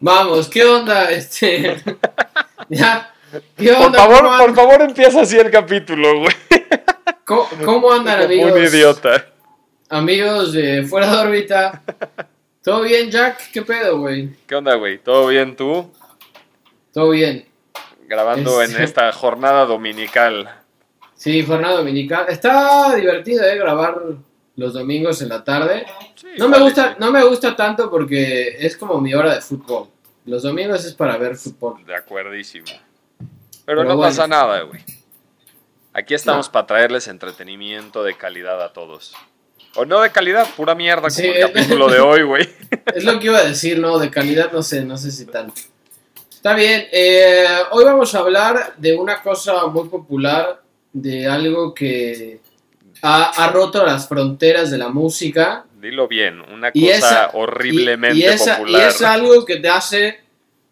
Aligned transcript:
Vamos, 0.00 0.48
¿qué 0.48 0.64
onda? 0.64 1.10
Este. 1.10 1.76
ya. 2.68 3.12
¿Qué 3.56 3.72
Por 3.72 3.94
favor, 3.94 4.22
¿Cómo 4.22 4.38
por 4.38 4.54
favor, 4.54 4.82
empieza 4.82 5.20
así 5.22 5.36
el 5.38 5.50
capítulo, 5.50 6.20
güey. 6.20 6.34
¿Cómo, 7.24 7.48
cómo 7.64 7.92
andan, 7.92 8.20
Como 8.22 8.24
amigos? 8.32 8.52
un 8.52 8.64
idiota. 8.64 9.26
Amigos 9.88 10.52
de 10.52 10.84
Fuera 10.84 11.10
de 11.10 11.16
órbita. 11.18 11.82
¿Todo 12.62 12.82
bien, 12.82 13.10
Jack? 13.10 13.50
¿Qué 13.52 13.62
pedo, 13.62 13.98
güey? 14.00 14.30
¿Qué 14.46 14.54
onda, 14.54 14.74
güey? 14.74 14.98
¿Todo 14.98 15.26
bien 15.28 15.54
tú? 15.56 15.92
Todo 16.92 17.10
bien. 17.10 17.46
Grabando 18.08 18.62
en 18.62 18.70
Este- 18.70 18.84
esta 18.84 19.12
jornada 19.12 19.64
dominical. 19.66 20.50
Sí, 21.14 21.44
jornada 21.44 21.76
dominical. 21.78 22.26
Está 22.28 22.94
divertido, 22.94 23.44
¿eh? 23.44 23.56
Grabar 23.56 23.96
los 24.56 24.72
domingos 24.74 25.20
en 25.22 25.28
la 25.30 25.42
tarde. 25.44 25.86
No 26.38 26.48
me 26.48 26.58
gusta, 26.60 26.96
no 26.98 27.10
me 27.10 27.24
gusta 27.24 27.54
tanto 27.56 27.90
porque 27.90 28.56
es 28.58 28.76
como 28.76 29.00
mi 29.00 29.14
hora 29.14 29.34
de 29.34 29.40
fútbol. 29.40 29.88
Los 30.26 30.42
domingos 30.42 30.84
es 30.84 30.92
para 30.94 31.16
ver 31.16 31.36
fútbol. 31.36 31.84
De 31.86 31.94
acuerdísimo. 31.94 32.66
Pero, 33.18 33.28
Pero 33.64 33.84
no 33.84 33.96
bueno. 33.96 34.10
pasa 34.10 34.26
nada, 34.26 34.62
güey. 34.62 34.82
Aquí 35.92 36.14
estamos 36.14 36.46
No. 36.48 36.52
para 36.52 36.66
traerles 36.66 37.08
entretenimiento 37.08 38.02
de 38.02 38.16
calidad 38.16 38.62
a 38.62 38.72
todos. 38.72 39.14
O 39.76 39.84
no 39.84 40.00
de 40.00 40.10
calidad, 40.10 40.46
pura 40.56 40.74
mierda, 40.74 41.02
como 41.02 41.10
Sí. 41.10 41.26
el 41.26 41.40
capítulo 41.52 41.88
de 41.88 42.00
hoy, 42.00 42.22
güey. 42.22 42.48
Es 42.94 43.04
lo 43.04 43.18
que 43.18 43.26
iba 43.26 43.38
a 43.38 43.44
decir, 43.44 43.78
¿no? 43.78 43.98
De 43.98 44.10
calidad, 44.10 44.50
no 44.52 44.62
sé, 44.62 44.84
no 44.84 44.96
sé 44.96 45.10
si 45.10 45.26
tanto. 45.26 45.60
Está 46.30 46.54
bien. 46.54 46.86
eh, 46.92 47.46
hoy 47.72 47.84
vamos 47.84 48.14
a 48.14 48.18
hablar 48.20 48.74
de 48.76 48.96
una 48.96 49.20
cosa 49.22 49.66
muy 49.66 49.88
popular, 49.88 50.62
de 50.92 51.26
algo 51.26 51.74
que 51.74 52.40
ha, 53.02 53.24
ha 53.44 53.50
roto 53.50 53.84
las 53.84 54.08
fronteras 54.08 54.70
de 54.70 54.78
la 54.78 54.88
música. 54.88 55.65
Dilo 55.80 56.08
bien, 56.08 56.40
una 56.40 56.72
cosa 56.72 56.84
esa- 56.96 57.30
horriblemente 57.34 58.16
y, 58.18 58.22
y 58.22 58.24
esa- 58.24 58.56
popular. 58.58 58.82
y 58.82 58.84
es 58.88 59.02
algo 59.02 59.44
que 59.44 59.56
te 59.56 59.68
hace 59.68 60.20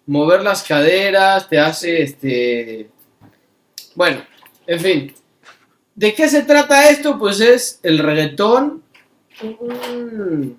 mover 0.07 0.43
las 0.43 0.63
caderas, 0.63 1.49
te 1.49 1.59
hace 1.59 2.03
este. 2.03 2.89
Bueno, 3.95 4.25
en 4.67 4.81
fin. 4.81 5.15
¿De 5.95 6.13
qué 6.15 6.29
se 6.29 6.43
trata 6.43 6.89
esto? 6.91 7.19
Pues 7.19 7.41
es 7.41 7.81
el 7.83 7.99
reggaetón. 7.99 8.83
un- 9.43 10.57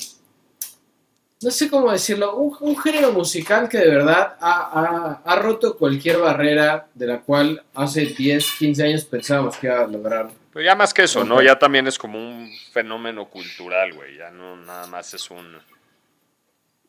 no 1.41 1.51
sé 1.51 1.69
cómo 1.69 1.91
decirlo. 1.91 2.35
Un, 2.37 2.55
un 2.61 2.77
género 2.77 3.11
musical 3.11 3.67
que 3.69 3.77
de 3.77 3.89
verdad 3.89 4.35
ha, 4.39 4.69
ha- 4.73 5.21
ha 5.25 5.35
roto 5.37 5.77
cualquier 5.77 6.17
barrera 6.19 6.87
de 6.93 7.07
la 7.07 7.21
cual 7.21 7.61
hace 7.73 8.05
10, 8.05 8.45
15 8.57 8.83
años 8.83 9.05
pensábamos 9.05 9.57
que 9.57 9.67
iba 9.67 9.81
a 9.81 9.87
lograr. 9.87 10.29
Pero 10.55 10.67
ya 10.67 10.75
más 10.75 10.93
que 10.93 11.03
eso, 11.03 11.25
¿no? 11.25 11.41
Ya 11.41 11.59
también 11.59 11.85
es 11.85 11.97
como 11.97 12.17
un 12.17 12.49
fenómeno 12.71 13.27
cultural, 13.27 13.91
güey. 13.91 14.15
Ya 14.15 14.31
no 14.31 14.55
nada 14.55 14.87
más 14.87 15.13
es 15.13 15.29
un... 15.29 15.53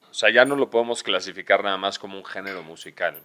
O 0.09 0.15
sea, 0.15 0.31
ya 0.31 0.45
no 0.45 0.55
lo 0.55 0.71
podemos 0.71 1.03
clasificar 1.03 1.65
nada 1.65 1.77
más 1.77 1.99
como 1.99 2.17
un 2.17 2.25
género 2.25 2.63
musical. 2.63 3.21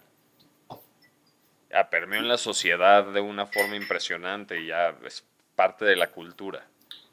Ya 1.69 1.87
permeó 1.91 2.21
en 2.21 2.27
la 2.27 2.39
sociedad 2.39 3.05
de 3.05 3.21
una 3.21 3.45
forma 3.45 3.75
impresionante 3.75 4.59
y 4.59 4.69
ya 4.69 4.95
es 5.05 5.23
parte 5.55 5.85
de 5.85 5.95
la 5.95 6.09
cultura. 6.09 6.65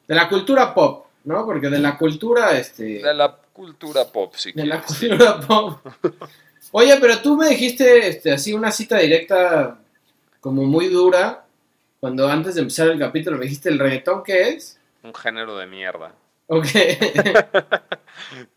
De 0.07 0.15
la 0.15 0.27
cultura 0.27 0.73
pop, 0.73 1.05
¿no? 1.25 1.45
Porque 1.45 1.69
de 1.69 1.77
la 1.77 1.99
cultura, 1.99 2.57
este. 2.57 2.83
De 3.03 3.13
la 3.13 3.37
cultura 3.53 4.05
pop, 4.11 4.33
sí. 4.37 4.53
De 4.53 4.65
la 4.65 4.81
cultura 4.81 5.39
pop. 5.39 5.85
Oye, 6.71 6.97
pero 6.99 7.19
tú 7.19 7.37
me 7.37 7.49
dijiste 7.49 8.07
este, 8.07 8.31
así 8.31 8.53
una 8.53 8.71
cita 8.71 8.97
directa 8.97 9.77
como 10.41 10.63
muy 10.63 10.87
dura 10.87 11.45
cuando 11.99 12.27
antes 12.27 12.55
de 12.55 12.61
empezar 12.61 12.87
el 12.87 12.99
capítulo 12.99 13.37
me 13.37 13.43
dijiste 13.45 13.69
el 13.69 13.79
reggaetón 13.79 14.23
qué 14.23 14.49
es. 14.49 14.79
Un 15.03 15.13
género 15.13 15.57
de 15.57 15.65
mierda. 15.67 16.13
Ok. 16.47 16.65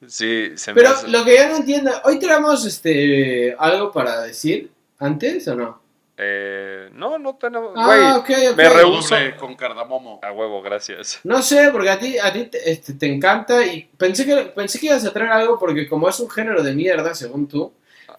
Sí, 0.07 0.53
se 0.57 0.73
me 0.73 0.77
pero 0.81 0.91
hace- 0.95 1.09
lo 1.09 1.25
que 1.25 1.37
yo 1.37 1.49
no 1.49 1.57
entiendo, 1.57 1.91
hoy 2.05 2.19
tenemos 2.19 2.65
este 2.67 3.55
algo 3.59 3.93
para 3.93 4.23
decir 4.23 4.71
antes 4.99 5.47
o 5.49 5.55
no? 5.55 5.81
Eh, 6.17 6.91
no, 6.93 7.19
no 7.19 7.37
tenemos... 7.37 7.73
Ah, 7.77 7.87
Güey, 7.87 8.11
ok, 8.49 8.51
ok. 8.53 8.57
me 8.57 8.69
rehuso... 8.69 9.17
Con 9.39 9.55
cardamomo. 9.57 10.21
A 10.23 10.33
huevo, 10.33 10.63
gracias. 10.63 11.21
No 11.25 11.43
sé, 11.43 11.71
porque 11.73 11.91
a 11.91 11.99
ti, 11.99 12.19
a 12.19 12.33
ti 12.33 12.45
te, 12.47 12.71
este, 12.71 12.95
te 12.95 13.07
encanta 13.13 13.65
y 13.65 13.89
pensé 13.97 14.25
que, 14.27 14.37
pensé 14.47 14.79
que 14.79 14.87
ibas 14.87 15.05
a 15.05 15.13
traer 15.13 15.31
algo 15.33 15.59
porque 15.59 15.89
como 15.89 16.09
es 16.09 16.19
un 16.21 16.29
género 16.31 16.63
de 16.63 16.75
mierda, 16.75 17.15
según 17.15 17.47
tú. 17.49 17.73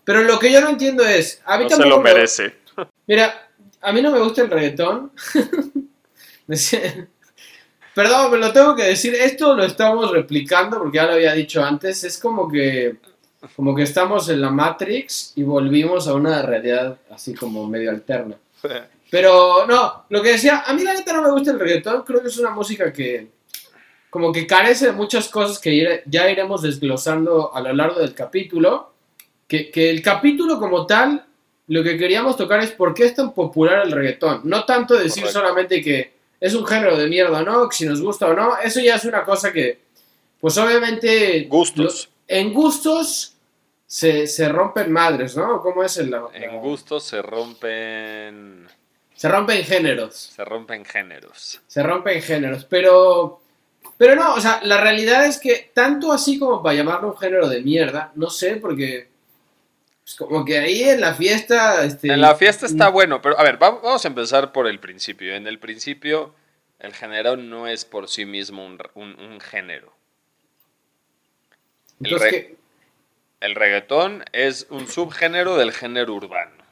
Pero 0.04 0.24
lo 0.24 0.40
que 0.40 0.52
yo 0.52 0.60
no 0.62 0.70
entiendo 0.70 1.04
es, 1.04 1.42
a 1.46 1.58
mí 1.58 1.66
No 1.66 1.76
se 1.76 1.86
lo 1.86 1.98
me- 2.00 2.14
merece. 2.14 2.56
Mira, 3.06 3.50
a 3.84 3.92
mí 3.92 4.02
no 4.02 4.12
me 4.12 4.20
gusta 4.20 4.42
el 4.42 4.50
reggaetón. 4.50 5.12
Perdón, 7.94 8.32
me 8.32 8.38
lo 8.38 8.52
tengo 8.52 8.76
que 8.76 8.84
decir. 8.84 9.14
Esto 9.14 9.56
lo 9.56 9.64
estamos 9.66 10.10
replicando 10.12 10.80
porque 10.80 10.98
ya 10.98 11.06
lo 11.06 11.14
había 11.14 11.34
dicho 11.34 11.64
antes. 11.64 12.04
Es 12.04 12.18
como 12.18 12.50
que, 12.50 12.96
como 13.56 13.76
que 13.76 13.84
estamos 13.84 14.30
en 14.30 14.42
la 14.42 14.50
Matrix 14.50 15.34
y 15.36 15.44
volvimos 15.44 16.08
a 16.08 16.14
una 16.14 16.42
realidad 16.42 16.98
así 17.12 17.36
como 17.36 17.68
medio 17.68 17.92
alterna. 17.92 18.38
Pero 19.12 19.68
no, 19.68 20.06
lo 20.10 20.24
que 20.24 20.32
decía, 20.32 20.64
a 20.66 20.74
mí 20.74 20.84
la 20.84 20.94
neta 20.94 21.14
no 21.14 21.22
me 21.22 21.32
gusta 21.32 21.52
el 21.52 21.60
reggaetón. 21.60 22.04
Creo 22.04 22.22
que 22.22 22.30
es 22.30 22.38
una 22.38 22.52
música 22.52 22.92
que 22.92 23.28
como 24.10 24.32
que 24.32 24.48
carece 24.48 24.88
de 24.88 24.92
muchas 24.94 25.28
cosas 25.28 25.60
que 25.60 26.04
ya 26.06 26.30
iremos 26.30 26.62
desglosando 26.62 27.54
a 27.54 27.62
lo 27.62 27.74
largo 27.74 28.00
del 28.00 28.14
capítulo. 28.14 28.92
Que, 29.48 29.70
que 29.70 29.90
el 29.90 30.02
capítulo 30.02 30.58
como 30.58 30.88
tal 30.88 31.28
lo 31.68 31.84
que 31.84 31.98
queríamos 31.98 32.36
tocar 32.38 32.60
es 32.62 32.72
por 32.72 32.94
qué 32.94 33.06
es 33.06 33.16
tan 33.16 33.34
popular 33.34 33.84
el 33.86 33.92
reggaetón. 33.92 34.42
No 34.44 34.66
tanto 34.66 34.96
decir 34.96 35.24
Correcto. 35.24 35.40
solamente 35.40 35.82
que 35.82 36.14
es 36.40 36.54
un 36.54 36.66
género 36.66 36.98
de 36.98 37.08
mierda 37.08 37.40
o 37.40 37.44
no, 37.44 37.70
que 37.70 37.76
si 37.78 37.86
nos 37.86 38.02
gusta 38.02 38.28
o 38.28 38.34
no. 38.34 38.58
Eso 38.58 38.80
ya 38.82 38.96
es 38.96 39.06
una 39.06 39.24
cosa 39.24 39.52
que, 39.54 39.80
pues 40.42 40.58
obviamente... 40.58 41.44
Gustos. 41.50 42.10
lo- 42.10 42.14
en 42.36 42.54
gustos 42.54 43.36
se, 43.88 44.28
se 44.28 44.50
rompen 44.50 44.92
madres, 44.92 45.36
¿no? 45.38 45.62
¿Cómo 45.62 45.84
es 45.84 45.98
el... 45.98 46.12
la- 46.12 46.28
En 46.34 46.60
gustos 46.60 47.04
se 47.06 47.22
rompen. 47.22 48.68
Se 49.16 49.30
rompen 49.30 49.64
géneros. 49.64 50.34
Se 50.36 50.44
rompen 50.44 50.84
géneros. 50.84 51.62
Se 51.68 51.82
rompen 51.84 52.22
géneros. 52.22 52.66
Pero... 52.66 53.40
Pero 53.98 54.16
no, 54.16 54.34
o 54.34 54.42
sea, 54.42 54.60
la 54.64 54.82
realidad 54.82 55.26
es 55.26 55.38
que 55.40 55.72
tanto 55.74 56.12
así 56.12 56.40
como 56.40 56.62
para 56.64 56.76
llamarlo 56.76 57.10
un 57.10 57.18
género 57.18 57.48
de 57.48 57.62
mierda, 57.62 58.12
no 58.16 58.30
sé, 58.30 58.56
porque... 58.58 59.13
Pues 60.18 60.30
como 60.30 60.46
que 60.46 60.58
ahí 60.60 60.84
en 60.84 61.02
la 61.02 61.14
fiesta... 61.16 61.84
Este, 61.86 62.12
En 62.14 62.22
la 62.22 62.36
fiesta 62.36 62.66
está 62.66 62.90
bueno, 62.90 63.22
pero 63.22 63.40
a 63.40 63.44
ver, 63.44 63.62
va- 63.62 63.72
vamos 63.72 64.06
a 64.06 64.08
empezar 64.08 64.52
por 64.52 64.68
el 64.68 64.80
principio. 64.80 65.34
En 65.36 65.48
el 65.48 65.58
principio, 65.60 66.36
el 66.80 66.94
género 66.94 67.36
no 67.38 67.68
es 67.68 67.84
por 67.86 68.08
sí 68.10 68.26
mismo 68.26 68.66
un, 68.66 68.80
un- 68.96 69.20
un 69.20 69.40
género. 69.40 69.94
el 72.00 72.06
Entonces, 72.08 72.32
re- 72.32 72.38
¿qué? 72.48 72.56
El 73.42 73.56
reggaetón 73.56 74.24
es 74.32 74.68
un 74.70 74.88
subgénero 74.88 75.58
del 75.58 75.72
género 75.72 76.14
urbano. 76.14 76.64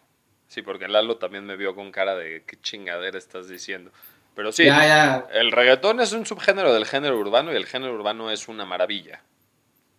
Sí, 0.48 0.62
porque 0.62 0.88
Lalo 0.88 1.18
también 1.18 1.46
me 1.46 1.56
vio 1.56 1.76
con 1.76 1.92
cara 1.92 2.16
de 2.16 2.44
qué 2.46 2.60
chingadera 2.62 3.18
estás 3.18 3.48
diciendo. 3.48 3.92
Pero 4.36 4.52
sí, 4.52 4.66
Ya, 4.66 4.86
ya. 4.86 5.28
el 5.34 5.52
reggaetón 5.52 6.00
es 6.00 6.12
un 6.14 6.26
subgénero 6.26 6.74
del 6.74 6.86
género 6.86 7.18
urbano 7.18 7.52
y 7.52 7.56
el 7.56 7.66
género 7.66 7.94
urbano 7.96 8.32
es 8.32 8.48
una 8.48 8.66
maravilla. 8.66 9.22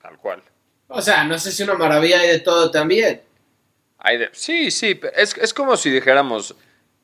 Tal 0.00 0.16
cual. 0.18 0.42
O 0.88 1.00
sea, 1.02 1.24
no 1.24 1.38
sé 1.38 1.52
si 1.52 1.62
una 1.62 1.74
maravilla 1.74 2.20
hay 2.20 2.28
de 2.28 2.40
todo 2.40 2.70
también. 2.70 3.22
Hay 4.04 4.18
de- 4.18 4.30
sí, 4.32 4.70
sí, 4.70 4.98
es, 5.14 5.36
es 5.38 5.54
como 5.54 5.76
si 5.76 5.90
dijéramos 5.90 6.56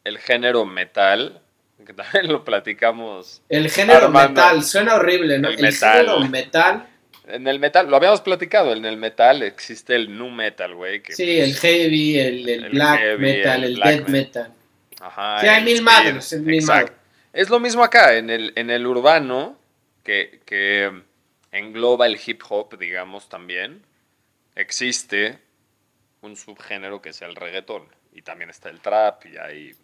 el 0.05 0.19
género 0.19 0.65
metal, 0.65 1.41
que 1.87 1.93
también 1.95 2.29
lo 2.33 2.45
platicamos. 2.45 3.41
El 3.49 3.71
género 3.71 4.07
Armando. 4.07 4.41
metal, 4.43 4.65
suena 4.65 4.97
horrible, 4.97 5.39
¿no? 5.39 5.49
El 5.49 5.55
El, 5.55 5.63
metal. 5.63 5.93
género 6.07 6.21
metal, 6.29 6.87
En 7.29 7.47
el 7.47 7.59
metal, 7.61 7.89
lo 7.89 7.97
habíamos 7.97 8.21
platicado, 8.23 8.73
en 8.73 8.85
el 8.85 8.97
metal 8.97 9.43
existe 9.43 9.95
el 9.95 10.17
nu 10.19 10.29
metal, 10.31 10.75
güey. 10.75 11.03
que, 11.03 11.13
sí, 11.13 11.39
el 11.39 11.51
pues, 11.51 11.61
heavy, 11.61 12.19
el, 12.19 12.49
el 12.49 12.65
el 12.65 12.71
black 12.73 12.99
heavy, 13.01 13.23
metal, 13.23 13.65
el 13.65 13.71
el, 13.71 13.77
black 13.77 13.89
death 13.99 14.09
metal. 14.09 14.43
metal. 14.49 14.53
Ajá, 15.01 15.41
Sí, 15.41 15.47
hay 15.47 15.59
el 15.59 15.65
mil 15.65 15.83
madres, 15.83 16.33
mil 16.41 16.65
madres. 16.65 16.93
Es 17.33 17.49
lo 17.51 17.61
mismo 17.61 17.85
acá, 17.85 18.17
en 18.17 18.31
el, 18.31 18.53
en 18.57 18.71
el 18.71 18.85
urbano, 18.87 19.57
que, 20.03 20.41
que 20.47 20.91
engloba 21.53 22.07
el 22.07 22.19
hip 22.27 22.43
hop, 22.49 22.77
digamos, 22.79 23.29
también, 23.29 23.83
existe 24.57 25.39
un 26.23 26.37
subgénero 26.37 27.01
que 27.01 27.11
es 27.11 27.23
el 27.23 27.35
reggaetón. 27.35 27.85
Y 28.13 28.23
también 28.23 28.51
está 28.51 28.69
el 28.71 28.81
trap 28.81 29.27
y 29.27 29.37
hay 29.37 29.77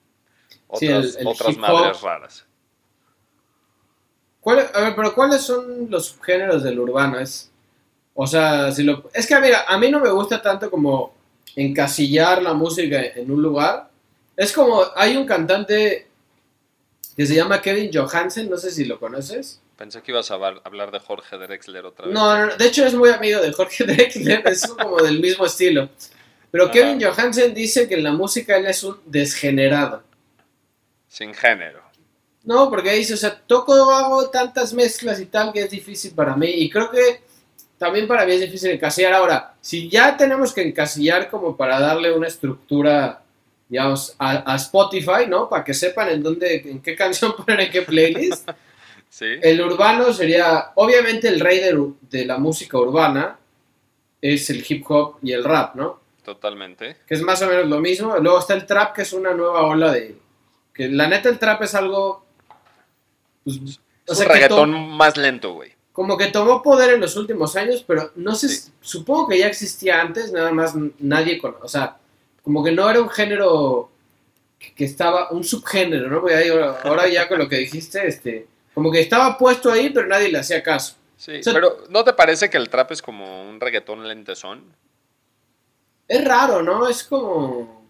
otras, 0.67 0.81
Sí, 0.81 0.87
el- 0.87 1.17
el 1.19 1.27
otras 1.27 1.57
madres 1.57 2.01
raras. 2.01 2.47
¿Cuál- 4.41 4.71
a 4.75 4.81
ver, 4.81 4.95
pero 4.95 5.15
¿cuáles 5.15 5.43
son 5.43 5.91
los 5.91 6.07
subgéneros 6.07 6.63
del 6.63 6.79
urbano? 6.79 7.19
Es, 7.19 7.51
o 8.15 8.27
sea, 8.27 8.71
si 8.73 8.83
lo, 8.83 9.09
es 9.15 9.27
que 9.27 9.39
mira, 9.41 9.65
a 9.67 9.79
mí 9.79 9.91
no 9.91 10.01
me 10.01 10.11
gusta 10.11 10.43
tanto 10.43 10.71
como 10.71 11.15
encasillar 11.57 12.43
la 12.43 12.53
música 12.53 13.01
en 13.03 13.31
un 13.31 13.41
lugar. 13.41 13.89
Es 14.37 14.53
como, 14.53 14.83
hay 14.97 15.17
un 15.17 15.25
cantante 15.27 16.09
que 17.17 17.27
se 17.27 17.35
llama 17.35 17.63
Kevin 17.63 17.91
Johansen, 17.93 18.51
no 18.51 18.57
sé 18.59 18.71
si 18.71 18.85
lo 18.85 18.99
conoces. 18.99 19.61
Pensé 19.79 20.03
que 20.03 20.13
ibas 20.13 20.31
a 20.31 20.35
hablar, 20.35 20.61
hablar 20.65 20.91
de 20.91 21.01
Jorge 21.01 21.37
Drexler 21.39 21.85
otra 21.87 22.07
vez. 22.07 22.15
No, 22.15 22.37
no, 22.37 22.47
no, 22.47 22.57
de 22.57 22.67
hecho 22.67 22.85
es 22.85 22.95
muy 22.95 23.11
amigo 23.11 23.41
de 23.41 23.53
Jorge 23.53 23.85
Drexler, 23.87 24.47
es 24.47 24.67
como 24.67 24.99
del 25.01 25.21
mismo 25.21 25.47
estilo. 25.47 25.89
Pero. 26.55 26.71
Kevin 26.71 27.03
Johansen 27.03 27.53
dice 27.53 27.89
que 27.89 27.97
en 27.97 28.05
la 28.05 28.13
música 28.13 28.57
él 28.57 28.67
es 28.67 28.85
un 28.85 28.97
desgenerado. 29.07 30.05
Sin 31.09 31.35
género. 31.35 31.83
No, 32.45 32.71
porque 32.71 32.93
dice, 32.93 33.15
o 33.15 33.17
sea, 33.17 33.37
toco, 33.45 33.73
hago 33.91 34.31
tantas 34.31 34.73
mezclas 34.73 35.19
y 35.19 35.27
tal 35.27 35.53
que 35.53 35.63
es 35.63 35.71
difícil 35.71 36.13
para 36.13 36.37
mí. 36.37 36.47
Y 36.47 36.71
creo 36.71 36.93
que 36.93 37.23
también 37.77 38.07
para 38.07 38.25
mí 38.25 38.35
es 38.35 38.43
difícil 38.43 38.71
encasillar. 38.71 39.15
Ahora, 39.15 39.57
si 39.61 39.89
ya 39.89 40.17
tenemos 40.17 40.53
que 40.53 40.63
encasillar 40.63 41.29
como 41.29 41.57
para 41.57 41.81
darle 41.81 42.13
una 42.13 42.29
estructura, 42.29 43.21
digamos, 43.69 44.15
a, 44.17 44.53
a 44.53 44.55
Spotify, 44.55 45.27
¿no? 45.27 45.49
Para 45.49 45.65
que 45.65 45.75
sepan 45.75 46.11
en 46.11 46.23
dónde, 46.23 46.63
en 46.67 46.81
qué 46.81 46.95
canción 46.95 47.35
poner 47.37 47.63
en 47.63 47.73
qué 47.73 47.83
playlist. 47.83 48.49
Sí. 49.11 49.27
El 49.43 49.61
urbano 49.61 50.13
sería, 50.13 50.73
obviamente 50.75 51.29
el 51.29 51.39
rey 51.39 51.61
de, 51.61 51.93
de 52.11 52.25
la 52.25 52.37
música 52.37 52.79
urbana 52.79 53.39
es 54.21 54.51
el 54.51 54.65
hip 54.69 54.85
hop 54.91 55.19
y 55.23 55.31
el 55.31 55.45
rap, 55.45 55.77
¿no? 55.77 56.04
Totalmente. 56.25 56.97
Que 57.07 57.15
es 57.15 57.23
más 57.23 57.41
o 57.43 57.47
menos 57.47 57.67
lo 57.69 57.81
mismo. 57.81 58.17
Luego 58.19 58.39
está 58.39 58.55
el 58.55 58.67
trap, 58.67 58.95
que 58.97 59.03
es 59.03 59.13
una 59.13 59.35
nueva 59.35 59.63
ola 59.67 59.93
de... 59.93 60.17
Que 60.73 60.89
la 60.89 61.07
neta 61.07 61.29
el 61.29 61.39
trap 61.39 61.63
es 61.63 61.75
algo... 61.75 62.25
pues, 63.45 63.57
Es 63.59 63.79
o 64.09 64.15
sea, 64.15 64.27
un 64.27 64.33
reggaetón 64.33 64.73
to- 64.73 64.79
más 64.79 65.17
lento, 65.17 65.53
güey. 65.55 65.73
como 65.93 66.17
que 66.17 66.27
tomó 66.29 66.63
poder 66.63 66.95
en 66.95 67.01
los 67.01 67.17
últimos 67.17 67.55
años, 67.57 67.85
pero 67.87 68.11
no 68.17 68.35
sé, 68.35 68.49
Sí. 68.49 68.71
supongo 68.81 69.29
que 69.29 69.39
ya 69.39 69.47
existía 69.47 70.01
antes, 70.01 70.33
nada 70.33 70.51
más 70.51 70.75
nadie 70.99 71.39
con, 71.39 71.55
o 71.63 71.69
sea, 71.69 71.99
como 72.43 72.65
que 72.65 72.73
no 72.73 72.91
era 72.91 73.01
un 73.01 73.09
género 73.09 73.91
que, 74.59 74.85
estaba, 74.85 75.31
un 75.31 75.45
subgénero, 75.45 76.09
¿no? 76.11 76.21
Porque 76.21 76.35
ahí 76.37 76.49
ahora, 76.49 76.81
ahora 76.85 77.07
ya 77.09 77.29
con 77.29 77.39
lo 77.39 77.49
que 77.49 77.59
dijiste, 77.59 78.07
este, 78.09 78.47
como 78.75 78.91
que 78.91 79.01
estaba 79.01 79.39
puesto 79.39 79.71
ahí, 79.71 79.91
pero 79.91 80.07
nadie 80.09 80.29
le 80.31 80.39
hacía 80.39 80.63
caso. 80.63 80.97
Sí, 81.17 81.39
O 81.39 81.43
sea- 81.43 81.53
pero 81.55 81.85
¿no 81.91 82.03
te 82.03 82.13
parece 82.15 82.51
que 82.51 82.57
el 82.57 82.69
trap 82.71 82.91
es 82.93 83.01
como 83.03 83.49
un 83.49 83.61
reggaetón 83.61 84.07
lentezón? 84.09 84.65
Es 86.09 86.25
raro, 86.25 86.63
¿no? 86.63 86.89
Es 86.89 87.03
como, 87.05 87.87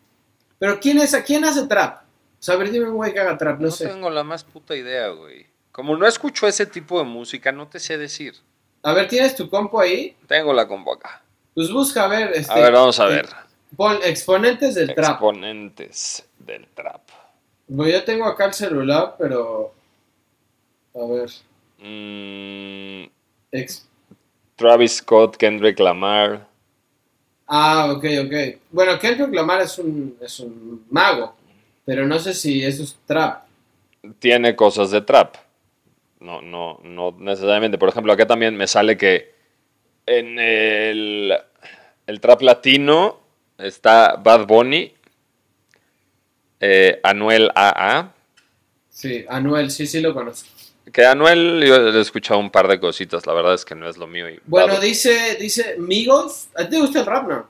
pero 0.59 0.79
¿quién 0.81 0.99
es, 0.99 1.15
quién 1.27 1.45
hace 1.45 1.67
trap? 1.67 1.99
O 2.03 2.43
sea, 2.45 2.55
a 2.55 2.59
ver, 2.59 2.71
dime 2.71 2.89
un 2.89 2.97
güey 2.97 3.13
que 3.13 3.21
haga 3.21 3.37
trap, 3.39 3.59
no, 3.59 3.67
No, 3.67 3.73
sé. 3.73 3.87
tengo 3.89 4.11
la 4.11 4.23
más 4.23 4.45
puta 4.45 4.77
idea, 4.77 5.09
güey. 5.09 5.47
Como 5.73 5.97
no 5.97 6.07
escucho 6.07 6.47
ese 6.47 6.67
tipo 6.67 6.99
de 6.99 7.05
música, 7.05 7.51
no 7.51 7.67
te 7.67 7.81
sé 7.81 7.99
decir. 7.99 8.35
A 8.83 8.93
ver, 8.93 9.09
¿tienes 9.09 9.35
tu 9.35 9.49
compo 9.51 9.81
ahí? 9.81 10.17
Tengo 10.29 10.53
la 10.53 10.69
combo 10.69 10.93
acá. 10.95 11.23
Pues 11.55 11.71
busca, 11.73 12.05
a 12.05 12.09
ver, 12.09 12.33
este, 12.35 12.53
A 12.53 12.57
ver, 12.57 12.73
vamos 12.73 13.01
a 13.01 13.07
ver. 13.07 13.27
pon 13.77 13.99
exponentes 14.05 14.75
del 14.75 14.95
trap. 14.95 15.11
Exponentes 15.13 16.25
del 16.39 16.67
trap. 16.75 17.01
Pues 17.75 17.93
yo 17.93 18.05
tengo 18.05 18.27
acá 18.27 18.45
el 18.47 18.53
celular, 18.55 19.17
pero, 19.19 19.73
a 20.95 21.07
ver, 21.07 21.31
Mm, 21.79 23.05
ex- 23.53 23.87
Travis 24.57 24.97
Scott, 24.97 25.37
Kendrick 25.37 25.79
Lamar. 25.81 26.47
Ah, 27.47 27.93
ok, 27.93 28.05
ok. 28.25 28.61
Bueno, 28.71 28.99
Kendrick 28.99 29.35
Lamar 29.35 29.63
es 29.63 29.79
un, 29.79 30.17
es 30.21 30.41
un 30.41 30.85
mago, 30.91 31.37
pero 31.85 32.07
no 32.07 32.19
sé 32.19 32.33
si 32.35 32.65
eso 32.65 32.83
es 32.83 32.97
trap. 33.07 33.45
Tiene 34.19 34.57
cosas 34.57 34.91
de 34.91 35.01
trap. 35.03 35.37
No, 36.21 36.41
no, 36.41 36.81
no 36.83 37.15
necesariamente. 37.19 37.79
Por 37.79 37.91
ejemplo, 37.91 38.13
acá 38.13 38.27
también 38.27 38.57
me 38.57 38.67
sale 38.67 38.97
que 38.97 39.35
en 40.07 40.39
el, 40.39 41.35
el 42.07 42.21
trap 42.21 42.43
latino 42.43 43.21
está 43.59 44.17
Bad 44.17 44.47
Bunny, 44.47 44.95
eh, 46.61 47.01
Anuel 47.03 47.51
AA. 47.55 48.13
Sí, 48.89 49.25
Anuel, 49.29 49.71
sí, 49.71 49.87
sí 49.87 50.01
lo 50.01 50.15
conozco. 50.15 50.49
Que 50.95 51.05
Anuel 51.05 51.63
yo 51.67 51.79
le 51.79 51.99
he 51.99 52.01
escuchado 52.01 52.39
un 52.39 52.51
par 52.51 52.69
de 52.69 52.79
cositas, 52.79 53.27
la 53.27 53.33
verdad 53.35 53.55
es 53.55 53.65
que 53.65 53.75
no 53.75 53.89
es 53.89 53.97
lo 53.97 54.07
mío. 54.07 54.29
y 54.31 54.39
Bueno, 54.47 54.79
dice, 54.81 55.37
dice, 55.41 55.75
Migos, 55.79 56.47
¿a 56.55 56.63
ti 56.65 56.71
te 56.71 56.81
gusta 56.81 57.01
el 57.01 57.07
rap, 57.07 57.29
no? 57.29 57.47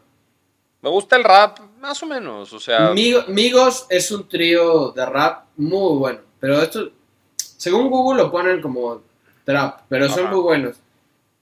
me 0.80 0.90
gusta 0.90 1.16
el 1.16 1.24
rap, 1.24 1.58
más 1.80 2.02
o 2.02 2.06
menos. 2.06 2.52
O 2.52 2.58
sea, 2.60 2.90
Migo- 2.92 3.26
Migos 3.28 3.86
es 3.90 4.10
un 4.10 4.26
trío 4.28 4.90
de 4.92 5.04
rap 5.06 5.44
muy 5.56 5.96
bueno, 5.98 6.20
pero 6.40 6.60
esto, 6.62 6.90
según 7.36 7.88
Google 7.90 8.22
lo 8.22 8.30
ponen 8.30 8.60
como 8.62 9.02
trap, 9.44 9.80
pero 9.88 10.08
son 10.08 10.30
muy 10.30 10.40
buenos. 10.40 10.76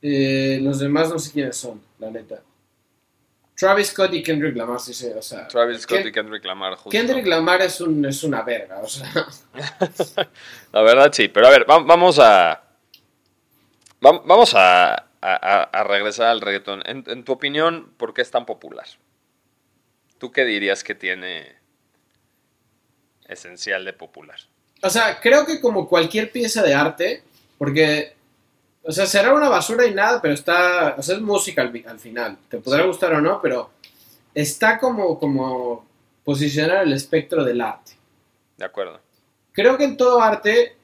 Eh, 0.00 0.58
los 0.62 0.78
demás 0.80 1.08
no 1.08 1.18
sé 1.20 1.30
quiénes 1.32 1.56
son, 1.56 1.80
la 2.00 2.10
neta. 2.10 2.40
Travis 3.54 3.88
Scott 3.88 4.12
y 4.14 4.22
Kendrick 4.22 4.56
Lamar, 4.56 4.80
sí 4.80 4.92
sé, 4.94 5.14
o 5.14 5.22
sea. 5.22 5.46
Travis 5.46 5.82
Scott 5.82 5.98
Ken- 5.98 6.08
y 6.08 6.12
Kendrick 6.12 6.44
Lamar. 6.44 6.74
Justo. 6.74 6.90
Kendrick 6.90 7.26
Lamar 7.26 7.62
es, 7.62 7.80
un, 7.80 8.04
es 8.04 8.22
una 8.24 8.42
verga, 8.42 8.78
o 8.80 8.88
sea. 8.88 9.12
La 10.72 10.82
verdad 10.82 11.10
sí, 11.12 11.28
pero 11.28 11.46
a 11.46 11.50
ver, 11.50 11.68
va- 11.70 11.78
vamos 11.80 12.18
a. 12.18 12.62
va- 14.04 14.22
Vamos 14.24 14.54
a, 14.54 14.94
a- 14.94 15.04
a- 15.20 15.62
a 15.64 15.84
regresar 15.84 16.28
al 16.28 16.40
reggaetón. 16.40 16.82
En, 16.86 17.04
en 17.06 17.24
tu 17.24 17.32
opinión, 17.32 17.92
¿por 17.98 18.14
qué 18.14 18.22
es 18.22 18.30
tan 18.30 18.46
popular? 18.46 18.86
¿Tú 20.18 20.32
qué 20.32 20.44
dirías 20.44 20.82
que 20.82 20.94
tiene 20.94 21.54
esencial 23.26 23.84
de 23.84 23.92
popular? 23.92 24.38
O 24.82 24.90
sea, 24.90 25.20
creo 25.20 25.46
que 25.46 25.60
como 25.60 25.88
cualquier 25.88 26.32
pieza 26.32 26.62
de 26.62 26.74
arte, 26.74 27.22
porque, 27.58 28.14
o 28.84 28.92
sea, 28.92 29.06
será 29.06 29.32
una 29.34 29.48
basura 29.48 29.86
y 29.86 29.94
nada, 29.94 30.20
pero 30.20 30.34
está, 30.34 30.94
o 30.98 31.02
sea, 31.02 31.16
es 31.16 31.20
música 31.22 31.62
al, 31.62 31.84
al 31.86 31.98
final. 31.98 32.36
Te 32.48 32.58
podrá 32.58 32.82
Sí. 32.82 32.88
gustar 32.88 33.12
o 33.14 33.20
no, 33.20 33.40
pero 33.40 33.70
está 34.34 34.78
como, 34.78 35.18
como 35.18 35.84
posicionar 36.24 36.84
el 36.86 36.92
espectro 36.92 37.44
del 37.44 37.60
arte. 37.60 37.92
De 38.56 38.64
acuerdo. 38.64 39.00
Creo 39.52 39.76
que 39.76 39.84
en 39.84 39.96
todo 39.96 40.20
arte 40.20 40.76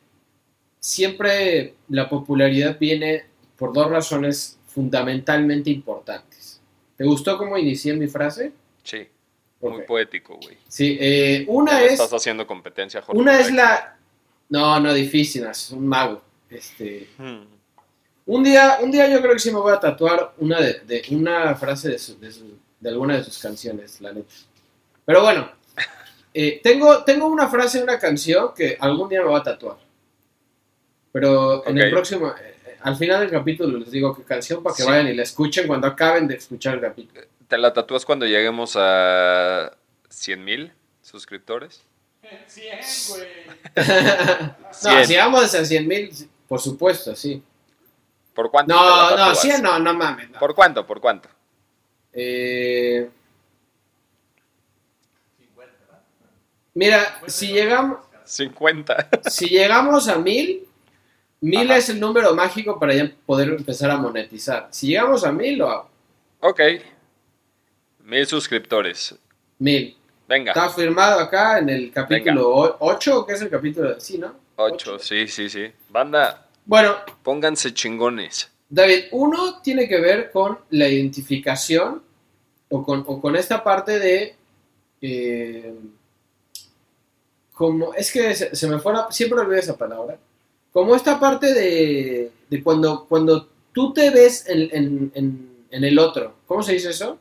siempre 0.80 1.74
la 1.88 2.08
popularidad 2.08 2.78
viene 2.78 3.24
por 3.56 3.72
dos 3.72 3.90
razones 3.90 4.58
fundamentalmente 4.66 5.70
importantes. 5.70 6.60
¿Te 6.96 7.04
gustó 7.04 7.38
cómo 7.38 7.56
inicié 7.58 7.94
mi 7.94 8.06
frase? 8.06 8.52
Sí. 8.82 9.08
Muy 9.60 9.80
Ok. 9.80 9.86
poético, 9.86 10.36
güey. 10.40 10.56
Sí, 10.68 10.96
eh, 11.00 11.44
una 11.48 11.82
es... 11.82 11.92
Estás 11.92 12.12
haciendo 12.12 12.46
competencia, 12.46 13.02
Jorge. 13.02 13.20
Una 13.20 13.40
es 13.40 13.52
la... 13.52 13.96
No, 14.50 14.78
no, 14.80 14.94
difícil, 14.94 15.44
es 15.46 15.70
un 15.72 15.86
mago. 15.86 16.22
Este... 16.48 17.08
Hmm. 17.18 17.57
Un 18.28 18.44
día, 18.44 18.78
un 18.82 18.90
día 18.90 19.08
yo 19.08 19.20
creo 19.22 19.32
que 19.32 19.38
sí 19.38 19.50
me 19.50 19.58
voy 19.58 19.72
a 19.72 19.80
tatuar 19.80 20.34
una 20.36 20.60
de, 20.60 20.80
de- 20.80 21.02
una 21.12 21.54
frase 21.54 21.88
de, 21.88 21.98
su- 21.98 22.18
de, 22.20 22.30
su- 22.30 22.58
de 22.78 22.88
alguna 22.90 23.16
de 23.16 23.24
sus 23.24 23.38
canciones, 23.38 24.00
la 24.02 24.12
neta. 24.12 24.34
Pero 25.06 25.22
bueno, 25.22 25.50
eh, 26.34 26.60
tengo, 26.62 27.04
tengo 27.04 27.26
una 27.26 27.48
frase 27.48 27.78
de 27.78 27.84
una 27.84 27.98
canción 27.98 28.52
que 28.54 28.76
algún 28.78 29.08
día 29.08 29.22
me 29.22 29.28
voy 29.28 29.40
a 29.40 29.42
tatuar. 29.42 29.78
Pero 31.10 31.66
en 31.66 31.78
el 31.78 31.86
Ok. 31.88 31.90
próximo, 31.94 32.28
eh, 32.28 32.54
eh, 32.66 32.76
al 32.82 32.96
final 32.96 33.20
del 33.20 33.30
capítulo 33.30 33.78
les 33.78 33.90
digo 33.90 34.14
qué 34.14 34.22
canción 34.24 34.62
para 34.62 34.76
que 34.76 34.82
Sí. 34.82 34.88
vayan 34.88 35.08
y 35.08 35.14
la 35.14 35.22
escuchen 35.22 35.66
cuando 35.66 35.86
acaben 35.86 36.28
de 36.28 36.34
escuchar 36.34 36.74
el 36.74 36.80
capítulo. 36.82 37.22
¿Te 37.48 37.56
la 37.56 37.72
tatúas 37.72 38.04
cuando 38.04 38.26
lleguemos 38.26 38.74
a 38.76 39.72
100 40.10 40.44
mil 40.44 40.72
suscriptores? 41.00 41.80
100, 42.46 42.78
güey. 43.08 43.22
no, 43.76 44.74
Cien. 44.74 45.06
si 45.06 45.16
vamos 45.16 45.54
a 45.54 45.64
100 45.64 45.88
mil, 45.88 46.10
por 46.46 46.60
supuesto, 46.60 47.16
sí. 47.16 47.42
¿Por 48.38 48.52
cuánto? 48.52 48.72
No, 48.72 49.10
no, 49.10 49.16
tatúas? 49.16 49.40
100 49.40 49.62
no, 49.64 49.78
no 49.80 49.94
mames. 49.94 50.30
no. 50.30 50.38
¿Por 50.38 50.54
cuánto? 50.54 50.86
¿Por 50.86 51.00
cuánto? 51.00 51.28
Eh, 52.12 53.10
mira, 56.72 57.20
si 57.26 57.48
llegamos, 57.48 57.98
50. 58.22 59.08
si 59.28 59.48
llegamos 59.48 60.06
a 60.06 60.18
mil, 60.18 60.68
mil 61.40 61.68
Ajá. 61.68 61.78
es 61.78 61.88
el 61.88 61.98
número 61.98 62.32
mágico 62.32 62.78
para 62.78 62.94
ya 62.94 63.10
poder 63.26 63.48
empezar 63.48 63.90
a 63.90 63.96
monetizar. 63.96 64.68
Si 64.70 64.86
llegamos 64.86 65.24
a 65.24 65.32
mil, 65.32 65.58
lo 65.58 65.68
hago. 65.68 65.90
ok. 66.38 66.60
Mil 68.04 68.24
suscriptores. 68.24 69.16
Mil. 69.58 69.98
Venga. 70.28 70.52
Está 70.52 70.70
firmado 70.70 71.18
acá 71.18 71.58
en 71.58 71.70
el 71.70 71.90
capítulo 71.90 72.76
8, 72.78 73.26
que 73.26 73.32
es 73.32 73.42
el 73.42 73.50
capítulo, 73.50 73.98
sí, 73.98 74.16
¿no? 74.16 74.32
8, 74.54 75.00
sí, 75.00 75.26
sí, 75.26 75.50
sí. 75.50 75.72
Banda, 75.88 76.47
Bueno, 76.68 76.96
pónganse 77.22 77.72
chingones. 77.72 78.50
David, 78.68 79.04
uno 79.12 79.62
tiene 79.62 79.88
que 79.88 79.98
ver 80.00 80.30
con 80.30 80.58
la 80.68 80.86
identificación 80.86 82.02
o 82.68 82.84
con, 82.84 83.02
o 83.06 83.18
con 83.22 83.36
esta 83.36 83.64
parte 83.64 83.98
de... 83.98 84.36
eh, 85.00 85.74
como, 87.54 87.94
es 87.94 88.12
que 88.12 88.34
se, 88.34 88.54
se 88.54 88.68
me 88.68 88.78
fue 88.78 88.92
la- 88.92 89.10
siempre 89.10 89.40
olvido 89.40 89.58
esa 89.58 89.78
palabra. 89.78 90.18
Como 90.70 90.94
esta 90.94 91.18
parte 91.18 91.54
de, 91.54 92.30
de 92.50 92.62
cuando, 92.62 93.06
cuando 93.06 93.48
tú 93.72 93.94
te 93.94 94.10
ves 94.10 94.46
en, 94.46 94.68
en- 94.70 95.12
en- 95.14 95.64
en 95.70 95.84
el 95.84 95.98
otro. 95.98 96.34
¿Cómo 96.46 96.62
se 96.62 96.74
dice 96.74 96.90
eso? 96.90 97.18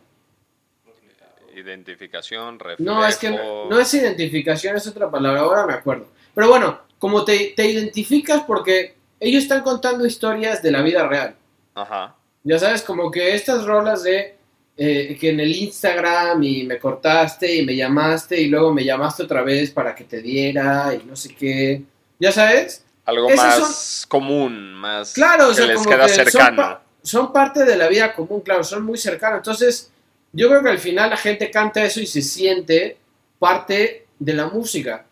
Identificación, 1.55 2.59
reflejo. 2.59 2.83
No, 2.93 3.07
es 3.07 3.15
que 3.15 3.29
no, 3.31 3.69
no 3.69 3.79
es 3.79 3.93
identificación, 3.93 4.75
es 4.75 4.85
otra 4.87 5.09
palabra, 5.09 5.39
ahora 5.39 5.65
me 5.65 5.73
acuerdo. 5.73 6.07
Pero 6.35 6.49
bueno, 6.49 6.81
como 6.99 7.23
te, 7.25 7.53
te 7.55 7.65
identificas 7.71 8.43
porque 8.43 8.96
ellos 9.19 9.43
están 9.43 9.61
contando 9.63 10.05
historias 10.05 10.61
de 10.61 10.71
la 10.71 10.81
vida 10.81 11.07
real. 11.07 11.35
Ajá. 11.75 12.15
Ya 12.43 12.57
sabes, 12.59 12.81
como 12.81 13.11
que 13.11 13.33
estas 13.35 13.65
rolas 13.65 14.03
de 14.03 14.35
eh, 14.77 15.17
que 15.19 15.29
en 15.31 15.39
el 15.39 15.55
Instagram 15.55 16.41
y 16.43 16.63
me 16.63 16.77
cortaste 16.77 17.55
y 17.55 17.65
me 17.65 17.75
llamaste 17.75 18.39
y 18.39 18.47
luego 18.47 18.71
me 18.73 18.83
llamaste 18.85 19.23
otra 19.23 19.41
vez 19.41 19.71
para 19.71 19.93
que 19.95 20.03
te 20.03 20.21
diera 20.21 20.93
y 20.93 21.03
no 21.05 21.15
sé 21.15 21.33
qué. 21.35 21.81
¿Ya 22.19 22.31
sabes? 22.31 22.83
Algo 23.05 23.27
Esos 23.29 23.37
más 23.45 24.05
común, 24.07 24.73
más 24.73 25.13
Claro, 25.13 25.45
o 25.47 25.49
que 25.49 25.55
sea, 25.55 25.65
les 25.67 25.77
como 25.77 25.89
queda 25.89 26.05
que 26.05 26.13
son, 26.13 26.25
cercano. 26.25 26.57
pa- 26.57 26.81
son 27.01 27.33
parte 27.33 27.63
de 27.65 27.75
la 27.77 27.87
vida 27.87 28.13
común, 28.13 28.41
claro, 28.41 28.63
son 28.63 28.83
muy 28.83 28.97
cercanos. 28.97 29.37
Entonces, 29.39 29.89
yo 30.33 30.47
creo 30.49 30.61
que 30.61 30.69
al 30.69 30.77
final 30.79 31.09
la 31.09 31.17
gente 31.17 31.49
canta 31.49 31.83
eso 31.83 31.99
y 32.01 32.05
se 32.05 32.21
siente 32.21 32.97
parte 33.39 34.05
de 34.19 34.33
la 34.33 34.47
música. 34.47 35.05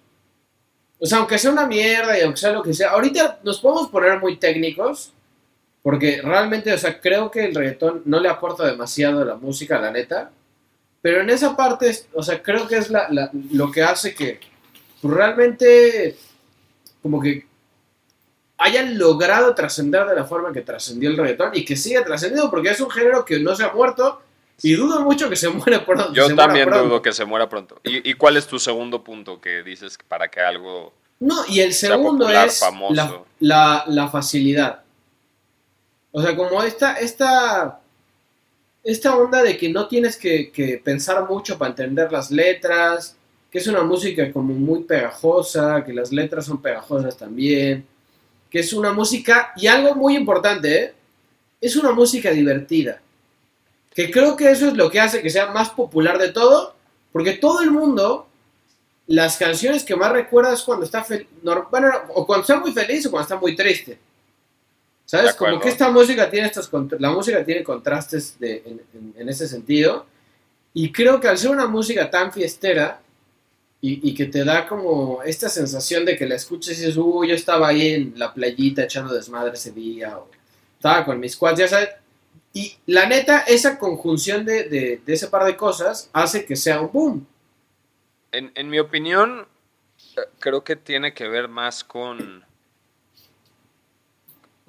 O 1.05 1.07
sea, 1.07 1.19
aunque 1.19 1.37
sea 1.37 1.51
una 1.51 1.67
mierda 1.67 2.17
y 2.17 2.21
aunque 2.23 2.39
sea 2.39 2.51
lo 2.51 2.63
que 2.63 2.73
sea, 2.73 2.89
ahorita 2.91 3.39
nos 3.43 3.59
podemos 3.61 3.89
poner 3.89 4.19
muy 4.19 4.37
técnicos 4.37 5.13
Porque 5.83 6.19
realmente, 6.23 6.73
o 6.73 6.77
sea, 6.79 6.99
creo 6.99 7.29
que 7.29 7.45
el 7.45 7.53
reggaetón 7.55 8.01
no 8.05 8.19
le 8.19 8.27
aporta 8.29 8.65
demasiado 8.65 9.21
a 9.21 9.25
la 9.25 9.35
música, 9.35 9.79
la 9.79 9.91
neta. 9.91 10.31
Pero 11.01 11.21
en 11.21 11.29
esa 11.29 11.55
parte, 11.55 11.91
o 12.13 12.23
sea, 12.23 12.41
creo 12.41 12.67
que 12.67 12.77
es 12.77 12.89
la, 12.89 13.07
la- 13.11 13.29
lo 13.51 13.71
que 13.71 13.83
hace 13.83 14.15
que 14.15 14.39
pues, 15.01 15.13
realmente 15.13 16.17
como 17.03 17.21
que 17.21 17.45
hayan 18.57 18.97
logrado 18.97 19.53
trascender 19.53 20.05
de 20.07 20.15
la 20.15 20.25
forma 20.25 20.53
que 20.53 20.61
trascendió 20.61 21.09
el 21.09 21.17
reggaetón 21.17 21.51
y 21.53 21.65
que 21.65 21.75
siga 21.75 22.03
trascendiendo 22.03 22.49
porque 22.49 22.69
es 22.69 22.79
un 22.79 22.89
género 22.89 23.25
que 23.25 23.39
no 23.39 23.55
se 23.55 23.63
ha 23.65 23.73
muerto 23.73 24.21
y 24.63 24.73
dudo 24.73 25.01
mucho 25.01 25.29
que 25.29 25.35
se 25.35 25.49
muere 25.49 25.79
pronto. 25.79 26.13
Yo 26.13 26.23
muera 26.23 26.35
también 26.35 26.67
pronto. 26.69 26.85
dudo 26.87 27.01
que 27.01 27.13
se 27.13 27.25
muera 27.25 27.49
pronto. 27.49 27.79
¿Y, 27.83 28.09
y 28.09 28.13
cuál 28.13 28.37
es 28.37 28.47
tu 28.47 28.57
segundo 28.59 29.03
punto 29.03 29.39
que 29.41 29.63
dices 29.63 29.97
para 30.07 30.29
que 30.29 30.39
algo... 30.39 30.93
No, 31.19 31.45
y 31.47 31.59
el 31.61 31.73
segundo 31.73 32.25
popular, 32.25 32.47
es 32.47 32.61
la, 32.91 33.21
la- 33.39 33.83
la 33.87 34.07
facilidad. 34.09 34.81
O 36.11 36.21
sea, 36.21 36.35
como 36.35 36.61
esta, 36.63 36.93
esta, 36.93 37.79
esta 38.83 39.15
onda 39.17 39.41
de 39.43 39.57
que 39.57 39.69
no 39.69 39.87
tienes 39.87 40.17
que, 40.17 40.51
que 40.51 40.77
pensar 40.83 41.27
mucho 41.29 41.57
para 41.57 41.69
entender 41.71 42.11
las 42.11 42.31
letras, 42.31 43.17
que 43.51 43.57
es 43.59 43.67
una 43.67 43.83
música 43.83 44.31
como 44.31 44.53
muy 44.53 44.83
pegajosa, 44.83 45.83
que 45.85 45.93
las 45.93 46.11
letras 46.11 46.45
son 46.45 46.61
pegajosas 46.61 47.17
también, 47.17 47.85
que 48.49 48.59
es 48.59 48.71
una 48.73 48.93
música, 48.93 49.51
y 49.57 49.67
algo 49.67 49.95
muy 49.95 50.15
importante, 50.15 50.83
¿eh? 50.83 50.93
es 51.61 51.75
una 51.75 51.91
música 51.91 52.31
divertida. 52.31 53.01
Que 53.95 54.11
creo 54.11 54.35
que 54.35 54.51
eso 54.51 54.67
es 54.67 54.73
lo 54.73 54.91
que 54.91 54.99
hace 54.99 55.21
que 55.23 55.29
sea 55.31 55.47
más 55.47 55.69
popular 55.71 56.17
de 56.19 56.31
todo, 56.33 56.75
porque 57.11 57.33
todo 57.33 57.61
el 57.61 57.71
mundo 57.71 58.27
las 59.07 59.37
canciones 59.37 59.83
que 59.83 59.95
más 59.95 60.11
recuerdas 60.11 60.63
cuando 60.63 60.83
está 60.85 61.03
feliz, 61.03 61.27
bueno, 61.71 61.91
o 62.13 62.25
cuando 62.27 62.41
está 62.41 62.59
muy 62.59 62.71
feliz 62.73 63.05
o 63.05 63.11
cuando 63.11 63.23
está 63.23 63.35
muy 63.37 63.55
triste. 63.55 63.97
¿Sabes? 65.05 65.27
Como 65.35 65.51
que 65.61 65.69
esta 65.69 65.91
música 65.91 66.29
tiene 66.29 66.47
estos 66.47 66.69
la 66.99 67.11
música 67.11 67.45
tiene 67.45 67.63
contrastes 67.63 68.37
de, 68.39 68.63
en, 68.65 68.81
en- 68.93 69.13
en 69.17 69.29
ese 69.29 69.47
sentido. 69.47 70.05
Y 70.73 70.91
creo 70.91 71.19
que 71.21 71.27
al 71.27 71.37
ser 71.37 71.51
una 71.51 71.67
música 71.67 72.09
tan 72.09 72.33
fiestera 72.33 72.99
y, 73.79 74.09
y 74.09 74.13
que 74.15 74.25
te 74.25 74.43
da 74.43 74.67
como 74.67 75.21
esta 75.23 75.47
sensación 75.47 76.03
de 76.03 76.17
que 76.17 76.25
la 76.25 76.35
escuches 76.35 76.77
y 76.77 76.81
dices, 76.81 76.97
uy, 76.97 77.29
yo 77.29 77.35
estaba 77.35 77.67
ahí 77.69 77.93
en 77.93 78.13
la 78.17 78.33
playita 78.33 78.83
echando 78.83 79.13
desmadre 79.13 79.53
ese 79.53 79.71
día, 79.71 80.17
o 80.17 80.27
estaba 80.75 81.05
con 81.05 81.19
mis 81.19 81.37
cuates, 81.37 81.59
ya 81.59 81.67
sabes. 81.67 81.89
Y 82.55 82.77
la 82.85 83.05
neta, 83.05 83.39
esa 83.39 83.77
conjunción 83.77 84.45
de, 84.45 84.63
de- 84.69 85.01
ese 85.13 85.27
par 85.27 85.43
de 85.43 85.57
cosas 85.57 86.09
hace 86.13 86.45
que 86.45 86.55
sea 86.55 86.79
un 86.79 86.89
boom. 86.91 87.27
En, 88.31 88.49
en 88.55 88.69
mi 88.69 88.79
opinión, 88.79 89.45
eh, 90.15 90.21
creo 90.39 90.63
que 90.63 90.77
tiene 90.77 91.13
que 91.13 91.27
ver 91.27 91.49
más 91.49 91.83
con... 91.83 92.45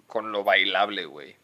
con 0.09 0.33
lo 0.33 0.43
bailable, 0.43 1.05
güey. 1.05 1.37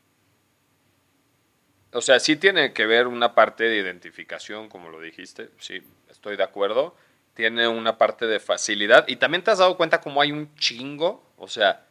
O 1.93 2.01
sea, 2.01 2.19
sí 2.19 2.35
tiene 2.35 2.73
que 2.73 2.87
ver 2.87 3.07
una 3.07 3.37
parte 3.37 3.63
de 3.65 3.77
identificación, 3.77 4.69
como 4.69 4.89
lo 4.89 5.01
dijiste, 5.01 5.51
sí, 5.61 5.81
estoy 6.11 6.37
de 6.37 6.43
acuerdo. 6.43 6.97
Tiene 7.35 7.69
una 7.69 7.99
parte 7.99 8.27
de 8.27 8.41
facilidad. 8.41 9.07
Y 9.07 9.15
también 9.15 9.45
te 9.45 9.53
has 9.53 9.59
dado 9.59 9.77
cuenta 9.77 10.01
como 10.01 10.21
hay 10.21 10.33
un 10.33 10.53
chingo, 10.57 11.23
o 11.39 11.47
sea, 11.47 11.87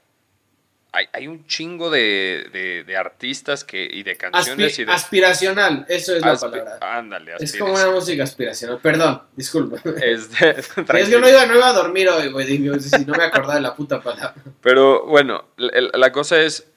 hay, 0.93 1.07
hay 1.13 1.27
un 1.27 1.45
chingo 1.47 1.89
de, 1.89 2.49
de- 2.51 2.83
de 2.83 2.97
artistas 2.97 3.63
que, 3.63 3.81
y 3.89 4.03
de 4.03 4.17
canciones 4.17 4.77
Aspi- 4.77 4.81
y 4.81 4.85
de... 4.85 4.91
aspiracional, 4.91 5.85
eso 5.87 6.15
es 6.15 6.21
la 6.21 6.35
palabra. 6.35 6.79
Ándale, 6.81 7.33
Es 7.39 7.55
como 7.57 7.73
una 7.73 7.89
música 7.91 8.23
aspiracional. 8.23 8.79
Perdón, 8.79 9.21
disculpa. 9.35 9.77
Este, 10.03 10.49
es 10.59 10.67
que 10.69 11.19
no 11.19 11.29
iba, 11.29 11.45
no 11.45 11.55
iba 11.55 11.69
a 11.69 11.73
dormir 11.73 12.09
hoy, 12.09 12.29
güey. 12.29 12.79
Si 12.81 13.05
no 13.05 13.13
me 13.15 13.23
acordaba 13.23 13.55
de 13.55 13.61
la 13.61 13.73
puta 13.75 14.01
palabra. 14.01 14.35
Pero 14.61 15.05
bueno, 15.05 15.45
la, 15.55 15.89
la 15.93 16.11
cosa 16.11 16.41
es, 16.41 16.67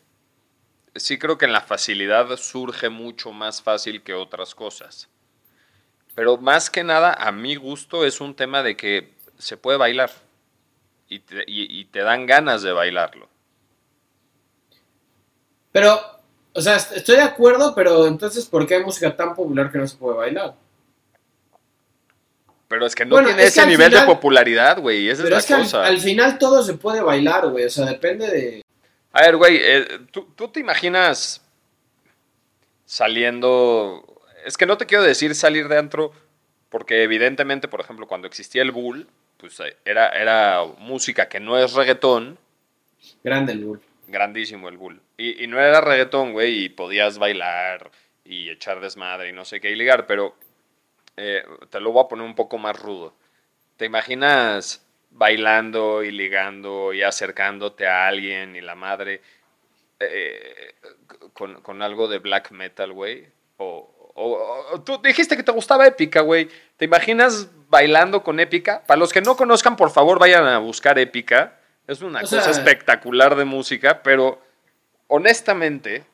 sí 0.95 1.19
creo 1.19 1.37
que 1.37 1.47
en 1.47 1.53
la 1.53 1.61
facilidad 1.63 2.37
surge 2.37 2.89
mucho 2.91 3.33
más 3.33 3.63
fácil 3.63 4.03
que 4.03 4.15
otras 4.15 4.55
cosas. 4.55 5.09
Pero 6.15 6.37
más 6.37 6.71
que 6.71 6.85
nada, 6.85 7.13
a 7.15 7.33
mi 7.33 7.57
gusto, 7.57 8.05
es 8.05 8.21
un 8.21 8.37
tema 8.37 8.63
de 8.63 8.77
que 8.77 9.13
se 9.39 9.57
puede 9.57 9.77
bailar. 9.79 10.13
Y 11.09 11.19
te, 11.19 11.43
y- 11.49 11.81
y 11.81 11.85
te 11.87 11.99
dan 12.01 12.27
ganas 12.27 12.63
de 12.63 12.71
bailarlo. 12.71 13.29
Pero, 15.75 16.01
o 16.53 16.61
sea, 16.63 16.77
est- 16.77 16.93
estoy 16.93 17.17
de 17.17 17.23
acuerdo, 17.23 17.75
pero 17.75 18.07
entonces, 18.07 18.47
¿por 18.47 18.65
qué 18.65 18.77
hay 18.77 18.85
música 18.85 19.17
tan 19.17 19.35
popular 19.35 19.73
que 19.73 19.79
no 19.79 19.89
se 19.89 19.97
puede 19.97 20.17
bailar? 20.17 20.55
Pero 22.69 22.87
es 22.87 22.95
que 22.95 23.05
no 23.05 23.11
Bueno, 23.17 23.27
tiene 23.29 23.43
es 23.43 23.57
ese 23.57 23.67
nivel 23.67 23.89
final- 23.91 24.07
de 24.07 24.15
popularidad, 24.15 24.79
güey. 24.81 25.09
Esa 25.09 25.25
Pero 25.25 25.37
es 25.37 25.45
es 25.45 25.51
la 25.51 25.57
que 25.57 25.61
al, 25.61 25.67
cosa. 25.67 25.85
al 25.85 25.99
final 25.99 26.39
todo 26.39 26.63
se 26.63 26.75
puede 26.75 27.01
bailar, 27.01 27.49
güey. 27.49 27.65
O 27.65 27.71
sea, 27.71 27.87
depende 27.87 28.29
de. 28.29 28.63
A 29.13 29.23
ver, 29.23 29.37
güey, 29.37 29.59
eh, 29.61 29.87
¿tú, 30.13 30.29
tú 30.37 30.47
te 30.49 30.61
imaginas 30.61 31.43
saliendo... 32.85 34.05
Es 34.47 34.57
que 34.57 34.67
no 34.67 34.77
te 34.79 34.87
quiero 34.87 35.03
decir 35.03 35.35
salir 35.35 35.69
de 35.69 35.79
antro, 35.79 36.13
porque 36.69 37.03
evidentemente, 37.03 37.67
por 37.69 37.81
ejemplo, 37.81 38.07
cuando 38.07 38.27
existía 38.29 38.63
el 38.63 38.73
Bull, 38.73 39.09
pues 39.39 39.59
eh, 39.61 39.77
era, 39.85 40.09
era 40.11 40.65
música 40.79 41.29
que 41.29 41.41
no 41.41 41.59
es 41.59 41.73
reggaetón, 41.73 42.39
Grande 43.23 43.53
el 43.53 43.65
bull. 43.65 43.81
Grandísimo 44.09 44.69
el 44.69 44.77
Bull. 44.79 45.01
Y, 45.17 45.47
no 45.47 45.61
era 45.61 45.81
reggaetón, 45.81 46.33
güey, 46.33 46.65
y 46.65 46.69
podías 46.69 47.19
bailar 47.19 47.91
y 48.25 48.51
echar 48.51 48.81
desmadre 48.81 49.29
y 49.29 49.33
no 49.33 49.45
sé 49.45 49.61
qué 49.61 49.71
y 49.71 49.77
ligar, 49.77 50.07
pero 50.07 50.35
eh, 51.17 51.45
te 51.71 51.81
lo 51.81 51.93
voy 51.93 52.05
a 52.05 52.09
poner 52.09 52.25
un 52.25 52.35
poco 52.35 52.59
más 52.59 52.79
rudo. 52.81 53.15
¿Te 53.77 53.85
imaginas 53.87 54.85
bailando 55.11 56.03
y 56.03 56.11
ligando 56.11 56.93
y 56.93 57.03
acercándote 57.03 57.87
a 57.87 58.07
alguien 58.09 58.57
y 58.57 58.61
la 58.61 58.75
madre 58.75 59.21
eh, 60.01 60.75
con, 61.33 61.61
con 61.63 61.83
algo 61.83 62.09
de 62.09 62.19
black 62.19 62.51
metal, 62.51 62.93
güey? 62.93 63.27
O, 63.59 64.13
o- 64.15 64.67
o- 64.73 64.81
tú 64.83 65.01
dijiste 65.03 65.37
que 65.37 65.43
te 65.43 65.53
gustaba 65.53 65.87
Épica, 65.87 66.21
güey. 66.21 66.49
¿Te 66.77 66.85
imaginas 66.85 67.49
bailando 67.69 68.23
con 68.23 68.41
Épica? 68.41 68.83
Para 68.87 68.99
los 68.99 69.13
que 69.13 69.21
no 69.21 69.37
conozcan, 69.37 69.77
por 69.77 69.91
favor, 69.91 70.19
vayan 70.19 70.47
a 70.47 70.59
buscar 70.59 70.99
Épica. 70.99 71.59
Es 71.87 72.01
una 72.03 72.21
O 72.21 72.23
cosa 72.23 72.41
sea- 72.43 72.51
espectacular 72.53 73.37
de 73.37 73.45
música, 73.45 74.03
pero 74.03 74.41
honestamente, 75.09 76.05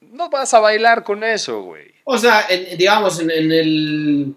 no 0.00 0.28
vas 0.30 0.54
a 0.54 0.60
bailar 0.60 1.02
con 1.04 1.24
eso, 1.24 1.62
güey. 1.62 1.92
O 2.04 2.18
sea, 2.18 2.46
en- 2.48 2.76
digamos, 2.78 3.18
en, 3.20 3.30
en 3.30 3.52
el. 3.52 4.34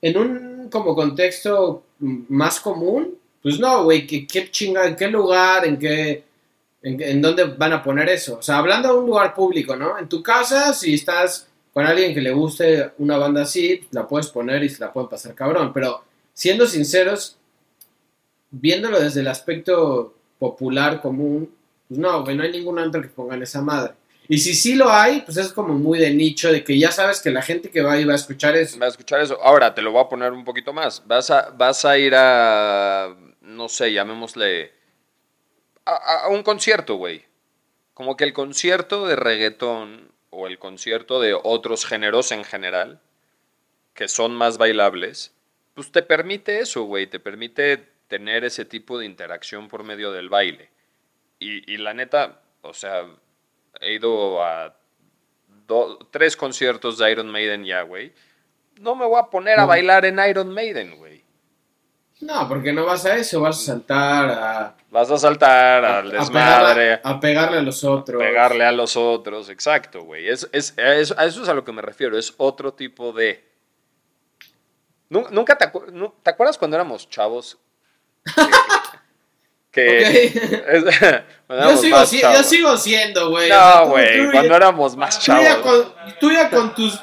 En 0.00 0.16
un 0.16 0.68
como 0.70 0.94
contexto 0.94 1.84
más 1.98 2.60
común, 2.60 3.16
pues 3.42 3.58
no, 3.58 3.84
güey, 3.84 4.06
¿qué, 4.06 4.26
qué 4.26 4.50
chinga, 4.50 4.86
en 4.86 4.96
qué 4.96 5.08
lugar, 5.08 5.66
en 5.66 5.78
qué. 5.78 6.24
En, 6.82 7.00
en 7.02 7.20
dónde 7.22 7.44
van 7.44 7.72
a 7.72 7.82
poner 7.82 8.08
eso? 8.08 8.38
O 8.38 8.42
sea, 8.42 8.58
hablando 8.58 8.88
de 8.92 8.98
un 9.00 9.06
lugar 9.06 9.34
público, 9.34 9.74
¿no? 9.76 9.98
En 9.98 10.08
tu 10.08 10.22
casa, 10.22 10.72
si 10.74 10.94
estás 10.94 11.48
con 11.74 11.84
alguien 11.84 12.14
que 12.14 12.20
le 12.20 12.30
guste 12.32 12.90
una 12.98 13.16
banda 13.18 13.42
así, 13.42 13.86
la 13.90 14.06
puedes 14.06 14.28
poner 14.28 14.62
y 14.62 14.68
se 14.68 14.80
la 14.80 14.92
pueden 14.92 15.08
pasar 15.08 15.34
cabrón. 15.34 15.72
Pero 15.72 16.04
siendo 16.34 16.66
sinceros, 16.66 17.37
viéndolo 18.50 19.00
desde 19.00 19.20
el 19.20 19.28
aspecto 19.28 20.14
popular, 20.38 21.00
común, 21.00 21.54
pues 21.88 21.98
no, 21.98 22.22
güey, 22.24 22.36
no 22.36 22.42
hay 22.42 22.52
ningún 22.52 22.78
antro 22.78 23.02
que 23.02 23.08
pongan 23.08 23.42
esa 23.42 23.60
madre. 23.62 23.94
Y 24.30 24.38
si 24.38 24.52
sí 24.54 24.74
lo 24.74 24.90
hay, 24.90 25.22
pues 25.22 25.38
es 25.38 25.52
como 25.52 25.72
muy 25.74 25.98
de 25.98 26.10
nicho, 26.12 26.52
de 26.52 26.62
que 26.62 26.78
ya 26.78 26.92
sabes 26.92 27.20
que 27.22 27.30
la 27.30 27.40
gente 27.40 27.70
que 27.70 27.80
va 27.80 27.92
ahí 27.94 28.04
va 28.04 28.12
a 28.12 28.16
escuchar 28.16 28.56
eso. 28.56 28.78
Va 28.78 28.84
a 28.86 28.90
escuchar 28.90 29.20
eso. 29.22 29.38
Ahora, 29.42 29.74
te 29.74 29.80
lo 29.80 29.90
voy 29.90 30.02
a 30.04 30.08
poner 30.08 30.32
un 30.32 30.44
poquito 30.44 30.72
más. 30.74 31.02
Vas 31.06 31.30
a, 31.30 31.48
vas 31.50 31.84
a 31.86 31.96
ir 31.96 32.12
a, 32.14 33.16
no 33.40 33.68
sé, 33.70 33.90
llamémosle, 33.92 34.70
a, 35.86 36.24
a- 36.24 36.28
un 36.28 36.42
concierto, 36.42 36.96
güey. 36.96 37.24
Como 37.94 38.16
que 38.16 38.24
el 38.24 38.32
concierto 38.34 39.06
de 39.06 39.16
reggaetón 39.16 40.12
o 40.30 40.46
el 40.46 40.58
concierto 40.58 41.20
de 41.20 41.34
otros 41.34 41.86
géneros 41.86 42.30
en 42.30 42.44
general, 42.44 43.00
que 43.94 44.08
son 44.08 44.34
más 44.34 44.58
bailables, 44.58 45.32
pues 45.74 45.90
te 45.90 46.02
permite 46.02 46.60
eso, 46.60 46.82
güey. 46.84 47.06
Te 47.06 47.18
permite 47.18 47.88
tener 48.08 48.44
ese 48.44 48.64
tipo 48.64 48.98
de 48.98 49.06
interacción 49.06 49.68
por 49.68 49.84
medio 49.84 50.10
del 50.12 50.28
baile. 50.28 50.70
Y, 51.38 51.70
y 51.72 51.76
la 51.76 51.94
neta, 51.94 52.40
o 52.62 52.74
sea, 52.74 53.04
he 53.80 53.92
ido 53.94 54.42
a 54.42 54.74
do- 55.66 55.98
tres 56.10 56.36
conciertos 56.36 56.98
de 56.98 57.10
Iron 57.12 57.28
Maiden 57.30 57.64
ya, 57.64 57.82
güey. 57.82 58.12
No 58.80 58.94
me 58.94 59.04
voy 59.06 59.20
a 59.20 59.24
poner 59.26 59.58
a 59.60 59.66
bailar 59.66 60.04
en 60.04 60.18
Iron 60.28 60.48
Maiden, 60.52 60.96
güey. 60.96 61.22
No, 62.20 62.48
porque 62.48 62.72
no 62.72 62.84
vas 62.84 63.04
a 63.06 63.14
eso, 63.16 63.40
vas 63.40 63.60
a 63.60 63.64
saltar 63.64 64.30
a, 64.30 64.76
Vas 64.90 65.08
a 65.10 65.18
saltar 65.18 65.84
a, 65.84 65.98
al 65.98 66.08
a 66.10 66.18
desmadre, 66.18 67.00
a 67.04 67.20
pegarle 67.20 67.58
a 67.58 67.62
los 67.62 67.84
otros. 67.84 68.20
pegarle 68.20 68.64
a 68.64 68.72
los 68.72 68.96
otros, 68.96 69.48
exacto, 69.50 70.02
güey. 70.02 70.28
Es, 70.28 70.48
es, 70.52 70.74
es- 70.76 71.12
a 71.16 71.26
eso 71.26 71.42
es 71.44 71.48
a 71.48 71.54
lo 71.54 71.64
que 71.64 71.70
me 71.72 71.82
refiero, 71.82 72.18
es 72.18 72.34
otro 72.38 72.72
tipo 72.74 73.12
de... 73.12 73.46
Nu- 75.10 75.28
¿Nunca 75.30 75.56
te, 75.56 75.66
acu- 75.70 75.90
nu- 75.92 76.12
te 76.22 76.30
acuerdas 76.30 76.58
cuando 76.58 76.76
éramos 76.76 77.08
chavos? 77.08 77.56
Que... 79.70 80.24
es- 80.26 80.84
Yo 81.48 81.76
sigo, 81.78 81.96
más 81.98 82.08
si- 82.10 82.16
yo 82.16 82.22
chavos. 82.22 82.46
sigo 82.46 82.76
siendo, 82.76 83.30
güey. 83.30 83.48
No, 83.48 83.84
tú- 83.84 83.88
güey, 83.90 84.24
tú- 84.26 84.32
cuando 84.32 84.56
éramos 84.56 84.96
más 84.96 85.18
tú 85.18 85.32
ya, 85.32 85.42
chavos. 85.42 85.62
con, 85.62 85.94
tú 86.20 86.30
ya 86.32 86.50
con 86.50 86.74
tus... 86.74 86.98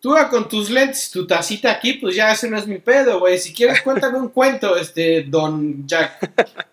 Tú 0.00 0.14
ya 0.14 0.28
con 0.28 0.46
tus 0.48 0.68
lentes, 0.68 1.10
tu 1.10 1.26
tacita 1.26 1.70
aquí, 1.70 1.94
pues 1.94 2.14
ya 2.14 2.30
ese 2.32 2.48
no 2.50 2.58
es 2.58 2.66
mi 2.66 2.78
pedo, 2.78 3.18
güey. 3.20 3.38
Si 3.38 3.54
quieres, 3.54 3.80
cuéntame 3.80 4.18
un 4.18 4.28
cuento, 4.28 4.76
este, 4.76 5.24
don 5.24 5.86
Jack. 5.86 6.30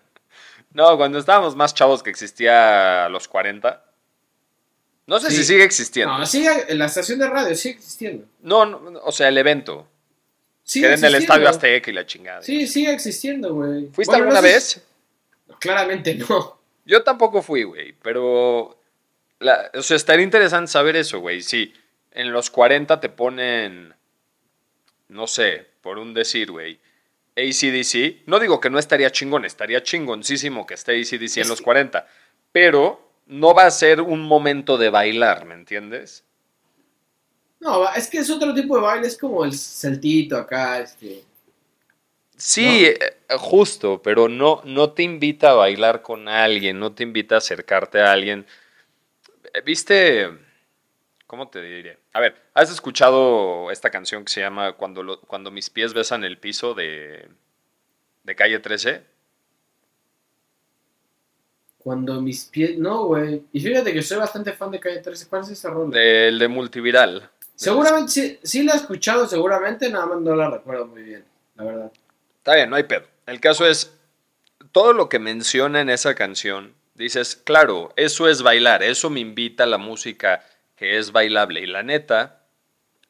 No, 0.74 0.96
cuando 0.96 1.18
estábamos 1.18 1.54
más 1.54 1.74
chavos 1.74 2.02
que 2.02 2.08
existía 2.08 3.04
a 3.04 3.08
los 3.10 3.28
40. 3.28 3.84
No 5.06 5.20
sé 5.20 5.30
Sí. 5.30 5.36
si 5.36 5.44
sigue 5.44 5.64
existiendo. 5.64 6.16
No, 6.16 6.24
sigue, 6.24 6.74
la 6.74 6.86
estación 6.86 7.18
de 7.18 7.28
radio 7.28 7.54
sigue 7.54 7.74
existiendo. 7.74 8.24
No, 8.40 8.64
no, 8.64 9.00
o 9.04 9.12
sea, 9.12 9.28
el 9.28 9.36
evento. 9.36 9.86
Sigue 10.64 10.88
que 10.88 10.94
en 10.94 11.04
el. 11.04 11.14
Estadio 11.16 11.48
Azteca 11.48 11.90
y 11.90 11.94
la 11.94 12.06
chingada. 12.06 12.42
Sí, 12.42 12.66
sigue 12.66 12.92
existiendo, 12.92 13.54
güey. 13.54 13.88
¿Fuiste 13.92 14.12
Bueno, 14.12 14.24
alguna 14.28 14.40
no 14.40 14.46
sé 14.46 14.52
vez? 14.54 14.82
Claramente 15.58 16.14
no. 16.14 16.58
Yo 16.84 17.02
tampoco 17.02 17.42
fui, 17.42 17.62
güey, 17.64 17.92
pero... 18.02 18.78
la- 19.38 19.70
o 19.74 19.82
sea, 19.82 19.96
estaría 19.96 20.24
interesante 20.24 20.70
saber 20.70 20.96
eso, 20.96 21.20
güey. 21.20 21.42
Si 21.42 21.72
en 22.12 22.32
los 22.32 22.50
40 22.50 23.00
te 23.00 23.08
ponen, 23.08 23.94
no 25.08 25.26
sé, 25.26 25.66
por 25.80 25.98
un 25.98 26.14
decir, 26.14 26.50
güey, 26.50 26.78
ACDC, 27.36 28.26
no 28.26 28.38
digo 28.40 28.60
que 28.60 28.70
no 28.70 28.78
estaría 28.78 29.10
chingón, 29.10 29.44
estaría 29.44 29.82
chingoncísimo 29.82 30.66
que 30.66 30.74
esté 30.74 30.92
ACDC 31.00 31.38
en 31.38 31.48
los 31.48 31.58
que- 31.58 31.64
40, 31.64 32.06
pero 32.50 33.08
no 33.26 33.54
va 33.54 33.66
a 33.66 33.70
ser 33.70 34.00
un 34.00 34.22
momento 34.22 34.76
de 34.78 34.90
bailar, 34.90 35.44
¿me 35.44 35.54
entiendes? 35.54 36.24
No, 37.62 37.88
es 37.94 38.08
que 38.08 38.18
es 38.18 38.28
otro 38.28 38.52
tipo 38.52 38.74
de 38.76 38.82
baile, 38.82 39.06
es 39.06 39.16
como 39.16 39.44
el 39.44 39.52
celtito 39.54 40.36
acá, 40.36 40.80
este. 40.80 41.22
Sí, 42.36 42.86
eh, 42.86 42.98
justo, 43.38 44.02
pero 44.02 44.28
no, 44.28 44.60
no 44.64 44.90
te 44.92 45.04
invita 45.04 45.50
a 45.50 45.54
bailar 45.54 46.02
con 46.02 46.28
alguien, 46.28 46.80
no 46.80 46.92
te 46.92 47.04
invita 47.04 47.36
a 47.36 47.38
acercarte 47.38 48.00
a 48.00 48.10
alguien. 48.12 48.46
Eh, 49.54 49.60
¿Viste? 49.64 50.28
¿Cómo 51.26 51.48
te 51.48 51.62
diré? 51.62 51.98
A 52.12 52.20
ver, 52.20 52.34
¿has 52.54 52.70
escuchado 52.70 53.70
esta 53.70 53.90
canción 53.90 54.24
que 54.24 54.32
se 54.32 54.40
llama 54.40 54.72
Cuando, 54.74 55.02
lo- 55.02 55.20
cuando 55.20 55.50
mis 55.50 55.70
pies 55.70 55.94
besan 55.94 56.24
el 56.24 56.38
piso 56.38 56.74
de, 56.74 57.28
de 58.24 58.36
Calle 58.36 58.58
13? 58.58 59.02
Cuando 61.78 62.20
mis 62.20 62.44
pies. 62.46 62.78
No, 62.78 63.06
güey. 63.06 63.42
Y 63.52 63.60
fíjate 63.60 63.92
que 63.92 64.02
soy 64.02 64.18
bastante 64.18 64.52
fan 64.52 64.70
de 64.70 64.80
Calle 64.80 65.00
13. 65.00 65.28
¿Cuál 65.28 65.42
es 65.42 65.50
esa 65.50 65.70
rola? 65.70 65.96
Del 65.98 66.38
de 66.38 66.48
Multiviral. 66.48 67.30
Seguramente 67.62 68.12
sí, 68.12 68.38
sí 68.42 68.62
la 68.62 68.72
he 68.74 68.76
escuchado, 68.76 69.26
seguramente, 69.26 69.88
nada 69.90 70.06
más 70.06 70.20
no 70.20 70.34
la 70.36 70.50
recuerdo 70.50 70.86
muy 70.86 71.02
bien, 71.02 71.24
la 71.56 71.64
verdad. 71.64 71.92
Está 72.38 72.54
bien, 72.56 72.70
no 72.70 72.76
hay 72.76 72.82
pedo. 72.84 73.04
El 73.26 73.40
caso 73.40 73.66
es, 73.66 73.92
todo 74.72 74.92
lo 74.92 75.08
que 75.08 75.18
menciona 75.18 75.80
en 75.80 75.90
esa 75.90 76.14
canción, 76.14 76.74
dices, 76.94 77.36
claro, 77.36 77.92
eso 77.96 78.28
es 78.28 78.42
bailar, 78.42 78.82
eso 78.82 79.10
me 79.10 79.20
invita 79.20 79.64
a 79.64 79.66
la 79.66 79.78
música 79.78 80.44
que 80.76 80.98
es 80.98 81.12
bailable. 81.12 81.60
Y 81.60 81.66
la 81.66 81.82
neta, 81.82 82.40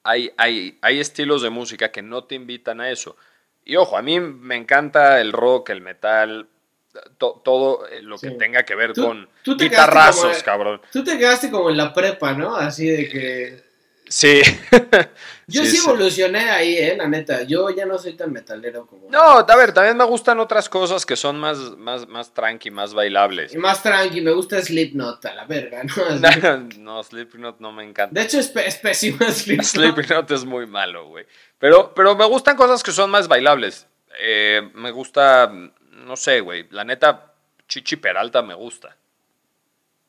hay, 0.03 0.33
hay, 0.37 0.79
hay 0.83 1.01
estilos 1.01 1.43
de 1.43 1.51
música 1.51 1.91
que 1.91 2.03
no 2.03 2.25
te 2.25 2.35
invitan 2.35 2.81
a 2.81 2.91
eso. 2.91 3.17
Y 3.65 3.77
ojo, 3.77 3.97
a 3.97 4.03
mí 4.03 4.19
me 4.21 4.57
encanta 4.57 5.21
el 5.21 5.33
rock, 5.33 5.71
el 5.71 5.81
metal, 5.81 6.49
to- 7.17 7.41
todo 7.45 7.87
eh, 7.89 8.03
lo 8.03 8.19
que 8.19 8.31
Sí. 8.31 8.39
tenga 8.39 8.65
que 8.65 8.75
ver 8.75 8.93
Tú- 8.93 9.05
con 9.07 9.29
tú 9.45 9.57
guitarrazos, 9.57 10.33
como- 10.33 10.45
cabrón. 10.45 10.81
Tú 10.93 11.03
te 11.05 11.17
quedaste 11.17 11.51
como 11.51 11.71
en 11.71 11.77
la 11.77 11.95
prepa, 11.95 12.33
¿no? 12.35 12.55
Así 12.57 12.87
de 12.89 13.09
que... 13.09 13.72
Sí. 14.13 14.43
Yo 15.47 15.65
sí, 15.65 15.79
evolucioné 15.79 16.51
ahí, 16.51 16.77
eh, 16.77 16.95
la 16.97 17.09
neta. 17.09 17.43
Yo 17.45 17.71
ya 17.71 17.87
no 17.87 17.99
soy 17.99 18.13
tan 18.13 18.31
metalero 18.31 18.87
como... 18.87 19.11
No, 19.11 19.39
a 19.39 19.57
ver, 19.57 19.73
también 19.73 19.97
me 19.97 20.05
gustan 20.05 20.39
otras 20.39 20.69
cosas 20.69 21.07
que 21.07 21.17
son 21.17 21.41
más, 21.41 21.59
más, 21.79 22.07
más 22.07 22.33
tranqui, 22.33 22.71
más 22.71 22.93
bailables. 22.93 23.55
Y 23.55 23.59
más 23.59 23.83
tranqui, 23.83 24.21
me 24.21 24.33
gusta 24.33 24.61
Slipknot, 24.61 25.25
a 25.25 25.35
la 25.35 25.45
verga, 25.47 25.83
¿no? 25.85 26.05
Así. 26.29 26.79
no, 26.79 27.03
Slipknot 27.03 27.61
no 27.61 27.73
me 27.73 27.85
encanta. 27.85 28.19
De 28.19 28.27
hecho, 28.27 28.39
es, 28.39 28.55
es 28.55 28.77
pésimo 28.77 29.19
Slipknot. 29.29 29.67
Slipknot 29.97 30.31
es 30.31 30.45
muy 30.45 30.67
malo, 30.67 31.09
güey. 31.09 31.27
Pero, 31.59 31.93
pero 31.95 32.15
me 32.15 32.27
gustan 32.27 32.57
cosas 32.57 32.83
que 32.83 32.93
son 32.93 33.11
más 33.11 33.29
bailables. 33.29 33.87
Eh, 34.21 34.71
me 34.75 34.91
gusta, 34.91 35.51
no 35.91 36.17
sé, 36.17 36.41
güey. 36.41 36.67
La 36.71 36.85
neta, 36.85 37.33
Chichi 37.67 37.97
Peralta 37.97 38.43
me 38.43 38.55
gusta. 38.55 38.95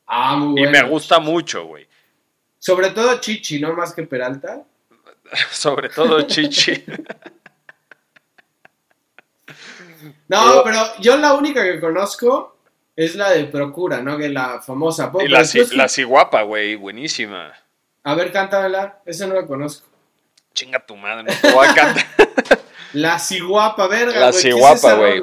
Ah, 0.07 0.35
muy 0.35 0.61
Y 0.61 0.67
me 0.67 0.83
gusta 0.83 1.19
mucho, 1.19 1.65
güey. 1.65 1.87
Sobre 2.65 2.91
todo 2.91 3.19
Chichi, 3.19 3.59
¿no? 3.59 3.73
Más 3.73 3.93
que 3.93 4.03
Peralta. 4.03 4.63
Sobre 5.51 5.89
todo 5.89 6.21
Chichi. 6.21 6.81
No, 10.27 10.63
Pero- 10.63 10.83
yo 10.99 11.17
la 11.17 11.33
única 11.33 11.63
que 11.63 11.79
conozco 11.79 12.57
es 12.95 13.15
la 13.15 13.31
de 13.31 13.45
Procura, 13.45 14.01
¿no? 14.01 14.17
Que 14.17 14.29
la 14.29 14.61
famosa. 14.61 15.11
y 15.13 15.17
Pero 15.17 15.29
la, 15.29 15.39
después- 15.39 15.73
la 15.73 15.87
ciguapa, 15.87 16.41
güey. 16.41 16.75
Buenísima. 16.75 17.53
A 18.03 18.15
ver, 18.15 18.31
cántamela. 18.31 18.99
Esa 19.05 19.27
no 19.27 19.35
la 19.35 19.45
conozco. 19.45 19.87
Chinga 20.53 20.79
tu 20.85 20.95
madre, 20.97 21.23
no 21.23 21.31
te 21.41 21.51
voy 21.51 21.67
a 21.67 21.73
cantar. 21.73 22.05
La 22.93 23.17
ciguapa, 23.17 23.87
verga. 23.87 24.19
La 24.19 24.29
güey, 24.31 24.41
¿qué 24.43 24.49
es 24.49 24.55
ciguapa, 24.55 24.93
güey. 24.95 25.21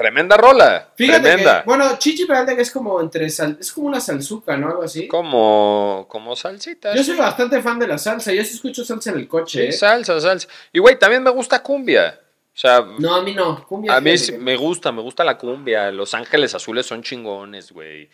Tremenda 0.00 0.34
rola. 0.38 0.88
Fíjate 0.96 1.20
tremenda. 1.20 1.60
que, 1.60 1.66
bueno, 1.66 1.98
Chichi 1.98 2.24
Peralta 2.24 2.56
que 2.56 2.62
es 2.62 2.70
como 2.70 3.00
entre 3.02 3.28
sal- 3.28 3.58
es 3.60 3.70
como 3.70 3.86
una 3.88 4.00
salsuca, 4.00 4.56
¿no? 4.56 4.68
Algo 4.68 4.82
así. 4.82 5.06
Como, 5.06 6.06
como 6.08 6.34
salsita. 6.34 6.94
Yo 6.94 7.02
sí. 7.04 7.10
soy 7.10 7.18
bastante 7.18 7.60
fan 7.60 7.78
de 7.78 7.86
la 7.86 7.98
salsa, 7.98 8.32
yo 8.32 8.42
sí 8.42 8.54
escucho 8.54 8.82
salsa 8.82 9.10
en 9.10 9.18
el 9.18 9.28
coche. 9.28 9.60
Sí, 9.60 9.68
¿eh? 9.68 9.72
salsa, 9.72 10.18
salsa. 10.20 10.48
Y, 10.72 10.78
güey, 10.78 10.98
también 10.98 11.22
me 11.22 11.28
gusta 11.30 11.62
cumbia. 11.62 12.18
O 12.54 12.56
sea, 12.60 12.82
No, 12.98 13.14
a 13.14 13.22
mí 13.22 13.34
no. 13.34 13.62
Cumbia 13.66 13.94
A 13.94 14.00
mí 14.00 14.16
sí 14.16 14.32
me 14.32 14.56
gusta, 14.56 14.90
me 14.90 15.02
gusta 15.02 15.22
la 15.22 15.36
cumbia. 15.36 15.90
Los 15.92 16.14
Ángeles 16.14 16.54
Azules 16.54 16.86
son 16.86 17.02
chingones, 17.02 17.70
güey. 17.70 18.08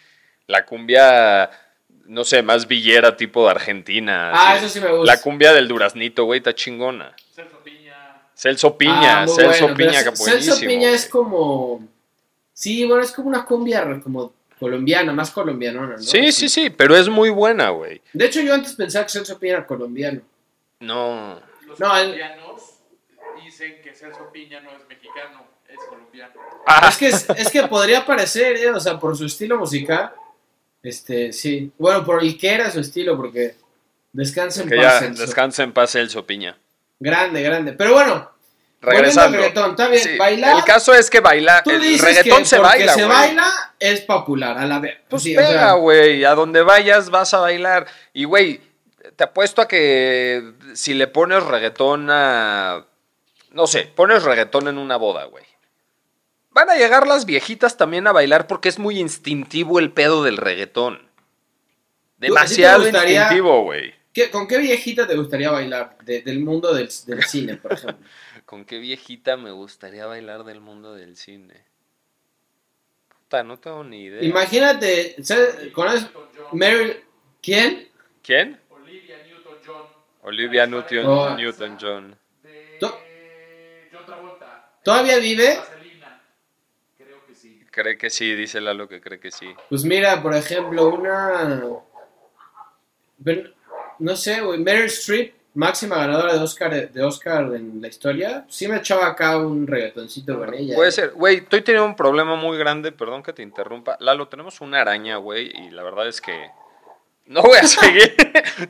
La 0.48 0.66
cumbia, 0.66 1.50
no 2.06 2.24
sé, 2.24 2.42
más 2.42 2.66
villera 2.66 3.16
tipo 3.16 3.44
de 3.44 3.52
Argentina. 3.52 4.32
Ah, 4.34 4.52
así. 4.54 4.64
eso 4.64 4.74
sí 4.74 4.80
me 4.80 4.90
gusta. 4.90 5.12
La 5.14 5.20
cumbia 5.20 5.52
del 5.52 5.68
Duraznito, 5.68 6.24
güey, 6.24 6.38
está 6.38 6.52
chingona. 6.52 7.14
Celso 8.46 8.76
Piña. 8.78 9.26
Celso 9.26 9.36
Piña, 9.36 9.42
Ah, 9.42 9.52
Celso 9.52 9.60
bueno, 9.64 9.76
Piña, 9.76 9.98
que 10.04 10.16
Celso 10.16 10.24
buenísimo. 10.24 10.68
Piña 10.68 10.90
es 10.90 11.06
como 11.06 11.88
Sí, 12.52 12.84
bueno, 12.86 13.02
es 13.02 13.12
como 13.12 13.28
una 13.28 13.44
cumbia 13.44 14.00
como 14.02 14.32
colombiana, 14.58 15.12
más 15.12 15.30
colombianona, 15.30 15.96
¿no? 15.96 16.02
Sí, 16.02 16.32
sí, 16.32 16.48
sí, 16.48 16.70
pero 16.70 16.96
es 16.96 17.08
muy 17.08 17.28
buena, 17.28 17.68
güey. 17.70 18.00
De 18.14 18.24
hecho, 18.24 18.40
yo 18.40 18.54
antes 18.54 18.72
pensaba 18.74 19.04
que 19.04 19.12
Celso 19.12 19.38
Piña 19.38 19.54
era 19.54 19.66
colombiano. 19.66 20.20
No. 20.80 21.38
Los 21.66 21.78
No, 21.78 21.94
el- 21.96 22.04
colombianos 22.12 22.62
dicen 23.44 23.76
que 23.82 23.92
Celso 23.94 24.30
Piña 24.32 24.60
no 24.60 24.70
es 24.70 24.88
mexicano, 24.88 25.44
es 25.68 25.78
colombiano. 25.88 26.32
Ah, 26.66 26.86
Es 26.88 26.96
que, 26.96 27.08
es, 27.08 27.28
es 27.36 27.50
que 27.50 27.62
podría 27.64 28.06
parecer, 28.06 28.56
¿eh? 28.56 28.70
o 28.70 28.80
sea, 28.80 28.98
por 28.98 29.16
su 29.16 29.26
estilo 29.26 29.58
musical. 29.58 30.12
Este, 30.82 31.32
sí. 31.32 31.70
Bueno, 31.78 32.04
por 32.04 32.22
el 32.22 32.38
que 32.38 32.48
era 32.54 32.70
su 32.70 32.80
estilo, 32.80 33.16
porque 33.16 33.56
descansa 34.12 34.62
en 34.62 34.68
que 34.70 34.76
paz, 34.76 35.18
descansa 35.18 35.62
en 35.64 35.72
paz 35.72 35.90
Celso 35.92 36.24
Piña. 36.24 36.56
Grande, 36.98 37.42
grande. 37.42 37.72
Pero 37.74 37.92
bueno, 37.92 38.30
Regresando. 38.92 39.38
volviendo 39.38 39.60
al 39.60 39.68
reggaetón, 39.68 39.70
está 39.70 39.88
bien, 39.88 40.02
Sí, 40.02 40.16
bailar. 40.18 40.56
El 40.56 40.64
caso 40.64 40.94
es 40.94 41.10
que 41.10 41.20
baila, 41.20 41.62
tú 41.62 41.70
el 41.70 41.98
reggaetón 41.98 42.38
que 42.38 42.44
se 42.44 42.58
baila, 42.58 42.94
se 42.94 43.04
güey. 43.04 43.16
baila 43.16 43.52
es 43.78 44.00
popular, 44.02 44.56
a 44.58 44.64
la 44.66 44.78
vez. 44.78 44.98
Pues 45.08 45.22
Sí, 45.22 45.34
o 45.36 45.38
pega, 45.40 45.48
sea, 45.50 45.72
güey. 45.72 46.24
A 46.24 46.34
donde 46.34 46.62
vayas 46.62 47.10
vas 47.10 47.34
a 47.34 47.40
bailar. 47.40 47.86
Y, 48.12 48.24
güey, 48.24 48.60
te 49.16 49.24
apuesto 49.24 49.60
a 49.62 49.68
que 49.68 50.52
si 50.74 50.94
le 50.94 51.06
pones 51.06 51.42
reggaetón 51.42 52.08
a. 52.10 52.84
No 53.50 53.66
sé, 53.66 53.90
pones 53.94 54.22
reggaetón 54.22 54.68
en 54.68 54.78
una 54.78 54.96
boda, 54.96 55.24
güey. 55.24 55.44
Van 56.50 56.70
a 56.70 56.74
llegar 56.76 57.06
las 57.06 57.26
viejitas 57.26 57.76
también 57.76 58.06
a 58.06 58.12
bailar 58.12 58.46
porque 58.46 58.68
es 58.70 58.78
muy 58.78 58.98
instintivo 58.98 59.78
el 59.78 59.92
pedo 59.92 60.22
del 60.24 60.36
reggaetón. 60.38 61.06
Demasiado 62.18 62.82
gustaría- 62.84 63.20
instintivo, 63.22 63.62
güey. 63.64 63.94
¿qué- 64.12 64.30
¿Con 64.30 64.48
qué 64.48 64.56
viejita 64.58 65.06
te 65.06 65.14
gustaría 65.16 65.50
bailar 65.50 65.98
de- 66.02 66.22
del 66.22 66.40
mundo 66.40 66.72
del, 66.72 66.88
del 67.06 67.22
cine, 67.24 67.56
por 67.56 67.74
ejemplo? 67.74 67.98
¿Con 68.46 68.64
qué 68.64 68.78
viejita 68.78 69.36
me 69.36 69.50
gustaría 69.50 70.06
bailar 70.06 70.44
del 70.44 70.60
mundo 70.60 70.94
del 70.94 71.16
cine? 71.16 71.64
Puta, 73.08 73.42
no 73.42 73.58
tengo 73.58 73.82
ni 73.84 74.04
idea. 74.04 74.22
Imagínate, 74.22 75.16
¿sabes? 75.22 75.72
¿Conoces 75.72 76.02
Newton-John. 76.04 76.46
Meryl? 76.58 77.04
¿Quién? 77.42 77.88
¿Quién? 78.22 78.60
Olivia 78.70 79.16
Newton-John. 79.26 79.86
Olivia 80.22 80.66
Newton- 80.66 81.06
Oh. 81.06 81.36
Newton-John. 81.36 82.16
De 82.44 82.76
To- 82.78 82.98
John 83.92 84.06
Travolta. 84.06 84.70
¿Todavía 84.84 85.18
vive? 85.18 85.58
Creo 86.96 87.26
que 87.26 87.34
sí. 87.34 87.60
Cree 87.72 87.98
que 87.98 88.10
sí, 88.10 88.32
dice 88.36 88.60
Lalo 88.60 88.88
que 88.88 89.00
cree 89.00 89.18
que 89.18 89.32
sí. 89.32 89.52
Pues 89.68 89.84
mira, 89.84 90.22
por 90.22 90.34
ejemplo, 90.34 90.86
una. 90.86 91.64
No 93.98 94.14
sé, 94.16 94.40
güey. 94.40 94.60
Meryl 94.60 94.84
Streep, 94.86 95.34
máxima 95.56 95.96
ganadora 95.96 96.34
de 96.34 96.40
Oscar, 96.40 96.92
de 96.92 97.02
Oscar 97.02 97.54
en 97.54 97.80
la 97.80 97.88
historia. 97.88 98.44
Sí 98.48 98.68
me 98.68 98.76
echaba 98.76 99.06
acá 99.06 99.38
un 99.38 99.66
reggaetoncito 99.66 100.38
con 100.38 100.54
ella. 100.54 100.76
Puede 100.76 100.90
¿eh? 100.90 100.92
ser, 100.92 101.10
güey, 101.12 101.38
estoy 101.38 101.62
teniendo 101.62 101.88
un 101.88 101.96
problema 101.96 102.36
muy 102.36 102.58
grande, 102.58 102.92
perdón 102.92 103.22
que 103.22 103.32
te 103.32 103.42
interrumpa. 103.42 103.96
Lalo, 104.00 104.28
tenemos 104.28 104.60
una 104.60 104.80
araña, 104.82 105.16
güey, 105.16 105.50
y 105.50 105.70
la 105.70 105.82
verdad 105.82 106.06
es 106.06 106.20
que 106.20 106.50
no 107.26 107.42
voy 107.42 107.58
a 107.58 107.62
seguir, 107.66 108.14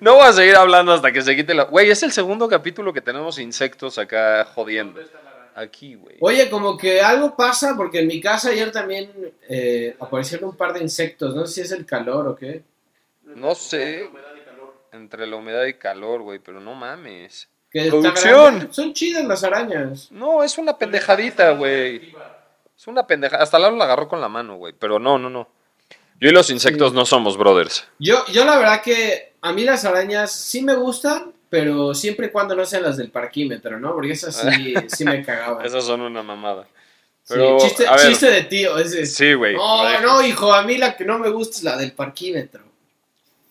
no 0.01 0.15
voy 0.15 0.27
a 0.27 0.33
seguir 0.33 0.57
hablando 0.57 0.93
hasta 0.93 1.13
que 1.13 1.23
se 1.23 1.37
quite 1.37 1.55
la... 1.55 1.65
Güey, 1.65 1.91
es 1.91 2.03
el 2.03 2.13
segundo 2.13 2.49
capítulo 2.49 2.93
que 2.93 3.01
tenemos 3.01 3.39
insectos 3.39 3.99
acá 3.99 4.45
jodiendo. 4.45 5.01
Aquí, 5.55 5.95
güey. 5.95 6.17
Oye, 6.21 6.51
como 6.51 6.77
que 6.77 7.01
algo 7.01 7.35
pasa, 7.35 7.75
porque 7.77 8.01
en 8.01 8.09
mi 8.09 8.21
casa 8.21 8.51
ayer 8.51 8.71
también 8.71 9.11
eh, 9.49 9.97
aparecieron 9.99 10.51
un 10.51 10.57
par 10.57 10.75
de 10.75 10.81
insectos. 10.81 11.35
No 11.35 11.47
sé 11.47 11.55
si 11.55 11.61
es 11.63 11.73
el 11.73 11.87
calor 11.87 12.29
o 12.29 12.37
qué. 12.37 12.63
No 13.25 13.55
sé. 13.55 14.07
Entre 14.97 15.27
la 15.27 15.37
humedad 15.37 15.65
y 15.67 15.75
calor, 15.75 16.23
güey, 16.23 16.39
pero 16.39 16.61
no 16.61 16.75
mames. 16.75 17.49
Que 17.71 17.89
Producción. 17.89 18.69
Son 18.73 18.95
chidas 18.95 19.25
las 19.25 19.45
arañas. 19.45 20.11
No, 20.11 20.43
es 20.43 20.57
una 20.59 20.79
pendejadita, 20.79 21.51
güey. 21.53 22.15
Es 22.77 22.87
una 22.87 23.07
pendeja. 23.07 23.37
Hasta 23.37 23.59
Lalo 23.59 23.77
la 23.77 23.85
agarró 23.85 24.09
con 24.09 24.21
la 24.21 24.29
mano, 24.29 24.57
güey. 24.57 24.75
Pero 24.79 24.99
no, 24.99 25.19
no, 25.19 25.29
no. 25.31 25.49
Yo 26.21 26.29
y 26.31 26.33
los 26.33 26.51
insectos 26.51 26.93
no 26.93 27.05
somos 27.05 27.37
brothers. 27.37 27.87
Yo, 27.99 28.25
yo 28.33 28.45
la 28.45 28.57
verdad 28.57 28.83
que 28.83 29.35
a 29.43 29.53
mí 29.53 29.65
las 29.65 29.85
arañas 29.85 30.33
sí 30.33 30.63
me 30.63 30.75
gustan, 30.75 31.33
pero 31.51 31.95
siempre 31.95 32.27
y 32.27 32.31
cuando 32.31 32.55
no 32.55 32.65
sean 32.65 32.85
las 32.85 32.97
del 32.97 33.11
parquímetro, 33.11 33.79
¿no? 33.79 33.93
Porque 33.93 34.13
esas 34.13 34.35
sí, 34.35 34.75
sí 34.89 35.05
me 35.05 35.23
cagaban. 35.23 35.65
Esas 35.65 35.85
son 35.85 36.01
una 36.01 36.23
mamada. 36.23 36.67
Sí, 37.23 37.35
chiste, 38.07 38.31
de 38.31 38.43
tío, 38.45 38.79
ese. 38.79 39.05
Sí, 39.05 39.35
güey. 39.35 39.57
No, 39.57 40.01
no, 40.01 40.23
hijo, 40.23 40.53
a 40.53 40.63
mí 40.63 40.79
la 40.79 40.97
que 40.97 41.05
no 41.05 41.19
me 41.19 41.29
gusta 41.29 41.57
es 41.57 41.65
la 41.65 41.77
del 41.77 41.93
parquímetro. 41.93 42.66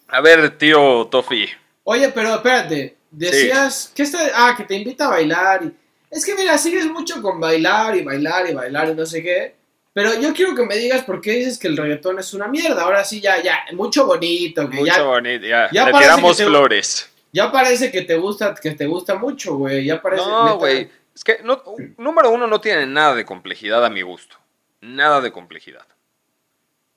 A 0.08 0.22
ver, 0.22 0.58
tío 0.58 1.06
Tofi. 1.08 1.48
Oye, 1.84 2.10
pero 2.10 2.36
espérate, 2.36 2.96
decías, 3.12 3.92
¿qué 3.96 4.04
está? 4.04 4.20
Ah, 4.34 4.54
que 4.58 4.64
te 4.64 4.76
invita 4.76 5.06
a 5.06 5.10
bailar. 5.10 5.64
y- 5.64 5.74
Es 6.12 6.26
que 6.26 6.36
mira, 6.36 6.58
sigues 6.58 6.86
mucho 6.86 7.22
con 7.22 7.40
bailar 7.40 7.96
y 7.98 8.04
bailar 8.04 8.50
y 8.50 8.54
bailar 8.54 8.90
y 8.90 8.94
no 8.96 9.06
sé 9.06 9.22
qué. 9.22 9.56
Pero 9.94 10.14
yo 10.20 10.34
quiero 10.34 10.56
que 10.56 10.66
me 10.66 10.76
digas 10.78 11.04
por 11.04 11.22
qué 11.22 11.32
dices 11.32 11.58
que 11.58 11.68
el 11.68 11.78
reggaetón 11.78 12.20
es 12.20 12.34
una 12.34 12.48
mierda. 12.48 12.84
Ahora 12.84 13.04
sí, 13.04 13.22
ya, 13.22 13.42
ya, 13.42 13.60
mucho 13.74 14.06
bonito, 14.06 14.70
que 14.70 14.78
Mucho 14.78 14.86
ya, 14.94 15.02
bonito. 15.04 15.46
Ya, 15.46 15.70
ya 15.72 15.86
le 15.86 15.94
tiramos 15.94 16.38
que 16.38 16.44
te- 16.44 16.50
flores. 16.50 17.10
ya 17.32 17.52
parece 17.52 17.92
que 17.92 18.02
te 18.02 18.16
gusta, 18.18 18.54
que 18.56 18.72
te 18.72 18.86
gusta 18.86 19.16
mucho, 19.16 19.56
güey. 19.56 19.86
Ya 19.86 20.02
parece. 20.02 20.26
No, 20.26 20.58
güey. 20.58 20.90
Es 21.14 21.24
que, 21.24 21.40
no, 21.44 21.62
número 21.98 22.30
uno, 22.30 22.46
no 22.48 22.60
tiene 22.60 22.86
nada 22.86 23.16
de 23.16 23.26
complejidad 23.26 23.84
a 23.86 23.90
mi 23.90 24.02
gusto. 24.02 24.36
Nada 24.82 25.22
de 25.22 25.32
complejidad. 25.32 25.86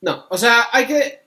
No, 0.01 0.27
o 0.29 0.39
sea, 0.39 0.69
hay 0.73 0.87
que. 0.87 1.23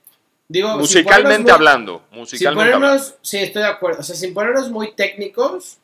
Digo, 0.52 0.68
sin 0.70 0.78
Musicalmente 0.80 1.42
muy- 1.44 1.50
hablando. 1.52 2.02
Sin 2.10 2.18
Musicalmente 2.18 2.74
hablando. 2.74 2.86
ponernos, 2.98 3.14
sí, 3.22 3.38
estoy 3.38 3.62
de 3.62 3.68
acuerdo. 3.68 4.00
O 4.00 4.02
sea, 4.02 4.14
sin 4.14 4.34
ponernos 4.34 4.70
muy 4.70 4.92
técnicos, 4.92 5.78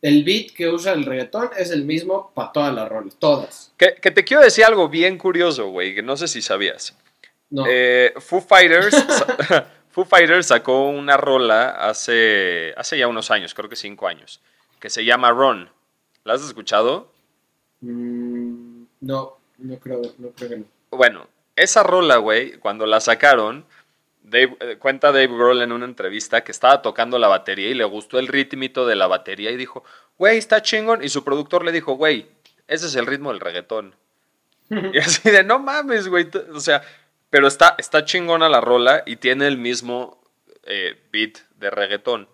el 0.00 0.22
beat 0.22 0.52
que 0.52 0.68
usa 0.68 0.92
el 0.92 1.04
reggaetón 1.04 1.50
es 1.58 1.70
el 1.72 1.84
mismo 1.84 2.30
para 2.34 2.52
todas 2.52 2.72
las 2.72 2.88
roles, 2.88 3.16
todas. 3.16 3.72
Que, 3.76 3.96
que 3.96 4.10
te 4.12 4.24
quiero 4.24 4.42
decir 4.44 4.64
algo 4.64 4.88
bien 4.88 5.18
curioso, 5.18 5.68
güey, 5.70 5.94
que 5.94 6.02
no 6.02 6.16
sé 6.16 6.28
si 6.28 6.40
sabías. 6.40 6.96
No. 7.50 7.64
Eh, 7.68 8.12
Foo 8.18 8.40
Fighters 8.40 8.94
Foo 9.90 10.04
Fighters 10.04 10.46
sacó 10.48 10.88
una 10.88 11.16
rola 11.16 11.70
hace, 11.70 12.74
hace 12.76 12.98
ya 12.98 13.08
unos 13.08 13.30
años, 13.30 13.54
creo 13.54 13.68
que 13.68 13.76
cinco 13.76 14.06
años, 14.06 14.40
que 14.78 14.90
se 14.90 15.04
llama 15.04 15.30
Run. 15.32 15.68
¿La 16.24 16.34
has 16.34 16.42
escuchado? 16.44 17.10
Mm, 17.80 18.84
no, 19.00 19.38
no 19.58 19.78
creo, 19.78 20.02
no 20.18 20.28
creo 20.30 20.48
que 20.50 20.56
no. 20.58 20.64
Bueno, 20.90 21.26
esa 21.56 21.82
rola, 21.82 22.16
güey, 22.18 22.58
cuando 22.58 22.84
la 22.86 23.00
sacaron, 23.00 23.64
Dave- 24.28 24.56
eh, 24.60 24.76
cuenta 24.78 25.12
Dave 25.12 25.28
Grohl 25.28 25.62
en 25.62 25.70
una 25.72 25.84
entrevista 25.84 26.42
que 26.42 26.50
estaba 26.52 26.82
tocando 26.82 27.18
la 27.18 27.28
batería 27.28 27.68
y 27.70 27.74
le 27.74 27.84
gustó 27.84 28.18
el 28.18 28.26
ritmito 28.28 28.84
de 28.86 28.96
la 28.96 29.06
batería 29.06 29.50
y 29.52 29.56
dijo, 29.56 29.84
güey, 30.18 30.36
está 30.38 30.62
chingón. 30.62 31.02
Y 31.04 31.08
su 31.08 31.22
productor 31.24 31.64
le 31.64 31.70
dijo, 31.72 31.92
güey, 31.94 32.26
ese 32.66 32.86
es 32.86 32.96
el 32.96 33.06
ritmo 33.06 33.30
del 33.30 33.40
reggaetón. 33.40 33.94
Y 34.68 34.98
así 34.98 35.30
de, 35.30 35.44
no 35.44 35.60
mames, 35.60 36.08
güey. 36.08 36.28
O 36.52 36.58
sea, 36.60 36.82
pero 37.30 37.46
está, 37.46 37.76
está 37.78 38.04
chingona 38.04 38.48
la 38.48 38.60
rola 38.60 39.04
y 39.06 39.16
tiene 39.16 39.46
el 39.46 39.58
mismo 39.58 40.20
eh, 40.64 41.00
beat 41.12 41.38
de 41.56 41.70
reggaetón. 41.70 42.28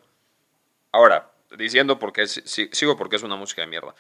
Ahora, 0.93 1.31
diciendo 1.59 1.99
porque 1.99 2.23
es- 2.23 2.43
si- 2.47 2.71
sigo 2.73 2.97
porque 2.97 3.17
es 3.17 3.23
una 3.23 3.37
música 3.37 3.61
de 3.61 3.69
mierda. 3.69 3.95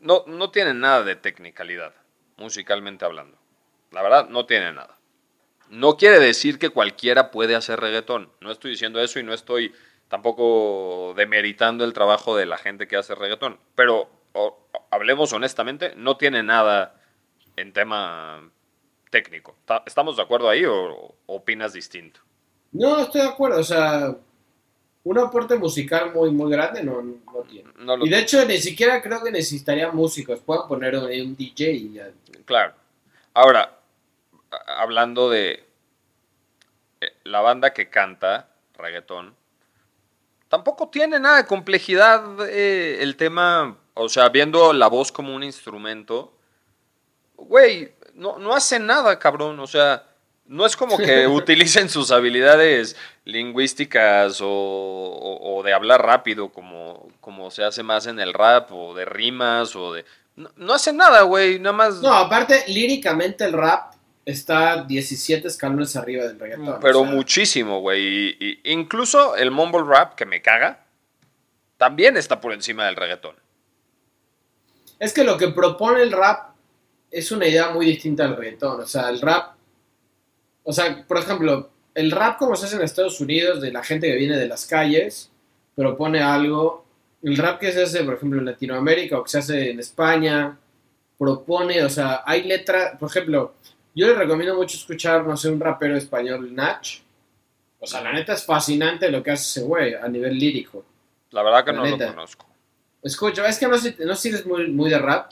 No, 0.00 0.24
no 0.26 0.50
tiene 0.50 0.74
nada 0.74 1.02
de 1.04 1.16
tecnicalidad, 1.16 1.94
musicalmente 2.36 3.06
hablando. 3.06 3.38
La 3.92 4.02
verdad, 4.02 4.28
no 4.28 4.44
tiene 4.44 4.72
nada. 4.74 4.97
No 5.70 5.96
quiere 5.96 6.18
decir 6.18 6.58
que 6.58 6.70
cualquiera 6.70 7.30
puede 7.30 7.54
hacer 7.54 7.80
reggaetón. 7.80 8.30
No 8.40 8.50
estoy 8.50 8.72
diciendo 8.72 9.00
eso 9.00 9.18
y 9.18 9.22
no 9.22 9.34
estoy 9.34 9.72
tampoco 10.08 11.14
demeritando 11.16 11.84
el 11.84 11.92
trabajo 11.92 12.36
de 12.36 12.46
la 12.46 12.58
gente 12.58 12.88
que 12.88 12.96
hace 12.96 13.14
reggaetón. 13.14 13.58
Pero 13.74 14.08
o- 14.32 14.58
hablemos 14.90 15.32
honestamente, 15.32 15.92
no 15.96 16.16
tiene 16.16 16.42
nada 16.42 17.00
en 17.56 17.72
tema 17.72 18.50
técnico. 19.10 19.56
¿Ta- 19.64 19.82
¿Estamos 19.86 20.16
de 20.16 20.22
acuerdo 20.22 20.48
ahí 20.48 20.64
o, 20.64 21.14
opinas 21.26 21.72
distinto? 21.72 22.20
No, 22.72 23.00
estoy 23.00 23.22
de 23.22 23.28
acuerdo, 23.28 23.60
o 23.60 23.64
sea, 23.64 24.14
un 25.04 25.18
aporte 25.18 25.56
musical 25.56 26.12
muy, 26.14 26.30
muy 26.30 26.50
grande 26.50 26.82
no, 26.84 27.00
no 27.02 27.40
tiene. 27.48 27.70
No 27.78 27.96
lo- 27.96 28.06
Y 28.06 28.10
de 28.10 28.18
hecho, 28.18 28.44
ni 28.44 28.58
siquiera 28.58 29.00
creo 29.02 29.22
que 29.22 29.30
necesitaría 29.30 29.90
músicos, 29.90 30.40
puedan 30.40 30.68
poner 30.68 30.96
un, 30.96 31.04
un 31.04 31.36
DJ 31.36 31.70
y 31.70 31.92
ya. 31.94 32.10
Claro. 32.44 32.74
Ahora, 33.34 33.77
hablando 34.66 35.30
de 35.30 35.64
eh, 37.00 37.12
la 37.24 37.40
banda 37.40 37.72
que 37.72 37.88
canta 37.90 38.48
reggaetón, 38.76 39.34
tampoco 40.48 40.88
tiene 40.88 41.18
nada 41.20 41.38
de 41.38 41.46
complejidad 41.46 42.22
eh, 42.48 42.98
el 43.02 43.16
tema, 43.16 43.76
o 43.94 44.08
sea, 44.08 44.28
viendo 44.28 44.72
la 44.72 44.86
voz 44.88 45.12
como 45.12 45.34
un 45.34 45.42
instrumento, 45.42 46.32
güey, 47.36 47.92
no, 48.14 48.38
no 48.38 48.54
hace 48.54 48.78
nada, 48.78 49.18
cabrón, 49.18 49.60
o 49.60 49.66
sea, 49.66 50.04
no 50.46 50.64
es 50.64 50.76
como 50.76 50.96
que 50.96 51.26
utilicen 51.28 51.88
sus 51.88 52.10
habilidades 52.10 52.96
lingüísticas 53.24 54.40
o, 54.40 54.48
o- 54.48 55.58
o 55.58 55.62
de 55.62 55.72
hablar 55.74 56.04
rápido 56.04 56.48
como, 56.50 57.08
como 57.20 57.50
se 57.50 57.62
hace 57.64 57.82
más 57.82 58.06
en 58.06 58.18
el 58.18 58.32
rap 58.32 58.72
o 58.72 58.94
de 58.94 59.04
rimas 59.04 59.76
o 59.76 59.92
de... 59.92 60.04
No, 60.36 60.50
no 60.56 60.72
hacen 60.72 60.96
nada, 60.96 61.22
güey, 61.22 61.58
nada 61.58 61.72
más... 61.76 61.96
No, 62.00 62.12
aparte, 62.14 62.64
líricamente 62.68 63.44
el 63.44 63.52
rap 63.52 63.92
está 64.30 64.84
17 64.84 65.48
escalones 65.48 65.96
arriba 65.96 66.24
del 66.24 66.38
reggaetón. 66.38 66.78
Pero 66.80 67.00
o 67.00 67.04
sea, 67.04 67.14
muchísimo, 67.14 67.80
güey. 67.80 68.02
Y- 68.02 68.36
y- 68.38 68.72
incluso 68.72 69.36
el 69.36 69.50
mumble 69.50 69.82
rap, 69.86 70.14
que 70.14 70.26
me 70.26 70.42
caga, 70.42 70.84
también 71.78 72.16
está 72.16 72.40
por 72.40 72.52
encima 72.52 72.84
del 72.86 72.96
reggaetón. 72.96 73.36
Es 74.98 75.12
que 75.12 75.24
lo 75.24 75.38
que 75.38 75.48
propone 75.48 76.02
el 76.02 76.12
rap 76.12 76.50
es 77.10 77.30
una 77.32 77.46
idea 77.46 77.70
muy 77.70 77.86
distinta 77.86 78.24
al 78.24 78.36
reggaetón. 78.36 78.80
O 78.80 78.86
sea, 78.86 79.08
el 79.08 79.20
rap. 79.20 79.54
O 80.64 80.72
sea, 80.72 81.04
por 81.06 81.18
ejemplo, 81.18 81.70
el 81.94 82.10
rap 82.10 82.38
como 82.38 82.54
se 82.56 82.66
hace 82.66 82.76
en 82.76 82.82
Estados 82.82 83.20
Unidos, 83.20 83.60
de 83.62 83.72
la 83.72 83.82
gente 83.82 84.08
que 84.08 84.16
viene 84.16 84.36
de 84.36 84.48
las 84.48 84.66
calles, 84.66 85.30
propone 85.74 86.20
algo. 86.20 86.84
El 87.22 87.36
rap 87.36 87.58
que 87.60 87.72
se 87.72 87.82
hace, 87.82 88.04
por 88.04 88.14
ejemplo, 88.14 88.38
en 88.40 88.44
Latinoamérica 88.46 89.18
o 89.18 89.24
que 89.24 89.30
se 89.30 89.38
hace 89.38 89.70
en 89.70 89.80
España, 89.80 90.58
propone, 91.18 91.82
o 91.82 91.88
sea, 91.90 92.22
hay 92.26 92.42
letra. 92.42 92.96
Por 92.98 93.08
ejemplo, 93.08 93.54
yo 93.94 94.06
le 94.06 94.14
recomiendo 94.14 94.54
mucho 94.56 94.76
escuchar, 94.76 95.24
no 95.26 95.36
sé, 95.36 95.48
un 95.48 95.60
rapero 95.60 95.96
español, 95.96 96.54
Nach. 96.54 96.86
O 97.80 97.86
sea, 97.86 98.00
la 98.02 98.12
neta 98.12 98.32
es 98.32 98.44
fascinante 98.44 99.10
lo 99.10 99.22
que 99.22 99.30
hace 99.30 99.60
ese 99.60 99.66
güey 99.66 99.94
a 99.94 100.08
nivel 100.08 100.36
lírico. 100.38 100.84
La 101.30 101.42
verdad 101.42 101.64
que 101.64 101.72
La 101.72 101.78
no 101.78 101.86
lo 101.86 101.98
conozco. 101.98 102.46
Escucho, 103.02 103.44
es 103.44 103.58
que 103.58 103.68
no 103.68 103.78
sé, 103.78 103.94
no 104.00 104.14
sé 104.16 104.22
si 104.22 104.28
eres 104.30 104.46
muy, 104.46 104.68
muy 104.68 104.90
de 104.90 104.98
rap, 104.98 105.30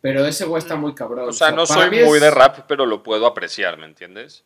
pero 0.00 0.24
ese 0.24 0.44
güey 0.44 0.60
está 0.62 0.76
muy 0.76 0.94
cabrón. 0.94 1.28
O 1.28 1.32
sea, 1.32 1.50
no 1.50 1.66
soy 1.66 1.90
muy 1.90 1.98
es- 2.16 2.20
de 2.20 2.30
rap, 2.30 2.60
pero 2.68 2.86
lo 2.86 3.02
puedo 3.02 3.26
apreciar, 3.26 3.76
¿me 3.78 3.86
entiendes? 3.86 4.44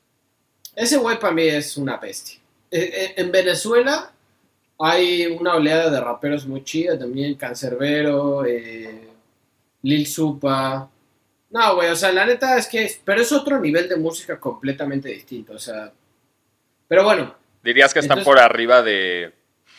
Ese 0.75 0.97
güey 0.97 1.19
para 1.19 1.35
mí 1.35 1.43
es 1.43 1.77
una 1.77 1.97
bestia. 1.99 2.39
Eh, 2.71 2.91
eh, 2.95 3.15
En 3.17 3.31
Venezuela 3.31 4.11
hay 4.79 5.27
una 5.27 5.57
oleada 5.57 5.91
de 5.91 6.01
raperos 6.01 6.47
muy 6.47 6.65
chida 6.65 6.99
también, 6.99 7.35
Cancerbero, 7.35 8.47
eh, 8.47 9.09
Lil 9.83 10.07
Supa. 10.07 10.89
No, 11.51 11.75
güey, 11.75 11.91
o 11.91 11.97
sea, 11.97 12.13
la 12.13 12.27
neta 12.27 12.57
es 12.57 12.69
que 12.69 12.85
es, 12.85 13.01
pero 13.05 13.21
es 13.21 13.33
otro 13.33 13.59
nivel 13.59 13.89
de 13.89 13.97
música 13.97 14.39
completamente 14.39 15.09
distinto, 15.09 15.55
o 15.55 15.59
sea. 15.59 15.93
Pero 16.87 17.05
bueno, 17.05 17.35
Dirías 17.63 17.93
que 17.93 18.01
están 18.01 18.19
Entonces- 18.19 18.25
por 18.25 18.39
arriba 18.39 18.83
de... 18.83 19.33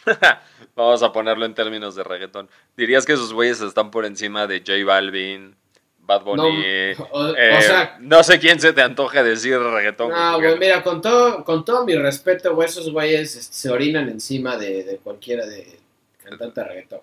Vamos 0.76 1.04
a 1.04 1.12
ponerlo 1.12 1.46
en 1.46 1.54
términos 1.54 1.96
de 1.96 2.04
reggaetón. 2.04 2.50
Dirías 2.78 3.06
que 3.06 3.14
esos 3.14 3.34
güeyes 3.34 3.62
están 3.62 3.92
por 3.92 4.06
encima 4.06 4.48
de 4.48 4.60
J 4.60 4.86
Balvin, 4.86 5.56
Bad 6.00 6.24
Bunny... 6.24 6.96
no, 6.98 7.04
o, 7.12 7.20
o 7.20 7.36
eh, 7.36 7.62
sea, 7.62 7.98
no 8.00 8.24
sé 8.24 8.40
quién 8.40 8.60
se 8.60 8.74
te 8.74 8.82
antoje 8.82 9.24
decir 9.24 9.60
reggaetón. 9.60 10.10
No, 10.10 10.40
güey, 10.40 10.58
mira, 10.58 10.84
con 10.84 11.02
todo, 11.02 11.44
con 11.44 11.66
todo 11.66 11.86
mi 11.86 11.96
respeto, 11.96 12.56
güey, 12.56 12.68
esos 12.68 12.92
güeyes 12.92 13.36
este, 13.36 13.54
se 13.54 13.70
orinan 13.70 14.10
encima 14.10 14.58
de, 14.58 14.84
de 14.84 14.98
cualquiera 14.98 15.46
de 15.46 15.80
cantante 16.24 16.62
de 16.62 16.68
reggaetón. 16.68 17.02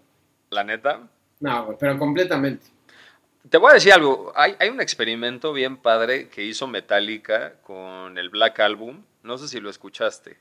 La 0.51 0.65
neta. 0.65 1.09
No, 1.41 1.67
güey, 1.67 1.77
pero 1.79 1.99
completamente. 1.99 2.67
Te 3.51 3.57
voy 3.57 3.71
a 3.71 3.75
decir 3.75 3.93
algo. 3.93 4.33
Hay, 4.37 4.55
hay 4.59 4.69
un 4.69 4.81
experimento 4.81 5.53
bien 5.53 5.77
padre 5.77 6.29
que 6.29 6.45
hizo 6.45 6.67
Metallica 6.67 7.55
con 7.63 8.19
el 8.19 8.29
Black 8.31 8.61
Album. 8.61 9.05
No 9.23 9.39
sé 9.39 9.49
si 9.49 9.61
lo 9.61 9.71
escuchaste. 9.71 10.39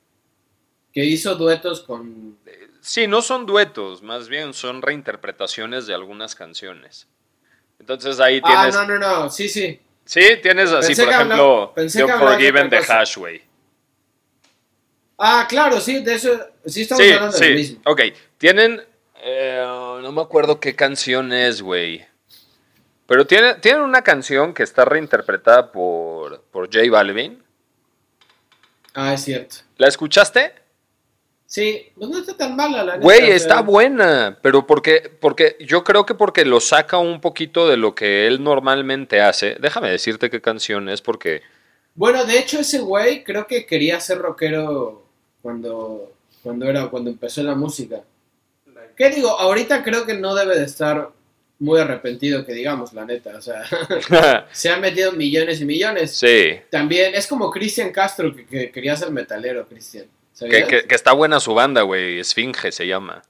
Que 0.93 1.05
hizo 1.05 1.35
duetos 1.35 1.81
con... 1.81 2.37
Sí, 2.81 3.07
no 3.07 3.21
son 3.21 3.45
duetos, 3.45 4.01
más 4.01 4.29
bien 4.29 4.53
son 4.53 4.81
reinterpretaciones 4.81 5.85
de 5.85 5.93
algunas 5.93 6.33
canciones. 6.35 7.07
Entonces 7.79 8.19
ahí 8.19 8.41
Ah, 8.43 8.47
tienes. 8.69 8.75
no, 8.75 8.85
no, 8.85 8.97
no, 8.97 9.29
sí, 9.29 9.47
sí. 9.49 9.79
Sí, 10.05 10.21
tienes 10.41 10.71
así, 10.71 10.87
Pensé 10.95 11.03
por 11.03 11.13
ejemplo, 11.13 11.73
The 11.75 12.01
hablabas 12.01 12.37
de 12.39 12.51
de. 12.51 12.81
Hashway. 12.81 13.41
Ah, 15.17 15.45
claro, 15.49 15.79
sí, 15.81 16.01
de 16.03 16.13
eso, 16.13 16.29
sí 16.65 16.81
estamos 16.83 17.03
Sí, 17.03 17.11
hablando 17.11 17.37
del 17.37 17.47
sí. 17.49 17.53
mismo. 17.53 17.81
Ok, 17.85 18.01
tienen. 18.37 18.81
eh, 19.21 19.63
no 19.65 20.11
me 20.11 20.21
acuerdo 20.21 20.59
qué 20.59 20.75
canción 20.75 21.33
es, 21.33 21.61
güey. 21.61 22.05
Pero 23.07 23.25
tiene- 23.25 23.55
tienen 23.55 23.81
una 23.81 24.01
canción 24.03 24.53
que 24.53 24.63
está 24.63 24.85
reinterpretada 24.85 25.71
por, 25.71 26.41
por 26.51 26.65
J 26.65 26.89
Balvin. 26.91 27.41
Ah, 28.93 29.13
es 29.13 29.23
cierto. 29.23 29.57
¿La 29.77 29.87
escuchaste? 29.87 30.53
Sí, 31.45 31.93
pues 31.95 32.09
no 32.09 32.17
está 32.19 32.35
tan 32.35 32.57
mala 32.57 32.83
la 32.83 32.97
Güey, 32.97 33.31
está 33.31 33.61
buena, 33.61 34.37
pero 34.41 34.67
porque, 34.67 35.09
porque 35.21 35.55
yo 35.61 35.85
creo 35.85 36.05
que 36.05 36.13
porque 36.13 36.43
lo 36.43 36.59
saca 36.59 36.97
un 36.97 37.21
poquito 37.21 37.69
de 37.69 37.77
lo 37.77 37.95
que 37.95 38.27
él 38.27 38.43
normalmente 38.43 39.21
hace. 39.21 39.55
Déjame 39.61 39.89
decirte 39.89 40.29
qué 40.29 40.41
canción 40.41 40.89
es, 40.89 41.01
porque 41.01 41.41
Bueno, 41.95 42.25
de 42.25 42.37
hecho 42.37 42.59
ese 42.59 42.79
güey 42.79 43.23
creo 43.23 43.47
que 43.47 43.65
quería 43.65 43.99
ser 44.01 44.17
rockero 44.17 45.05
cuando, 45.41 46.11
cuando 46.43 46.65
era, 46.65 46.87
cuando 46.87 47.09
empezó 47.09 47.41
la 47.43 47.55
música. 47.55 48.01
¿Qué 48.97 49.09
digo? 49.11 49.29
Ahorita 49.39 49.83
creo 49.83 50.05
que 50.05 50.15
no 50.15 50.35
debe 50.35 50.57
de 50.59 50.65
estar 50.65 51.11
muy 51.59 51.79
arrepentido, 51.79 52.45
que 52.45 52.53
digamos, 52.53 52.93
la 52.93 53.05
neta. 53.05 53.35
O 53.37 53.41
sea, 53.41 53.63
se 54.51 54.69
han 54.69 54.81
metido 54.81 55.11
millones 55.11 55.59
y 55.61 55.65
millones. 55.65 56.15
sí, 56.15 56.59
También 56.69 57.15
es 57.15 57.27
como 57.27 57.49
Cristian 57.51 57.91
Castro, 57.91 58.35
que, 58.35 58.45
que 58.45 58.71
quería 58.71 58.95
ser 58.95 59.11
metalero, 59.11 59.67
Cristian. 59.67 60.05
que, 60.39 60.63
que- 60.65 60.83
que 60.83 60.95
está 60.95 61.13
buena 61.13 61.39
su 61.39 61.53
banda, 61.53 61.81
güey. 61.81 62.19
Esfinge 62.19 62.71
se 62.71 62.85
llama. 62.87 63.21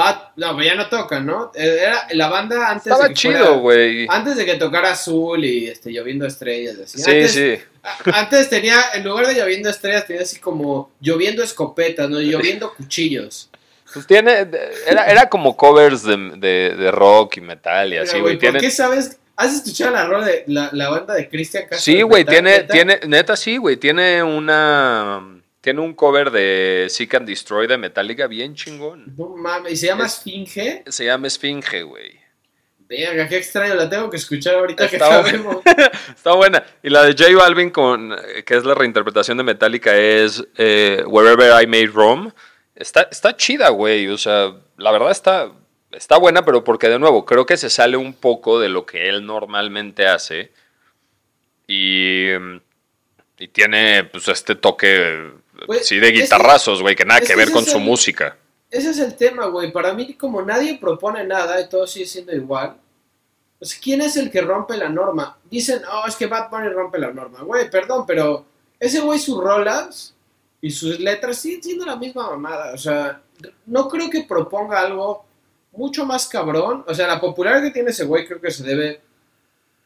Ah, 0.00 0.32
no, 0.36 0.54
pero 0.54 0.64
ya 0.68 0.74
no 0.76 0.88
tocan, 0.88 1.24
¿no? 1.26 1.50
Eh, 1.54 1.78
Era 1.80 2.06
la 2.12 2.28
banda 2.28 2.70
antes 2.70 2.96
de 2.96 3.08
que 3.08 3.14
chido, 3.14 3.32
fuera- 3.38 3.50
güey. 3.56 4.06
Antes 4.08 4.36
de 4.36 4.44
que 4.44 4.54
tocara 4.54 4.92
Azul 4.92 5.44
y 5.44 5.66
este, 5.66 5.90
Lloviendo 5.90 6.26
Estrellas. 6.26 6.76
así. 6.84 6.98
Sí, 6.98 7.10
antes, 7.10 7.32
sí. 7.32 7.54
a- 7.82 8.18
Antes 8.20 8.48
tenía, 8.50 8.78
en 8.94 9.02
lugar 9.04 9.26
de 9.26 9.34
Lloviendo 9.34 9.70
Estrellas, 9.70 10.06
tenía 10.06 10.22
así 10.22 10.38
como 10.38 10.92
Lloviendo 11.00 11.42
Escopetas, 11.42 12.08
¿no? 12.10 12.20
Lloviendo 12.20 12.72
Cuchillos. 12.74 13.47
Pues 13.94 14.06
tiene, 14.06 14.46
era, 14.86 15.06
era 15.06 15.28
como 15.28 15.56
covers 15.56 16.02
de, 16.02 16.16
de- 16.36 16.74
de 16.76 16.90
rock 16.90 17.38
y 17.38 17.40
metal 17.40 17.88
y 17.88 17.90
Mira, 17.92 18.02
así, 18.02 18.12
güey, 18.12 18.22
güey. 18.22 18.34
¿por 18.34 18.40
Tiene, 18.40 18.60
qué 18.60 18.70
sabes? 18.70 19.18
¿Has 19.36 19.54
escuchado 19.54 19.92
la, 19.92 20.04
rola 20.04 20.26
de, 20.26 20.44
la, 20.48 20.68
la 20.72 20.88
banda 20.90 21.14
de 21.14 21.28
Cristian 21.28 21.62
Castro? 21.64 21.78
sí, 21.78 22.02
güey, 22.02 22.24
tiene, 22.24 22.50
neta? 22.58 22.72
tiene, 22.72 23.00
neta 23.06 23.36
sí, 23.36 23.56
güey. 23.56 23.76
Tiene 23.76 24.22
una, 24.22 25.40
tiene 25.60 25.80
un 25.80 25.94
cover 25.94 26.30
de 26.32 26.86
Seek 26.90 27.14
and 27.14 27.28
Destroy 27.28 27.66
de 27.68 27.78
Metallica 27.78 28.26
bien 28.26 28.54
chingón. 28.54 29.14
No 29.16 29.36
mames, 29.36 29.72
¿y 29.72 29.76
se 29.76 29.86
llama 29.86 30.06
Es- 30.06 30.14
Esfinge? 30.18 30.82
Se 30.88 31.04
llama 31.04 31.28
Esfinge, 31.28 31.82
güey. 31.82 32.18
Verga, 32.88 33.28
qué 33.28 33.36
extraño, 33.36 33.74
la 33.74 33.88
tengo 33.88 34.08
que 34.08 34.16
escuchar 34.16 34.54
ahorita 34.54 34.88
que 34.88 34.96
Está 34.96 35.18
acabemos. 35.20 35.58
Está 36.16 36.32
buena. 36.34 36.64
Y 36.82 36.88
la 36.88 37.04
de 37.04 37.12
J 37.12 37.36
Balvin, 37.36 37.68
con, 37.70 38.12
eh, 38.14 38.42
que 38.44 38.56
es 38.56 38.64
la 38.64 38.74
reinterpretación 38.74 39.36
de 39.36 39.44
Metallica, 39.44 39.94
es 39.96 40.42
eh, 40.56 41.02
Wherever 41.06 41.62
I 41.62 41.66
Made 41.66 41.88
Roam. 41.88 42.32
Está, 42.78 43.08
está 43.10 43.36
chida, 43.36 43.70
güey. 43.70 44.06
O 44.08 44.16
sea, 44.16 44.54
la 44.76 44.92
verdad 44.92 45.10
está, 45.10 45.50
está 45.90 46.16
buena, 46.16 46.44
pero 46.44 46.62
porque 46.62 46.88
de 46.88 47.00
nuevo, 47.00 47.24
creo 47.24 47.44
que 47.44 47.56
se 47.56 47.70
sale 47.70 47.96
un 47.96 48.14
poco 48.14 48.60
de 48.60 48.68
lo 48.68 48.86
que 48.86 49.08
él 49.08 49.26
normalmente 49.26 50.06
hace. 50.06 50.52
Y, 51.66 52.28
y 53.36 53.48
tiene 53.48 54.04
pues 54.04 54.28
este 54.28 54.54
toque 54.54 55.32
Pues, 55.66 55.86
sí, 55.86 55.98
de 55.98 56.12
guitarrazos, 56.12 56.80
güey, 56.80 56.94
que 56.94 57.04
nada 57.04 57.20
que 57.20 57.34
ver 57.34 57.50
con 57.50 57.64
su 57.64 57.80
música. 57.80 58.36
Ese 58.70 58.90
es 58.90 58.98
el 59.00 59.16
tema, 59.16 59.46
güey. 59.46 59.72
Para 59.72 59.92
mí, 59.92 60.14
como 60.14 60.40
nadie 60.42 60.78
propone 60.78 61.24
nada 61.24 61.60
y 61.60 61.68
todo 61.68 61.84
sigue 61.84 62.06
siendo 62.06 62.32
igual, 62.32 62.76
pues 63.58 63.74
¿quién 63.74 64.02
es 64.02 64.16
el 64.16 64.30
que 64.30 64.40
rompe 64.40 64.76
la 64.76 64.88
norma? 64.88 65.36
Dicen, 65.50 65.82
oh, 65.90 66.06
es 66.06 66.14
que 66.14 66.26
Bad 66.26 66.48
Bunny 66.48 66.68
rompe 66.68 66.98
la 66.98 67.12
norma. 67.12 67.40
Güey, 67.42 67.68
perdón, 67.70 68.04
pero 68.06 68.46
ese 68.78 69.00
güey 69.00 69.18
sus 69.18 69.42
rolas 69.42 70.14
y 70.60 70.70
sus 70.70 70.98
letras 70.98 71.38
siguen 71.38 71.62
siendo 71.62 71.86
la 71.86 71.96
misma 71.96 72.30
mamada. 72.30 72.74
O 72.74 72.78
sea, 72.78 73.20
no 73.66 73.88
creo 73.88 74.10
que 74.10 74.24
proponga 74.24 74.80
algo 74.80 75.24
mucho 75.72 76.04
más 76.04 76.26
cabrón. 76.26 76.84
O 76.86 76.94
sea, 76.94 77.06
la 77.06 77.20
popularidad 77.20 77.62
que 77.62 77.70
tiene 77.70 77.90
ese 77.90 78.04
güey 78.04 78.26
creo 78.26 78.40
que 78.40 78.50
se 78.50 78.64
debe 78.64 79.00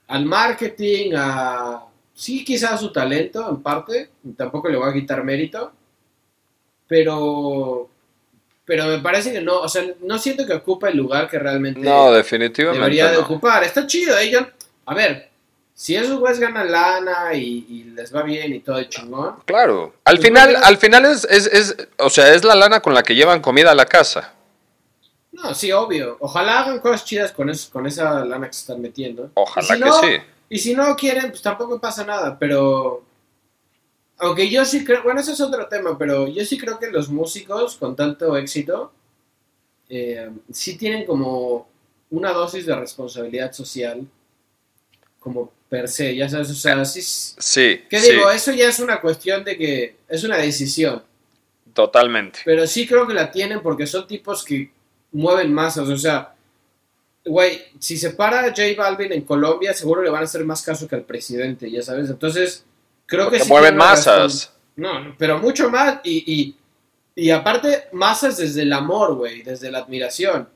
al 0.08 0.24
marketing, 0.24 1.12
a... 1.16 1.84
Sí, 2.14 2.44
quizás 2.44 2.72
a 2.72 2.78
su 2.78 2.92
talento, 2.92 3.48
en 3.48 3.62
parte. 3.62 4.10
Tampoco 4.36 4.68
le 4.68 4.76
voy 4.76 4.90
a 4.90 4.94
quitar 4.94 5.24
mérito. 5.24 5.72
Pero... 6.86 7.88
Pero 8.64 8.86
me 8.86 8.98
parece 9.00 9.32
que 9.32 9.40
no, 9.40 9.60
o 9.60 9.68
sea, 9.68 9.82
no 10.02 10.18
siento 10.18 10.46
que 10.46 10.54
ocupa 10.54 10.88
el 10.88 10.96
lugar 10.96 11.28
que 11.28 11.36
realmente 11.38 11.80
No, 11.80 12.12
definitivamente 12.12 12.78
debería 12.78 13.10
de 13.10 13.16
no. 13.16 13.24
ocupar. 13.24 13.64
Está 13.64 13.86
chido, 13.88 14.16
ellos. 14.16 14.44
A 14.86 14.94
ver, 14.94 15.31
si 15.82 15.96
esos 15.96 16.18
güeyes 16.20 16.38
ganan 16.38 16.70
lana 16.70 17.34
y, 17.34 17.66
y 17.68 17.84
les 17.84 18.14
va 18.14 18.22
bien 18.22 18.52
y 18.54 18.60
todo 18.60 18.76
de 18.76 18.88
chingón. 18.88 19.36
Claro. 19.46 19.94
Al 20.04 20.18
Pues 20.18 20.26
final, 20.28 20.50
bueno. 20.52 20.66
al 20.66 20.76
final 20.78 21.04
es, 21.06 21.24
es, 21.24 21.46
es, 21.46 21.76
o 21.98 22.08
sea, 22.10 22.32
es 22.34 22.44
la 22.44 22.54
lana 22.54 22.80
con 22.80 22.94
la 22.94 23.02
que 23.02 23.14
llevan 23.16 23.40
comida 23.40 23.72
a 23.72 23.74
la 23.74 23.86
casa. 23.86 24.32
No, 25.32 25.54
sí, 25.54 25.72
obvio. 25.72 26.16
Ojalá 26.20 26.60
hagan 26.60 26.78
cosas 26.80 27.04
chidas 27.04 27.32
con, 27.32 27.48
eso, 27.50 27.70
con 27.72 27.86
esa 27.86 28.24
lana 28.24 28.46
que 28.46 28.52
se 28.52 28.60
están 28.60 28.80
metiendo. 28.80 29.30
Ojalá 29.34 29.66
si 29.66 29.72
que 29.74 29.78
no, 29.80 30.00
sí. 30.00 30.16
Y 30.50 30.58
si 30.58 30.74
no 30.74 30.94
quieren, 30.94 31.30
pues 31.30 31.42
tampoco 31.42 31.80
pasa 31.80 32.04
nada. 32.04 32.38
Pero. 32.38 33.02
Aunque 34.18 34.48
yo 34.50 34.64
sí 34.64 34.84
creo. 34.84 35.02
Bueno, 35.02 35.20
ese 35.20 35.32
es 35.32 35.40
otro 35.40 35.66
tema, 35.68 35.98
pero 35.98 36.28
yo 36.28 36.44
sí 36.44 36.58
creo 36.58 36.78
que 36.78 36.90
los 36.90 37.08
músicos 37.08 37.76
con 37.76 37.96
tanto 37.96 38.36
éxito. 38.36 38.92
eh, 39.88 40.30
sí 40.52 40.76
tienen 40.78 41.04
como 41.06 41.68
una 42.10 42.32
dosis 42.32 42.66
de 42.66 42.76
responsabilidad 42.76 43.52
social. 43.52 44.06
Como 45.18 45.50
per 45.72 45.88
se, 45.88 46.14
ya 46.14 46.28
sabes. 46.28 46.50
O 46.50 46.54
sea, 46.54 46.84
sí. 46.84 47.00
Sí, 47.00 47.80
¿Qué 47.88 47.98
sí, 47.98 48.12
digo? 48.12 48.30
Eso 48.30 48.52
ya 48.52 48.68
es 48.68 48.78
una 48.78 49.00
cuestión 49.00 49.42
de 49.42 49.56
que. 49.56 49.96
Es 50.06 50.22
una 50.22 50.36
decisión. 50.36 51.02
totalmente. 51.72 52.40
Pero 52.44 52.66
sí 52.66 52.86
creo 52.86 53.06
que 53.06 53.14
la 53.14 53.30
tienen 53.30 53.62
porque 53.62 53.86
son 53.86 54.06
tipos 54.06 54.44
que 54.44 54.70
mueven 55.12 55.50
masas. 55.50 55.88
O 55.88 55.96
sea, 55.96 56.34
güey, 57.24 57.62
si 57.78 57.96
se 57.96 58.10
para 58.10 58.42
J 58.42 58.62
Balvin 58.76 59.14
en 59.14 59.22
Colombia, 59.22 59.72
seguro 59.72 60.02
le 60.02 60.10
van 60.10 60.20
a 60.20 60.24
hacer 60.24 60.44
más 60.44 60.60
caso 60.60 60.86
que 60.86 60.94
al 60.94 61.04
presidente, 61.04 61.70
ya 61.70 61.80
sabes. 61.80 62.10
Entonces, 62.10 62.66
creo 63.06 63.24
Porque 63.24 63.38
que 63.38 63.44
sí 63.44 63.50
mueven 63.50 63.74
masas. 63.74 64.52
No, 64.76 65.00
no, 65.00 65.14
pero 65.16 65.38
mucho 65.38 65.70
más. 65.70 66.00
Y, 66.04 66.22
y, 66.34 66.56
y 67.14 67.30
aparte, 67.30 67.84
masas 67.92 68.36
desde 68.36 68.60
el 68.60 68.74
amor, 68.74 69.14
güey, 69.14 69.42
desde 69.42 69.70
la 69.70 69.78
admiración. 69.78 70.50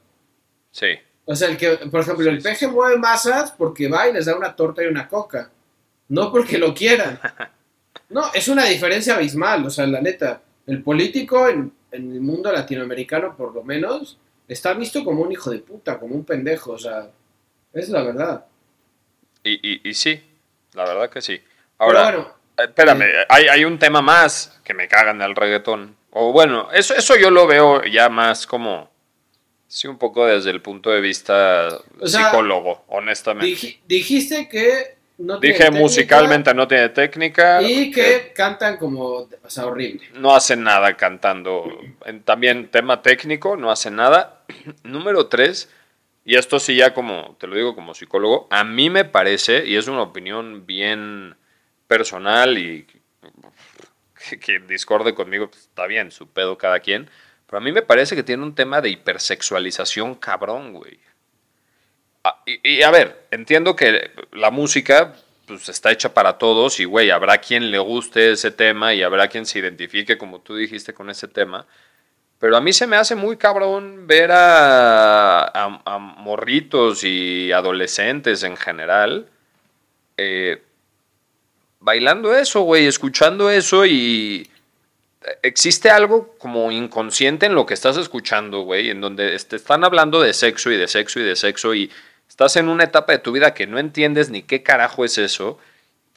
Sí. 0.73 0.89
O 1.27 1.35
sea, 1.35 1.49
el 1.49 1.57
que, 1.57 1.77
por 1.91 2.01
ejemplo, 2.01 2.31
el 2.31 2.41
peje 2.41 2.69
mueve 2.69 2.99
masas 2.99 3.53
porque 3.53 3.89
va 3.89 4.09
y 4.09 4.13
les 4.13 4.27
da 4.27 4.37
una 4.37 4.55
torta 4.55 4.83
y 4.83 4.87
una 4.87 5.09
coca. 5.09 5.51
No 6.09 6.31
porque 6.33 6.59
lo 6.59 6.75
quieran. 6.75 7.21
No, 8.09 8.23
es 8.35 8.47
una 8.47 8.67
diferencia 8.67 9.17
abismal. 9.17 9.67
O 9.67 9.71
sea, 9.71 9.85
la 9.85 10.01
neta, 10.01 10.41
el 10.69 10.81
político 10.81 11.49
en, 11.49 11.73
en 11.91 12.13
el 12.13 12.21
mundo 12.21 12.53
latinoamericano, 12.53 13.37
por 13.37 13.53
lo 13.53 13.65
menos, 13.65 14.17
está 14.47 14.75
visto 14.75 15.05
como 15.05 15.23
un 15.23 15.33
hijo 15.33 15.51
de 15.51 15.59
puta, 15.59 15.99
como 15.99 16.15
un 16.15 16.25
pendejo. 16.25 16.73
O 16.73 16.79
sea, 16.79 17.11
es 17.73 17.89
la 17.89 18.03
verdad. 18.03 18.45
Y, 19.43 19.55
y, 19.55 19.89
y 19.89 19.95
sí, 19.95 20.23
la 20.75 20.85
verdad 20.85 21.11
que 21.11 21.21
sí. 21.21 21.41
Ahora, 21.79 22.05
bueno, 22.05 22.37
eh, 22.59 22.65
espérame, 22.65 23.05
hay, 23.29 23.49
hay 23.49 23.65
un 23.65 23.79
tema 23.79 24.03
más 24.03 24.61
que 24.63 24.75
me 24.75 24.89
cagan 24.89 25.19
del 25.19 25.35
reggaetón. 25.35 25.97
O 26.11 26.33
bueno, 26.33 26.69
eso, 26.73 26.95
eso 26.95 27.17
yo 27.17 27.31
lo 27.31 27.47
veo 27.47 27.85
ya 27.85 28.09
más 28.09 28.47
como, 28.47 28.91
sí, 29.69 29.87
un 29.89 29.99
poco 29.99 30.27
desde 30.27 30.51
el 30.51 30.63
punto 30.63 30.91
de 30.91 31.01
vista 31.01 31.69
O 32.01 32.07
sea, 32.07 32.27
psicólogo, 32.31 32.85
honestamente. 32.89 33.49
dij- 33.55 33.79
dijiste 33.87 34.49
que 34.49 34.97
no 35.19 35.39
Dije 35.39 35.71
musicalmente 35.71 36.53
no 36.53 36.69
tiene 36.69 36.91
técnica. 36.91 37.63
Y 37.63 37.91
que 37.91 38.33
cantan 38.35 38.77
como, 38.77 39.03
o 39.05 39.29
sea, 39.49 39.67
horrible. 39.67 40.07
no 40.15 40.35
hacen 40.35 40.63
nada 40.63 40.95
cantando. 40.97 41.65
También 42.25 42.69
tema 42.69 43.01
técnico, 43.01 43.57
no 43.57 43.71
hacen 43.71 43.97
nada. 43.97 44.43
Número 44.85 45.27
tres, 45.29 45.71
y 46.25 46.35
esto 46.37 46.61
sí 46.61 46.77
ya 46.77 46.93
como, 46.93 47.35
te 47.41 47.47
lo 47.47 47.57
digo 47.57 47.75
como 47.75 47.95
psicólogo, 47.95 48.47
a 48.51 48.63
mí 48.65 48.91
me 48.91 49.05
parece, 49.07 49.67
y 49.67 49.77
es 49.77 49.89
una 49.89 50.03
opinión 50.03 50.67
bien 50.67 51.35
personal 51.87 52.59
y 52.59 52.87
que, 54.29 54.39
que 54.39 54.59
discorde 54.61 55.15
conmigo, 55.15 55.49
pues, 55.49 55.63
está 55.63 55.87
bien, 55.87 56.11
su 56.11 56.29
pedo 56.29 56.59
cada 56.59 56.81
quien, 56.81 57.09
pero 57.47 57.59
a 57.59 57.61
mí 57.61 57.73
me 57.73 57.83
parece 57.83 58.17
que 58.17 58.23
tiene 58.23 58.43
un 58.43 58.55
tema 58.55 58.81
de 58.81 58.91
hipersexualización 58.91 60.17
cabrón, 60.17 60.73
güey. 60.73 60.99
Ah, 62.25 62.43
Y, 62.47 62.83
a 62.83 62.91
ver, 62.91 63.27
entiendo 63.31 63.77
que 63.77 64.11
la 64.33 64.51
música 64.51 65.15
pues 65.47 65.69
está 65.69 65.93
hecha 65.93 66.13
para 66.13 66.39
todos 66.39 66.81
y 66.81 66.85
güey, 66.85 67.11
habrá 67.11 67.39
quien 67.39 67.71
le 67.71 67.79
guste 67.79 68.33
ese 68.33 68.51
tema 68.51 68.95
y 68.95 69.03
habrá 69.03 69.29
quien 69.29 69.47
se 69.47 69.61
identifique, 69.61 70.19
como 70.19 70.41
tú 70.41 70.57
dijiste, 70.57 70.93
con 70.93 71.09
ese 71.09 71.29
tema. 71.29 71.67
Pero 72.41 72.57
a 72.57 72.61
mí 72.61 72.73
se 72.73 72.87
me 72.87 72.97
hace 72.97 73.15
muy 73.15 73.37
cabrón 73.37 74.07
ver 74.07 74.31
a 74.33 75.69
morritos 76.19 77.05
y 77.05 77.53
adolescentes 77.53 78.43
en 78.43 78.57
general 78.57 79.29
eh, 80.17 80.63
bailando 81.81 82.35
eso, 82.35 82.63
güey, 82.63 82.87
escuchando 82.87 83.51
eso 83.51 83.85
y 83.85 84.49
existe 85.43 85.91
algo 85.91 86.35
como 86.39 86.71
inconsciente 86.71 87.47
en 87.47 87.55
lo 87.55 87.67
que 87.67 87.75
estás 87.75 87.97
escuchando, 87.97 88.63
güey, 88.63 88.91
en 88.91 89.01
donde 89.01 89.37
te 89.39 89.57
están 89.57 89.85
hablando 89.85 90.21
de 90.21 90.33
sexo 90.33 90.71
y 90.71 90.77
de 90.77 90.89
sexo 90.89 91.21
y 91.21 91.25
de 91.25 91.37
sexo 91.37 91.75
y 91.75 91.91
estás 92.29 92.57
en 92.57 92.69
una 92.69 92.85
etapa 92.85 93.13
de 93.13 93.19
tu 93.19 93.33
vida 93.33 93.55
que 93.55 93.67
no 93.67 93.79
entiendes 93.79 94.31
ni 94.31 94.43
qué 94.43 94.63
carajo 94.63 95.05
es 95.05 95.19
eso. 95.19 95.59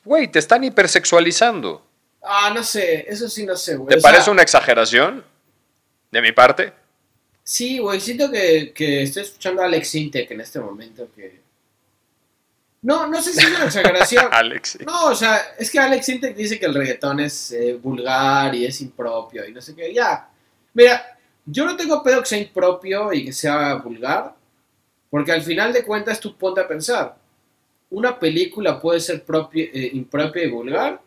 Güey, 0.03 0.27
te 0.27 0.39
están 0.39 0.63
hipersexualizando. 0.63 1.85
Ah, 2.21 2.51
no 2.53 2.63
sé, 2.63 3.05
eso 3.07 3.29
sí 3.29 3.45
no 3.45 3.55
sé, 3.55 3.75
güey. 3.75 3.89
¿Te 3.89 3.95
O 3.97 4.01
sea, 4.01 4.11
parece 4.11 4.31
una 4.31 4.41
exageración? 4.41 5.23
De 6.11 6.21
mi 6.21 6.31
parte. 6.31 6.73
Sí, 7.43 7.79
güey, 7.79 7.99
siento 7.99 8.31
que, 8.31 8.73
que 8.73 9.03
estoy 9.03 9.23
escuchando 9.23 9.61
a 9.61 9.65
Alex 9.65 9.95
Intec 9.95 10.31
en 10.31 10.41
este 10.41 10.59
momento 10.59 11.07
que... 11.15 11.39
No, 12.81 13.07
no 13.07 13.21
sé 13.21 13.33
si 13.33 13.39
es 13.45 13.55
una 13.55 13.65
exageración. 13.65 14.27
Alex. 14.31 14.77
No, 14.85 15.07
o 15.07 15.15
sea, 15.15 15.37
es 15.57 15.69
que 15.69 15.79
Alex 15.79 16.07
Intec 16.09 16.35
dice 16.35 16.57
que 16.59 16.65
el 16.65 16.73
reggaetón 16.73 17.19
es 17.19 17.51
eh, 17.51 17.73
vulgar 17.73 18.55
y 18.55 18.65
es 18.65 18.79
impropio 18.81 19.45
y 19.47 19.51
no 19.51 19.61
sé 19.61 19.75
qué. 19.75 19.93
Ya, 19.93 20.29
Mira, 20.73 21.17
yo 21.45 21.65
no 21.65 21.75
tengo 21.75 22.01
pedo 22.03 22.19
que 22.21 22.27
sea 22.27 22.37
impropio 22.37 23.11
y 23.11 23.25
que 23.25 23.33
sea 23.33 23.75
vulgar, 23.75 24.33
porque 25.09 25.31
al 25.31 25.41
final 25.41 25.73
de 25.73 25.83
cuentas 25.83 26.19
tú 26.19 26.37
ponte 26.37 26.61
a 26.61 26.67
pensar, 26.67 27.15
una 27.89 28.17
película 28.19 28.79
puede 28.79 28.99
ser 28.99 29.25
propia- 29.25 29.69
eh, 29.73 29.89
impropia 29.93 30.43
y 30.43 30.49
vulgar, 30.51 31.01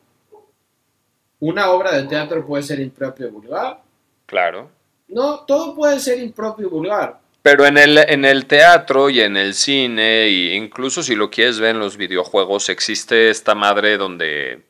una 1.41 1.71
obra 1.71 1.93
de 1.97 2.03
teatro 2.09 2.45
puede 2.45 2.63
ser 2.65 2.81
impropia 2.81 3.27
y 3.27 3.31
vulgar, 3.31 3.81
Claro. 4.27 4.69
no, 5.09 5.41
todo 5.45 5.75
puede 5.75 5.99
ser 6.01 6.19
impropio 6.19 6.67
y 6.67 6.71
vulgar. 6.71 7.21
Pero 7.43 7.67
en 7.67 7.77
el, 7.77 7.99
en 7.99 8.25
el 8.25 8.47
teatro 8.47 9.11
y 9.11 9.21
en 9.21 9.37
el 9.37 9.55
cine, 9.55 10.25
e 10.25 10.55
incluso 10.55 11.03
si 11.03 11.17
lo 11.17 11.29
quieres 11.31 11.59
ver 11.59 11.71
en 11.71 11.81
los 11.81 11.97
videojuegos, 11.97 12.69
existe 12.69 13.31
esta 13.31 13.55
madre 13.57 13.97
donde... 13.99 14.63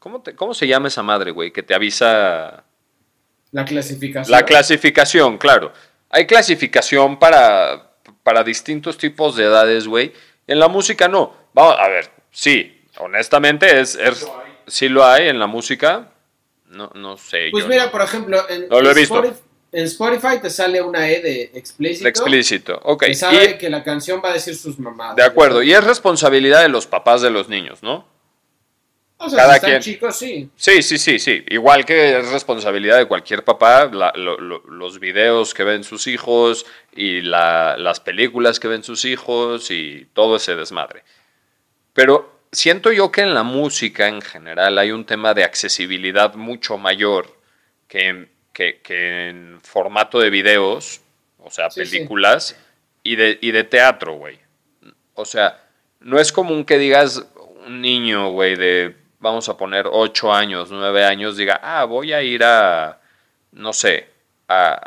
¿Cómo, 0.00 0.20
te- 0.22 0.34
cómo 0.34 0.52
se 0.54 0.66
llama 0.66 0.88
esa 0.88 1.02
madre, 1.02 1.30
güey? 1.30 1.52
Que 1.52 1.62
te 1.62 1.74
avisa... 1.74 2.64
La 3.52 3.64
clasificación. 3.64 4.30
La 4.36 4.44
clasificación, 4.44 5.38
claro. 5.38 5.72
Hay 6.10 6.26
clasificación 6.26 7.18
para, 7.18 7.92
para 8.22 8.42
distintos 8.44 8.98
tipos 8.98 9.36
de 9.36 9.44
edades, 9.44 9.86
güey. 9.86 10.12
En 10.46 10.58
la 10.58 10.68
música 10.68 11.08
no. 11.08 11.34
Vamos, 11.54 11.76
a 11.78 11.88
ver, 11.88 12.10
sí, 12.30 12.82
honestamente 12.98 13.80
es, 13.80 13.94
es- 13.94 14.22
Lo 14.22 14.40
hay. 14.40 14.52
sí 14.66 14.88
lo 14.88 15.06
hay 15.06 15.28
en 15.28 15.38
la 15.38 15.46
música. 15.46 16.10
No, 16.66 16.90
no 16.94 17.16
sé. 17.16 17.48
Pues 17.52 17.64
yo 17.64 17.68
mira, 17.70 17.86
no. 17.86 17.90
por 17.90 18.02
ejemplo, 18.02 18.44
en, 18.50 18.68
No 18.68 18.80
lo 18.80 18.88
he 18.88 18.92
en 18.92 18.96
visto. 18.98 19.22
En 19.70 19.84
Spotify 19.84 20.38
te 20.40 20.48
sale 20.48 20.80
una 20.80 21.08
E 21.10 21.20
de 21.20 21.50
explícito. 21.54 22.08
explícito. 22.08 22.80
Ok. 22.84 23.04
Que 23.04 23.14
sabe 23.14 23.50
y- 23.50 23.58
que 23.58 23.68
la 23.68 23.82
canción 23.84 24.22
va 24.24 24.30
a 24.30 24.32
decir 24.34 24.56
sus 24.56 24.78
mamadas. 24.78 25.16
de 25.16 25.22
acuerdo. 25.24 25.62
Y 25.62 25.72
es 25.72 25.84
responsabilidad 25.84 26.62
de 26.62 26.68
los 26.68 26.86
papás 26.86 27.20
de 27.20 27.30
los 27.30 27.48
niños, 27.48 27.82
¿no? 27.82 28.06
O 29.20 29.28
sea, 29.28 29.36
cada 29.38 29.50
si 29.54 29.56
están 29.56 29.70
quien. 29.70 29.82
chicos, 29.82 30.16
sí. 30.16 30.48
Sí, 30.56 30.80
sí, 30.82 30.96
sí, 30.96 31.18
sí. 31.18 31.44
Igual 31.48 31.84
que 31.84 32.18
es 32.18 32.28
responsabilidad 32.30 32.98
de 32.98 33.06
cualquier 33.06 33.44
papá, 33.44 33.90
la- 33.92 34.12
lo- 34.14 34.38
lo- 34.38 34.62
los 34.68 35.00
videos 35.00 35.54
que 35.54 35.64
ven 35.64 35.82
sus 35.82 36.06
hijos 36.06 36.64
y 36.94 37.20
la- 37.22 37.76
las 37.76 37.98
películas 38.00 38.60
que 38.60 38.68
ven 38.68 38.84
sus 38.84 39.04
hijos 39.04 39.70
y 39.72 40.06
todo 40.14 40.36
ese 40.36 40.54
desmadre. 40.54 41.02
Pero 41.92 42.38
siento 42.52 42.92
yo 42.92 43.10
que 43.10 43.22
en 43.22 43.34
la 43.34 43.42
música 43.42 44.06
en 44.06 44.22
general 44.22 44.78
hay 44.78 44.92
un 44.92 45.04
tema 45.04 45.34
de 45.34 45.42
accesibilidad 45.44 46.34
mucho 46.36 46.78
mayor 46.78 47.36
que 47.88 48.06
en, 48.06 48.30
que, 48.58 48.80
que 48.80 49.28
en 49.28 49.60
formato 49.62 50.18
de 50.18 50.30
videos, 50.30 51.00
o 51.38 51.48
sea, 51.48 51.70
Sí, 51.70 51.86
sí. 51.86 51.92
películas, 51.98 52.58
Y, 53.04 53.14
de, 53.14 53.38
y 53.40 53.52
de 53.52 53.62
teatro, 53.62 54.14
güey. 54.14 54.40
O 55.14 55.24
sea, 55.24 55.62
no 56.00 56.18
es 56.18 56.32
común 56.32 56.64
que 56.64 56.76
digas 56.76 57.24
un 57.64 57.80
niño, 57.80 58.32
güey, 58.32 58.56
de, 58.56 58.96
vamos 59.20 59.48
a 59.48 59.56
poner 59.56 59.86
8 59.88 60.34
años, 60.34 60.72
9 60.72 61.04
años, 61.04 61.36
diga, 61.36 61.60
ah, 61.62 61.84
voy 61.84 62.12
a 62.12 62.20
ir 62.20 62.42
a, 62.42 62.98
no 63.52 63.72
sé, 63.72 64.08
a, 64.48 64.80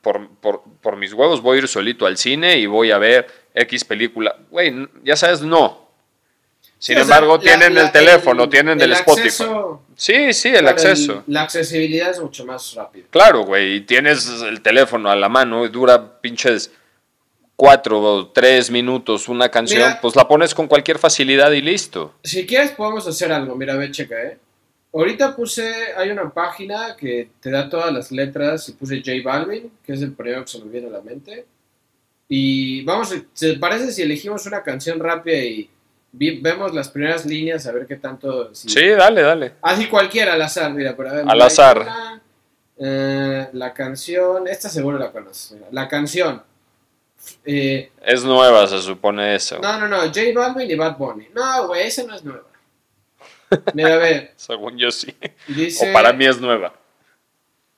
por, 0.00 0.26
por, 0.40 0.62
por 0.80 0.96
mis 0.96 1.12
huevos 1.12 1.42
voy 1.42 1.58
a 1.58 1.60
ir 1.60 1.68
solito 1.68 2.06
al 2.06 2.16
cine 2.16 2.56
y 2.56 2.64
voy 2.64 2.90
a 2.90 2.96
ver 2.96 3.26
X 3.52 3.84
película. 3.84 4.34
Güey, 4.48 4.88
ya 5.04 5.14
sabes, 5.16 5.42
no. 5.42 5.85
Sin 6.78 6.94
Sí, 6.96 7.00
o 7.00 7.04
sea, 7.04 7.16
embargo, 7.16 7.36
la- 7.36 7.42
tienen 7.42 7.74
la- 7.74 7.82
el 7.82 7.92
teléfono, 7.92 8.44
el- 8.44 8.50
tienen 8.50 8.72
el 8.74 8.78
del 8.78 8.92
Spotify. 8.92 9.44
Sí, 9.96 10.32
sí, 10.34 10.48
el 10.50 10.68
acceso. 10.68 11.24
la 11.26 11.42
accesibilidad 11.42 12.10
es 12.10 12.20
mucho 12.20 12.44
más 12.44 12.74
rápida. 12.74 13.06
Claro, 13.10 13.44
güey, 13.44 13.76
y 13.76 13.80
tienes 13.80 14.28
el 14.42 14.60
teléfono 14.60 15.10
a 15.10 15.16
la 15.16 15.28
mano 15.28 15.64
y 15.64 15.68
dura 15.70 16.20
pinches 16.20 16.70
cuatro 17.56 18.00
o 18.02 18.26
tres 18.28 18.70
minutos 18.70 19.28
una 19.28 19.48
canción, 19.48 19.80
Mira. 19.88 19.98
pues 20.02 20.14
la 20.14 20.28
pones 20.28 20.54
con 20.54 20.66
cualquier 20.68 20.98
facilidad 20.98 21.50
y 21.52 21.62
listo. 21.62 22.14
Si 22.22 22.46
quieres 22.46 22.72
podemos 22.72 23.06
hacer 23.06 23.32
algo, 23.32 23.54
mira, 23.56 23.74
ve, 23.76 23.90
checa, 23.90 24.22
¿eh? 24.22 24.38
Ahorita 24.92 25.34
puse, 25.34 25.72
hay 25.96 26.10
una 26.10 26.28
página 26.32 26.94
que 26.98 27.30
te 27.40 27.50
da 27.50 27.68
todas 27.68 27.92
las 27.92 28.12
letras 28.12 28.68
y 28.68 28.72
puse 28.72 28.98
J 29.04 29.12
Balvin, 29.24 29.70
que 29.84 29.94
es 29.94 30.02
el 30.02 30.12
primero 30.12 30.44
que 30.44 30.50
se 30.52 30.58
me 30.62 30.70
viene 30.70 30.88
a 30.88 30.90
la 30.90 31.00
mente. 31.00 31.46
Y 32.28 32.82
vamos, 32.84 33.14
¿te 33.38 33.54
parece 33.58 33.92
si 33.92 34.02
elegimos 34.02 34.44
una 34.46 34.62
canción 34.62 34.98
rápida 35.00 35.36
y 35.38 35.70
vemos 36.12 36.74
las 36.74 36.88
primeras 36.88 37.26
líneas 37.26 37.66
a 37.66 37.72
ver 37.72 37.86
qué 37.86 37.96
tanto... 37.96 38.54
si- 38.54 38.68
Sí, 38.68 38.88
dale, 38.90 39.22
dale. 39.22 39.52
Así 39.62 39.86
cualquiera 39.88 40.34
al 40.34 40.42
azar, 40.42 40.72
mira, 40.72 40.96
para 40.96 41.12
ver. 41.12 41.24
Al 41.28 41.42
azar. 41.42 41.80
una, 41.80 42.22
eh, 42.78 43.48
la 43.52 43.72
canción, 43.74 44.46
esta 44.48 44.68
seguro 44.68 44.98
la 44.98 45.10
conoces. 45.10 45.52
mira, 45.52 45.66
la 45.70 45.88
canción. 45.88 46.42
Eh, 47.44 47.90
Es 48.04 48.22
nueva, 48.24 48.66
se 48.66 48.80
supone 48.80 49.34
eso. 49.34 49.58
no, 49.60 49.78
no, 49.80 49.88
no, 49.88 49.98
J 50.02 50.20
Balvin 50.34 50.70
y 50.70 50.74
Bad 50.74 50.96
Bunny. 50.96 51.28
No, 51.34 51.66
güey, 51.68 51.86
esa 51.86 52.04
no 52.04 52.14
es 52.14 52.22
nueva. 52.24 52.44
Mira, 53.74 53.94
a 53.94 53.98
ver, 53.98 54.32
Según 54.36 54.76
yo 54.78 54.90
sí. 54.90 55.14
dice... 55.48 55.90
O 55.90 55.92
para 55.92 56.12
mí 56.12 56.24
es 56.26 56.40
nueva. 56.40 56.72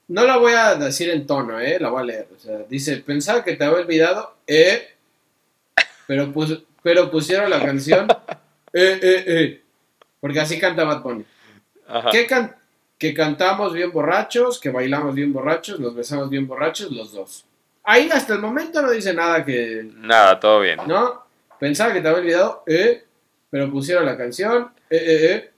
No 0.09 0.25
la 0.25 0.39
voy 0.39 0.53
a 0.55 0.75
decir 0.75 1.11
en 1.11 1.27
tono, 1.27 1.61
¿eh? 1.61 1.79
La 1.79 1.91
voy 1.91 2.01
a 2.03 2.05
leer. 2.05 2.29
O 2.35 2.39
sea, 2.39 2.59
dice, 2.69 2.97
pensaba 2.99 3.45
que 3.45 3.57
te 3.57 3.65
había 3.65 3.79
olvidado, 3.79 4.37
¿eh? 4.47 4.95
Pero, 6.07 6.33
pus- 6.33 6.63
pero 6.89 7.11
pusieron 7.11 7.51
la 7.51 7.63
canción, 7.63 8.09
eh, 8.73 8.99
eh, 9.03 9.25
eh. 9.27 9.63
Porque 10.19 10.41
así 10.41 10.59
canta 10.59 10.85
Bad 10.85 11.03
Bunny. 11.03 11.23
Ajá. 11.87 12.09
Can- 12.27 12.57
que 12.97 13.13
cantamos 13.13 13.75
bien 13.75 13.93
borrachos, 13.93 14.59
que 14.59 14.71
bailamos 14.71 15.15
bien 15.15 15.31
borrachos, 15.31 15.79
nos 15.79 15.95
besamos 15.95 16.31
bien 16.31 16.47
borrachos, 16.47 16.91
los 16.91 17.13
dos. 17.13 17.45
Ahí 17.85 18.09
hasta 18.11 18.33
el 18.33 18.41
momento 18.41 18.81
no 18.81 18.91
dice 18.91 19.13
nada 19.13 19.45
que... 19.45 19.87
Nada, 19.97 20.41
todo 20.41 20.61
bien. 20.61 20.79
¿No? 20.87 21.25
Pensaba 21.61 21.93
que 21.93 22.01
te 22.01 22.09
había 22.09 22.21
olvidado, 22.21 22.63
¿eh? 22.67 23.05
Pero 23.51 23.71
pusieron 23.71 24.07
la 24.07 24.17
canción, 24.17 24.73
eh, 24.89 24.97
eh, 24.97 25.27
eh. 25.35 25.51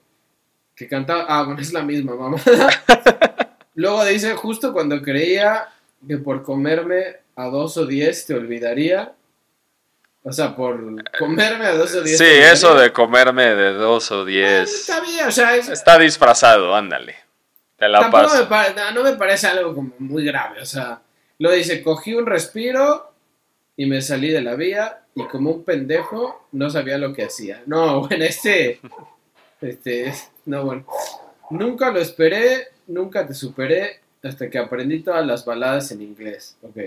Que 0.75 0.85
cantaba... 0.85 1.27
Ah, 1.29 1.43
bueno, 1.43 1.61
es 1.61 1.71
la 1.71 1.81
misma, 1.83 2.13
mamá. 2.13 2.39
Luego 3.75 4.03
dice, 4.03 4.35
justo 4.35 4.73
cuando 4.73 5.01
creía 5.01 5.69
que 6.05 6.17
por 6.17 6.43
comerme 6.43 7.15
a 7.37 7.45
dos 7.45 7.77
o 7.77 7.85
diez 7.85 8.25
te 8.25 8.33
olvidaría. 8.33 9.13
O 10.23 10.31
sea, 10.31 10.55
por 10.55 10.79
comerme 11.17 11.65
a 11.65 11.73
dos 11.73 11.95
o 11.95 12.01
diez. 12.01 12.17
Sí, 12.17 12.25
eso 12.25 12.75
de 12.75 12.93
comerme 12.93 13.55
de 13.55 13.73
dos 13.73 14.11
o 14.11 14.23
diez. 14.23 14.71
Está 14.71 14.99
bien, 15.01 15.27
o 15.27 15.31
sea, 15.31 15.55
es, 15.55 15.67
Está 15.69 15.97
disfrazado, 15.97 16.75
ándale. 16.75 17.15
Te 17.77 17.87
la 17.89 18.01
Tampoco 18.01 18.23
me, 18.25 18.29
paso. 18.29 18.49
pare- 18.49 18.73
no, 18.75 18.91
no 18.91 19.03
me 19.03 19.13
parece 19.17 19.47
algo 19.47 19.73
como 19.73 19.91
muy 19.97 20.23
grave, 20.23 20.61
o 20.61 20.65
sea, 20.65 21.01
lo 21.39 21.51
dice, 21.51 21.81
cogí 21.81 22.13
un 22.13 22.27
respiro 22.27 23.11
y 23.75 23.87
me 23.87 23.99
salí 24.01 24.29
de 24.29 24.41
la 24.41 24.53
vía 24.53 24.99
y 25.15 25.23
como 25.25 25.49
un 25.49 25.63
pendejo 25.63 26.47
no 26.51 26.69
sabía 26.69 26.99
lo 26.99 27.13
que 27.13 27.25
hacía. 27.25 27.63
No, 27.65 28.01
bueno, 28.07 28.23
este, 28.23 28.79
este, 29.61 30.13
no, 30.45 30.63
bueno, 30.65 30.85
nunca 31.49 31.89
lo 31.89 31.99
esperé, 31.99 32.67
nunca 32.85 33.25
te 33.25 33.33
superé 33.33 34.01
hasta 34.23 34.47
que 34.51 34.59
aprendí 34.59 34.99
todas 35.01 35.25
las 35.25 35.43
baladas 35.43 35.91
en 35.91 36.03
inglés, 36.03 36.55
ok. 36.61 36.77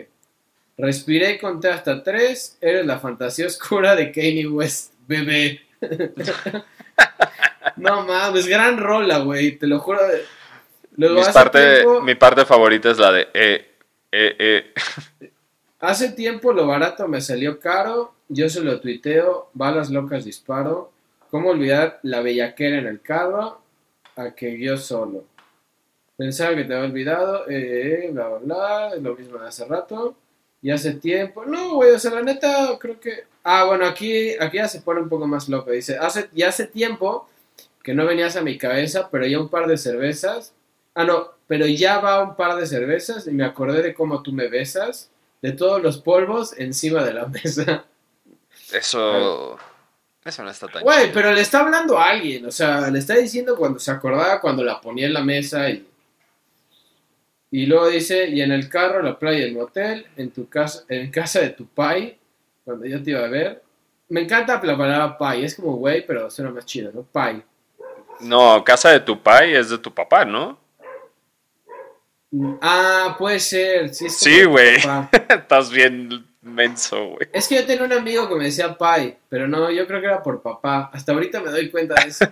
Respiré 0.76 1.32
y 1.32 1.38
conté 1.38 1.68
hasta 1.68 2.02
tres, 2.02 2.58
eres 2.60 2.84
la 2.87 2.98
fantasía 2.98 3.46
oscura 3.46 3.94
de 3.94 4.10
Kanye 4.10 4.46
West, 4.48 4.92
bebé. 5.06 5.60
no 7.76 8.04
mames, 8.04 8.46
gran 8.46 8.78
rola, 8.78 9.18
güey, 9.18 9.56
te 9.58 9.66
lo 9.66 9.78
juro. 9.78 10.00
Luego, 10.96 11.16
Mis 11.16 11.28
hace 11.28 11.32
parte, 11.38 11.74
tiempo- 11.76 12.00
mi 12.02 12.14
parte 12.14 12.44
favorita 12.44 12.90
es 12.90 12.98
la 12.98 13.12
de 13.12 13.28
eh, 13.34 13.66
eh, 14.12 14.37
eh. 14.38 14.74
Hace 15.80 16.12
tiempo 16.12 16.52
lo 16.52 16.66
barato 16.66 17.06
me 17.08 17.20
salió 17.20 17.60
caro, 17.60 18.14
yo 18.28 18.48
se 18.48 18.62
lo 18.62 18.81
tuiteo, 18.81 19.50
balas 19.52 19.90
locas 19.90 20.25
disparo, 20.25 20.92
¿cómo 21.31 21.50
olvidar 21.50 21.98
la 22.02 22.20
bellaquera 22.20 22.79
en 22.79 22.87
el 22.87 23.00
carro? 23.00 23.60
A 24.16 24.31
que 24.31 24.58
yo 24.58 24.77
solo. 24.77 25.25
Pensaba 26.16 26.54
que 26.54 26.64
te 26.64 26.72
había 26.75 26.87
olvidado, 26.88 27.48
eh, 27.50 28.04
eh, 28.06 28.10
bla, 28.12 28.29
bla, 28.29 28.38
bla, 28.38 28.94
es 28.96 29.02
lo 29.02 29.16
mismo 29.16 29.38
de 29.38 29.48
hace 29.48 29.64
rato. 29.66 30.16
Y 30.65 30.71
hace 30.71 30.94
tiempo, 30.94 31.44
no, 31.44 31.75
güey, 31.75 31.90
o 31.90 31.98
sea, 31.98 32.10
la 32.12 32.23
neta, 32.23 32.79
creo 32.81 32.98
que... 32.98 33.25
Ah, 33.42 33.65
bueno, 33.65 33.85
aquí, 33.85 34.31
aquí 34.40 34.56
ya 34.56 34.67
se 34.67 34.81
pone 34.81 35.02
un 35.02 35.10
poco 35.10 35.27
más 35.27 35.46
loco, 35.46 35.71
dice, 35.71 35.98
hace, 35.98 36.31
ya 36.33 36.48
hace 36.48 36.67
tiempo 36.67 37.29
que 37.83 37.92
no 37.92 38.06
venías 38.06 38.35
a 38.37 38.40
mi 38.40 38.56
cabeza, 38.56 39.10
pero 39.10 39.27
ya 39.27 39.38
un 39.38 39.50
par 39.50 39.67
de 39.67 39.77
cervezas. 39.77 40.54
Ah, 40.94 41.04
no, 41.04 41.33
pero 41.46 41.67
ya 41.67 41.98
va 41.98 42.23
un 42.23 42.35
par 42.35 42.56
de 42.56 42.67
cervezas 42.67 43.27
y 43.27 43.33
me 43.33 43.44
acordé 43.44 43.83
de 43.83 43.92
cómo 43.92 44.23
tú 44.23 44.33
me 44.33 44.48
besas 44.48 45.10
de 45.42 45.52
todos 45.52 45.83
los 45.83 45.98
polvos 45.98 46.54
encima 46.56 47.04
de 47.04 47.12
la 47.12 47.27
mesa. 47.44 47.85
Eso. 48.73 49.58
Eso 50.25 50.42
no 50.44 50.50
está 50.50 50.67
tan 50.69 50.83
Güey, 50.83 51.12
pero 51.12 51.31
le 51.31 51.42
está 51.42 51.60
hablando 51.60 51.98
a 51.98 52.08
alguien, 52.08 52.46
o 52.46 52.50
sea, 52.50 52.88
le 52.90 53.00
está 53.00 53.17
diciendo 53.17 53.54
cuando 53.54 53.79
se 53.79 53.90
acordaba, 53.90 54.40
cuando 54.40 54.65
la 54.65 54.81
ponía 54.81 55.08
en 55.08 55.12
la 55.12 55.23
mesa 55.23 55.69
y... 55.69 55.87
Y 57.51 57.67
luego 57.67 57.88
dice, 57.88 58.29
y 58.29 58.40
en 58.40 58.53
el 58.53 58.69
carro, 58.69 59.03
la 59.03 59.19
playa, 59.19 59.45
el 59.45 59.55
motel, 59.55 60.07
en 60.17 60.31
tu 60.31 60.49
casa, 60.49 60.85
en 60.88 61.11
casa 61.11 61.40
de 61.40 61.51
tu 61.51 61.67
pai, 61.67 62.19
cuando 62.65 62.87
yo 62.87 63.03
te 63.03 63.11
iba 63.11 63.25
a 63.25 63.29
ver. 63.29 63.63
Me 64.09 64.23
encanta 64.23 64.61
la 64.63 64.77
palabra 64.77 65.17
pai, 65.17 65.45
es 65.45 65.55
como 65.55 65.77
güey, 65.77 66.05
pero 66.07 66.31
suena 66.31 66.51
más 66.51 66.67
chido, 66.67 66.90
¿no? 66.92 67.03
Pai. 67.03 67.42
No, 68.21 68.63
casa 68.65 68.90
de 68.90 69.01
tu 69.01 69.23
pai 69.23 69.55
es 69.55 69.71
de 69.71 69.79
tu 69.79 69.92
papá, 69.92 70.25
¿no? 70.25 70.59
Ah, 72.61 73.15
puede 73.19 73.38
ser, 73.38 73.95
sí. 73.95 74.07
Es 74.07 74.19
Sí, 74.19 74.45
güey. 74.45 74.77
Estás 75.29 75.71
bien 75.71 76.27
menso, 76.42 77.11
güey. 77.11 77.29
Es 77.33 77.49
que 77.49 77.57
yo 77.57 77.67
tenía 77.67 77.85
un 77.85 77.92
amigo 77.92 78.29
que 78.29 78.35
me 78.35 78.45
decía 78.45 78.77
pai, 78.77 79.17
pero 79.29 79.49
no, 79.49 79.71
yo 79.71 79.87
creo 79.87 80.01
que 80.01 80.07
era 80.07 80.23
por 80.23 80.42
papá. 80.42 80.90
Hasta 80.92 81.13
ahorita 81.13 81.40
me 81.40 81.51
doy 81.51 81.71
cuenta 81.71 81.95
de 82.03 82.09
eso. 82.09 82.27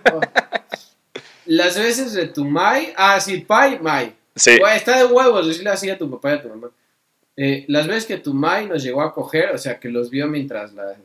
Las 1.45 1.77
veces 1.77 2.13
de 2.13 2.27
tu 2.27 2.45
mai, 2.45 2.93
ah, 2.95 3.19
sí, 3.19 3.39
pai, 3.39 3.79
mai. 3.79 4.15
Sí. 4.35 4.57
Güey, 4.59 4.77
está 4.77 4.97
de 4.97 5.05
huevos 5.05 5.47
decirle 5.47 5.69
así 5.69 5.89
a 5.89 5.97
tu 5.97 6.09
papá 6.09 6.31
y 6.31 6.33
a 6.35 6.41
tu 6.41 6.49
mamá. 6.49 6.69
Eh, 7.35 7.65
las 7.67 7.87
veces 7.87 8.05
que 8.05 8.17
tu 8.17 8.33
mai 8.33 8.67
nos 8.67 8.83
llegó 8.83 9.01
a 9.01 9.13
coger, 9.13 9.51
o 9.53 9.57
sea, 9.57 9.79
que 9.79 9.89
los 9.89 10.09
vio 10.09 10.27
mientras 10.27 10.73
la... 10.73 10.95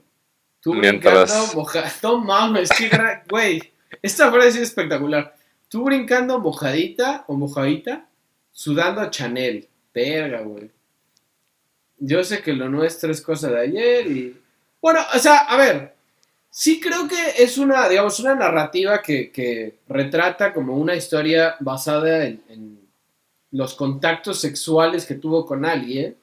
Tú 0.61 0.75
Mientras- 0.75 1.55
brincando, 1.55 2.19
mames, 2.25 2.69
qué 2.71 2.89
gran... 2.89 3.23
Güey, 3.29 3.63
esta 4.03 4.31
frase 4.31 4.49
es 4.49 4.57
espectacular. 4.57 5.35
Tú 5.69 5.85
brincando 5.85 6.39
mojadita 6.41 7.25
o 7.29 7.35
mojadita, 7.37 8.07
sudando 8.53 9.01
a 9.01 9.11
Chanel. 9.11 9.69
Verga, 9.95 10.41
güey. 10.41 10.71
Yo 11.99 12.23
sé 12.25 12.43
que 12.43 12.53
lo 12.53 12.69
nuestro 12.69 13.11
es 13.11 13.21
cosa 13.21 13.51
de 13.51 13.61
ayer 13.61 14.07
y... 14.07 14.37
Bueno, 14.81 15.01
o 15.15 15.19
sea, 15.19 15.39
a 15.39 15.57
ver, 15.57 15.95
sí 16.51 16.81
creo 16.81 17.09
que 17.09 17.43
es 17.43 17.59
una, 17.59 17.89
digamos, 17.89 18.21
una 18.21 18.35
narrativa 18.35 19.03
que, 19.03 19.31
que 19.31 19.79
retrata 19.89 20.53
como 20.53 20.77
una 20.77 20.95
historia 20.95 21.57
basada 21.61 22.25
en, 22.25 22.43
en 22.49 22.78
los 23.53 23.75
contactos 23.75 24.41
sexuales 24.41 25.07
que 25.07 25.15
tuvo 25.15 25.45
con 25.47 25.65
alguien. 25.65 26.17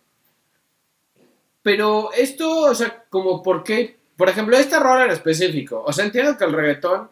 Pero 1.64 2.12
esto, 2.14 2.62
o 2.62 2.76
sea, 2.76 3.06
como 3.10 3.42
por 3.42 3.64
qué, 3.64 3.98
por 4.16 4.30
ejemplo, 4.30 4.56
esta 4.58 4.80
rola 4.80 5.06
en 5.06 5.12
específico, 5.12 5.84
o 5.86 5.92
sea, 5.92 6.06
entiendo 6.06 6.38
que 6.38 6.46
el 6.46 6.54
reggaetón 6.54 7.10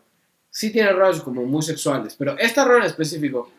sí 0.52 0.72
tiene 0.72 0.92
rolas 0.92 1.22
como 1.22 1.44
muy 1.44 1.64
sexuales, 1.64 2.16
pero 2.18 2.38
esta 2.38 2.64
rola 2.64 2.82
en 2.82 2.86
específico, 2.92 3.50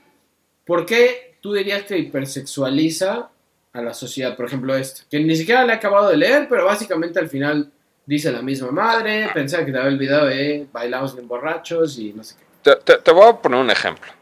¿por 0.64 0.86
qué 0.86 1.36
tú 1.40 1.52
dirías 1.52 1.82
que 1.82 1.98
hipersexualiza 1.98 3.28
a 3.72 3.82
la 3.82 3.92
sociedad? 3.92 4.36
Por 4.36 4.46
ejemplo, 4.46 4.76
esto, 4.76 5.02
que 5.10 5.18
ni 5.18 5.34
siquiera 5.34 5.64
le 5.64 5.72
he 5.72 5.76
acabado 5.76 6.08
de 6.08 6.16
leer, 6.16 6.46
pero 6.48 6.64
básicamente 6.64 7.18
al 7.18 7.28
final 7.28 7.72
dice 8.06 8.30
la 8.30 8.42
misma 8.42 8.70
madre, 8.70 9.28
pensaba 9.34 9.64
que 9.64 9.72
te 9.72 9.78
había 9.78 9.90
olvidado 9.90 10.26
de 10.26 10.68
bailamos 10.72 11.14
bien 11.16 11.26
borrachos 11.26 11.98
y 11.98 12.12
no 12.12 12.22
sé 12.22 12.36
qué. 12.38 12.44
Te, 12.62 12.76
te- 12.76 12.98
te 13.02 13.10
voy 13.10 13.28
a 13.28 13.32
poner 13.36 13.58
un 13.60 13.70
ejemplo. 13.70 14.12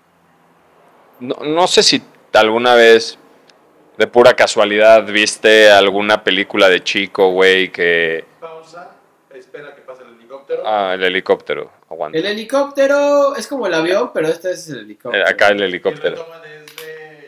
No, 1.20 1.34
no 1.44 1.66
sé 1.66 1.82
si 1.82 2.02
alguna 2.40 2.74
vez, 2.74 3.18
de 3.98 4.06
pura 4.06 4.34
casualidad, 4.34 5.04
viste 5.06 5.70
alguna 5.70 6.24
película 6.24 6.68
de 6.68 6.82
chico, 6.82 7.30
güey, 7.30 7.70
que... 7.70 8.24
Pausa, 8.40 8.90
espera 9.34 9.74
que 9.74 9.82
pase 9.82 10.02
el 10.02 10.14
helicóptero. 10.16 10.62
Ah, 10.66 10.92
el 10.94 11.02
helicóptero, 11.04 11.70
aguanta. 11.90 12.18
El 12.18 12.26
helicóptero 12.26 13.36
es 13.36 13.46
como 13.46 13.66
el 13.66 13.74
avión, 13.74 14.10
pero 14.14 14.28
este 14.28 14.52
es 14.52 14.68
el 14.68 14.78
Eh, 14.78 14.80
helicóptero. 14.82 15.28
acá 15.28 15.48
el 15.48 15.62
helicóptero. 15.62 16.26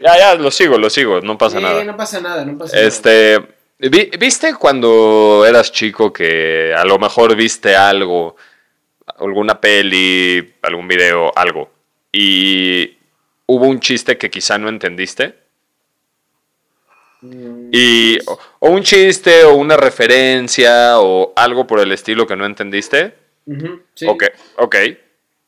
Ya, 0.00 0.18
ya, 0.18 0.34
lo 0.34 0.50
sigo, 0.50 0.76
lo 0.78 0.90
sigo, 0.90 1.20
no 1.20 1.38
pasa 1.38 1.58
Sí, 1.58 1.62
nada. 1.62 1.84
no 1.84 1.96
pasa 1.96 2.20
nada, 2.20 2.44
no 2.44 2.58
pasa 2.58 2.76
nada. 2.76 2.86
Este, 2.88 3.38
vi- 3.78 4.10
¿viste 4.18 4.54
cuando 4.54 5.44
eras 5.46 5.72
chico 5.72 6.12
que 6.12 6.74
a 6.76 6.84
lo 6.84 6.98
mejor 6.98 7.34
viste 7.36 7.74
algo, 7.74 8.36
alguna 9.18 9.58
peli, 9.60 10.54
algún 10.62 10.88
video, 10.88 11.32
algo, 11.34 11.70
y 12.12 12.98
hubo 13.46 13.66
un 13.66 13.80
chiste 13.80 14.18
que 14.18 14.30
quizá 14.30 14.58
no 14.58 14.68
entendiste? 14.68 15.34
Mm, 17.22 17.70
Y, 17.72 18.18
o, 18.26 18.38
o 18.60 18.68
un 18.70 18.82
chiste, 18.82 19.44
o 19.44 19.54
una 19.54 19.76
referencia, 19.76 21.00
o 21.00 21.32
algo 21.36 21.66
por 21.66 21.80
el 21.80 21.92
estilo 21.92 22.26
que 22.26 22.36
no 22.36 22.46
entendiste. 22.46 23.14
ujú, 23.46 23.82
sí. 23.94 24.06
Ok, 24.06 24.24
ok. 24.58 24.76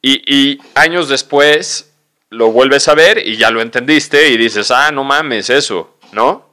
Y, 0.02 0.22
y 0.26 0.60
años 0.74 1.08
después 1.08 1.92
lo 2.30 2.50
vuelves 2.52 2.88
a 2.88 2.94
ver 2.94 3.18
y 3.26 3.36
ya 3.36 3.50
lo 3.50 3.60
entendiste 3.60 4.28
y 4.28 4.36
dices, 4.36 4.70
ah, 4.70 4.90
no 4.92 5.04
mames, 5.04 5.50
eso, 5.50 5.96
¿no? 6.12 6.46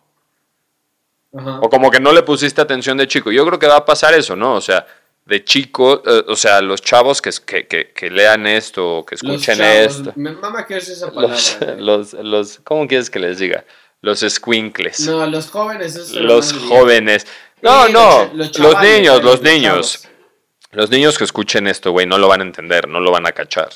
Ajá. 1.33 1.59
O 1.59 1.69
como 1.69 1.89
que 1.89 1.99
no 1.99 2.11
le 2.11 2.23
pusiste 2.23 2.61
atención 2.61 2.97
de 2.97 3.07
chico. 3.07 3.31
Yo 3.31 3.45
creo 3.45 3.57
que 3.59 3.67
va 3.67 3.77
a 3.77 3.85
pasar 3.85 4.13
eso, 4.13 4.35
¿no? 4.35 4.53
O 4.53 4.61
sea, 4.61 4.85
de 5.25 5.43
chico, 5.43 6.03
eh, 6.05 6.25
o 6.27 6.35
sea, 6.35 6.61
los 6.61 6.81
chavos 6.81 7.21
que, 7.21 7.31
que, 7.45 7.67
que, 7.67 7.91
que 7.91 8.09
lean 8.09 8.45
esto, 8.45 8.97
o 8.97 9.05
que 9.05 9.15
Los 9.21 9.23
escuchen 9.23 9.57
chavos, 9.57 9.97
esto. 9.97 10.13
Me 10.15 10.31
mama 10.31 10.65
que 10.65 10.75
uses 10.75 10.97
esa 10.97 11.11
palabra. 11.11 11.35
Los, 11.77 12.13
los, 12.13 12.13
los, 12.13 12.59
¿cómo 12.63 12.87
quieres 12.87 13.09
que 13.09 13.19
les 13.19 13.39
diga? 13.39 13.63
Los 14.01 14.19
squinkles. 14.19 15.07
No, 15.07 15.25
los 15.27 15.49
jóvenes. 15.49 15.95
eso 15.95 16.03
es 16.03 16.11
los 16.11 16.51
jóvenes. 16.51 17.25
No, 17.61 17.87
no, 17.87 18.31
los 18.33 18.81
niños, 18.81 19.23
los 19.23 19.41
niños. 19.41 19.93
chavos. 20.01 20.09
Los 20.71 20.89
niños 20.89 21.17
que 21.17 21.23
escuchen 21.23 21.67
esto, 21.67 21.91
güey, 21.91 22.07
no 22.07 22.17
lo 22.17 22.27
van 22.27 22.41
a 22.41 22.43
entender, 22.43 22.87
no 22.89 22.99
lo 22.99 23.11
van 23.11 23.27
a 23.27 23.31
cachar. 23.31 23.69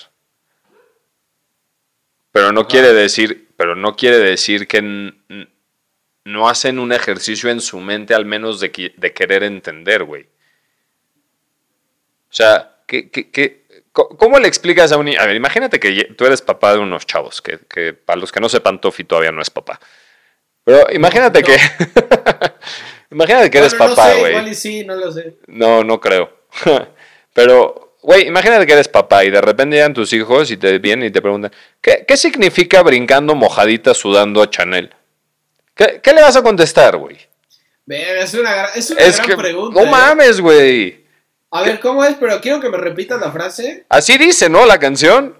Pero 2.31 2.51
no 2.51 2.61
Ajá. 2.61 2.69
quiere 2.69 2.91
decir, 2.91 3.49
pero 3.55 3.75
no 3.75 3.95
quiere 3.95 4.17
decir 4.17 4.67
que 4.67 5.13
no 6.25 6.49
hacen 6.49 6.79
un 6.79 6.91
ejercicio 6.91 7.49
en 7.49 7.61
su 7.61 7.79
mente 7.79 8.13
al 8.13 8.25
menos 8.25 8.59
de 8.59 8.71
querer 8.71 9.43
entender, 9.43 10.03
güey. 10.03 10.27
O 12.29 12.33
sea, 12.37 12.75
¿qué, 12.85 13.09
qué- 13.09 13.63
¿cómo 13.91 14.39
le 14.39 14.47
explicas 14.47 14.91
a 14.91 14.97
un 14.97 15.05
niño? 15.05 15.19
A 15.19 15.25
ver, 15.25 15.35
imagínate 15.35 15.79
que 15.79 16.03
tú 16.17 16.25
eres 16.25 16.41
papá 16.41 16.73
de 16.73 16.79
unos 16.79 17.05
chavos, 17.05 17.41
que, 17.41 17.59
que 17.69 17.93
para 17.93 18.19
los 18.19 18.31
que 18.31 18.39
no 18.39 18.49
sepan, 18.49 18.79
Tofi 18.81 19.03
todavía 19.03 19.31
no 19.31 19.41
es 19.41 19.49
papá. 19.49 19.79
Pero 20.63 20.87
imagínate 20.91 21.41
No. 21.41 21.47
que... 21.47 21.57
imagínate 23.11 23.49
que 23.49 23.57
eres 23.57 23.73
papá, 23.75 24.09
No 24.09 24.13
sé, 24.13 24.19
güey. 24.19 24.55
sí, 24.55 24.83
no 24.85 24.95
lo 24.95 25.11
sé. 25.11 25.37
No, 25.47 25.83
no 25.83 25.99
creo. 25.99 26.31
Pero, 27.33 27.95
güey, 28.01 28.27
imagínate 28.27 28.65
que 28.65 28.73
eres 28.73 28.87
papá 28.87 29.23
y 29.23 29.29
de 29.31 29.41
repente 29.41 29.75
llegan 29.75 29.93
tus 29.93 30.11
hijos 30.13 30.51
y 30.51 30.57
te 30.57 30.77
vienen 30.79 31.07
y 31.07 31.11
te 31.11 31.21
preguntan, 31.21 31.51
¿qué, 31.81 32.03
qué 32.07 32.17
significa 32.17 32.81
brincando 32.83 33.35
mojadita 33.35 33.93
sudando 33.93 34.41
a 34.41 34.49
Chanel? 34.49 34.93
¿Qué, 35.75 36.01
qué 36.01 36.13
le 36.13 36.21
vas 36.21 36.35
a 36.35 36.41
contestar, 36.43 36.97
güey? 36.97 37.17
Es 37.87 38.33
una, 38.33 38.65
es 38.75 38.89
una 38.91 39.01
Es 39.01 39.17
gran 39.17 39.29
que, 39.29 39.37
pregunta. 39.37 39.79
no 39.79 39.87
¿eh? 39.87 39.89
mames, 39.89 40.41
güey. 40.41 41.06
A 41.51 41.63
ver, 41.63 41.79
¿cómo 41.79 42.03
es? 42.03 42.15
Pero 42.15 42.41
quiero 42.41 42.59
que 42.59 42.69
me 42.69 42.77
repitas 42.77 43.19
la 43.19 43.31
frase. 43.31 43.85
Así 43.89 44.17
dice, 44.17 44.49
¿no? 44.49 44.65
La 44.65 44.79
canción. 44.79 45.37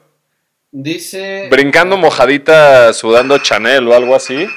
Dice. 0.72 1.48
Brincando 1.50 1.98
mojadita 1.98 2.94
sudando 2.94 3.38
Chanel 3.40 3.88
o 3.88 3.96
algo 3.96 4.16
así. 4.16 4.48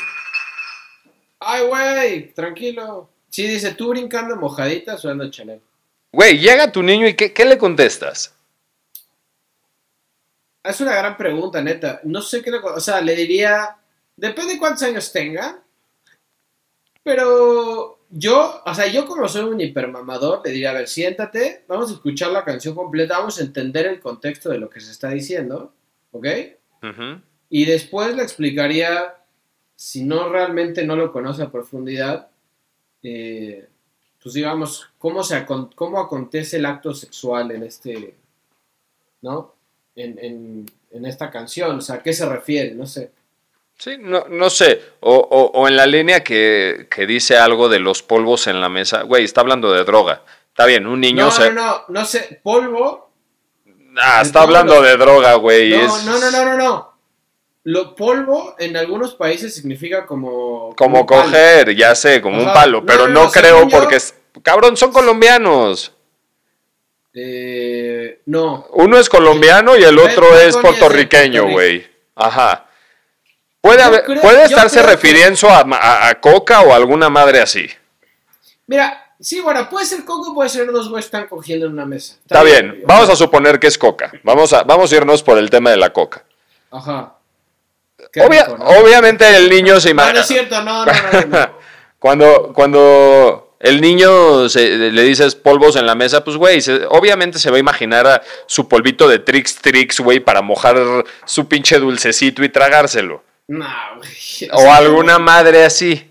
Ay, 1.41 1.67
güey, 1.67 2.35
tranquilo. 2.35 3.11
Sí, 3.29 3.47
dice 3.47 3.75
tú 3.75 3.91
brincando 3.91 4.37
mojadita 4.37 4.97
sudando 4.97 5.31
Chanel. 5.31 5.61
Güey, 6.13 6.39
llega 6.39 6.73
tu 6.73 6.83
niño 6.83 7.07
y 7.07 7.15
¿qué, 7.15 7.33
qué 7.33 7.45
le 7.45 7.59
contestas? 7.59 8.35
Es 10.63 10.81
una 10.81 10.95
gran 10.95 11.17
pregunta, 11.17 11.63
neta. 11.63 12.01
No 12.05 12.23
sé 12.23 12.43
qué 12.43 12.51
le. 12.51 12.59
O 12.59 12.81
sea, 12.81 13.01
le 13.01 13.15
diría. 13.17 13.77
Depende 14.17 14.55
de 14.55 14.59
cuántos 14.59 14.83
años 14.83 15.11
tenga. 15.13 15.63
Pero 17.03 18.00
yo, 18.11 18.63
o 18.65 18.75
sea, 18.75 18.87
yo 18.89 19.07
como 19.07 19.29
soy 19.29 19.45
un 19.45 19.61
hipermamador, 19.61 20.43
le 20.45 20.51
diría, 20.53 20.71
a 20.71 20.75
ver, 20.75 20.89
siéntate, 20.89 21.65
vamos 21.69 21.91
a 21.91 21.95
escuchar 21.95 22.31
la 22.33 22.45
canción 22.45 22.75
completa, 22.75 23.19
vamos 23.19 23.39
a 23.39 23.43
entender 23.43 23.87
el 23.87 24.01
contexto 24.01 24.51
de 24.51 24.59
lo 24.59 24.69
que 24.69 24.81
se 24.81 24.91
está 24.91 25.11
diciendo, 25.11 25.73
¿ok? 26.13 26.27
Y 27.49 27.65
después 27.67 28.15
le 28.17 28.23
explicaría, 28.23 29.15
si 29.77 30.05
no 30.05 30.29
realmente 30.29 30.85
no 30.85 30.97
lo 30.97 31.13
conoce 31.13 31.43
a 31.43 31.51
profundidad, 31.51 32.29
eh, 33.03 33.67
pues 34.23 34.35
digamos, 34.35 34.91
cómo, 34.99 35.23
se 35.23 35.47
cómo 35.47 35.99
acontece 36.01 36.59
el 36.59 36.67
acto 36.67 36.93
sexual 36.95 37.51
en 37.53 37.63
este, 37.63 38.15
¿no? 39.23 39.55
En, 39.97 40.19
en- 40.19 40.71
en 40.93 41.07
esta 41.07 41.31
canción, 41.31 41.79
o 41.79 41.81
sea, 41.81 41.97
¿a 41.97 42.03
qué 42.03 42.13
se 42.13 42.27
refiere? 42.29 42.75
No 42.75 42.85
sé. 42.85 43.13
Sí, 43.83 43.97
no, 43.99 44.27
no 44.29 44.51
sé. 44.51 44.79
O, 45.01 45.15
o- 45.17 45.59
o 45.59 45.67
en 45.67 45.75
la 45.75 45.87
línea 45.87 46.23
que, 46.23 46.87
que 46.91 47.07
dice 47.07 47.39
algo 47.39 47.71
de 47.71 47.79
los 47.81 48.03
polvos 48.03 48.47
en 48.47 48.61
la 48.61 48.69
mesa. 48.69 49.03
Güey, 49.05 49.25
está 49.25 49.41
hablando 49.41 49.73
de 49.73 49.85
droga. 49.85 50.23
Está 50.49 50.67
bien, 50.67 50.87
un 50.87 51.01
niño 51.01 51.25
No, 51.25 51.31
se... 51.31 51.51
no, 51.51 51.63
no, 51.65 51.85
no 51.89 52.05
sé, 52.05 52.41
polvo. 52.43 53.11
Ah, 53.97 54.21
está 54.21 54.43
hablando 54.43 54.83
de 54.83 54.97
droga, 54.99 55.35
güey. 55.37 55.71
No, 55.71 55.97
es 55.97 56.05
no, 56.05 56.19
no, 56.19 56.31
no, 56.31 56.45
no, 56.45 56.57
no. 56.59 56.91
Lo 57.65 57.95
polvo 57.95 58.55
en 58.59 58.77
algunos 58.77 59.15
países 59.15 59.55
significa 59.55 60.05
como... 60.07 60.75
Como 60.77 61.07
palo. 61.07 61.23
coger, 61.25 61.75
ya 61.75 61.95
sé, 61.95 62.21
como 62.21 62.39
un 62.43 62.53
palo, 62.53 62.81
No, 62.81 62.87
pero 62.87 63.09
no, 63.09 63.31
creo 63.31 63.67
porque... 63.69 63.97
es- 63.97 64.15
Cabrón, 64.43 64.77
son 64.77 64.93
colombianos. 64.93 65.93
Eh, 67.15 68.21
no. 68.27 68.67
Uno 68.73 68.99
es 68.99 69.09
colombiano 69.09 69.77
y 69.77 69.83
el 69.83 69.99
otro 69.99 70.39
es 70.39 70.57
puertorriqueño, 70.57 71.49
güey. 71.51 71.87
Ajá. 72.15 72.67
Puede, 73.61 73.83
haber- 73.83 74.05
creo- 74.05 74.23
puede 74.23 74.45
estarse 74.45 74.81
que- 74.81 74.87
refiriendo 74.87 75.49
a, 75.51 75.61
a- 75.61 76.09
a 76.09 76.21
coca 76.21 76.63
o 76.63 76.73
alguna 76.75 77.09
madre 77.11 77.41
así. 77.41 77.69
Mira, 78.67 79.13
sí, 79.21 79.41
bueno, 79.41 79.69
puede 79.69 79.85
ser 79.87 80.05
coco, 80.05 80.33
puede 80.35 80.49
ser 80.49 80.71
dos 80.73 80.89
güeyes 80.89 81.07
que 81.11 81.17
están 81.17 81.29
cogiendo 81.29 81.67
en 81.67 81.73
una 81.73 81.85
mesa. 81.87 82.15
Está 82.23 82.43
bien, 82.43 82.83
vamos 82.87 83.09
a 83.11 83.17
suponer 83.17 83.59
que 83.59 83.67
es 83.67 83.77
coca. 83.77 84.11
Vamos 84.23 84.53
a, 84.53 84.63
vamos 84.63 84.91
a 84.93 84.97
irnos 84.97 85.23
por 85.23 85.37
el 85.39 85.51
tema 85.51 85.71
de 85.71 85.77
la 85.77 85.93
coca. 85.93 86.25
Ajá. 86.71 87.15
Qué 88.13 88.21
Obvia- 88.23 88.45
rico, 88.47 88.59
¿no? 88.59 88.65
Obviamente 88.65 89.37
el 89.37 89.51
niño 89.51 89.79
se 89.81 89.93
No, 89.93 89.97
no 89.97 90.03
imagina... 90.03 90.21
es 90.21 90.27
cierto, 90.27 90.63
no, 90.63 90.87
no, 90.87 90.93
no, 90.93 91.21
no, 91.21 91.27
no. 91.39 91.51
Cuando, 91.99 92.53
cuando 92.55 93.57
el 93.61 93.83
niño 93.83 94.49
se- 94.49 94.91
le 94.91 95.03
dices 95.03 95.35
polvos 95.35 95.77
en 95.77 95.85
la 95.85 95.95
mesa, 95.95 96.25
pues, 96.25 96.39
güey, 96.39 96.61
obviamente 96.89 97.39
se 97.39 97.51
va 97.51 97.59
a 97.59 97.61
imaginar 97.61 98.07
a 98.07 98.23
su 98.47 98.67
polvito 98.69 99.07
de 99.07 99.19
Trix 99.19 99.57
Trix, 99.57 100.01
güey, 100.01 100.19
para 100.19 100.41
mojar 100.41 100.79
su 101.27 101.47
pinche 101.47 101.79
dulcecito 101.79 102.43
y 102.43 102.49
tragárselo. 102.49 103.23
No, 103.51 103.67
güey. 103.97 104.49
O 104.53 104.73
alguna 104.73 105.19
madre 105.19 105.65
así. 105.65 106.09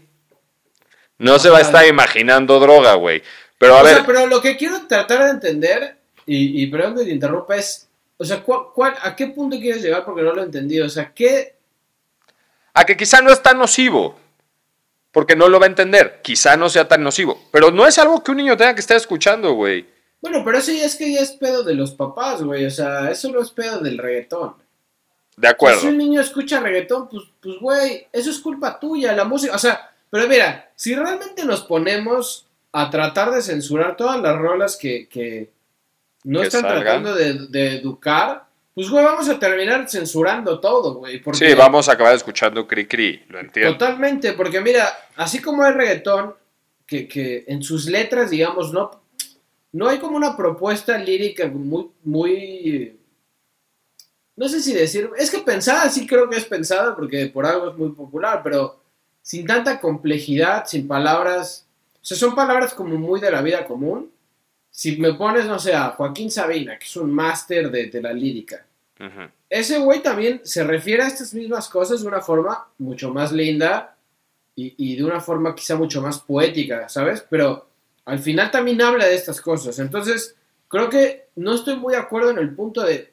No 1.17 1.39
se 1.39 1.49
va 1.49 1.59
a 1.59 1.61
estar 1.61 1.87
imaginando 1.87 2.59
droga, 2.59 2.95
güey. 2.95 3.23
Pero 3.57 3.75
a 3.77 3.81
o 3.81 3.83
ver, 3.85 3.95
sea, 3.95 4.05
pero 4.05 4.27
lo 4.27 4.41
que 4.41 4.57
quiero 4.57 4.87
tratar 4.87 5.23
de 5.23 5.29
entender, 5.31 5.97
y, 6.25 6.61
y 6.63 6.67
perdón 6.67 6.97
que 6.97 7.05
te 7.05 7.11
interrumpa, 7.11 7.55
es, 7.55 7.87
o 8.17 8.25
sea, 8.25 8.41
¿cuál, 8.43 8.61
cuál- 8.73 8.95
a 9.01 9.15
qué 9.15 9.27
punto 9.27 9.57
quieres 9.57 9.81
llegar? 9.81 10.03
Porque 10.03 10.21
no 10.21 10.33
lo 10.33 10.41
he 10.41 10.45
entendido. 10.45 10.85
O 10.85 10.89
sea, 10.89 11.13
¿qué, 11.13 11.55
A 12.73 12.85
que 12.85 12.97
quizá 12.97 13.21
no 13.21 13.31
es 13.31 13.41
tan 13.41 13.57
nocivo, 13.57 14.17
porque 15.13 15.35
no 15.37 15.47
lo 15.47 15.59
va 15.61 15.65
a 15.65 15.69
entender. 15.69 16.19
Quizá 16.21 16.57
no 16.57 16.67
sea 16.69 16.89
tan 16.89 17.03
nocivo, 17.03 17.41
pero 17.51 17.71
no 17.71 17.87
es 17.87 17.97
algo 17.99 18.21
que 18.21 18.31
un 18.31 18.37
niño 18.37 18.57
tenga 18.57 18.73
que 18.75 18.81
estar 18.81 18.97
escuchando, 18.97 19.53
güey. 19.53 19.85
Bueno, 20.21 20.41
pero 20.43 20.57
eso 20.57 20.73
ya 20.73 20.83
es 20.85 20.95
que 20.97 21.13
ya 21.13 21.21
es 21.21 21.31
pedo 21.31 21.63
de 21.63 21.73
los 21.75 21.91
papás, 21.91 22.41
güey. 22.43 22.65
O 22.65 22.71
sea, 22.71 23.09
eso 23.09 23.29
no 23.31 23.41
es 23.41 23.51
pedo 23.51 23.79
del 23.79 23.97
reggaetón. 23.97 24.55
De 25.39 25.47
sea, 25.47 25.51
acuerdo. 25.51 25.79
si 25.81 25.87
un 25.87 25.97
niño 25.97 26.21
escucha 26.21 26.59
reggaetón, 26.59 27.07
pues, 27.09 27.23
pues, 27.41 27.55
güey, 27.59 28.07
eso 28.11 28.29
es 28.29 28.39
culpa 28.39 28.79
tuya, 28.79 29.13
la 29.13 29.23
música. 29.25 29.55
O 29.55 29.59
sea, 29.59 29.89
pero 30.09 30.27
mira, 30.27 30.69
si 30.75 30.95
realmente 30.95 31.45
nos 31.45 31.61
ponemos 31.61 32.45
a 32.71 32.89
tratar 32.89 33.31
de 33.31 33.41
censurar 33.41 33.95
todas 33.97 34.19
las 34.21 34.37
rolas 34.37 34.75
que, 34.77 35.07
que 35.07 35.49
no 36.25 36.41
Que 36.41 36.47
están 36.47 36.61
salgan. 36.61 36.81
tratando 37.03 37.15
de, 37.15 37.47
de 37.47 37.77
educar, 37.77 38.45
pues, 38.75 38.89
güey, 38.89 39.03
vamos 39.03 39.27
a 39.29 39.39
terminar 39.39 39.89
censurando 39.89 40.59
todo, 40.59 40.95
güey. 40.95 41.19
porque- 41.21 41.47
Sí, 41.49 41.53
vamos 41.55 41.89
a 41.89 41.93
acabar 41.93 42.13
escuchando 42.15 42.67
Cri 42.67 42.85
Cri, 42.87 43.23
lo 43.29 43.39
entiendo. 43.39 43.73
Totalmente, 43.73 44.33
porque 44.33 44.61
mira, 44.61 44.87
así 45.15 45.41
como 45.41 45.63
hay 45.63 45.73
reggaetón, 45.73 46.35
que, 46.85 47.07
que 47.07 47.45
en 47.47 47.61
sus 47.63 47.85
letras, 47.85 48.29
digamos, 48.31 48.73
no, 48.73 48.89
no 49.73 49.87
hay 49.87 49.99
como 49.99 50.17
una 50.17 50.35
propuesta 50.35 50.97
lírica 50.97 51.47
muy, 51.47 51.87
muy, 52.03 52.98
no 54.39 54.47
sé 54.47 54.61
si 54.61 54.73
decir, 54.73 55.09
es 55.17 55.29
que 55.29 55.39
pensada 55.39 55.89
sí 55.89 56.07
creo 56.07 56.29
que 56.29 56.37
es 56.37 56.45
pensada, 56.45 56.95
porque 56.95 57.25
por 57.25 57.45
algo 57.45 57.71
es 57.71 57.77
muy 57.77 57.89
popular, 57.89 58.39
pero 58.41 58.79
sin 59.21 59.45
tanta 59.45 59.81
complejidad, 59.81 60.65
sin 60.65 60.87
palabras, 60.87 61.67
o 61.95 62.05
sea, 62.05 62.15
son 62.15 62.33
palabras 62.33 62.73
como 62.73 62.97
muy 62.97 63.19
de 63.19 63.31
la 63.31 63.41
vida 63.41 63.65
común. 63.65 64.09
Si 64.71 64.95
me 64.95 65.13
pones, 65.15 65.45
no 65.45 65.59
sé, 65.59 65.73
a 65.73 65.89
Joaquín 65.89 66.31
Sabina, 66.31 66.79
que 66.79 66.85
es 66.85 66.95
un 66.95 67.11
máster 67.11 67.69
de, 67.69 67.87
de 67.87 68.01
la 68.01 68.13
lírica, 68.13 68.65
ese 69.49 69.77
güey 69.79 70.01
también 70.01 70.39
se 70.45 70.63
refiere 70.63 71.03
a 71.03 71.07
estas 71.07 71.33
mismas 71.33 71.67
cosas 71.67 72.01
de 72.01 72.07
una 72.07 72.21
forma 72.21 72.65
mucho 72.77 73.13
más 73.13 73.33
linda 73.33 73.97
y, 74.55 74.73
y 74.77 74.95
de 74.95 75.03
una 75.03 75.19
forma 75.19 75.53
quizá 75.53 75.75
mucho 75.75 76.01
más 76.01 76.19
poética, 76.19 76.87
¿sabes? 76.87 77.25
Pero 77.29 77.67
al 78.05 78.19
final 78.19 78.51
también 78.51 78.81
habla 78.81 79.05
de 79.05 79.15
estas 79.15 79.41
cosas. 79.41 79.79
Entonces, 79.79 80.37
creo 80.69 80.89
que 80.89 81.27
no 81.35 81.55
estoy 81.55 81.75
muy 81.75 81.93
de 81.93 81.99
acuerdo 81.99 82.29
en 82.29 82.37
el 82.37 82.55
punto 82.55 82.83
de 82.83 83.08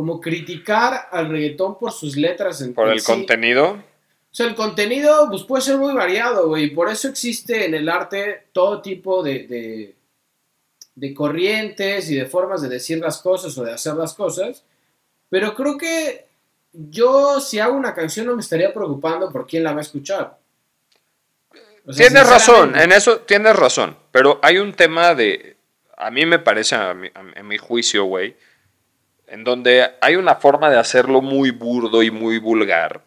como 0.00 0.18
criticar 0.18 1.08
al 1.12 1.28
reggaetón 1.28 1.78
por 1.78 1.92
sus 1.92 2.16
letras. 2.16 2.62
En, 2.62 2.72
Por 2.72 2.88
el 2.88 3.00
sí. 3.00 3.04
contenido, 3.04 3.72
O 3.72 3.82
sea, 4.30 4.46
el 4.46 4.54
contenido 4.54 5.26
pues, 5.28 5.42
puede 5.42 5.60
ser 5.60 5.76
muy 5.76 5.92
variado, 5.92 6.48
güey. 6.48 6.70
Por 6.70 6.88
eso 6.88 7.06
existe 7.06 7.66
en 7.66 7.74
el 7.74 7.86
arte 7.86 8.46
todo 8.54 8.80
tipo 8.80 9.22
de, 9.22 9.46
de, 9.46 9.94
de 10.94 11.14
corrientes 11.14 12.10
y 12.10 12.16
de 12.16 12.24
formas 12.24 12.62
de 12.62 12.70
decir 12.70 12.96
las 12.96 13.18
cosas 13.18 13.58
o 13.58 13.62
de 13.62 13.72
hacer 13.72 13.92
las 13.92 14.14
cosas. 14.14 14.64
Pero 15.28 15.54
creo 15.54 15.76
que 15.76 16.24
yo, 16.72 17.38
si 17.38 17.58
hago 17.58 17.76
una 17.76 17.92
canción, 17.92 18.24
no 18.24 18.34
me 18.34 18.40
estaría 18.40 18.72
preocupando 18.72 19.30
por 19.30 19.46
quién 19.46 19.64
la 19.64 19.72
va 19.72 19.80
a 19.80 19.82
escuchar. 19.82 20.38
O 21.86 21.92
sea, 21.92 22.08
tienes 22.08 22.26
razón, 22.26 22.74
en 22.74 22.90
eso 22.92 23.18
tienes 23.18 23.54
razón, 23.54 23.98
pero 24.12 24.40
hay 24.42 24.56
un 24.56 24.72
tema 24.72 25.14
de, 25.14 25.58
a 25.98 26.10
mí 26.10 26.24
me 26.24 26.38
parece, 26.38 26.74
a 26.74 26.94
mi, 26.94 27.10
a 27.14 27.42
mi 27.42 27.58
juicio, 27.58 28.04
güey, 28.04 28.34
en 29.30 29.44
donde 29.44 29.92
hay 30.00 30.16
una 30.16 30.34
forma 30.34 30.68
de 30.70 30.78
hacerlo 30.78 31.22
muy 31.22 31.52
burdo 31.52 32.02
y 32.02 32.10
muy 32.10 32.38
vulgar. 32.38 33.00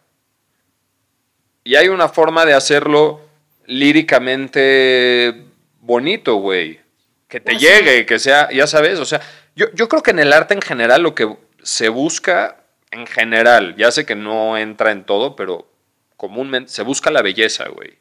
Y 1.65 1.75
hay 1.75 1.89
una 1.89 2.07
forma 2.07 2.45
de 2.45 2.53
hacerlo 2.53 3.21
líricamente 3.65 5.43
bonito, 5.81 6.35
güey. 6.35 6.79
Que 7.27 7.41
te 7.41 7.53
sí. 7.53 7.59
llegue, 7.59 8.05
que 8.05 8.19
sea, 8.19 8.49
ya 8.51 8.67
sabes, 8.67 8.99
o 8.99 9.05
sea, 9.05 9.21
yo, 9.55 9.67
yo 9.73 9.89
creo 9.89 10.01
que 10.01 10.11
en 10.11 10.19
el 10.19 10.31
arte 10.31 10.53
en 10.53 10.61
general 10.61 11.03
lo 11.03 11.13
que 11.13 11.35
se 11.61 11.89
busca, 11.89 12.63
en 12.91 13.05
general, 13.05 13.75
ya 13.75 13.91
sé 13.91 14.05
que 14.05 14.15
no 14.15 14.57
entra 14.57 14.91
en 14.91 15.03
todo, 15.03 15.35
pero 15.35 15.67
comúnmente 16.15 16.71
se 16.71 16.83
busca 16.83 17.11
la 17.11 17.21
belleza, 17.21 17.67
güey. 17.67 17.97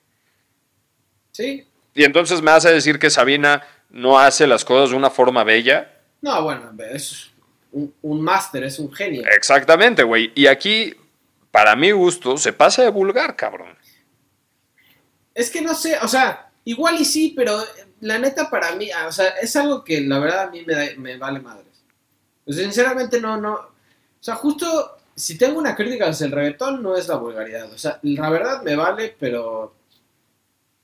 Sí. 1.33 1.67
Y 1.95 2.05
entonces 2.05 2.41
me 2.41 2.53
hace 2.53 2.73
decir 2.73 3.01
que 3.01 3.11
Sabina 3.11 3.67
no 3.91 4.21
hace 4.21 4.47
las 4.47 4.65
cosas 4.65 4.91
de 4.91 4.97
una 4.97 5.11
forma 5.11 5.43
bella. 5.43 5.91
No, 6.21 6.41
bueno, 6.43 6.71
es 6.93 7.32
un, 7.73 7.95
un 8.03 8.21
máster, 8.23 8.65
es 8.65 8.79
un 8.79 8.93
genio. 8.93 9.23
Exactamente, 9.37 10.03
güey. 10.03 10.31
Y 10.35 10.47
aquí, 10.47 10.95
para 11.51 11.75
mi 11.77 11.91
gusto, 11.91 12.37
se 12.37 12.53
pasa 12.53 12.83
de 12.83 12.91
vulgar, 12.91 13.35
cabrón. 13.37 13.77
Es 15.35 15.51
que 15.51 15.63
no 15.63 15.75
sé, 15.75 15.97
o 16.03 16.09
sea, 16.09 16.51
igual 16.65 17.01
y 17.01 17.05
sí, 17.05 17.33
pero 17.37 17.59
la 18.01 18.19
neta 18.19 18.51
para 18.51 18.75
mí, 18.77 18.91
ah, 18.91 19.07
o 19.07 19.13
sea, 19.13 19.29
es 19.41 19.55
algo 19.57 19.83
que 19.85 20.01
la 20.03 20.19
verdad 20.19 20.41
a 20.43 20.51
mí 20.51 20.63
me, 20.67 20.75
da- 20.75 20.95
me 20.99 21.17
vale 21.17 21.41
madres. 21.41 21.67
O 22.45 22.53
sea, 22.53 22.63
sinceramente 22.65 23.21
no, 23.21 23.37
no. 23.39 23.55
O 23.55 23.71
sea, 24.21 24.35
justo 24.37 24.97
si 25.15 25.39
tengo 25.39 25.59
una 25.59 25.75
crítica 25.75 26.09
hacia 26.09 26.27
el 26.27 26.33
reggaetón, 26.33 26.83
no 26.83 26.97
es 26.97 27.09
la 27.09 27.17
vulgaridad. 27.17 27.73
O 27.73 27.79
sea, 27.79 27.99
la 28.03 28.29
verdad 28.31 28.63
me 28.63 28.77
vale, 28.77 29.15
pero. 29.19 29.75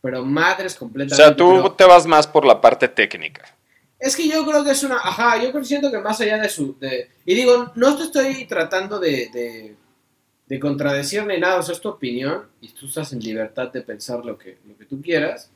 Pero 0.01 0.25
madres 0.25 0.77
O 0.77 0.79
completamente. 0.81 1.17
sea, 1.17 1.35
tú 1.37 1.57
pero- 1.57 1.73
te 1.73 1.85
vas 1.85 2.07
más 2.07 2.27
por 2.27 2.47
la 2.47 2.61
parte 2.61 2.89
técnica. 2.89 3.55
Es 3.99 4.15
que 4.17 4.29
yo 4.29 4.45
creo 4.47 4.65
que 4.65 4.71
es 4.71 4.83
una. 4.83 4.97
Ajá, 4.97 5.43
yo 5.43 5.51
creo, 5.51 5.65
siento 5.65 5.91
que 5.91 5.99
más 5.99 6.21
allá 6.21 6.39
de 6.39 6.49
su. 6.49 6.77
De, 6.79 7.11
y 7.25 7.35
digo, 7.35 7.73
no 7.75 7.97
te 7.97 8.05
estoy 8.05 8.45
tratando 8.47 8.99
de, 8.99 9.29
de, 9.33 9.75
de 10.47 10.61
contradecir 10.61 11.25
ni 11.27 11.39
nada, 11.39 11.57
o 11.59 11.63
sea, 11.63 11.75
es 11.75 11.81
tu 11.81 11.89
opinión 11.89 12.45
y 12.61 12.69
tú 12.69 12.87
estás 12.87 13.13
en 13.13 13.21
libertad 13.21 13.73
de 13.73 13.83
pensar 13.83 14.25
lo 14.25 14.39
que, 14.39 14.59
lo 14.67 14.77
que 14.77 14.85
tú 14.85 15.01
quieras. 15.03 15.51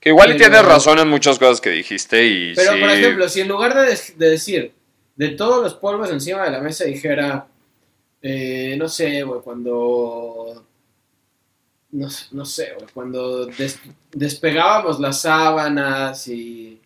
Que 0.00 0.10
igual 0.10 0.34
y 0.34 0.36
tienes 0.36 0.62
razón 0.64 0.98
en 0.98 1.08
muchas 1.08 1.38
cosas 1.38 1.60
que 1.60 1.70
dijiste 1.70 2.26
y 2.26 2.54
Pero, 2.54 2.72
sí. 2.74 2.80
por 2.80 2.90
ejemplo, 2.90 3.28
si 3.28 3.40
en 3.40 3.48
lugar 3.48 3.74
de, 3.74 3.98
de 4.16 4.28
decir 4.30 4.72
de 5.16 5.28
todos 5.30 5.62
los 5.62 5.74
polvos 5.74 6.10
encima 6.10 6.42
de 6.44 6.50
la 6.50 6.60
mesa 6.60 6.84
dijera, 6.84 7.46
eh, 8.20 8.74
no 8.78 8.88
sé, 8.88 9.22
güey, 9.22 9.40
cuando. 9.42 10.66
No, 11.92 12.08
no 12.32 12.44
sé, 12.44 12.72
güey, 12.74 12.86
cuando 12.92 13.46
des- 13.46 13.78
despegábamos 14.12 14.98
las 14.98 15.20
sábanas 15.20 16.26
y. 16.28 16.80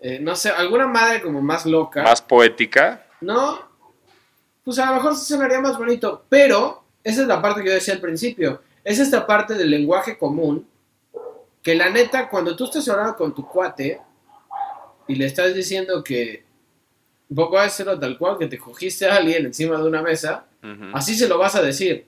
eh, 0.00 0.18
no 0.20 0.34
sé, 0.34 0.48
alguna 0.50 0.86
madre 0.86 1.20
como 1.20 1.42
más 1.42 1.66
loca. 1.66 2.02
más 2.02 2.22
poética. 2.22 3.06
¿No? 3.20 3.60
Pues 4.64 4.78
a 4.78 4.86
lo 4.86 4.94
mejor 4.94 5.16
sonaría 5.16 5.60
más 5.60 5.76
bonito, 5.76 6.24
pero 6.28 6.84
esa 7.04 7.22
es 7.22 7.26
la 7.26 7.40
parte 7.42 7.62
que 7.62 7.68
yo 7.68 7.74
decía 7.74 7.94
al 7.94 8.00
principio. 8.00 8.62
Es 8.82 8.98
esta 8.98 9.26
parte 9.26 9.54
del 9.54 9.70
lenguaje 9.70 10.16
común 10.16 10.66
que 11.62 11.74
la 11.74 11.90
neta, 11.90 12.28
cuando 12.28 12.56
tú 12.56 12.64
estás 12.64 12.88
hablando 12.88 13.16
con 13.16 13.34
tu 13.34 13.46
cuate 13.46 14.00
y 15.06 15.14
le 15.14 15.26
estás 15.26 15.54
diciendo 15.54 16.02
que 16.02 16.44
un 17.28 17.36
poco 17.36 17.58
a 17.58 17.64
decirlo 17.64 17.98
tal 17.98 18.16
cual, 18.18 18.38
que 18.38 18.46
te 18.46 18.58
cogiste 18.58 19.06
a 19.06 19.16
alguien 19.16 19.46
encima 19.46 19.76
de 19.76 19.84
una 19.84 20.02
mesa, 20.02 20.46
así 20.92 21.14
se 21.14 21.28
lo 21.28 21.38
vas 21.38 21.54
a 21.54 21.62
decir. 21.62 22.06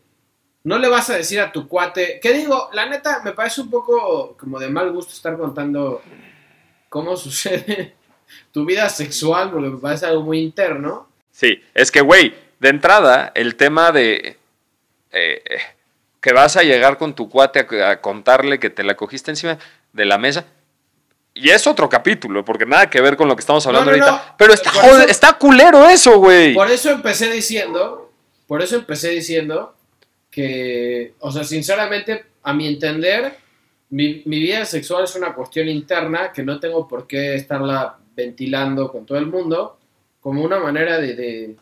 No 0.64 0.78
le 0.78 0.88
vas 0.88 1.11
a 1.11 1.16
decir 1.16 1.40
a 1.40 1.53
tu 1.53 1.68
cuate, 1.68 2.20
que 2.20 2.32
digo, 2.32 2.70
la 2.72 2.86
neta 2.86 3.22
me 3.22 3.32
parece 3.32 3.61
un 3.61 3.70
poco 3.70 4.36
como 4.38 4.59
de 4.59 4.68
mal 4.68 4.90
gusto 4.93 5.12
estar 5.12 5.36
contando 5.36 6.03
cómo 6.93 7.16
sucede 7.26 7.95
tu 8.53 8.64
vida 8.66 8.88
sexual, 8.90 9.51
porque 9.51 9.68
me 9.70 9.78
parece 9.78 10.05
algo 10.07 10.22
muy 10.22 10.40
interno. 10.40 11.09
Sí, 11.32 11.61
es 11.74 11.90
que, 11.90 12.03
güey, 12.03 12.34
de 12.61 12.68
entrada, 12.68 13.32
el 13.34 13.57
tema 13.57 13.90
de 13.93 14.36
eh, 15.11 15.43
eh, 15.45 15.59
que 16.20 16.32
vas 16.32 16.57
a 16.57 16.62
llegar 16.62 16.99
con 16.99 17.14
tu 17.14 17.28
cuate 17.30 17.66
a, 17.82 17.90
a 17.90 18.01
contarle 18.01 18.61
que 18.61 18.70
te 18.70 18.84
la 18.84 18.95
cogiste 18.95 19.30
encima 19.30 19.59
de 19.93 20.05
la 20.05 20.18
mesa. 20.18 20.45
Y 21.34 21.49
es 21.49 21.66
otro 21.66 21.88
capítulo, 21.88 22.45
porque 22.45 22.66
nada 22.66 22.90
que 22.90 23.01
ver 23.01 23.16
con 23.16 23.26
lo 23.26 23.34
que 23.34 23.40
estamos 23.40 23.66
hablando 23.66 23.90
No, 23.90 23.97
no, 23.97 24.05
ahorita. 24.05 24.26
no. 24.28 24.34
Pero 24.36 24.53
está, 24.53 24.70
Por 24.70 24.82
jode- 24.82 24.99
eso- 25.01 25.09
está 25.09 25.32
culero 25.38 25.88
eso, 25.88 26.18
güey. 26.18 26.53
Por 26.55 26.70
eso 26.70 26.90
empecé 26.90 27.30
diciendo, 27.32 28.12
por 28.47 28.61
eso 28.62 28.76
empecé 28.76 29.09
diciendo 29.09 29.74
que, 30.30 31.14
o 31.20 31.32
sea, 31.32 31.45
sinceramente, 31.45 32.26
a 32.43 32.53
mi 32.53 32.68
entender, 32.68 33.38
mi, 33.93 34.22
mi 34.26 34.38
vida 34.40 34.64
sexual 34.64 35.05
es 35.05 35.14
una 35.16 35.32
cuestión 35.34 35.68
interna 35.68 36.32
que 36.32 36.43
no 36.43 36.59
tengo 36.61 36.86
por 36.88 37.07
qué 37.07 37.34
estarla 37.36 37.97
ventilando 38.16 38.90
con 38.90 39.07
todo 39.07 39.16
el 39.18 39.26
mundo, 39.26 39.78
como 40.20 40.43
una 40.43 40.59
manera 40.59 40.99
de, 41.01 41.14
de, 41.14 41.57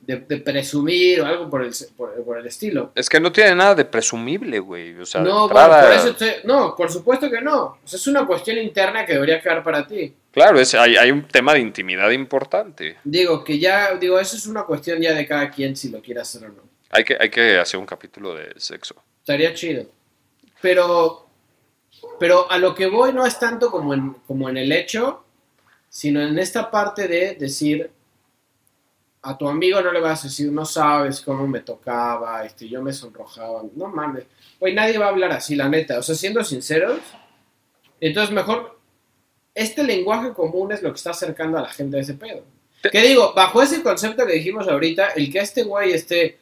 de- 0.00 0.16
de 0.20 0.36
presumir 0.38 1.20
o 1.20 1.26
algo 1.26 1.48
por 1.48 1.62
el, 1.62 1.72
por, 1.96 2.24
por 2.24 2.38
el 2.38 2.46
estilo. 2.46 2.90
Es 2.94 3.08
que 3.08 3.20
no 3.20 3.30
tiene 3.30 3.54
nada 3.54 3.74
de 3.74 3.84
presumible, 3.84 4.58
güey. 4.58 4.94
O 4.98 5.06
sea, 5.06 5.20
No, 5.20 5.44
entrada- 5.46 5.68
bueno, 5.68 5.86
por 5.86 5.96
eso 5.96 6.08
estoy- 6.10 6.42
no, 6.44 6.74
por 6.76 6.90
supuesto 6.90 7.30
que 7.30 7.40
no. 7.40 7.62
O 7.64 7.78
sea, 7.84 7.96
es 7.98 8.06
una 8.08 8.26
cuestión 8.26 8.58
interna 8.58 9.06
que 9.06 9.12
debería 9.14 9.40
quedar 9.40 9.62
para 9.62 9.86
ti. 9.86 10.12
Claro, 10.32 10.58
es, 10.58 10.74
hay, 10.74 10.96
hay 10.96 11.10
un 11.10 11.28
tema 11.28 11.52
de 11.54 11.60
intimidad 11.60 12.10
importante. 12.10 12.96
Digo, 13.04 13.44
que 13.44 13.58
ya, 13.58 13.94
digo, 13.96 14.18
eso 14.18 14.36
es 14.36 14.46
una 14.46 14.64
cuestión 14.64 15.00
ya 15.00 15.12
de 15.14 15.26
cada 15.26 15.50
quien 15.50 15.76
si 15.76 15.90
lo 15.90 16.00
quiere 16.00 16.20
hacer 16.20 16.44
o 16.44 16.48
no. 16.48 16.62
Hay 16.90 17.04
que, 17.04 17.16
hay 17.20 17.30
que 17.30 17.58
hacer 17.58 17.78
un 17.78 17.86
capítulo 17.86 18.34
de 18.34 18.52
sexo. 18.56 18.96
Estaría 19.20 19.54
chido. 19.54 19.86
Pero, 20.62 21.26
pero 22.18 22.50
a 22.50 22.56
lo 22.56 22.74
que 22.74 22.86
voy 22.86 23.12
no 23.12 23.26
es 23.26 23.38
tanto 23.38 23.70
como 23.70 23.92
en, 23.92 24.14
como 24.26 24.48
en 24.48 24.56
el 24.56 24.72
hecho, 24.72 25.24
sino 25.88 26.22
en 26.22 26.38
esta 26.38 26.70
parte 26.70 27.06
de 27.08 27.34
decir, 27.34 27.90
a 29.22 29.36
tu 29.36 29.48
amigo 29.48 29.80
no 29.80 29.92
le 29.92 30.00
vas 30.00 30.24
a 30.24 30.28
decir, 30.28 30.50
no 30.50 30.64
sabes 30.64 31.20
cómo 31.20 31.46
me 31.46 31.60
tocaba, 31.60 32.44
este, 32.44 32.68
yo 32.68 32.82
me 32.82 32.92
sonrojaba. 32.92 33.62
No 33.74 33.88
mames. 33.88 34.24
Güey, 34.58 34.74
nadie 34.74 34.98
va 34.98 35.06
a 35.06 35.10
hablar 35.10 35.32
así, 35.32 35.54
la 35.54 35.68
neta. 35.68 35.98
O 35.98 36.02
sea, 36.02 36.14
siendo 36.14 36.42
sinceros, 36.42 37.00
entonces 38.00 38.34
mejor, 38.34 38.80
este 39.54 39.84
lenguaje 39.84 40.32
común 40.32 40.72
es 40.72 40.82
lo 40.82 40.90
que 40.90 40.96
está 40.96 41.10
acercando 41.10 41.58
a 41.58 41.62
la 41.62 41.68
gente 41.68 41.98
a 41.98 42.00
ese 42.00 42.14
pedo. 42.14 42.42
¿Qué 42.90 43.00
digo? 43.02 43.32
Bajo 43.34 43.62
ese 43.62 43.82
concepto 43.82 44.26
que 44.26 44.32
dijimos 44.32 44.66
ahorita, 44.66 45.10
el 45.10 45.30
que 45.30 45.38
este 45.38 45.62
güey 45.62 45.92
esté 45.92 46.38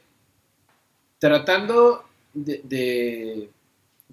tratando 1.18 2.05
de, 2.33 2.61
de, 2.64 3.51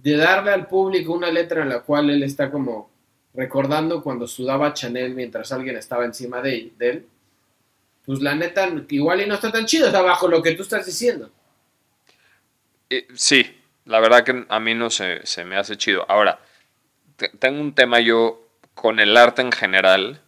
de 0.02 0.16
darle 0.18 0.52
al 0.52 0.68
público 0.68 1.14
una 1.14 1.32
letra 1.32 1.64
en 1.64 1.70
la 1.70 1.82
cual 1.82 2.10
él 2.10 2.24
está 2.24 2.52
como 2.52 2.89
recordando 3.34 4.02
cuando 4.02 4.28
sudaba 4.28 4.74
Chanel 4.74 5.14
mientras 5.14 5.52
alguien 5.52 5.76
estaba 5.78 6.06
encima 6.06 6.41
de, 6.41 6.72
él, 6.80 7.06
pues 8.06 8.20
la 8.22 8.36
neta, 8.36 8.70
igual 8.89 9.22
y 9.22 9.28
no 9.28 9.36
está 9.36 9.52
tan 9.52 9.66
chido, 9.66 9.88
está 9.88 10.02
bajo 10.02 10.28
lo 10.28 10.41
que 10.41 10.54
tú 10.54 10.64
estás 10.64 10.86
diciendo. 10.86 11.30
Eh, 12.89 13.08
sí, 13.14 13.60
la 13.86 14.00
verdad 14.00 14.24
que 14.24 14.45
a 14.48 14.60
mí 14.60 14.74
no 14.74 14.89
se, 14.89 15.26
se 15.26 15.43
me 15.43 15.58
hace 15.58 15.78
chido. 15.78 16.06
Ahora, 16.10 16.39
te- 17.18 17.30
tengo 17.30 17.60
un 17.62 17.74
tema 17.76 18.00
yo 18.00 18.48
con 18.74 19.00
el 19.00 19.18
arte 19.18 19.41
en 19.41 19.52
general. 19.52 20.22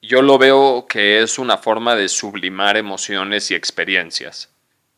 Yo 0.00 0.22
lo 0.22 0.38
veo 0.38 0.86
que 0.88 1.20
es 1.22 1.38
una 1.38 1.58
forma 1.58 1.96
de 1.96 2.08
sublimar 2.08 2.76
emociones 2.76 3.50
y 3.50 3.54
experiencias. 3.54 4.50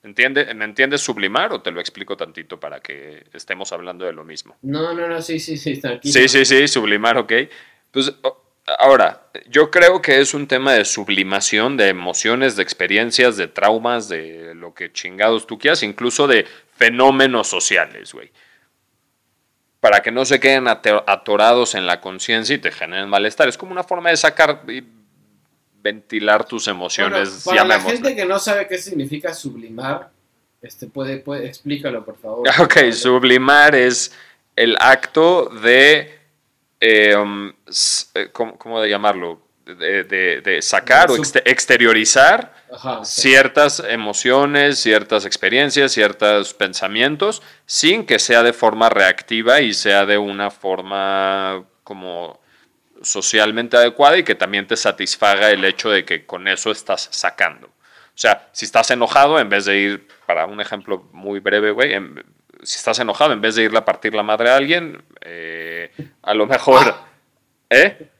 ¿Entiende? 0.03 0.55
¿Me 0.55 0.64
entiendes 0.64 1.03
sublimar 1.03 1.53
o 1.53 1.61
te 1.61 1.70
lo 1.70 1.80
explico 1.80 2.16
tantito 2.16 2.59
para 2.59 2.80
que 2.80 3.24
estemos 3.34 3.70
hablando 3.72 4.07
de 4.07 4.12
lo 4.12 4.24
mismo? 4.24 4.57
No, 4.62 4.94
no, 4.94 5.07
no, 5.07 5.20
sí, 5.20 5.38
sí, 5.38 5.59
sí, 5.59 5.78
tranquilo. 5.78 6.12
Sí, 6.12 6.26
sí, 6.26 6.44
sí, 6.46 6.68
sublimar, 6.68 7.18
ok. 7.18 7.32
Pues 7.90 8.14
ahora, 8.78 9.26
yo 9.48 9.70
creo 9.70 10.01
que 10.01 10.20
es 10.20 10.32
un 10.32 10.46
tema 10.46 10.72
de 10.72 10.86
sublimación 10.86 11.76
de 11.76 11.88
emociones, 11.88 12.57
de 12.57 12.62
experiencias, 12.62 13.36
de 13.36 13.48
traumas, 13.48 14.09
de 14.09 14.55
lo 14.55 14.72
que 14.72 14.90
chingados 14.90 15.46
tú 15.46 15.59
quieras, 15.59 15.82
incluso 15.82 16.26
de 16.26 16.46
fenómenos 16.76 17.48
sociales, 17.48 18.14
güey. 18.14 18.32
Para 19.80 20.01
que 20.01 20.11
no 20.11 20.24
se 20.24 20.40
queden 20.40 20.66
atorados 20.68 21.74
en 21.74 21.86
la 21.86 22.01
conciencia 22.01 22.55
y 22.55 22.59
te 22.59 22.70
generen 22.70 23.09
malestar. 23.09 23.48
Es 23.48 23.59
como 23.59 23.72
una 23.72 23.84
forma 23.84 24.11
de 24.11 24.16
sacar 24.16 24.62
ventilar 25.83 26.45
tus 26.45 26.66
Bueno, 26.66 26.78
emociones. 26.81 27.43
para 27.45 27.64
la 27.64 27.81
gente 27.81 28.14
que 28.14 28.24
no 28.26 28.39
sabe 28.39 28.66
qué 28.68 28.78
significa 28.78 29.33
sublimar, 29.35 30.11
este 30.62 30.87
puede, 30.87 31.18
puede 31.18 31.47
explícalo 31.47 32.05
por 32.05 32.16
favor. 32.18 32.49
Ok, 32.61 32.93
sublimar 32.93 33.74
es 33.74 34.12
el 34.57 34.76
acto 34.78 35.47
de, 35.62 36.18
eh, 36.81 37.16
um, 37.16 37.53
eh, 38.14 38.28
¿cómo, 38.33 38.59
cómo 38.59 38.81
de 38.81 38.89
llamarlo? 38.91 39.41
De, 39.64 40.03
de- 40.03 40.41
de 40.41 40.62
sacar 40.62 41.11
o 41.12 41.16
exteriorizar 41.45 42.53
Ajá, 42.72 43.05
sí. 43.05 43.20
ciertas 43.22 43.81
emociones, 43.89 44.81
ciertas 44.81 45.24
experiencias, 45.24 45.93
ciertos 45.93 46.55
pensamientos, 46.55 47.41
sin 47.66 48.05
que 48.05 48.18
sea 48.18 48.43
de 48.43 48.53
forma 48.53 48.89
reactiva 48.89 49.61
y 49.61 49.72
sea 49.72 50.07
de 50.07 50.18
una 50.18 50.51
forma 50.51 51.64
como 51.85 52.41
socialmente 53.03 53.76
adecuada 53.76 54.18
y 54.18 54.24
que 54.24 54.34
también 54.34 54.66
te 54.66 54.76
satisfaga 54.76 55.51
el 55.51 55.64
hecho 55.64 55.90
de 55.90 56.05
que 56.05 56.26
con 56.26 56.48
eso 56.48 56.70
estás 56.70 57.09
sacando. 57.11 57.68
O 57.68 58.18
sea, 58.20 58.48
si 58.53 58.64
estás 58.66 58.90
enojado, 58.90 59.38
en 59.38 59.48
vez 59.48 59.64
de 59.64 59.78
ir, 59.78 60.09
para 60.26 60.46
un 60.46 60.61
ejemplo 60.61 61.09
muy 61.12 61.40
breve, 61.40 61.70
güey, 61.70 61.92
si 62.62 62.76
estás 62.76 62.98
enojado, 62.98 63.32
en 63.32 63.40
vez 63.40 63.55
de 63.55 63.62
irle 63.64 63.78
a 63.78 63.84
partir 63.84 64.14
la 64.14 64.22
madre 64.22 64.51
a 64.51 64.57
alguien, 64.57 65.03
eh, 65.22 65.90
a 66.22 66.34
lo 66.34 66.46
mejor... 66.46 66.82
Ah. 66.86 67.07
¿Eh? 67.70 68.11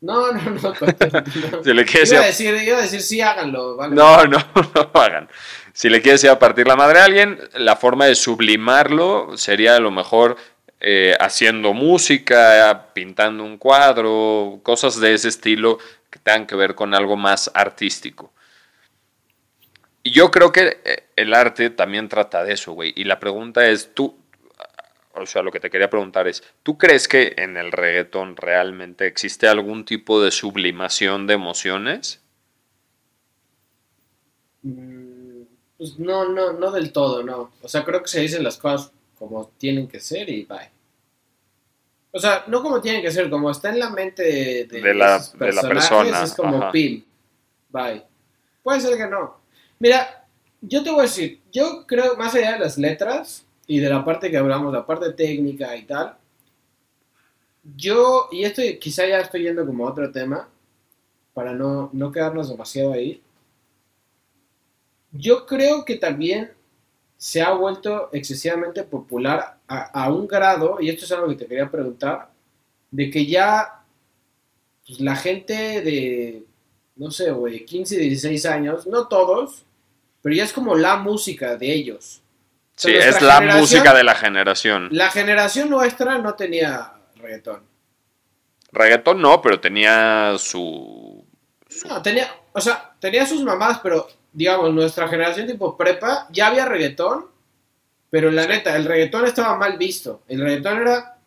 No, 0.00 0.32
no, 0.32 0.40
no. 0.50 0.74
continúa. 0.74 1.24
Si 1.64 1.72
le 1.72 1.84
quieres 1.84 2.10
iba, 2.12 2.20
a 2.20 2.22
ir 2.22 2.24
a- 2.24 2.26
decir, 2.26 2.54
iba 2.62 2.78
a 2.78 2.82
decir 2.82 3.02
sí, 3.02 3.20
háganlo. 3.20 3.76
Vale. 3.76 3.94
No, 3.94 4.24
no, 4.24 4.38
no 4.54 4.90
lo 4.94 5.00
hagan. 5.00 5.28
Si 5.74 5.88
le 5.88 6.02
quieres 6.02 6.22
ir 6.24 6.30
a 6.30 6.38
partir 6.38 6.66
la 6.66 6.76
madre 6.76 7.00
a 7.00 7.04
alguien, 7.04 7.38
la 7.54 7.76
forma 7.76 8.06
de 8.06 8.14
sublimarlo 8.14 9.36
sería 9.36 9.76
a 9.76 9.80
lo 9.80 9.90
mejor 9.90 10.36
eh, 10.82 11.16
haciendo 11.20 11.74
música, 11.74 12.90
pintando 12.94 13.44
un 13.44 13.58
cuadro, 13.58 14.60
cosas 14.64 15.00
de 15.00 15.14
ese 15.14 15.28
estilo 15.30 15.78
que 16.10 16.20
tengan 16.20 16.46
que 16.46 16.56
ver 16.56 16.74
con 16.76 16.94
algo 16.94 17.16
más 17.16 17.50
artístico. 17.54 18.32
Y 20.02 20.10
yo 20.10 20.30
creo 20.30 20.52
que 20.52 20.80
eh, 20.84 21.04
el 21.16 21.34
arte 21.34 21.70
también 21.70 22.08
trata 22.08 22.42
de 22.44 22.54
eso, 22.54 22.72
güey. 22.72 22.92
Y 22.96 23.04
la 23.04 23.20
pregunta 23.20 23.66
es, 23.68 23.94
tú, 23.94 24.16
o 25.14 25.26
sea, 25.26 25.42
lo 25.42 25.52
que 25.52 25.60
te 25.60 25.70
quería 25.70 25.90
preguntar 25.90 26.28
es, 26.28 26.42
¿tú 26.62 26.78
crees 26.78 27.08
que 27.08 27.34
en 27.38 27.56
el 27.56 27.72
reggaetón 27.72 28.36
realmente 28.36 29.06
existe 29.06 29.48
algún 29.48 29.84
tipo 29.84 30.22
de 30.22 30.30
sublimación 30.30 31.26
de 31.26 31.34
emociones? 31.34 32.22
Mm, 34.64 35.44
Pues 35.76 35.98
no, 36.00 36.28
no, 36.28 36.52
no 36.54 36.70
del 36.72 36.92
todo, 36.92 37.22
no. 37.22 37.52
O 37.62 37.68
sea, 37.68 37.84
creo 37.84 38.02
que 38.02 38.08
se 38.08 38.20
dicen 38.20 38.44
las 38.44 38.56
cosas 38.58 38.92
como 39.18 39.48
tienen 39.58 39.88
que 39.88 40.00
ser 40.00 40.28
y 40.30 40.44
bye. 40.44 40.70
O 42.12 42.18
sea, 42.18 42.44
no 42.46 42.62
como 42.62 42.80
tienen 42.80 43.00
que 43.02 43.10
ser, 43.10 43.30
como 43.30 43.50
está 43.50 43.70
en 43.70 43.78
la 43.78 43.88
mente 43.90 44.22
de, 44.22 44.64
de 44.66 44.80
De 44.82 44.94
la- 44.94 45.18
de 45.18 45.52
la 45.52 45.62
persona, 45.62 46.22
Es 46.22 46.34
como 46.34 46.58
ajá. 46.58 46.70
pin. 46.72 47.04
Bye. 47.70 48.04
Puede 48.62 48.80
ser 48.80 48.96
que 48.98 49.06
no. 49.06 49.38
Mira, 49.78 50.26
yo 50.60 50.82
te 50.84 50.90
voy 50.90 51.00
a 51.00 51.02
decir, 51.02 51.40
yo 51.50 51.86
creo, 51.86 52.16
más 52.16 52.34
allá 52.34 52.52
de 52.52 52.58
las 52.60 52.76
letras 52.78 53.44
y 53.66 53.80
de 53.80 53.88
la 53.88 54.04
parte 54.04 54.30
que 54.30 54.36
hablamos, 54.36 54.72
la 54.72 54.84
parte 54.86 55.10
técnica 55.12 55.74
y 55.74 55.84
tal, 55.84 56.16
yo, 57.76 58.28
y 58.30 58.44
esto 58.44 58.60
quizá 58.80 59.06
ya 59.06 59.20
estoy 59.20 59.42
yendo 59.44 59.64
como 59.66 59.86
a 59.86 59.90
otro 59.90 60.10
tema, 60.12 60.48
para 61.32 61.52
no, 61.54 61.88
no 61.92 62.12
quedarnos 62.12 62.48
demasiado 62.50 62.92
ahí, 62.92 63.22
yo 65.12 65.46
creo 65.46 65.84
que 65.84 65.96
también 65.96 66.52
se 67.22 67.40
ha 67.40 67.52
vuelto 67.52 68.08
excesivamente 68.12 68.82
popular 68.82 69.58
a, 69.68 70.02
a 70.02 70.12
un 70.12 70.26
grado, 70.26 70.78
y 70.80 70.88
esto 70.88 71.04
es 71.04 71.12
algo 71.12 71.28
que 71.28 71.36
te 71.36 71.46
quería 71.46 71.70
preguntar, 71.70 72.30
de 72.90 73.10
que 73.10 73.26
ya 73.26 73.84
pues, 74.84 74.98
la 74.98 75.14
gente 75.14 75.82
de, 75.82 76.42
no 76.96 77.12
sé, 77.12 77.30
güey, 77.30 77.64
15, 77.64 77.96
16 77.96 78.44
años, 78.46 78.88
no 78.88 79.06
todos, 79.06 79.64
pero 80.20 80.34
ya 80.34 80.42
es 80.42 80.52
como 80.52 80.74
la 80.74 80.96
música 80.96 81.56
de 81.56 81.72
ellos. 81.72 82.22
O 82.76 82.80
sea, 82.80 82.90
Sí, 82.90 82.96
es 82.96 83.22
la 83.22 83.40
música 83.40 83.94
de 83.94 84.02
la 84.02 84.16
generación. 84.16 84.88
La 84.90 85.08
generación 85.08 85.70
nuestra 85.70 86.18
no 86.18 86.34
tenía 86.34 86.92
reggaetón. 87.14 87.62
Reggaetón 88.72 89.22
no, 89.22 89.40
pero 89.40 89.60
tenía 89.60 90.34
su... 90.38 91.24
No, 91.88 92.02
tenía, 92.02 92.34
o 92.52 92.60
sea, 92.60 92.96
tenía 92.98 93.24
sus 93.26 93.44
mamás, 93.44 93.78
pero 93.80 94.08
digamos, 94.32 94.72
nuestra 94.72 95.08
generación 95.08 95.46
tipo 95.46 95.76
prepa, 95.76 96.28
ya 96.30 96.48
había 96.48 96.64
reggaetón, 96.66 97.26
pero 98.10 98.30
la 98.30 98.46
neta, 98.46 98.76
el 98.76 98.84
reggaetón 98.84 99.26
estaba 99.26 99.56
mal 99.56 99.78
visto. 99.78 100.22
El 100.28 100.40
reggaetón 100.40 100.82
era 100.82 101.18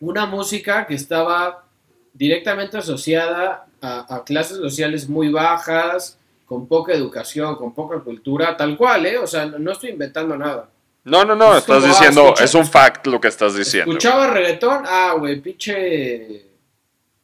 una 0.00 0.26
música 0.26 0.86
que 0.86 0.94
estaba 0.94 1.64
directamente 2.12 2.78
asociada 2.78 3.66
a, 3.80 4.16
a 4.16 4.24
clases 4.24 4.56
sociales 4.56 5.08
muy 5.08 5.30
bajas, 5.30 6.18
con 6.46 6.68
poca 6.68 6.92
educación, 6.94 7.56
con 7.56 7.74
poca 7.74 7.98
cultura, 7.98 8.56
tal 8.56 8.76
cual, 8.76 9.04
¿eh? 9.04 9.18
O 9.18 9.26
sea, 9.26 9.46
no, 9.46 9.58
no 9.58 9.72
estoy 9.72 9.90
inventando 9.90 10.36
nada. 10.36 10.70
No, 11.04 11.24
no, 11.24 11.34
no, 11.34 11.52
Es 11.52 11.58
estás 11.58 11.82
como, 11.82 11.86
ah, 11.86 11.88
diciendo, 11.88 12.34
es 12.40 12.54
un 12.54 12.66
fact 12.66 13.06
lo 13.08 13.20
que 13.20 13.28
estás 13.28 13.54
diciendo. 13.56 13.90
Escuchaba 13.90 14.28
reggaetón, 14.28 14.84
ah, 14.86 15.14
güey, 15.18 15.40
pinche... 15.40 16.46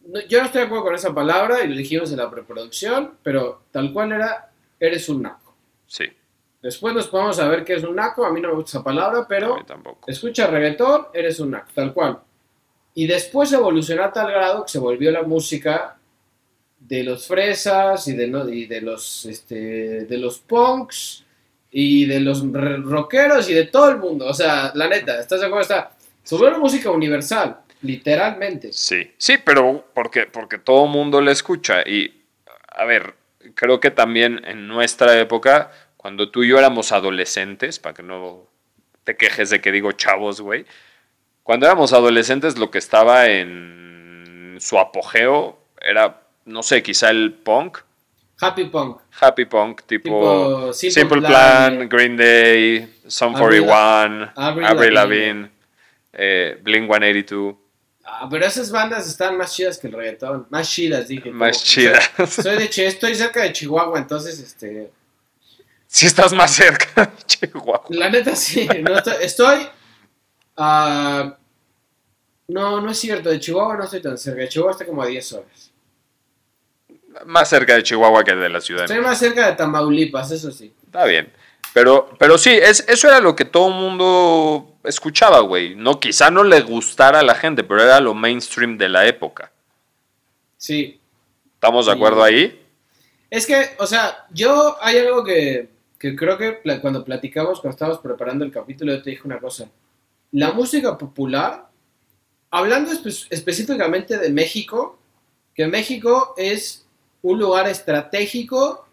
No, 0.06 0.20
yo 0.22 0.40
no 0.40 0.46
estoy 0.46 0.60
de 0.60 0.66
acuerdo 0.66 0.84
con 0.84 0.94
esa 0.96 1.14
palabra 1.14 1.64
y 1.64 1.68
lo 1.68 1.76
dijimos 1.76 2.10
en 2.10 2.18
la 2.18 2.30
preproducción, 2.30 3.14
pero 3.22 3.62
tal 3.70 3.92
cual 3.92 4.12
era, 4.12 4.50
eres 4.87 5.09
un 5.09 5.22
naco. 5.22 5.55
Sí, 5.87 6.05
Después 6.62 6.95
nos 6.95 7.09
podemos 7.09 7.37
saber 7.37 7.64
qué 7.64 7.74
es 7.74 7.83
un 7.83 7.97
naco, 7.97 8.24
a 8.24 8.33
mí 8.33 8.41
no 8.41 8.49
me 8.51 8.55
gusta 8.55 8.78
esa 8.78 8.85
palabra, 8.85 9.26
pero 9.28 9.64
tampoco. 9.66 10.09
escucha 10.09 10.47
reggaetón, 10.47 11.09
eres 11.12 11.41
un 11.41 11.51
naco, 11.51 11.68
tal 11.74 11.93
cual. 11.93 12.20
Y 12.95 13.07
después 13.09 13.53
evolucionó 13.53 14.05
a 14.05 14.12
tal 14.12 14.30
grado 14.30 14.64
que 14.64 14.70
se 14.70 14.78
volvió 14.78 15.11
la 15.11 15.22
música 15.22 15.97
de 16.78 17.03
los 17.03 17.26
fresas 17.26 18.07
y 18.07 18.14
de, 18.14 18.28
no- 18.28 18.49
y 18.49 18.66
de 18.66 18.80
los 18.80 19.24
este, 19.26 20.05
de 20.05 20.18
los 20.18 20.39
punks 20.39 21.24
y 21.72 22.05
de 22.07 22.20
los 22.20 22.43
rockeros 22.85 23.49
y 23.51 23.55
de 23.55 23.64
todo 23.66 23.89
el 23.91 23.97
mundo. 23.99 24.26
O 24.28 24.35
sea, 24.35 24.70
la 24.74 24.87
neta, 24.89 25.18
¿estás 25.18 25.41
de 25.41 25.47
acuerdo? 25.47 25.62
Está, 25.62 25.97
se 26.22 26.35
volvió 26.37 26.51
una 26.51 26.59
música 26.59 26.91
universal, 26.93 27.59
literalmente. 27.83 28.72
Sí, 28.72 29.11
sí, 29.18 29.35
pero 29.45 29.85
porque, 29.95 30.26
porque 30.26 30.59
todo 30.59 30.87
mundo 30.87 31.20
le 31.20 31.33
escucha. 31.33 31.83
Y, 31.89 32.22
a 32.68 32.85
ver, 32.85 33.14
creo 33.55 33.80
que 33.80 33.90
también 33.90 34.43
en 34.45 34.68
nuestra 34.68 35.18
época, 35.18 35.70
cuando 35.97 36.30
tú 36.30 36.43
y 36.45 36.49
yo 36.49 36.59
éramos 36.59 36.93
adolescentes, 36.93 37.78
para 37.78 37.95
que 37.95 38.03
no 38.03 38.47
te 39.05 39.16
quejes 39.16 39.51
de 39.51 39.61
que 39.61 39.72
digo 39.72 39.93
chavos, 39.93 40.40
güey, 40.40 40.64
cuando 41.43 41.66
éramos 41.66 41.93
adolescentes 41.93 42.59
lo 42.59 42.70
que 42.70 42.78
estaba 42.78 43.28
en 43.28 44.57
su 44.61 44.78
apogeo 44.78 45.59
era, 45.80 46.22
no 46.45 46.62
sé, 46.62 46.82
quizá 46.82 47.11
el 47.11 47.32
punk, 47.32 47.78
Happy 48.40 48.64
Punk. 48.64 48.99
happy 49.20 49.45
punk, 49.45 49.82
tipo, 49.82 50.03
Tipo 50.03 50.72
Simple, 50.72 50.90
Simple 51.03 51.20
Plan, 51.20 51.74
Plan, 51.76 51.88
Green 51.88 52.16
Day, 52.16 52.93
Sum 53.07 53.36
Avril- 53.36 53.64
41, 53.66 54.32
Avril 54.34 54.66
Avril 54.66 54.95
Lavigne. 54.95 55.24
Lavigne, 55.26 55.51
eh, 56.12 56.59
Blink 56.62 56.86
182, 56.90 57.55
Ah, 58.05 58.28
pero 58.30 58.44
esas 58.44 58.70
bandas 58.70 59.07
están 59.07 59.36
más 59.36 59.55
chidas 59.55 59.78
que 59.78 59.86
el 59.86 59.92
reggaetón. 59.92 60.46
Más 60.50 60.68
chidas, 60.68 61.09
dije. 61.09 61.30
más 61.30 61.59
como- 61.59 61.64
chidas. 61.64 62.11
Soy 62.28 62.57
de 62.57 62.86
estoy 62.86 63.14
cerca 63.14 63.42
de 63.42 63.53
Chihuahua, 63.53 63.98
entonces, 63.98 64.38
este... 64.40 64.90
Si 65.86 66.07
estás 66.07 66.32
más 66.32 66.50
cerca 66.53 67.07
de 67.07 67.22
Chihuahua. 67.26 67.84
La 67.90 68.11
neta 68.11 68.34
sí, 68.34 68.66
no 68.82 68.96
estoy... 68.96 69.14
estoy 69.20 69.68
ah, 70.57 71.36
no, 72.48 72.80
no 72.80 72.90
es 72.90 72.98
cierto, 72.98 73.30
de 73.30 73.38
Chihuahua 73.38 73.76
no 73.76 73.84
estoy 73.84 74.03
tan 74.03 74.18
cerca. 74.18 74.40
De 74.40 74.48
Chihuahua 74.48 74.72
está 74.72 74.84
como 74.84 75.03
a 75.03 75.07
10 75.07 75.32
horas. 75.34 75.70
Más 77.26 77.48
cerca 77.48 77.74
de 77.74 77.82
Chihuahua 77.82 78.24
que 78.24 78.34
de 78.34 78.48
la 78.48 78.61
ciudad. 78.61 78.84
Estoy 78.84 79.00
más 79.00 79.18
cerca 79.18 79.46
de 79.46 79.57
Tamaulipas, 79.57 80.30
eso 80.30 80.50
sí. 80.50 80.74
Está 80.84 81.05
bien. 81.05 81.32
Pero, 81.72 82.11
pero 82.18 82.36
sí, 82.36 82.50
es, 82.50 82.84
eso 82.88 83.09
era 83.09 83.20
lo 83.20 83.34
que 83.36 83.44
todo 83.44 83.68
el 83.68 83.74
mundo 83.74 84.71
escuchaba, 84.85 85.41
güey. 85.41 85.74
No, 85.74 85.99
quizá 86.01 86.30
no 86.30 86.45
le 86.45 86.61
gustara 86.62 87.20
a 87.20 87.24
la 87.24 87.35
gente, 87.35 87.64
pero 87.64 87.83
era 87.83 88.01
lo 88.01 88.14
mainstream 88.14 88.76
de 88.78 88.89
la 88.89 89.07
época. 89.07 89.51
Sí. 90.57 91.01
¿Estamos 91.55 91.87
de 91.87 91.93
Sí. 91.93 91.97
acuerdo 91.99 92.22
ahí? 92.22 92.59
Es 93.30 93.47
que, 93.47 93.70
o 93.78 93.87
sea, 93.87 94.26
yo 94.30 94.76
hay 94.80 94.99
algo 94.99 95.24
que, 95.24 95.70
que 95.99 96.14
creo 96.16 96.37
que 96.37 96.61
cuando 96.80 97.05
platicamos, 97.05 97.61
cuando 97.61 97.74
estábamos 97.74 98.01
preparando 98.01 98.45
el 98.45 98.53
capítulo, 98.53 98.93
yo 98.93 99.03
te 99.03 99.11
dije 99.11 99.22
una 99.24 99.39
cosa. 99.39 99.68
La 100.33 100.53
música 100.53 100.97
popular, 100.99 101.68
hablando 102.51 102.91
espe- 102.91 103.26
específicamente 103.30 104.18
de 104.18 104.30
México, 104.30 104.99
que 105.55 105.66
México 105.66 106.35
es 106.37 106.87
un 107.22 107.39
lugar 107.39 107.68
estratégico 107.68 108.87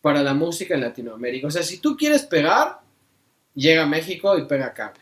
para 0.00 0.22
la 0.22 0.34
música 0.34 0.74
en 0.74 0.80
Latinoamérica. 0.82 1.46
O 1.46 1.50
sea, 1.50 1.62
si 1.62 1.78
tú 1.78 1.96
quieres 1.96 2.22
pegar, 2.22 2.80
llega 3.54 3.84
a 3.84 3.86
México 3.86 4.36
y 4.36 4.44
pega 4.46 4.66
acá. 4.66 4.92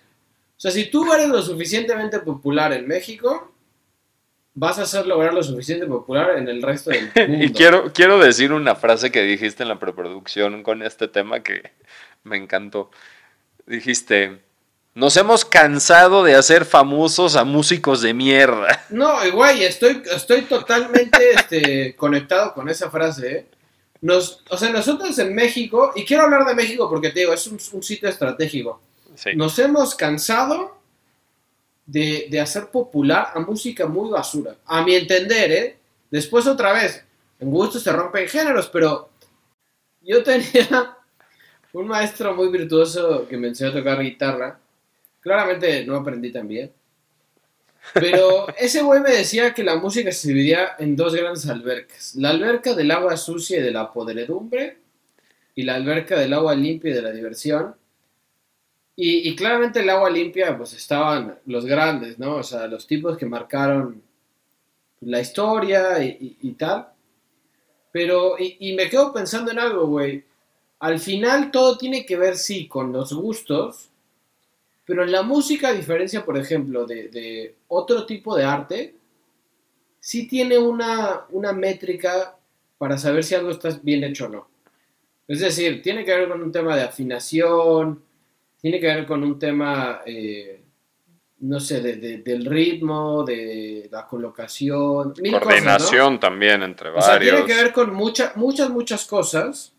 O 0.60 0.62
sea, 0.62 0.72
si 0.72 0.90
tú 0.90 1.10
eres 1.10 1.26
lo 1.28 1.40
suficientemente 1.40 2.18
popular 2.18 2.74
en 2.74 2.86
México, 2.86 3.50
vas 4.52 4.78
a 4.78 4.84
ser 4.84 5.06
lograr 5.06 5.32
lo 5.32 5.42
suficiente 5.42 5.86
popular 5.86 6.36
en 6.36 6.48
el 6.48 6.60
resto 6.60 6.90
del 6.90 7.10
mundo. 7.28 7.46
Y 7.46 7.50
quiero, 7.50 7.90
quiero 7.94 8.18
decir 8.18 8.52
una 8.52 8.74
frase 8.74 9.10
que 9.10 9.22
dijiste 9.22 9.62
en 9.62 9.70
la 9.70 9.78
preproducción 9.78 10.62
con 10.62 10.82
este 10.82 11.08
tema 11.08 11.42
que 11.42 11.70
me 12.24 12.36
encantó. 12.36 12.90
Dijiste, 13.64 14.40
nos 14.94 15.16
hemos 15.16 15.46
cansado 15.46 16.24
de 16.24 16.34
hacer 16.34 16.66
famosos 16.66 17.36
a 17.36 17.44
músicos 17.44 18.02
de 18.02 18.12
mierda. 18.12 18.84
No, 18.90 19.14
güey, 19.32 19.64
estoy, 19.64 20.02
estoy 20.14 20.42
totalmente 20.42 21.30
este, 21.30 21.96
conectado 21.96 22.52
con 22.52 22.68
esa 22.68 22.90
frase. 22.90 23.32
¿eh? 23.32 23.46
Nos, 24.02 24.44
o 24.50 24.58
sea, 24.58 24.68
nosotros 24.68 25.18
en 25.20 25.34
México, 25.34 25.92
y 25.96 26.04
quiero 26.04 26.24
hablar 26.24 26.44
de 26.44 26.54
México 26.54 26.86
porque 26.90 27.08
te 27.08 27.20
digo, 27.20 27.32
es 27.32 27.46
un, 27.46 27.58
un 27.72 27.82
sitio 27.82 28.10
estratégico. 28.10 28.82
Sí. 29.22 29.36
Nos 29.36 29.58
hemos 29.58 29.94
cansado 29.94 30.78
de, 31.84 32.28
de 32.30 32.40
hacer 32.40 32.68
popular 32.70 33.32
a 33.34 33.40
música 33.40 33.86
muy 33.86 34.10
basura. 34.10 34.56
A 34.64 34.82
mi 34.82 34.94
entender, 34.94 35.52
¿eh? 35.52 35.76
Después 36.10 36.46
otra 36.46 36.72
vez, 36.72 37.04
en 37.38 37.50
gusto 37.50 37.78
se 37.78 37.92
rompen 37.92 38.28
géneros, 38.28 38.68
pero 38.68 39.10
yo 40.00 40.22
tenía 40.22 40.96
un 41.72 41.86
maestro 41.86 42.34
muy 42.34 42.48
virtuoso 42.48 43.28
que 43.28 43.36
me 43.36 43.48
enseñó 43.48 43.70
a 43.70 43.74
tocar 43.74 44.00
guitarra. 44.00 44.58
Claramente 45.20 45.84
no 45.84 45.96
aprendí 45.96 46.32
tan 46.32 46.48
bien. 46.48 46.72
Pero 47.94 48.48
ese 48.58 48.82
güey 48.82 49.00
me 49.00 49.10
decía 49.10 49.52
que 49.52 49.62
la 49.62 49.76
música 49.76 50.10
se 50.12 50.28
dividía 50.28 50.76
en 50.78 50.96
dos 50.96 51.14
grandes 51.14 51.48
albercas. 51.48 52.14
La 52.16 52.30
alberca 52.30 52.74
del 52.74 52.90
agua 52.90 53.16
sucia 53.16 53.58
y 53.58 53.62
de 53.62 53.70
la 53.70 53.92
podredumbre 53.92 54.78
y 55.54 55.62
la 55.62 55.74
alberca 55.74 56.18
del 56.18 56.32
agua 56.32 56.54
limpia 56.54 56.90
y 56.90 56.94
de 56.94 57.02
la 57.02 57.12
diversión. 57.12 57.74
Y, 59.02 59.34
claramente 59.34 59.80
el 59.80 59.88
agua 59.88 60.10
limpia, 60.10 60.54
pues 60.58 60.74
estaban 60.74 61.38
los 61.46 61.64
grandes, 61.64 62.18
¿no? 62.18 62.36
O 62.36 62.42
sea, 62.42 62.66
los 62.66 62.86
tipos 62.86 63.16
que 63.16 63.24
marcaron 63.24 64.02
la 65.00 65.20
historia 65.20 66.02
y, 66.02 66.52
tal. 66.58 66.88
Pero, 67.92 68.36
y, 68.38 68.58
y 68.60 68.74
me 68.74 68.90
quedo 68.90 69.10
pensando 69.10 69.52
en 69.52 69.58
algo, 69.58 69.86
güey. 69.86 70.22
Al 70.80 70.98
final 70.98 71.50
todo 71.50 71.78
tiene 71.78 72.04
que 72.04 72.18
ver, 72.18 72.36
sí, 72.36 72.68
con 72.68 72.92
los 72.92 73.14
gustos, 73.14 73.88
pero 74.84 75.04
en 75.04 75.12
la 75.12 75.22
música, 75.22 75.68
a 75.68 75.72
diferencia, 75.72 76.22
por 76.22 76.36
ejemplo, 76.36 76.84
de, 76.84 77.08
de 77.08 77.54
otro 77.68 78.04
tipo 78.04 78.36
de 78.36 78.44
arte, 78.44 78.94
sí 79.98 80.28
tiene 80.28 80.58
una, 80.58 81.22
una 81.30 81.54
métrica 81.54 82.36
para 82.76 82.98
saber 82.98 83.24
si 83.24 83.34
algo 83.34 83.50
está 83.50 83.70
bien 83.82 84.04
hecho 84.04 84.26
o 84.26 84.28
no. 84.28 84.48
Es 85.26 85.40
decir, 85.40 85.80
tiene 85.80 86.04
que 86.04 86.14
ver 86.14 86.28
con 86.28 86.42
un 86.42 86.52
tema 86.52 86.76
de 86.76 86.82
afinación, 86.82 88.09
tiene 88.60 88.78
que 88.80 88.86
ver 88.86 89.06
con 89.06 89.22
un 89.24 89.38
tema, 89.38 90.02
eh, 90.06 90.62
no 91.40 91.58
sé, 91.60 91.80
de- 91.80 91.96
de- 91.96 92.18
del 92.18 92.44
ritmo, 92.44 93.24
de 93.24 93.88
la 93.90 94.06
colocación, 94.06 95.14
mil 95.22 95.32
cosas, 95.32 95.32
¿no? 95.32 95.40
Coordinación 95.50 96.20
también 96.20 96.62
entre 96.62 96.90
O 96.90 97.00
sea, 97.00 97.12
varios. 97.14 97.36
tiene 97.36 97.46
que 97.46 97.62
ver 97.62 97.72
con 97.72 97.94
muchas, 97.94 98.36
muchas, 98.36 98.68
muchas 98.70 99.06
cosas 99.06 99.72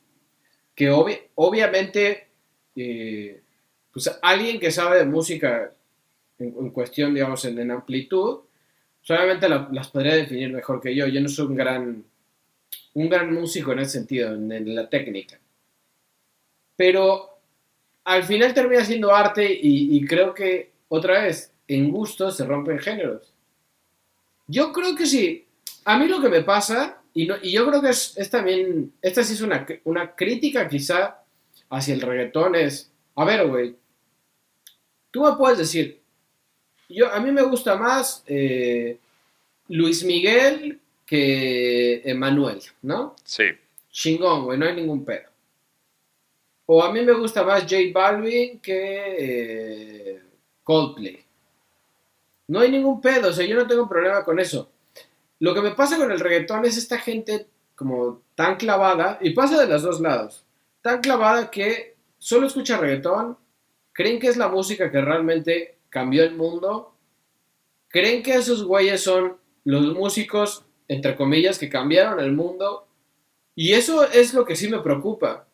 que 0.73 0.91
obvi- 0.91 1.21
obviamente, 1.35 2.27
eh, 2.75 3.41
pues 3.91 4.17
alguien 4.21 4.59
que 4.59 4.71
sabe 4.71 4.97
de 4.99 5.05
música 5.05 5.71
en, 6.39 6.47
en 6.59 6.69
cuestión, 6.71 7.13
digamos, 7.13 7.45
en, 7.45 7.59
en 7.59 7.69
amplitud, 7.71 8.39
solamente 9.01 9.47
las 9.49 9.89
podría 9.89 10.15
definir 10.15 10.51
mejor 10.51 10.81
que 10.81 10.95
yo. 10.95 11.05
Yo 11.07 11.21
no 11.21 11.27
soy 11.29 11.45
un 11.47 11.55
gran, 11.55 12.03
un 12.93 13.09
gran 13.09 13.31
músico 13.33 13.73
en 13.73 13.79
ese 13.79 13.91
sentido, 13.99 14.33
en, 14.33 14.51
en 14.51 14.73
la 14.73 14.89
técnica. 14.89 15.37
Pero 16.75 17.30
al 18.03 18.23
final 18.23 18.53
termina 18.53 18.83
siendo 18.83 19.13
arte 19.13 19.51
y, 19.51 19.95
y 19.97 20.05
creo 20.05 20.33
que, 20.33 20.71
otra 20.89 21.23
vez, 21.23 21.51
en 21.67 21.91
gusto 21.91 22.31
se 22.31 22.45
rompen 22.45 22.79
géneros. 22.79 23.33
Yo 24.47 24.71
creo 24.73 24.95
que 24.95 25.05
sí. 25.05 25.45
A 25.85 25.97
mí 25.97 26.07
lo 26.07 26.21
que 26.21 26.29
me 26.29 26.41
pasa, 26.43 27.01
y, 27.13 27.25
no- 27.27 27.37
y 27.41 27.51
yo 27.51 27.65
creo 27.67 27.81
que 27.81 27.89
es, 27.89 28.17
es 28.17 28.29
también, 28.29 28.91
esta 29.01 29.23
sí 29.23 29.33
es 29.33 29.41
una, 29.41 29.65
una 29.85 30.15
crítica 30.15 30.67
quizá 30.67 31.17
hacia 31.69 31.93
el 31.93 32.01
reggaetón, 32.01 32.55
es, 32.55 32.91
a 33.15 33.23
ver, 33.25 33.47
güey, 33.47 33.75
tú 35.11 35.23
me 35.23 35.33
puedes 35.37 35.57
decir, 35.57 36.01
yo, 36.89 37.11
a 37.11 37.19
mí 37.21 37.31
me 37.31 37.41
gusta 37.43 37.77
más 37.77 38.23
eh, 38.27 38.97
Luis 39.69 40.03
Miguel 40.03 40.79
que 41.05 42.01
Emanuel, 42.03 42.61
¿no? 42.81 43.15
Sí. 43.23 43.43
Chingón, 43.89 44.45
güey, 44.45 44.57
no 44.59 44.65
hay 44.65 44.75
ningún 44.75 45.03
pedo. 45.05 45.29
O 46.73 46.81
a 46.81 46.89
mí 46.89 47.01
me 47.01 47.11
gusta 47.11 47.43
más 47.43 47.63
J 47.63 47.75
Balvin 47.93 48.61
que 48.61 49.15
eh, 49.19 50.21
Coldplay. 50.63 51.21
No 52.47 52.61
hay 52.61 52.71
ningún 52.71 53.01
pedo, 53.01 53.27
o 53.27 53.33
sea, 53.33 53.45
yo 53.45 53.57
no 53.57 53.67
tengo 53.67 53.89
problema 53.89 54.23
con 54.23 54.39
eso. 54.39 54.71
Lo 55.39 55.53
que 55.53 55.59
me 55.59 55.71
pasa 55.71 55.97
con 55.97 56.09
el 56.13 56.21
reggaetón 56.21 56.63
es 56.63 56.77
esta 56.77 56.97
gente 56.97 57.47
como 57.75 58.21
tan 58.35 58.55
clavada, 58.55 59.17
y 59.19 59.31
pasa 59.31 59.59
de 59.59 59.67
los 59.67 59.81
dos 59.81 59.99
lados, 59.99 60.45
tan 60.81 61.01
clavada 61.01 61.51
que 61.51 61.97
solo 62.17 62.47
escucha 62.47 62.77
reggaetón, 62.77 63.37
creen 63.91 64.21
que 64.21 64.27
es 64.27 64.37
la 64.37 64.47
música 64.47 64.89
que 64.89 65.01
realmente 65.01 65.79
cambió 65.89 66.23
el 66.23 66.35
mundo, 66.37 66.95
creen 67.89 68.23
que 68.23 68.35
esos 68.35 68.63
güeyes 68.63 69.03
son 69.03 69.35
los 69.65 69.93
músicos, 69.93 70.63
entre 70.87 71.17
comillas, 71.17 71.59
que 71.59 71.67
cambiaron 71.67 72.21
el 72.21 72.31
mundo, 72.31 72.87
y 73.55 73.73
eso 73.73 74.09
es 74.09 74.33
lo 74.33 74.45
que 74.45 74.55
sí 74.55 74.69
me 74.69 74.79
preocupa. 74.79 75.47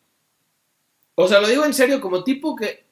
O 1.20 1.26
sea, 1.26 1.40
lo 1.40 1.48
digo 1.48 1.64
en 1.64 1.74
serio, 1.74 2.00
como 2.00 2.22
tipo 2.22 2.54
que, 2.54 2.84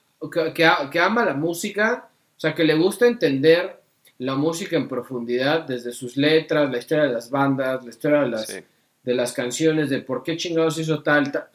que, 0.53 0.99
ama 0.99 1.24
la 1.24 1.35
música, 1.35 2.09
o 2.37 2.41
sea, 2.41 2.57
que 2.57 2.64
le 2.64 2.74
gusta 2.74 3.07
entender 3.07 3.81
la 4.18 4.35
música 4.35 4.77
en 4.77 4.89
profundidad, 4.89 5.61
desde 5.61 5.93
sus 5.93 6.16
letras, 6.16 6.68
la 6.68 6.79
historia 6.79 7.05
de 7.05 7.12
las 7.12 7.31
bandas, 7.31 7.85
la 7.85 7.91
historia 7.91 8.22
de 8.22 8.29
las, 8.29 8.47
Sí. 8.49 8.59
de 9.05 9.14
las 9.14 9.33
canciones, 9.33 9.91
de 9.91 10.01
por 10.01 10.24
qué 10.24 10.37
chingados 10.37 10.77
hizo 10.77 11.05
tal, 11.05 11.31
tal. 11.31 11.47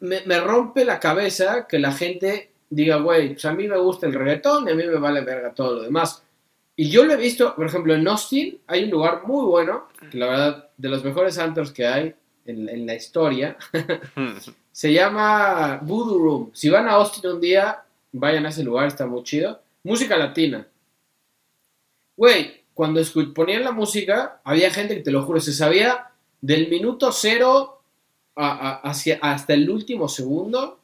Me, 0.00 0.20
me 0.26 0.40
rompe 0.40 0.84
la 0.84 1.00
cabeza 1.00 1.66
que 1.66 1.78
la 1.78 1.92
gente 1.92 2.50
diga, 2.68 2.96
güey, 2.96 3.30
pues 3.32 3.44
a 3.46 3.54
mí 3.54 3.66
me 3.66 3.78
gusta 3.78 4.06
el 4.06 4.12
reggaetón 4.12 4.68
y 4.68 4.72
a 4.72 4.74
mí 4.74 4.84
me 4.86 4.98
vale 4.98 5.22
verga 5.22 5.54
todo 5.54 5.76
lo 5.76 5.82
demás. 5.84 6.22
Y 6.76 6.90
yo 6.90 7.06
lo 7.06 7.14
he 7.14 7.16
visto, 7.16 7.54
por 7.56 7.64
ejemplo, 7.64 7.94
en 7.94 8.06
Austin 8.06 8.58
hay 8.66 8.84
un 8.84 8.90
lugar 8.90 9.22
muy 9.26 9.46
bueno, 9.46 9.88
que 10.10 10.18
la 10.18 10.26
verdad, 10.26 10.68
de 10.76 10.88
los 10.90 11.02
mejores 11.02 11.38
antros 11.38 11.72
que 11.72 11.86
hay 11.86 12.14
en, 12.44 12.68
en 12.68 12.84
la 12.84 12.94
historia, 12.94 13.56
se 14.72 14.92
llama 14.92 15.78
Voodoo 15.82 16.18
Room. 16.18 16.50
Si 16.54 16.68
van 16.70 16.88
a 16.88 16.92
Austin 16.92 17.30
un 17.30 17.40
día, 17.40 17.82
vayan 18.12 18.46
a 18.46 18.50
ese 18.50 18.62
lugar, 18.62 18.86
está 18.86 19.06
muy 19.06 19.22
chido. 19.24 19.60
Música 19.82 20.16
latina. 20.16 20.66
Güey, 22.16 22.62
cuando 22.74 23.00
ponían 23.34 23.64
la 23.64 23.72
música, 23.72 24.40
había 24.44 24.70
gente 24.70 24.94
que 24.96 25.02
te 25.02 25.10
lo 25.10 25.22
juro, 25.24 25.40
se 25.40 25.52
sabía 25.52 26.10
del 26.40 26.68
minuto 26.68 27.12
cero 27.12 27.80
a- 28.36 28.48
a- 28.68 28.74
hacia, 28.90 29.18
hasta 29.22 29.54
el 29.54 29.68
último 29.68 30.08
segundo 30.08 30.78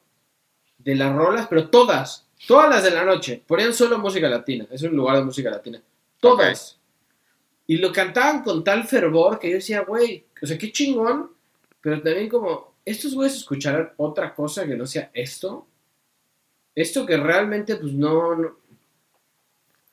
de 0.79 0.95
las 0.95 1.15
rolas, 1.15 1.47
pero 1.49 1.69
todas, 1.69 2.27
todas 2.47 2.69
las 2.71 2.83
de 2.85 2.91
la 2.91 3.05
noche, 3.05 3.43
ponían 3.47 3.73
solo 3.73 3.99
música 3.99 4.29
latina. 4.29 4.67
Es 4.71 4.83
un 4.83 4.95
lugar 4.97 5.17
de 5.19 5.25
música 5.25 5.51
latina. 5.51 5.81
Todas. 6.21 6.79
Y 7.67 7.77
lo 7.79 7.93
cantaban 7.93 8.43
con 8.43 8.63
tal 8.63 8.85
fervor 8.85 9.39
que 9.39 9.49
yo 9.51 9.57
decía, 9.57 9.81
güey, 9.83 10.25
o 10.43 10.47
sea, 10.47 10.57
qué 10.59 10.71
chingón, 10.71 11.31
pero 11.81 12.01
también 12.03 12.29
como, 12.29 12.73
¿estos 12.87 13.15
güeyes 13.15 13.37
escucharán 13.37 13.93
otra 13.99 14.35
cosa 14.35 14.65
que 14.67 14.75
no 14.77 14.87
sea 14.87 15.11
esto? 15.13 15.67
Esto 16.75 17.05
que 17.05 17.17
realmente, 17.19 17.77
pues 17.77 17.93
no, 17.93 18.35
no- 18.35 18.57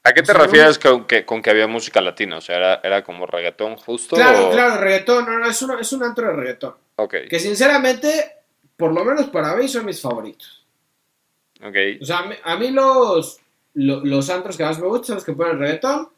¿A 0.05 0.11
qué 0.13 0.21
te 0.21 0.31
O 0.31 0.35
sea, 0.35 0.37
no- 0.37 0.43
refieres 0.43 0.77
con 0.79 1.05
que, 1.05 1.25
con 1.25 1.41
que 1.41 1.49
había 1.49 1.65
música 1.67 2.01
latina? 2.01 2.37
O 2.37 2.41
sea, 2.41 2.57
¿era, 2.57 2.81
era 2.83 3.03
como 3.03 3.25
reggaetón 3.25 3.77
justo? 3.77 4.15
Claro, 4.17 4.47
o- 4.49 4.51
claro, 4.51 4.81
reggaetón, 4.81 5.25
no, 5.25 5.39
no, 5.39 5.49
es, 5.49 5.61
un- 5.61 5.79
es 5.79 5.91
un 5.93 6.03
antro 6.03 6.27
de 6.27 6.33
reggaetón. 6.33 6.75
Ok, 6.97 7.15
Que 7.29 7.39
sinceramente, 7.39 8.31
por 8.77 8.93
lo 8.93 9.03
menos 9.05 9.27
para 9.29 9.55
mí, 9.55 9.67
son 9.67 9.85
mis 9.85 9.99
favoritos. 10.01 10.65
ok. 11.61 11.75
O 12.01 12.05
sea, 12.05 12.19
a 12.19 12.25
mí, 12.27 12.35
a 12.43 12.55
mí 12.57 12.71
los, 12.71 13.39
lo- 13.75 14.03
los 14.03 14.29
antros 14.29 14.57
que 14.57 14.63
más 14.65 14.77
me 14.79 14.87
gustan 14.87 15.05
son 15.07 15.15
los 15.15 15.23
que 15.25 15.33
ponen 15.33 15.57
reggaetón. 15.59 16.09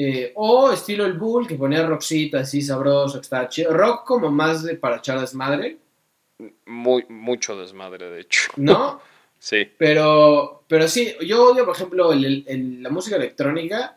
Eh, 0.00 0.32
o 0.36 0.70
estilo 0.70 1.04
el 1.06 1.14
Bull, 1.14 1.48
que 1.48 1.56
ponía 1.56 1.84
rockcito 1.84 2.38
así 2.38 2.62
sabroso, 2.62 3.14
que 3.18 3.22
estaba 3.22 3.48
chido. 3.48 3.72
Rock 3.72 4.04
como 4.06 4.30
más 4.30 4.62
de 4.62 4.76
para 4.76 4.98
echar 4.98 5.18
desmadre. 5.20 5.78
Muy, 6.66 7.04
mucho 7.08 7.56
desmadre, 7.58 8.08
de 8.10 8.20
hecho. 8.20 8.50
¿no? 8.56 9.00
Sí. 9.40 9.68
Pero, 9.78 10.64
pero 10.66 10.88
sí, 10.88 11.14
yo 11.24 11.52
odio, 11.52 11.64
por 11.64 11.76
ejemplo, 11.76 12.12
el- 12.12 12.44
el- 12.48 12.82
la 12.82 12.90
música 12.90 13.14
electrónica. 13.14 13.96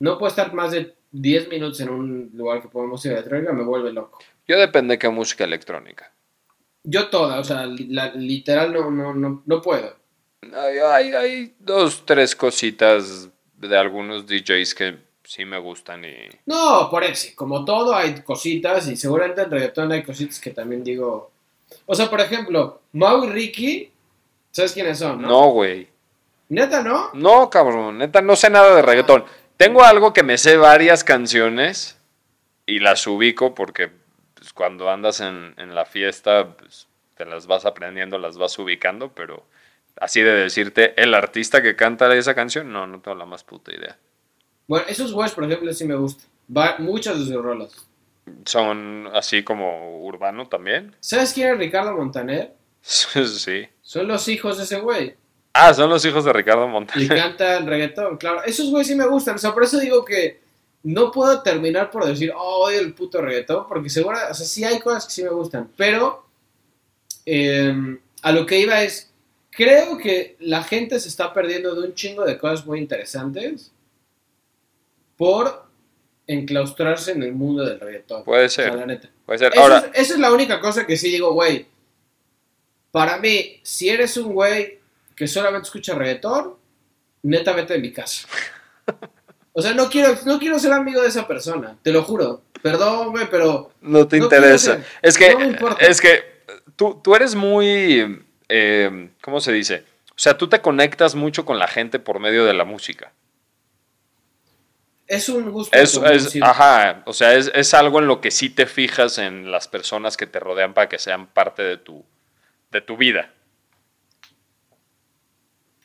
No 0.00 0.16
puedo 0.16 0.30
estar 0.30 0.54
más 0.54 0.70
de 0.70 0.94
10 1.12 1.46
minutos 1.50 1.78
en 1.80 1.90
un 1.90 2.30
lugar 2.32 2.62
que 2.62 2.68
ponga 2.68 2.88
música 2.88 3.12
electrónica, 3.12 3.52
me 3.52 3.64
vuelve 3.64 3.92
loco. 3.92 4.18
Yo 4.46 4.58
depende 4.58 4.94
de 4.94 4.98
qué 4.98 5.10
música 5.10 5.44
electrónica. 5.44 6.10
Yo 6.84 7.08
toda, 7.10 7.38
o 7.38 7.44
sea, 7.44 7.66
la- 7.66 8.14
literal 8.14 8.72
no, 8.72 8.90
no, 8.90 9.12
no, 9.12 9.42
no 9.44 9.60
puedo. 9.60 9.94
Hay, 10.54 10.78
hay, 10.78 11.12
hay 11.12 11.54
dos, 11.58 12.06
tres 12.06 12.34
cositas 12.34 13.28
de 13.58 13.76
algunos 13.76 14.26
DJs 14.26 14.74
que 14.74 14.96
sí 15.28 15.44
me 15.44 15.58
gustan 15.58 16.06
y... 16.06 16.14
No, 16.46 16.88
por 16.90 17.04
eso, 17.04 17.28
como 17.34 17.62
todo 17.62 17.94
hay 17.94 18.22
cositas 18.22 18.88
y 18.88 18.96
seguramente 18.96 19.42
en 19.42 19.50
reggaetón 19.50 19.92
hay 19.92 20.02
cositas 20.02 20.40
que 20.40 20.52
también 20.52 20.82
digo... 20.82 21.30
O 21.84 21.94
sea, 21.94 22.08
por 22.08 22.22
ejemplo, 22.22 22.80
Mau 22.92 23.24
y 23.24 23.28
Ricky, 23.28 23.92
¿sabes 24.50 24.72
quiénes 24.72 24.98
son? 24.98 25.20
No. 25.20 25.28
No, 25.28 25.50
güey. 25.50 25.86
¿Neta 26.48 26.82
no? 26.82 27.10
No, 27.12 27.50
cabrón, 27.50 27.98
neta, 27.98 28.22
no 28.22 28.36
sé 28.36 28.48
nada 28.48 28.74
de 28.74 28.80
reggaetón. 28.80 29.26
Tengo 29.58 29.84
algo 29.84 30.14
que 30.14 30.22
me 30.22 30.38
sé 30.38 30.56
varias 30.56 31.04
canciones 31.04 32.00
y 32.64 32.78
las 32.78 33.06
ubico 33.06 33.54
porque 33.54 33.90
pues, 34.32 34.54
cuando 34.54 34.90
andas 34.90 35.20
en, 35.20 35.52
en 35.58 35.74
la 35.74 35.84
fiesta 35.84 36.56
pues, 36.56 36.88
te 37.18 37.26
las 37.26 37.46
vas 37.46 37.66
aprendiendo, 37.66 38.16
las 38.16 38.38
vas 38.38 38.58
ubicando, 38.58 39.12
pero 39.12 39.44
así 40.00 40.22
de 40.22 40.32
decirte, 40.32 40.94
el 40.96 41.12
artista 41.12 41.60
que 41.60 41.76
canta 41.76 42.14
esa 42.14 42.34
canción, 42.34 42.72
no, 42.72 42.86
no 42.86 43.02
tengo 43.02 43.18
la 43.18 43.26
más 43.26 43.44
puta 43.44 43.74
idea. 43.74 43.98
Bueno, 44.68 44.86
esos 44.88 45.12
güeyes, 45.12 45.34
por 45.34 45.42
ejemplo, 45.44 45.72
sí 45.72 45.84
me 45.84 45.96
gustan. 45.96 46.26
Va- 46.56 46.76
muchas 46.78 47.18
de 47.18 47.24
sus 47.24 47.42
rolas. 47.42 47.72
Son 48.44 49.08
así 49.14 49.42
como 49.42 50.00
urbano 50.04 50.46
también. 50.48 50.94
¿Sabes 51.00 51.32
quién 51.32 51.48
es 51.52 51.58
Ricardo 51.58 51.94
Montaner? 51.96 52.54
sí. 52.82 53.66
Son 53.82 54.06
los 54.06 54.28
hijos 54.28 54.58
de 54.58 54.64
ese 54.64 54.78
güey. 54.80 55.14
Ah, 55.54 55.74
son 55.74 55.90
los 55.90 56.04
hijos 56.04 56.24
de 56.24 56.32
Ricardo 56.32 56.66
Y 56.66 56.68
Montaner. 56.68 57.08
cantan 57.08 57.66
reggaetón, 57.66 58.16
claro. 58.18 58.44
Esos 58.44 58.70
güeyes 58.70 58.86
sí 58.86 58.94
me 58.94 59.06
gustan. 59.08 59.34
O 59.34 59.38
sea, 59.38 59.52
por 59.52 59.64
eso 59.64 59.80
digo 59.80 60.04
que 60.04 60.40
no 60.84 61.10
puedo 61.10 61.42
terminar 61.42 61.90
por 61.90 62.04
decir, 62.04 62.30
oh, 62.36 62.66
odio 62.66 62.78
el 62.80 62.94
puto 62.94 63.20
reggaetón, 63.20 63.66
porque 63.66 63.88
seguro, 63.90 64.16
o 64.30 64.34
sea, 64.34 64.46
sí 64.46 64.62
hay 64.64 64.78
cosas 64.78 65.06
que 65.06 65.12
sí 65.12 65.22
me 65.24 65.30
gustan. 65.30 65.68
Pero 65.76 66.24
eh, 67.26 67.74
a 68.22 68.32
lo 68.32 68.46
que 68.46 68.60
iba 68.60 68.82
es, 68.82 69.10
creo 69.50 69.98
que 69.98 70.36
la 70.40 70.62
gente 70.62 71.00
se 71.00 71.08
está 71.08 71.32
perdiendo 71.32 71.74
de 71.74 71.88
un 71.88 71.94
chingo 71.94 72.24
de 72.24 72.38
cosas 72.38 72.64
muy 72.66 72.78
interesantes 72.78 73.72
por 75.18 75.66
enclaustrarse 76.26 77.12
en 77.12 77.22
el 77.22 77.32
mundo 77.32 77.64
del 77.64 77.78
reggaetón. 77.80 78.24
Puede 78.24 78.46
O 78.46 78.48
sea, 78.48 78.64
ser, 78.64 78.74
la 78.74 78.86
neta. 78.86 79.10
puede 79.26 79.38
ser. 79.38 79.52
Eso 79.52 79.60
Ahora, 79.60 79.78
es- 79.92 80.00
esa 80.02 80.14
es 80.14 80.20
la 80.20 80.32
única 80.32 80.60
cosa 80.60 80.86
que 80.86 80.96
sí 80.96 81.10
digo, 81.10 81.32
güey. 81.32 81.66
Para 82.90 83.18
mí, 83.18 83.60
si 83.62 83.88
eres 83.90 84.16
un 84.16 84.32
güey 84.32 84.78
que 85.14 85.26
solamente 85.26 85.66
escucha 85.66 85.94
reggaetón, 85.94 86.54
neta 87.22 87.52
vete 87.52 87.74
de 87.74 87.80
mi 87.80 87.92
casa. 87.92 88.26
O 89.52 89.60
sea, 89.62 89.74
no 89.74 89.90
quiero, 89.90 90.14
no 90.24 90.38
quiero 90.38 90.56
ser 90.60 90.72
amigo 90.72 91.02
de 91.02 91.08
esa 91.08 91.26
persona, 91.26 91.76
te 91.82 91.90
lo 91.90 92.04
juro. 92.04 92.42
Perdón, 92.62 93.10
güey, 93.10 93.28
pero 93.28 93.72
no 93.80 94.06
te 94.06 94.18
no 94.18 94.24
interesa. 94.26 94.74
ser. 94.76 94.84
Es 95.02 95.18
que, 95.18 95.32
No 95.32 95.40
me 95.40 95.46
importa. 95.46 95.84
es 95.84 96.00
que 96.00 96.22
tú, 96.76 97.00
tú 97.02 97.16
eres 97.16 97.34
muy, 97.34 98.22
eh, 98.48 99.10
¿cómo 99.20 99.40
se 99.40 99.50
dice? 99.50 99.82
O 100.10 100.14
sea, 100.14 100.38
tú 100.38 100.48
te 100.48 100.60
conectas 100.60 101.16
mucho 101.16 101.44
con 101.44 101.58
la 101.58 101.66
gente 101.66 101.98
por 101.98 102.20
medio 102.20 102.44
de 102.44 102.54
la 102.54 102.64
música. 102.64 103.10
Es 105.08 105.28
un 105.30 105.50
gusto. 105.50 105.76
Es, 105.76 105.98
ajá, 106.42 107.02
o 107.06 107.14
sea, 107.14 107.34
es, 107.34 107.50
es 107.54 107.72
algo 107.72 107.98
en 107.98 108.06
lo 108.06 108.20
que 108.20 108.30
sí 108.30 108.50
te 108.50 108.66
fijas 108.66 109.16
en 109.16 109.50
las 109.50 109.66
personas 109.66 110.18
que 110.18 110.26
te 110.26 110.38
rodean 110.38 110.74
para 110.74 110.88
que 110.88 110.98
sean 110.98 111.26
parte 111.26 111.62
de 111.62 111.78
tu, 111.78 112.04
de 112.70 112.82
tu 112.82 112.98
vida. 112.98 113.32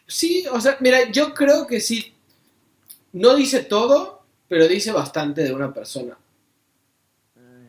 Sí, 0.05 0.45
o 0.51 0.59
sea, 0.59 0.77
mira, 0.81 1.09
yo 1.09 1.33
creo 1.33 1.65
que 1.65 1.79
sí. 1.79 2.13
No 3.13 3.33
dice 3.35 3.63
todo, 3.63 4.23
pero 4.47 4.67
dice 4.67 4.91
bastante 4.91 5.43
de 5.43 5.53
una 5.53 5.73
persona. 5.73 6.17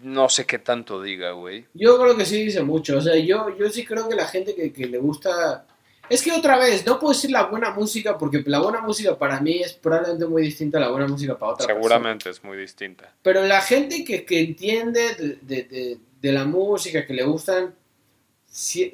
No 0.02 0.28
sé 0.28 0.44
qué 0.44 0.59
tanto 0.59 1.00
diga, 1.00 1.30
güey. 1.30 1.66
Yo 1.72 1.98
creo 1.98 2.16
que 2.16 2.26
sí 2.26 2.44
dice 2.44 2.62
mucho. 2.62 2.98
O 2.98 3.00
sea, 3.00 3.16
yo, 3.16 3.57
yo 3.57 3.70
sí 3.70 3.84
creo 3.84 4.09
que 4.09 4.16
la 4.16 4.26
gente 4.26 4.55
que, 4.55 4.72
que 4.72 4.86
le 4.86 4.98
gusta. 4.98 5.66
Es 6.11 6.22
que 6.22 6.32
otra 6.32 6.59
vez, 6.59 6.84
no 6.84 6.98
puedo 7.00 7.12
decir 7.14 7.30
la 7.30 7.44
buena 7.44 7.70
música 7.70 8.18
porque 8.18 8.42
la 8.46 8.59
buena 8.61 8.80
música 8.80 9.18
para 9.18 9.40
mí 9.40 9.61
es 9.62 9.72
probablemente 9.72 10.26
muy 10.26 10.42
distinta 10.42 10.78
a 10.78 10.82
la 10.82 10.90
buena 10.90 11.07
música 11.07 11.36
para 11.38 11.52
otra 11.52 11.66
persona. 11.66 11.80
Seguramente 11.82 12.30
es 12.30 12.44
muy 12.44 12.57
distinta. 12.59 13.12
Pero 13.22 13.42
la 13.46 13.61
gente 13.62 14.05
que, 14.05 14.24
que 14.24 14.40
entiende 14.40 15.14
de, 15.14 15.38
de- 15.42 15.62
de- 15.64 15.98
de 16.20 16.32
la 16.32 16.44
música, 16.44 17.05
que 17.07 17.12
le 17.14 17.22
gustan 17.24 17.74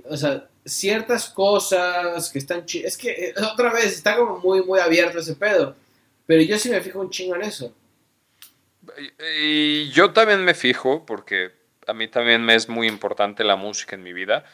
o 0.08 0.16
sea, 0.16 0.48
ciertas 0.64 1.28
cosas 1.30 2.30
que 2.30 2.38
están 2.38 2.64
chidas. 2.66 2.92
Es 2.92 2.98
que 2.98 3.11
eh, 3.11 3.34
otra 3.52 3.72
vez 3.72 3.86
está 3.86 4.16
como 4.16 4.38
muy, 4.38 4.62
muy 4.64 4.80
abierto 4.80 5.18
ese 5.18 5.34
pedo. 5.36 5.76
Pero 6.26 6.42
yo 6.42 6.58
sí 6.58 6.70
me 6.70 6.80
fijo 6.80 7.00
un 7.00 7.11
chingo 7.11 7.34
en 7.36 7.42
eso. 7.42 7.72
Y 9.34 9.90
yo 9.90 10.12
también 10.12 10.44
me 10.44 10.54
fijo, 10.54 11.04
porque 11.06 11.50
a 11.86 11.92
mí 11.92 12.08
también 12.08 12.44
me 12.44 12.54
es 12.54 12.68
muy 12.68 12.88
importante 12.88 13.44
la 13.44 13.56
música 13.56 13.94
en 13.96 14.02
mi 14.02 14.12
vida, 14.12 14.44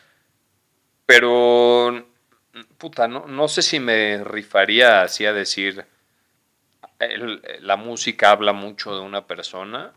pero, 1.06 2.04
puta, 2.78 3.08
no, 3.08 3.26
no 3.26 3.48
sé 3.48 3.62
si 3.62 3.80
me 3.80 4.22
rifaría 4.24 5.02
así 5.02 5.26
a 5.26 5.32
decir, 5.32 5.84
el- 6.98 7.42
la 7.60 7.76
música 7.76 8.30
habla 8.30 8.52
mucho 8.52 8.94
de 8.94 9.00
una 9.02 9.26
persona. 9.26 9.92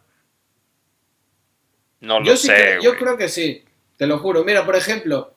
No 2.01 2.19
lo 2.19 2.25
yo, 2.25 2.37
sí 2.37 2.47
sé, 2.47 2.55
creo, 2.55 2.81
yo 2.81 2.97
creo 2.97 3.17
que 3.17 3.29
sí, 3.29 3.63
te 3.97 4.07
lo 4.07 4.19
juro. 4.19 4.43
Mira, 4.43 4.65
por 4.65 4.75
ejemplo, 4.75 5.33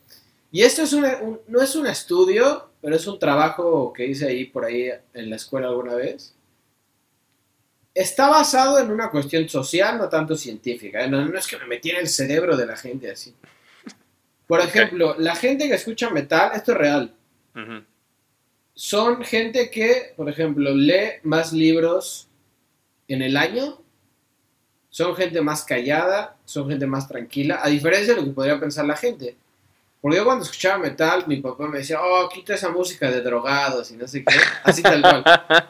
y 0.51 0.63
esto 0.63 0.83
es 0.83 0.93
una- 0.93 1.17
un- 1.19 1.41
no 1.49 1.61
es 1.61 1.75
un 1.75 1.87
estudio, 1.87 2.71
pero 2.81 2.97
es 2.97 3.07
un 3.07 3.19
trabajo 3.19 3.93
que 3.93 4.07
hice 4.07 4.27
ahí 4.29 4.45
por 4.45 4.65
ahí 4.65 4.91
en 5.15 5.31
la 5.31 5.37
escuela 5.37 5.69
alguna 5.69 5.95
vez. 5.95 6.35
Está 7.95 8.29
basado 8.29 8.79
en 8.79 8.91
una 8.91 9.11
cuestión 9.11 9.49
social, 9.49 9.99
no 9.99 10.09
tanto 10.09 10.35
científica. 10.35 11.05
¿eh? 11.05 11.09
No, 11.09 11.25
no 11.25 11.39
es 11.39 11.47
que 11.47 11.59
me 11.59 11.67
metí 11.67 11.91
en 11.91 11.97
el 11.97 12.09
cerebro 12.09 12.57
de 12.57 12.67
la 12.67 12.77
gente 12.77 13.11
así. 13.11 13.35
Por 14.53 14.61
ejemplo, 14.61 15.17
la 15.19 15.35
gente 15.35 15.67
que 15.67 15.77
escucha 15.77 16.11
metal, 16.11 16.51
esto 16.55 16.73
es 16.73 16.77
real. 16.77 17.15
Ujú. 17.57 17.85
Son 18.75 19.25
gente 19.25 19.71
que, 19.71 20.13
por 20.15 20.29
ejemplo, 20.29 20.75
lee 20.75 21.21
más 21.23 21.55
libros 21.55 22.29
en 23.09 23.23
el 23.23 23.39
año. 23.39 23.81
Son 24.91 25.17
gente 25.17 25.41
más 25.41 25.65
callada, 25.65 26.37
son 26.45 26.69
gente 26.69 26.87
más 26.87 27.09
tranquila, 27.09 27.61
a 27.63 27.69
diferencia 27.71 28.13
de 28.13 28.21
lo 28.21 28.27
que 28.27 28.35
podría 28.35 28.61
pensar 28.61 28.85
la 28.85 28.95
gente. 28.95 29.37
Porque 30.03 30.19
yo 30.19 30.25
cuando 30.27 30.45
escuchaba 30.45 30.77
metal, 30.77 31.25
mi 31.27 31.39
papá 31.39 31.67
me 31.67 31.79
decía, 31.79 32.03
oh, 32.03 32.29
quita 32.29 32.53
esa 32.53 32.69
música 32.69 33.11
de 33.11 33.23
drogados 33.23 33.91
y 33.91 33.97
no 33.97 34.07
sé 34.07 34.23
qué. 34.23 34.37
Así 34.65 34.83
tal 34.83 35.01
cual. 35.01 35.25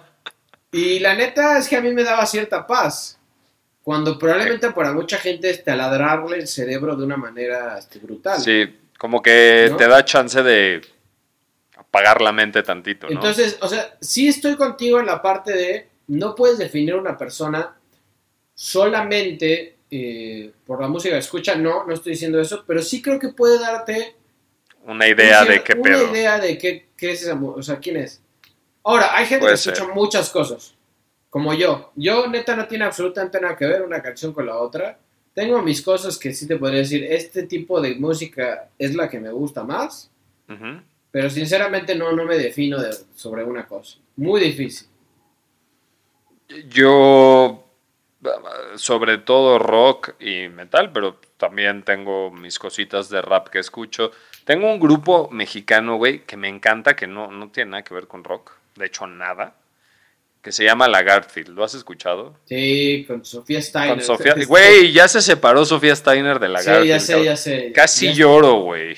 Y 0.73 0.99
la 0.99 1.15
neta 1.15 1.59
es 1.59 1.69
que 1.69 1.77
a 1.77 1.83
mí 1.83 1.93
me 1.93 2.03
daba 2.03 2.27
cierta 2.27 2.67
paz. 2.67 3.17
Cuando 3.83 4.19
probablemente 4.19 4.71
para 4.71 4.93
mucha 4.93 5.19
gente 5.19 5.51
es 5.51 5.65
taladrarle 5.65 6.39
el 6.39 6.47
cerebro 6.47 6.95
de 6.97 7.05
una 7.05 7.17
manera 7.17 7.77
este, 7.79 7.99
brutal. 7.99 8.41
Sí, 8.41 8.79
como 8.99 9.21
que 9.21 9.69
¿No? 9.71 9.77
te 9.77 9.89
da 9.89 10.05
chance 10.05 10.41
de 10.43 10.81
apagar 11.77 12.21
la 12.23 12.31
mente 12.33 12.63
tantito, 12.63 13.07
¿no? 13.09 13.13
Entonces, 13.15 13.59
o 13.61 13.67
sea, 13.69 13.97
sí 14.01 14.29
estoy 14.29 14.55
contigo 14.57 15.01
en 15.01 15.07
la 15.07 15.21
parte 15.21 15.53
de 15.53 15.89
no 16.07 16.35
puedes 16.35 16.59
definir 16.59 16.95
una 16.95 17.17
persona 17.19 17.77
solamente 18.55 19.77
eh, 19.91 20.53
por 20.67 20.81
la 20.81 20.89
música 20.89 21.15
que 21.15 21.19
escucha, 21.21 21.55
no, 21.55 21.85
no 21.85 21.93
estoy 21.95 22.13
diciendo 22.13 22.41
eso, 22.41 22.65
pero 22.67 22.81
sí 22.83 23.03
creo 23.03 23.19
que 23.19 23.29
puede 23.29 23.59
darte 23.59 24.17
Una 24.87 25.07
idea 25.09 25.43
una- 25.43 25.51
de 25.53 25.63
qué 25.63 25.73
una 25.75 25.83
pedo. 25.83 26.11
idea 26.13 26.39
de 26.39 26.57
qué, 26.59 26.89
qué 26.97 27.11
es 27.13 27.23
esa 27.23 27.35
o 27.35 27.63
sea, 27.63 27.79
quién 27.79 27.97
es. 27.97 28.23
Ahora, 28.85 29.15
hay 29.17 29.27
gente 29.27 29.41
Puede 29.41 29.53
que 29.55 29.61
escucha 29.61 29.85
ser. 29.85 29.95
muchas 29.95 30.31
cosas, 30.31 30.75
como 31.33 31.55
yo. 31.55 31.93
Yo, 31.97 32.27
neta, 32.29 32.55
no 32.55 32.69
tiene 32.69 32.85
absolutamente 32.85 33.41
nada 33.41 33.57
que 33.57 33.65
ver 33.65 33.81
una 33.81 34.03
canción 34.03 34.35
con 34.35 34.45
la 34.45 34.59
otra. 34.59 34.99
Tengo 35.35 35.63
mis 35.63 35.81
cosas 35.81 36.19
que 36.19 36.35
sí 36.35 36.47
te 36.47 36.57
podría 36.59 36.81
decir, 36.81 37.05
este 37.05 37.45
tipo 37.45 37.81
de 37.81 37.95
música 37.95 38.69
es 38.79 38.95
la 38.95 39.09
que 39.09 39.19
me 39.19 39.31
gusta 39.33 39.65
más, 39.65 40.11
pero 41.11 41.31
sinceramente 41.31 41.95
no, 41.95 42.13
no 42.13 42.27
me 42.27 42.37
defino 42.37 42.79
de- 42.79 42.95
sobre 43.15 43.43
una 43.45 43.67
cosa. 43.67 43.97
Muy 44.17 44.43
difícil. 44.43 44.89
Yo, 46.69 47.65
sobre 48.77 49.17
todo 49.17 49.59
rock 49.59 50.17
y 50.21 50.49
metal, 50.49 50.93
pero 50.93 51.19
también 51.39 51.83
tengo 51.83 52.31
mis 52.31 52.59
cositas 52.59 53.09
de 53.09 53.23
rap 53.23 53.49
que 53.49 53.59
escucho. 53.61 54.11
Tengo 54.45 54.71
un 54.71 54.79
grupo 54.79 55.31
mexicano, 55.31 55.97
güey, 55.97 56.27
que 56.27 56.37
me 56.37 56.49
encanta, 56.49 56.95
que 56.95 57.07
no, 57.07 57.31
no 57.31 57.49
tiene 57.51 57.71
nada 57.71 57.85
que 57.85 57.95
ver 57.95 58.07
con 58.07 58.23
rock, 58.23 58.53
de 58.77 58.85
hecho 58.85 59.07
nada, 59.07 59.55
que 60.43 60.51
se 60.53 60.65
llama 60.65 60.89
Lagartfield. 60.89 61.51
¿Lo 61.51 61.63
has 61.65 61.75
escuchado? 61.75 62.35
Sí, 62.47 63.05
con 63.07 63.25
Sofía 63.25 63.63
Steiner. 63.63 63.95
Con 63.97 64.05
Sofía. 64.05 64.35
Güey, 64.47 64.93
ya 64.93 65.07
se 65.09 65.23
separó 65.23 65.65
Sofía 65.65 65.95
Steiner 65.95 66.39
de 66.41 66.49
Sí, 66.49 66.53
Lagartfield. 66.53 66.87
ya 66.89 66.99
sé, 67.01 67.13
cabrón. 67.13 67.25
ya 67.27 67.37
sé. 67.37 67.73
Casi 67.73 68.07
Ya- 68.09 68.13
lloro, 68.15 68.55
güey. 68.63 68.97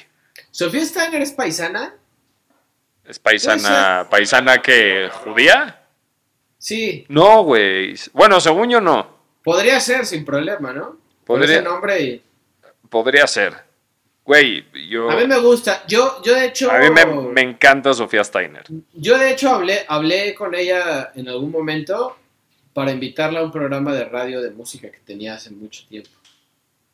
¿Sofía 0.50 0.84
Steiner 0.84 1.20
es 1.22 1.32
paisana? 1.32 1.94
¿Es 3.04 3.18
paisana, 3.18 4.06
paisana 4.10 4.62
que 4.62 5.10
judía? 5.12 5.80
Sí, 6.56 7.04
No, 7.08 7.42
güey. 7.44 7.94
Bueno, 8.14 8.40
según 8.40 8.70
yo 8.70 8.80
no. 8.80 9.12
podría 9.42 9.78
ser 9.80 10.06
sin 10.06 10.24
problema, 10.24 10.72
¿no? 10.72 10.96
Podría- 11.26 11.56
ese 11.56 11.62
nombre 11.64 12.00
y... 12.00 12.22
Podría 12.88 13.26
ser. 13.26 13.52
Güey, 14.24 14.64
yo. 14.88 15.10
A 15.10 15.16
mí 15.16 15.26
me 15.26 15.38
gusta. 15.38 15.84
Yo, 15.86 16.22
yo 16.22 16.34
de 16.34 16.46
hecho. 16.46 16.70
a 16.70 16.78
mí 16.78 16.90
me, 16.90 17.04
me 17.04 17.42
encanta 17.42 17.92
Sofía 17.92 18.24
Steiner. 18.24 18.64
Yo 18.94 19.18
de 19.18 19.30
hecho 19.30 19.50
hablé, 19.50 19.84
hablé 19.86 20.34
con 20.34 20.54
ella 20.54 21.12
en 21.14 21.28
algún 21.28 21.50
momento 21.50 22.16
para 22.72 22.90
invitarla 22.90 23.40
a 23.40 23.44
un 23.44 23.52
programa 23.52 23.94
de 23.94 24.04
radio 24.04 24.42
de 24.42 24.50
música 24.50 24.90
que 24.90 24.98
tenía 24.98 25.34
hace 25.34 25.50
mucho 25.50 25.84
tiempo. 25.88 26.10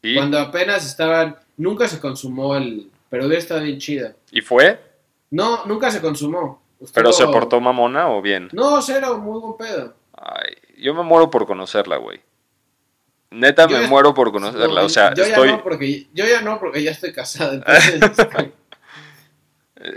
¿Y, 0.03 0.15
Cuando 0.15 0.39
apenas 0.39 0.87
estaban, 0.87 1.37
nunca 1.57 1.89
se 1.89 2.01
consumó 2.01 2.57
el, 2.57 2.91
pero 3.09 3.27
hubiera 3.27 3.41
estado 3.41 3.63
bien 3.63 3.79
chida. 3.79 4.15
¿y 4.31 4.41
fue? 4.41 4.81
No, 5.31 5.65
nunca 5.67 5.91
se 5.91 6.01
consumó. 6.01 6.63
¿Pero 6.95 7.13
se 7.13 7.27
portó 7.27 7.61
mamona 7.61 8.09
o 8.11 8.23
bien? 8.23 8.49
No, 8.53 8.81
cero, 8.81 9.19
muy 9.19 9.39
buen 9.41 9.57
pedo. 9.57 9.95
Ay, 10.15 10.55
yo 10.79 10.95
me 10.95 11.03
muero 11.03 11.31
por 11.31 11.47
conocerla, 11.47 11.97
güey. 11.97 12.21
Neta, 13.31 13.69
Yo 13.69 13.77
me 13.77 13.83
ya- 13.85 13.89
muero 13.89 14.13
por 14.13 14.33
conocerla. 14.33 14.81
No, 14.81 14.87
o 14.87 14.89
sea, 14.89 15.15
yo 15.15 15.23
estoy, 15.25 15.49
ya 15.49 15.57
no 15.57 15.63
porque 15.63 16.07
yo 16.13 16.27
ya 16.27 16.41
no 16.41 16.59
porque 16.59 16.83
ya 16.83 16.91
estoy 16.91 17.13
casado. 17.13 17.53
Entonces, 17.93 18.27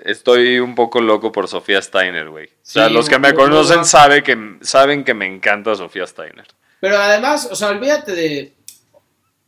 estoy 0.05 0.59
un 0.59 0.75
poco 0.75 1.01
loco 1.01 1.31
por 1.31 1.47
Sofía 1.47 1.81
Steiner, 1.81 2.29
güey. 2.29 2.45
O 2.47 2.49
sea, 2.61 2.89
los 2.89 3.09
que 3.09 3.19
me 3.19 3.33
conocen 3.33 3.77
guapa. 3.77 3.87
sabe 3.89 4.23
que, 4.23 4.57
saben 4.61 5.03
que 5.03 5.13
me 5.13 5.25
encanta 5.25 5.75
Sofía 5.75 6.05
Steiner. 6.05 6.45
pero 6.79 6.97
además, 6.97 7.49
o 7.51 7.55
sea, 7.55 7.69
olvídate 7.69 8.13
de 8.13 8.53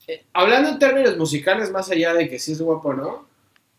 eh, 0.08 0.24
hablando 0.34 0.70
en 0.70 0.80
términos 0.80 1.18
musicales 1.18 1.72
más 1.72 1.90
allá 1.90 2.14
de 2.14 2.30
que 2.30 2.40
sí 2.40 2.52
es 2.52 2.62
guapo, 2.62 2.94
¿no? 2.94 3.28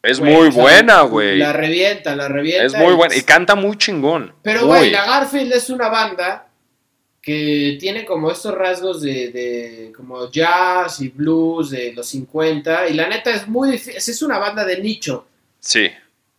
Es 0.02 0.20
muy 0.20 0.50
buena, 0.50 1.00
güey. 1.00 1.38
La 1.38 1.52
revienta, 1.52 2.14
la 2.14 2.28
revienta. 2.28 2.64
Es 2.64 2.74
muy 2.76 2.94
buena. 2.94 3.14
Y 3.14 3.22
canta 3.22 3.56
muy 3.56 3.76
chingón. 3.76 4.32
Pero, 4.42 4.66
güey, 4.66 4.90
la 4.90 5.04
Garfield 5.04 5.52
es 5.52 5.68
una 5.68 5.88
banda 5.88 6.45
que 7.26 7.76
tiene 7.80 8.04
como 8.04 8.30
estos 8.30 8.54
rasgos 8.54 9.02
de, 9.02 9.32
de 9.32 9.92
como 9.96 10.30
jazz 10.30 11.00
y 11.00 11.08
blues 11.08 11.70
de 11.70 11.92
los 11.92 12.06
50 12.06 12.88
y 12.88 12.94
la 12.94 13.08
neta 13.08 13.32
es 13.32 13.48
muy 13.48 13.72
difícil, 13.72 13.96
es 13.96 14.22
una 14.22 14.38
banda 14.38 14.64
de 14.64 14.80
nicho. 14.80 15.26
Sí, 15.58 15.88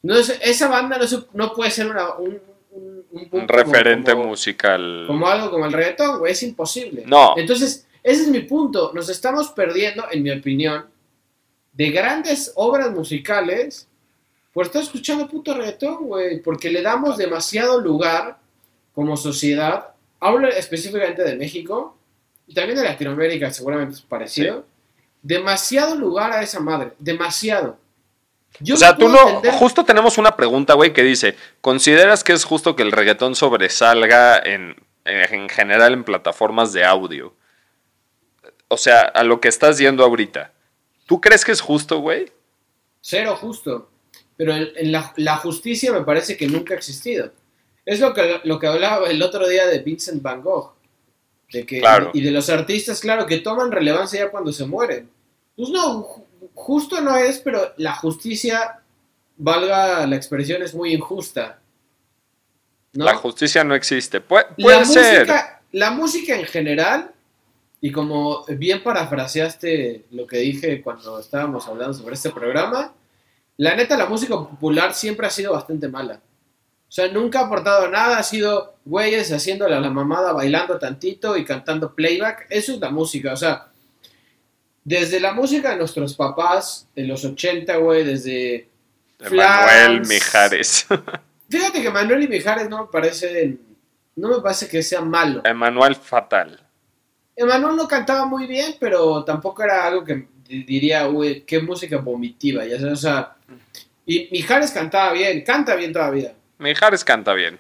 No 0.04 0.16
es- 0.16 0.40
esa 0.42 0.70
banda 0.70 0.98
no, 0.98 1.06
no 1.34 1.54
puede 1.54 1.72
ser 1.72 1.88
una, 1.88 2.14
un, 2.16 2.40
un, 2.72 3.04
un- 3.12 3.20
un 3.20 3.28
como- 3.30 3.48
referente 3.48 4.14
como, 4.14 4.28
musical. 4.28 5.04
como 5.08 5.28
algo 5.28 5.52
como 5.52 5.66
el 5.66 5.74
reggaetón, 5.74 6.20
güey, 6.20 6.32
es 6.32 6.44
imposible. 6.44 7.04
No. 7.06 7.34
Entonces, 7.36 7.86
ese 8.02 8.22
es 8.22 8.28
mi 8.30 8.40
punto, 8.40 8.92
nos 8.94 9.10
estamos 9.10 9.50
perdiendo, 9.50 10.06
en 10.10 10.24
mi 10.24 10.32
opinión, 10.32 10.86
de 11.74 11.92
grandes 11.92 12.54
obras 12.56 12.92
musicales 12.92 13.90
por 14.54 14.68
estar 14.68 14.82
escuchando 14.82 15.28
puto 15.28 15.54
reggaetón, 15.54 16.06
güey, 16.08 16.42
porque 16.42 16.70
le 16.72 16.82
damos 16.82 17.18
demasiado 17.18 17.82
lugar 17.82 18.38
como 18.94 19.18
sociedad, 19.18 19.90
hablo 20.20 20.48
específicamente 20.50 21.24
de 21.24 21.36
México, 21.36 21.98
y 22.48 22.54
también 22.54 22.78
de 22.78 22.84
Latinoamérica, 22.86 23.52
seguramente 23.52 23.96
es 23.96 24.02
parecido, 24.02 24.66
demasiado 25.22 25.96
lugar 25.96 26.32
a 26.32 26.42
esa 26.42 26.60
madre, 26.60 26.94
demasiado. 27.00 27.78
Yo 28.60 28.76
o 28.76 28.78
sea, 28.78 28.94
tú 28.96 29.02
puedo 29.02 29.14
no. 29.14 29.30
entender- 29.30 29.54
Justo 29.54 29.84
tenemos 29.86 30.18
una 30.18 30.36
pregunta, 30.36 30.74
güey, 30.74 30.94
que 30.94 31.04
dice: 31.04 31.36
¿Consideras 31.62 32.24
que 32.24 32.34
es 32.34 32.44
justo 32.46 32.76
que 32.76 32.84
el 32.84 32.92
reggaetón 32.92 33.36
sobresalga 33.36 34.38
en, 34.40 34.76
en 35.06 35.50
general 35.50 35.94
en 35.94 36.04
plataformas 36.04 36.74
de 36.74 36.84
audio? 36.86 37.36
O 38.70 38.78
sea, 38.78 39.02
a 39.02 39.24
lo 39.24 39.40
que 39.42 39.48
estás 39.50 39.78
yendo 39.78 40.04
ahorita. 40.04 40.54
¿Tú 41.06 41.22
crees 41.22 41.46
que 41.46 41.52
es 41.52 41.62
justo, 41.62 42.00
güey? 42.00 42.32
Cero 43.02 43.36
justo. 43.40 43.90
Pero 44.36 44.54
en, 44.56 44.70
en 44.76 44.92
la, 44.92 45.14
la 45.18 45.38
justicia 45.38 45.92
me 45.94 46.02
parece 46.02 46.36
que 46.38 46.48
nunca 46.48 46.74
ha 46.74 46.78
existido. 46.78 47.32
Es 47.88 48.00
lo 48.02 48.14
que, 48.14 48.42
lo 48.44 48.60
que 48.60 48.68
hablaba 48.68 49.10
el 49.10 49.24
otro 49.24 49.48
día 49.48 49.66
de 49.66 49.80
Vincent 49.80 50.22
Van 50.22 50.42
Gogh. 50.42 50.74
De 51.54 51.66
que, 51.66 51.80
Claro. 51.80 52.12
Y 52.14 52.22
de 52.22 52.32
los 52.32 52.50
artistas, 52.50 53.00
claro, 53.00 53.26
que 53.26 53.38
toman 53.38 53.72
relevancia 53.72 54.20
ya 54.26 54.30
cuando 54.30 54.52
se 54.52 54.66
mueren. 54.66 55.10
Pues 55.56 55.70
no, 55.70 56.04
ju- 56.04 56.24
justo 56.54 57.00
no 57.00 57.16
es, 57.16 57.40
pero 57.40 57.74
la 57.78 57.96
justicia, 57.96 58.82
valga 59.38 60.06
la 60.06 60.16
expresión, 60.18 60.62
es 60.62 60.76
muy 60.76 60.94
injusta. 60.94 61.62
¿no? 62.94 63.06
La 63.06 63.16
justicia 63.16 63.64
no 63.64 63.74
existe. 63.74 64.22
Pu- 64.22 64.46
La 64.58 64.64
puede 64.64 64.86
ser. 64.86 65.20
música, 65.20 65.62
la 65.72 65.92
música 65.92 66.36
en 66.38 66.46
general, 66.46 67.12
y 67.80 67.92
como 67.94 68.44
bien 68.50 68.84
parafraseaste 68.84 70.06
lo 70.12 70.28
que 70.28 70.40
dije 70.40 70.82
cuando 70.82 71.20
estábamos 71.20 71.66
hablando 71.68 71.94
sobre 71.94 72.16
este 72.16 72.32
programa, 72.32 72.94
la 73.56 73.76
neta, 73.76 73.96
la 73.98 74.08
música 74.08 74.36
popular 74.36 74.94
siempre 74.94 75.26
ha 75.28 75.30
sido 75.30 75.54
bastante 75.54 75.88
mala. 75.88 76.20
O 76.90 76.92
sea, 76.92 77.10
nunca 77.10 77.40
ha 77.42 77.46
aportado 77.46 77.90
nada, 77.90 78.18
ha 78.18 78.24
sido 78.24 78.76
güeyes 78.86 79.32
haciéndole 79.32 79.76
a 79.76 79.80
la 79.82 79.90
mamada, 79.90 80.32
bailando 80.32 80.80
tantito 80.80 81.36
y 81.36 81.44
cantando 81.44 81.94
playback. 81.94 82.48
Eso 82.50 82.74
es 82.74 82.80
la 82.80 82.90
música, 82.90 83.34
o 83.34 83.38
sea, 83.38 83.68
desde 84.84 85.20
la 85.20 85.34
música 85.34 85.72
de 85.72 85.78
nuestros 85.78 86.16
papás, 86.16 86.88
en 86.96 87.08
los 87.10 87.24
80, 87.26 87.76
güey, 87.78 88.04
desde... 88.06 88.70
Manuel 89.20 89.40
Flans. 89.42 90.08
Mijares. 90.10 90.88
Fíjate 91.50 91.82
que 91.82 91.90
Manuel 91.90 92.24
y 92.24 92.28
Mijares 92.28 92.70
no 92.70 92.86
me 92.86 92.92
parece, 92.92 93.58
no 94.16 94.30
me 94.30 94.42
parece 94.42 94.68
que 94.68 94.82
sea 94.84 95.02
malo. 95.02 95.42
Emanuel 95.44 95.96
Fatal. 95.96 96.60
Emanuel 97.36 97.76
no 97.76 97.88
cantaba 97.88 98.26
muy 98.26 98.48
bien, 98.48 98.76
pero 98.80 99.24
tampoco 99.24 99.64
era 99.64 99.86
algo 99.86 100.04
que 100.04 100.28
di- 100.48 100.64
diría, 100.64 101.08
uy, 101.08 101.42
qué 101.42 101.60
música 101.60 101.98
vomitiva, 101.98 102.66
ya 102.66 102.80
sabes, 102.80 102.94
o 102.94 102.96
sea, 102.96 103.36
y 104.06 104.30
Mijares 104.32 104.72
cantaba 104.72 105.12
bien, 105.14 105.44
canta 105.44 105.76
bien 105.76 105.92
todavía. 105.92 106.34
Mijares 106.60 107.04
canta 107.04 107.34
bien. 107.34 107.60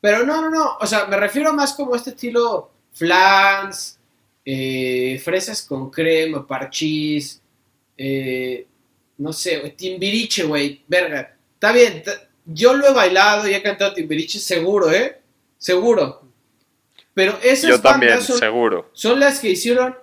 Pero 0.00 0.24
no, 0.24 0.40
no, 0.40 0.50
no, 0.50 0.76
o 0.80 0.86
sea, 0.86 1.06
me 1.06 1.16
refiero 1.16 1.52
más 1.52 1.74
como 1.74 1.94
este 1.94 2.10
estilo 2.10 2.70
flans, 2.92 3.98
eh, 4.44 5.20
fresas 5.22 5.62
con 5.62 5.90
crema, 5.90 6.46
parchís, 6.46 7.40
eh, 7.96 8.66
no 9.18 9.32
sé, 9.32 9.74
timbiriche, 9.76 10.44
güey, 10.44 10.82
verga. 10.88 11.36
Está 11.54 11.72
bien, 11.72 12.02
yo 12.46 12.72
lo 12.72 12.88
he 12.88 12.92
bailado 12.94 13.46
y 13.46 13.52
he 13.54 13.62
cantado 13.62 13.92
timbiriche 13.92 14.38
seguro, 14.38 14.90
¿eh? 14.90 15.20
Seguro. 15.58 16.22
Pero 17.12 17.38
esas 17.42 17.68
Yo 17.70 17.80
también, 17.80 18.12
bandas 18.12 18.26
son, 18.26 18.38
seguro. 18.38 18.90
son 18.94 19.20
las 19.20 19.40
que 19.40 19.50
hicieron, 19.50 19.94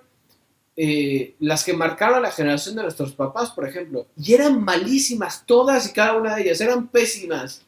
eh, 0.76 1.34
las 1.40 1.64
que 1.64 1.72
marcaron 1.72 2.22
la 2.22 2.30
generación 2.30 2.76
de 2.76 2.82
nuestros 2.82 3.12
papás, 3.12 3.50
por 3.50 3.66
ejemplo. 3.66 4.06
Y 4.16 4.34
eran 4.34 4.62
malísimas, 4.62 5.44
todas 5.44 5.88
y 5.88 5.92
cada 5.92 6.14
una 6.16 6.36
de 6.36 6.42
ellas, 6.42 6.60
eran 6.60 6.86
pésimas. 6.86 7.64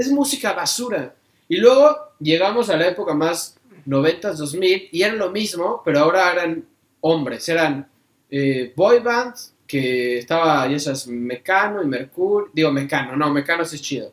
Es 0.00 0.10
música 0.10 0.54
basura. 0.54 1.14
Y 1.46 1.58
luego 1.58 2.14
llegamos 2.18 2.70
a 2.70 2.76
la 2.78 2.88
época 2.88 3.12
más 3.12 3.58
90s, 3.86 4.36
2000, 4.36 4.88
y 4.92 5.02
eran 5.02 5.18
lo 5.18 5.30
mismo, 5.30 5.82
pero 5.84 6.00
ahora 6.00 6.32
eran 6.32 6.64
hombres, 7.00 7.46
eran 7.50 7.86
eh, 8.30 8.72
boy 8.74 9.00
bands, 9.00 9.54
que 9.66 10.16
estaba, 10.18 10.66
ya 10.68 10.78
sabes, 10.78 11.06
Mecano 11.06 11.82
y 11.82 11.86
Mercurio, 11.86 12.50
digo 12.54 12.72
Mecano, 12.72 13.14
no, 13.14 13.30
Mecano 13.30 13.62
sí 13.66 13.76
es 13.76 13.82
chido. 13.82 14.12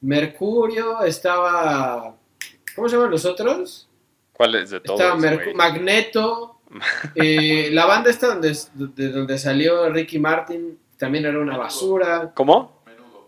Mercurio, 0.00 1.02
estaba, 1.02 2.16
¿cómo 2.74 2.88
se 2.88 2.96
llaman 2.96 3.12
los 3.12 3.24
otros? 3.24 3.88
¿Cuál 4.32 4.56
es 4.56 4.70
de 4.70 4.80
todos? 4.80 5.00
Estaba 5.00 5.16
Mercu-? 5.16 5.54
Magneto. 5.54 6.56
eh, 7.14 7.68
la 7.70 7.86
banda 7.86 8.10
esta 8.10 8.26
donde, 8.26 8.56
de 8.74 9.08
donde 9.10 9.38
salió 9.38 9.88
Ricky 9.90 10.18
Martin 10.18 10.76
también 10.96 11.24
era 11.24 11.38
una 11.38 11.56
basura. 11.56 12.32
¿Cómo? 12.34 12.82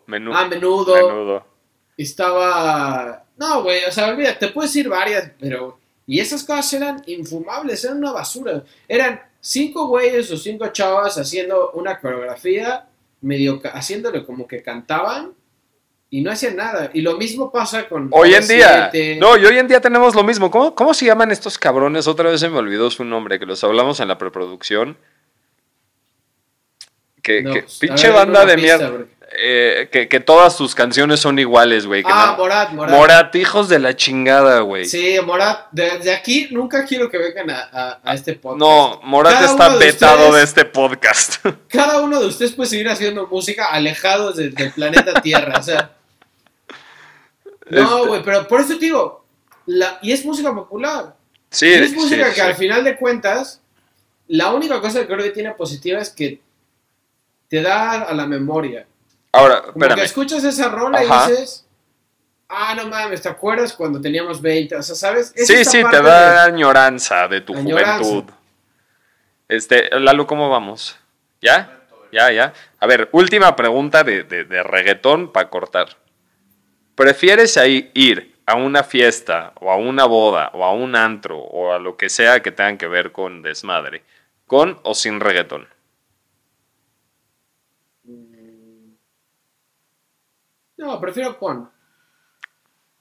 Menudo. 0.07 0.35
Ah, 0.35 0.49
menudo. 0.49 0.95
Menudo. 0.95 1.52
Estaba. 1.97 3.25
No, 3.37 3.63
güey, 3.63 3.85
o 3.85 3.91
sea, 3.93 4.09
olvídate, 4.09 4.47
te 4.47 4.53
puedes 4.53 4.75
ir 4.77 4.89
varias, 4.89 5.31
pero. 5.39 5.79
Y 6.07 6.19
esas 6.21 6.43
cosas 6.45 6.73
eran 6.73 7.03
infumables, 7.07 7.85
eran 7.85 7.99
una 7.99 8.13
basura. 8.13 8.65
Eran 8.89 9.23
cinco 9.41 9.87
güeyes 9.87 10.31
o 10.33 10.37
cinco 10.37 10.69
chavas 10.69 11.17
haciendo 11.17 11.71
una 11.73 11.99
coreografía, 12.01 12.87
medio 13.21 13.61
haciéndole 13.73 14.25
como 14.27 14.47
que 14.49 14.63
cantaban 14.63 15.33
y 16.11 16.21
no 16.21 16.31
hacían 16.33 16.57
nada. 16.57 16.91
Y 16.93 17.01
lo 17.03 17.17
mismo 17.17 17.51
pasa 17.53 17.89
con. 17.89 18.09
Hoy 18.13 18.35
en 18.35 18.47
día. 18.49 18.91
OV7. 18.91 19.19
No, 19.19 19.37
y 19.37 19.45
hoy 19.47 19.59
en 19.59 19.69
día 19.69 19.81
tenemos 19.81 20.15
lo 20.15 20.25
mismo. 20.25 20.51
¿Cómo, 20.51 20.75
¿Cómo 20.75 20.93
se 20.93 21.07
llaman 21.07 21.31
estos 21.31 21.57
cabrones? 21.57 22.07
Otra 22.09 22.31
vez 22.31 22.41
se 22.41 22.49
me 22.49 22.59
olvidó 22.59 22.91
su 22.91 23.05
nombre, 23.05 23.39
que 23.39 23.47
los 23.47 23.63
hablamos 23.65 24.01
en 24.01 24.09
la 24.09 24.19
preproducción. 24.19 24.97
Que, 27.23 27.43
No, 27.43 27.55
que 27.55 27.63
pues, 27.63 27.79
pinche 27.79 28.11
banda 28.11 28.45
de 28.45 28.55
pista, 28.57 28.77
mierda. 28.79 28.91
porque- 28.91 29.22
Eh, 29.35 29.89
que, 29.91 30.09
que 30.09 30.21
todas 30.21 30.55
sus 30.57 30.75
canciones 30.75 31.21
son 31.21 31.39
iguales, 31.39 31.87
güey. 31.87 32.03
Ah, 32.07 32.35
no- 32.37 32.43
Morat, 32.43 32.71
Morat. 32.73 32.95
Morat, 32.95 33.35
hijos 33.37 33.69
de 33.69 33.79
la 33.79 33.97
chingada, 33.97 34.61
güey. 34.61 34.85
Sí, 34.85 35.17
Morat, 35.25 35.69
desde 35.73 36.13
aquí 36.15 36.49
nunca 36.51 36.85
quiero 36.85 37.11
que 37.11 37.17
vengan 37.19 37.49
a, 37.51 37.61
a- 37.73 38.01
a 38.05 38.15
este 38.15 38.35
podcast. 38.35 38.61
No, 38.61 39.01
Morat 39.03 39.33
Cada 39.35 39.47
está 39.47 39.71
de 39.71 39.79
vetado 39.87 40.17
ustedes- 40.29 40.35
de 40.35 40.43
este 40.43 40.65
podcast. 40.67 41.47
Cada 41.69 42.01
uno 42.03 42.21
de 42.21 42.27
ustedes 42.27 42.53
puede 42.53 42.69
seguir 42.69 42.89
haciendo 42.91 43.27
música 43.27 43.67
alejados 43.67 44.37
de- 44.37 44.51
del 44.51 44.71
planeta 44.73 45.15
Tierra, 45.23 45.59
o 45.59 45.63
sea. 45.63 45.93
No, 47.71 47.97
Este- 47.99 48.09
güey, 48.09 48.23
pero 48.23 48.47
por 48.49 48.61
eso 48.61 48.75
te 48.75 48.85
digo, 48.87 49.25
la, 49.67 49.99
y 50.03 50.13
es 50.13 50.25
música 50.25 50.55
popular. 50.55 51.15
sí, 51.51 51.67
y 51.69 51.73
es 51.73 51.91
sí, 51.91 51.97
música 51.97 52.29
que 52.29 52.35
sí. 52.35 52.41
al 52.41 52.55
final 52.55 52.85
de 52.85 52.97
cuentas, 52.97 53.61
la 54.29 54.53
única 54.53 54.81
cosa 54.81 55.01
que 55.01 55.07
creo 55.07 55.19
que 55.25 55.31
tiene 55.31 55.53
positiva 55.53 56.01
es 56.01 56.11
que 56.11 56.41
te 57.49 57.63
da 57.63 58.03
a 58.03 58.13
la 58.15 58.27
memoria. 58.27 58.87
Ahora, 59.33 59.63
Como 59.63 59.73
que 59.75 59.79
espérame. 59.81 60.05
escuchas 60.05 60.45
esa 60.45 60.69
rola 60.69 60.99
Ajá. 61.01 61.27
y 61.29 61.31
dices, 61.31 61.67
ah, 62.49 62.75
no 62.75 62.87
mames, 62.89 63.23
¿te 63.23 63.29
acuerdas 63.29 63.73
cuando 63.73 64.01
teníamos 64.01 64.41
20? 64.43 64.77
O 64.77 64.83
sea, 64.83 64.95
¿sabes? 64.95 65.33
Es 65.35 65.47
Sí, 65.47 65.65
sí, 65.65 65.83
te 65.91 66.03
da 66.03 66.45
añoranza 66.45 67.29
de 67.29 67.41
tu 67.41 67.57
Añoranza. 67.57 68.05
juventud. 68.05 68.33
Este, 69.49 69.89
Lalo, 69.99 70.27
¿cómo 70.27 70.49
vamos? 70.51 70.99
¿Ya? 71.41 71.79
De 72.11 72.19
ya, 72.19 72.31
ya. 72.31 72.53
A 72.79 72.87
ver, 72.87 73.09
última 73.13 73.57
pregunta 73.57 74.05
de, 74.05 74.23
de, 74.25 74.45
de 74.45 74.63
reggaetón 74.63 75.33
para 75.33 75.49
cortar. 75.49 75.97
¿Prefieres 76.95 77.57
ahí 77.57 77.91
ir 77.95 78.37
a 78.45 78.55
una 78.57 78.83
fiesta 78.83 79.53
o 79.61 79.71
a 79.71 79.77
una 79.77 80.05
boda 80.05 80.51
o 80.53 80.65
a 80.65 80.73
un 80.73 80.95
antro 80.95 81.39
o 81.39 81.73
a 81.73 81.79
lo 81.79 81.97
que 81.97 82.11
sea 82.11 82.41
que 82.41 82.53
tengan 82.53 82.77
que 82.77 82.87
ver 82.87 83.13
con 83.13 83.41
desmadre, 83.43 84.05
con 84.47 84.79
o 84.83 84.95
sin 84.95 85.21
reggaetón? 85.21 85.69
No, 90.83 91.01
prefiero 91.01 91.39
con. 91.39 91.71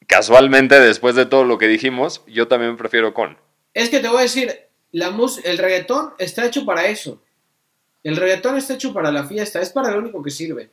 Casualmente, 0.06 0.80
después 0.80 1.16
de 1.16 1.26
todo 1.26 1.46
lo 1.46 1.58
que 1.58 1.68
dijimos, 1.68 2.24
yo 2.28 2.48
también 2.48 2.78
prefiero 2.78 3.12
con. 3.12 3.40
Es 3.74 3.90
que 3.90 4.00
te 4.00 4.08
voy 4.08 4.20
a 4.20 4.22
decir, 4.22 4.56
la 4.92 5.10
mus 5.10 5.44
el 5.44 5.58
reggaetón 5.58 6.14
está 6.20 6.46
hecho 6.46 6.64
para 6.64 6.86
eso. 6.86 7.24
El 8.04 8.18
reggaetón 8.18 8.56
está 8.56 8.76
hecho 8.76 8.94
para 8.94 9.12
la 9.12 9.26
fiesta, 9.26 9.60
es 9.62 9.72
para 9.72 9.90
lo 9.90 9.98
único 9.98 10.22
que 10.22 10.30
sirve. 10.30 10.70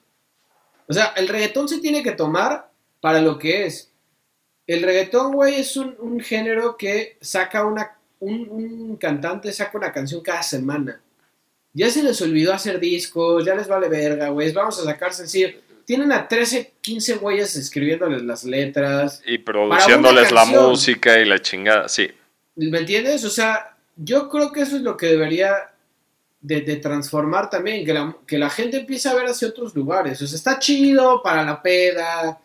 O 0.86 0.92
sea, 0.92 1.14
el 1.16 1.28
reggaetón 1.28 1.66
se 1.66 1.78
tiene 1.78 2.02
que 2.02 2.12
tomar 2.12 2.70
para 3.00 3.22
lo 3.22 3.38
que 3.38 3.64
es. 3.64 3.90
El 4.66 4.82
reggaetón, 4.82 5.32
güey, 5.32 5.60
es 5.60 5.78
un, 5.78 5.96
un 6.00 6.20
género 6.20 6.76
que 6.76 7.16
saca 7.22 7.64
una... 7.64 7.96
Un, 8.20 8.48
un 8.50 8.96
cantante 8.96 9.50
saca 9.52 9.78
una 9.78 9.92
canción 9.92 10.20
cada 10.20 10.42
semana. 10.42 11.00
Ya 11.72 11.88
se 11.88 12.02
les 12.02 12.20
olvidó 12.20 12.52
hacer 12.52 12.78
discos, 12.78 13.46
ya 13.46 13.54
les 13.54 13.66
vale 13.66 13.88
verga, 13.88 14.28
güey. 14.28 14.52
Vamos 14.52 14.78
a 14.78 14.84
sacar 14.84 15.14
sencillo. 15.14 15.50
Tienen 15.88 16.12
a 16.12 16.28
13, 16.28 16.74
15 16.82 17.14
güeyes 17.14 17.56
escribiéndoles 17.56 18.20
las 18.22 18.44
letras. 18.44 19.22
Y 19.24 19.38
produciéndoles 19.38 20.30
la 20.32 20.44
música 20.44 21.18
y 21.18 21.24
la 21.24 21.38
chingada, 21.40 21.88
sí. 21.88 22.10
¿Me 22.56 22.76
entiendes? 22.80 23.24
O 23.24 23.30
sea, 23.30 23.74
yo 23.96 24.28
creo 24.28 24.52
que 24.52 24.60
eso 24.60 24.76
es 24.76 24.82
lo 24.82 24.98
que 24.98 25.06
debería 25.06 25.70
de, 26.42 26.60
de 26.60 26.76
transformar 26.76 27.48
también, 27.48 27.86
que 27.86 27.94
la, 27.94 28.14
que 28.26 28.36
la 28.36 28.50
gente 28.50 28.76
empiece 28.80 29.08
a 29.08 29.14
ver 29.14 29.28
hacia 29.28 29.48
otros 29.48 29.74
lugares. 29.74 30.20
O 30.20 30.26
sea, 30.26 30.36
está 30.36 30.58
chido 30.58 31.22
para 31.22 31.42
la 31.42 31.62
peda. 31.62 32.38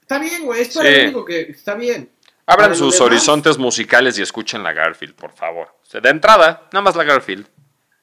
Está 0.00 0.20
bien, 0.20 0.44
güey, 0.44 0.62
es 0.62 0.72
para 0.72 0.88
Sí. 0.88 0.96
lo 0.98 1.02
único 1.02 1.24
que 1.24 1.40
está 1.50 1.74
bien. 1.74 2.08
Abran 2.46 2.76
sus 2.76 2.94
demás- 2.94 3.00
horizontes 3.00 3.58
musicales 3.58 4.16
y 4.20 4.22
escuchen 4.22 4.62
la 4.62 4.72
Garfield, 4.72 5.14
por 5.16 5.32
favor. 5.32 5.66
O 5.82 5.84
sea, 5.84 6.00
de 6.00 6.10
entrada, 6.10 6.68
nada 6.72 6.82
más 6.82 6.94
la 6.94 7.02
Garfield. 7.02 7.44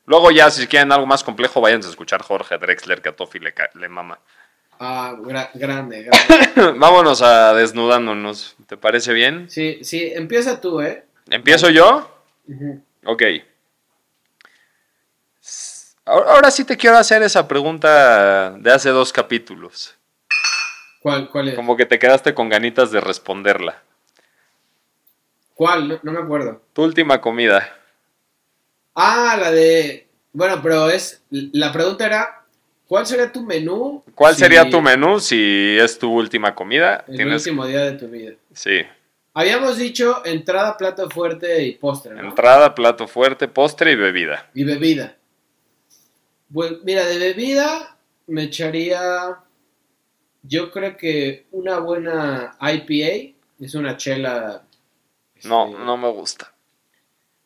Luego 0.06 0.32
ya, 0.32 0.52
si 0.52 0.68
quieren 0.68 0.92
algo 0.92 1.06
más 1.06 1.24
complejo, 1.24 1.62
vayan 1.62 1.82
a 1.82 1.88
escuchar 1.90 2.22
Jorge 2.22 2.58
Drexler, 2.58 3.02
que 3.02 3.08
a 3.08 3.16
Tofi 3.16 3.40
le, 3.40 3.54
le 3.76 3.88
mama. 3.88 4.20
Ah, 4.80 5.16
gra- 5.20 5.50
grande, 5.54 6.04
grande. 6.56 6.80
Vámonos 6.80 7.22
a 7.22 7.54
desnudándonos. 7.54 8.56
¿Te 8.68 8.78
parece 8.78 9.14
bien? 9.14 9.50
Sí, 9.50 9.80
sí, 9.84 10.12
empieza 10.14 10.60
tú, 10.62 10.82
¿eh? 10.82 11.06
¿Empiezo 11.30 11.70
yo? 11.70 12.12
Ujú. 12.48 12.82
Ok. 13.06 13.24
Ahora 16.06 16.52
sí 16.52 16.64
te 16.66 16.78
quiero 16.78 16.98
hacer 16.98 17.24
esa 17.24 17.48
pregunta 17.48 18.52
de 18.52 18.72
hace 18.72 18.90
dos 18.90 19.12
capítulos. 19.12 19.96
¿Cuál, 21.02 21.30
cuál 21.30 21.50
es? 21.50 21.56
Como 21.56 21.76
que 21.78 21.86
te 21.86 21.98
quedaste 22.00 22.34
con 22.34 22.50
ganitas 22.50 22.92
de 22.92 23.00
responderla. 23.02 23.82
¿Cuál? 25.56 25.88
No, 25.88 26.00
no 26.04 26.12
me 26.12 26.20
acuerdo. 26.20 26.62
Tu 26.74 26.84
última 26.84 27.22
comida. 27.22 27.76
Ah, 28.94 29.38
la 29.40 29.52
de... 29.52 30.08
Bueno, 30.34 30.60
pero 30.62 30.90
es... 30.90 31.24
La 31.30 31.72
pregunta 31.72 32.06
era, 32.06 32.45
¿cuál 32.88 33.06
sería 33.06 33.32
tu 33.32 33.42
menú? 33.42 34.04
¿Cuál 34.16 34.34
si- 34.36 34.40
sería 34.42 34.70
tu 34.70 34.82
menú 34.82 35.20
si 35.20 35.78
es 35.80 35.98
tu 36.00 36.12
última 36.12 36.54
comida? 36.56 37.04
El 37.08 37.16
Tienes 37.18 37.46
último 37.46 37.66
día 37.66 37.82
de 37.82 37.92
tu 37.94 38.08
vida. 38.08 38.34
Sí. 38.54 38.82
Habíamos 39.34 39.78
dicho 39.78 40.26
entrada, 40.26 40.78
plato 40.78 41.10
fuerte 41.10 41.64
y 41.64 41.74
postre, 41.74 42.14
¿no? 42.16 42.22
Entrada, 42.30 42.74
plato 42.74 43.08
fuerte, 43.08 43.48
postre 43.50 43.92
y 43.92 43.96
bebida. 43.96 44.50
Y 44.54 44.64
bebida. 44.64 45.16
Pues 46.54 46.74
mira, 46.84 47.06
de 47.06 47.18
bebida 47.18 47.98
me 48.28 48.44
echaría. 48.44 49.38
Yo 50.44 50.72
creo 50.72 50.96
que 50.96 51.48
una 51.52 51.80
buena 51.80 52.56
IPA 52.62 53.36
es 53.60 53.76
una 53.76 53.98
chela. 53.98 54.62
No, 55.44 55.66
este, 55.68 55.80
no 55.80 55.98
me 55.98 56.10
gusta. 56.12 56.54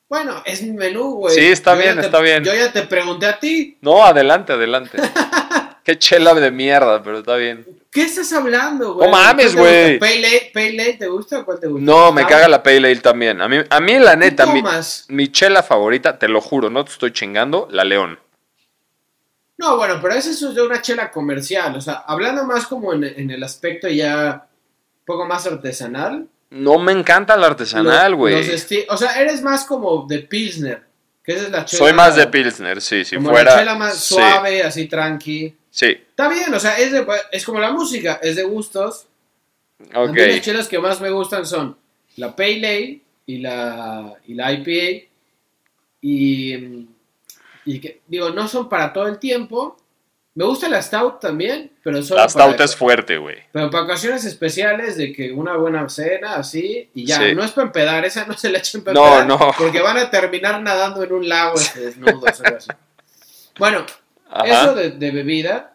Bueno, 0.09 0.41
es 0.45 0.61
mi 0.63 0.71
menú, 0.71 1.13
güey. 1.17 1.35
Sí, 1.35 1.45
está 1.45 1.75
Yo 1.75 1.81
bien, 1.81 1.99
te- 1.99 2.05
está 2.07 2.19
bien. 2.19 2.43
Yo 2.43 2.53
ya 2.53 2.71
te 2.71 2.81
pregunté 2.83 3.27
a 3.27 3.39
ti. 3.39 3.77
No, 3.81 4.03
adelante, 4.03 4.53
adelante. 4.53 4.97
Qué 5.83 5.97
chela 5.97 6.33
de 6.33 6.51
mierda, 6.51 7.01
pero 7.01 7.19
está 7.19 7.35
bien. 7.35 7.65
¿Qué 7.91 8.03
estás 8.03 8.31
hablando, 8.33 8.95
güey? 8.95 9.07
No 9.09 9.11
mames, 9.17 9.53
¿Cuál 9.55 9.65
te 9.65 9.81
güey. 9.85 9.99
¿Pale 9.99 10.27
Ale- 10.27 10.51
Pale 10.53 10.81
Ale 10.81 10.93
te 10.95 11.07
gusta 11.07 11.39
o 11.39 11.45
cuál 11.45 11.59
te 11.59 11.67
gusta? 11.67 11.85
No, 11.85 12.11
me 12.11 12.21
¿Sabes? 12.21 12.35
caga 12.35 12.47
la 12.49 12.61
Pale 12.63 12.77
Ale 12.77 12.95
también. 12.97 13.41
A 13.41 13.47
mí, 13.47 13.57
a 13.69 13.79
mí 13.79 13.99
la 13.99 14.11
¿Qué 14.11 14.17
neta, 14.17 14.45
mi, 14.47 14.61
mi 15.09 15.31
chela 15.31 15.63
favorita, 15.63 16.17
te 16.19 16.27
lo 16.27 16.41
juro, 16.41 16.69
no 16.69 16.83
te 16.85 16.91
estoy 16.91 17.11
chingando, 17.13 17.67
la 17.71 17.83
León. 17.83 18.19
No, 19.57 19.77
bueno, 19.77 19.99
pero 20.01 20.13
eso 20.15 20.29
es 20.29 20.55
de 20.55 20.61
una 20.61 20.81
chela 20.81 21.11
comercial. 21.11 21.75
O 21.75 21.81
sea, 21.81 22.03
hablando 22.07 22.45
más 22.45 22.65
como 22.67 22.93
en, 22.93 23.03
en 23.03 23.29
el 23.31 23.43
aspecto 23.43 23.87
ya 23.89 24.47
un 25.01 25.05
poco 25.05 25.25
más 25.25 25.45
artesanal. 25.47 26.27
No 26.51 26.79
me 26.79 26.91
encanta 26.91 27.37
la 27.37 27.47
artesanal, 27.47 28.15
güey. 28.15 28.35
O 28.89 28.97
sea, 28.97 29.19
eres 29.21 29.41
más 29.41 29.65
como 29.65 30.05
de 30.07 30.19
Pilsner. 30.19 30.83
Que 31.23 31.33
esa 31.33 31.43
es 31.45 31.51
la 31.51 31.65
chela. 31.65 31.77
Soy 31.85 31.93
más 31.93 32.15
de 32.15 32.25
Pilsner, 32.27 32.81
sí, 32.81 33.05
si 33.05 33.15
como 33.17 33.29
fuera. 33.29 33.51
la 33.53 33.59
chela 33.59 33.75
más 33.75 33.95
sí, 33.97 34.15
suave, 34.15 34.63
así 34.63 34.87
tranqui. 34.87 35.55
Sí, 35.69 35.85
Está 35.87 36.27
bien, 36.27 36.51
o 36.53 36.59
sea, 36.59 36.77
es, 36.79 36.91
de- 36.91 37.05
es 37.31 37.45
como 37.45 37.59
la 37.59 37.71
música, 37.71 38.19
es 38.23 38.35
de 38.35 38.43
gustos. 38.43 39.05
A 39.93 40.01
ok. 40.01 40.09
mí 40.09 40.19
las 40.25 40.41
chelas 40.41 40.67
que 40.67 40.79
más 40.79 40.99
me 40.99 41.11
gustan 41.11 41.45
son 41.45 41.77
la 42.15 42.35
Pale 42.35 42.55
Ale 42.67 43.01
y 43.27 43.37
la, 43.37 44.15
y 44.25 44.33
la 44.33 44.51
IPA. 44.51 45.07
Y, 46.01 46.87
y 47.65 47.79
que, 47.79 48.01
digo, 48.07 48.31
no 48.31 48.47
son 48.47 48.67
para 48.67 48.91
todo 48.91 49.07
el 49.07 49.19
tiempo. 49.19 49.77
Me 50.39 50.45
gusta 50.45 50.69
la 50.69 50.81
Stout 50.81 51.19
también, 51.19 51.69
pero 51.83 52.01
solo 52.01 52.21
La 52.21 52.27
para- 52.29 52.45
Stout 52.45 52.61
es 52.61 52.73
fuerte, 52.73 53.17
güey. 53.17 53.35
Pero 53.51 53.69
para 53.69 53.83
ocasiones 53.83 54.23
especiales 54.23 54.95
de 54.95 55.11
que 55.11 55.33
una 55.33 55.57
buena 55.57 55.89
cena, 55.89 56.35
así, 56.35 56.89
y 56.93 57.05
ya, 57.05 57.17
Sí. 57.17 57.35
no 57.35 57.43
es 57.43 57.51
para 57.51 57.67
empedar, 57.67 58.05
esa 58.05 58.25
no 58.25 58.33
se 58.37 58.49
la 58.49 58.59
echen 58.59 58.81
para 58.81 58.93
No, 58.93 59.05
empedar, 59.19 59.27
no. 59.27 59.51
porque 59.57 59.81
van 59.81 59.97
a 59.97 60.09
terminar 60.09 60.61
nadando 60.61 61.03
en 61.03 61.11
un 61.11 61.27
lago 61.27 61.55
desnudos 61.75 62.39
algo 62.39 62.55
así. 62.57 62.69
Bueno, 63.57 63.85
Ajá. 64.29 64.45
eso 64.63 64.75
de, 64.75 64.91
de 64.91 65.11
bebida 65.11 65.73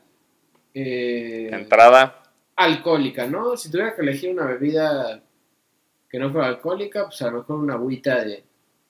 eh, 0.73 1.51
Entrada. 1.53 2.23
alcohólica, 2.57 3.27
¿no? 3.27 3.59
Si 3.59 3.71
tuviera 3.71 3.95
que 3.95 4.01
elegir 4.01 4.31
una 4.31 4.47
bebida 4.47 5.21
que 6.09 6.19
no 6.19 6.31
fuera 6.33 6.47
alcohólica, 6.47 7.05
pues 7.05 7.21
a 7.21 7.27
lo 7.27 7.33
mejor 7.41 7.57
una 7.59 7.75
agüita 7.75 8.25
de 8.25 8.43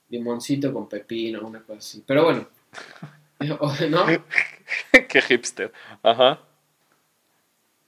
limoncito 0.09 0.73
con 0.73 0.89
pepino, 0.89 1.45
una 1.45 1.59
cosa 1.63 1.79
así. 1.79 2.05
Pero 2.07 2.27
bueno, 2.27 2.47
¿no? 3.91 4.07
Qué 5.09 5.23
hipster. 5.23 5.73
Ajá. 6.03 6.41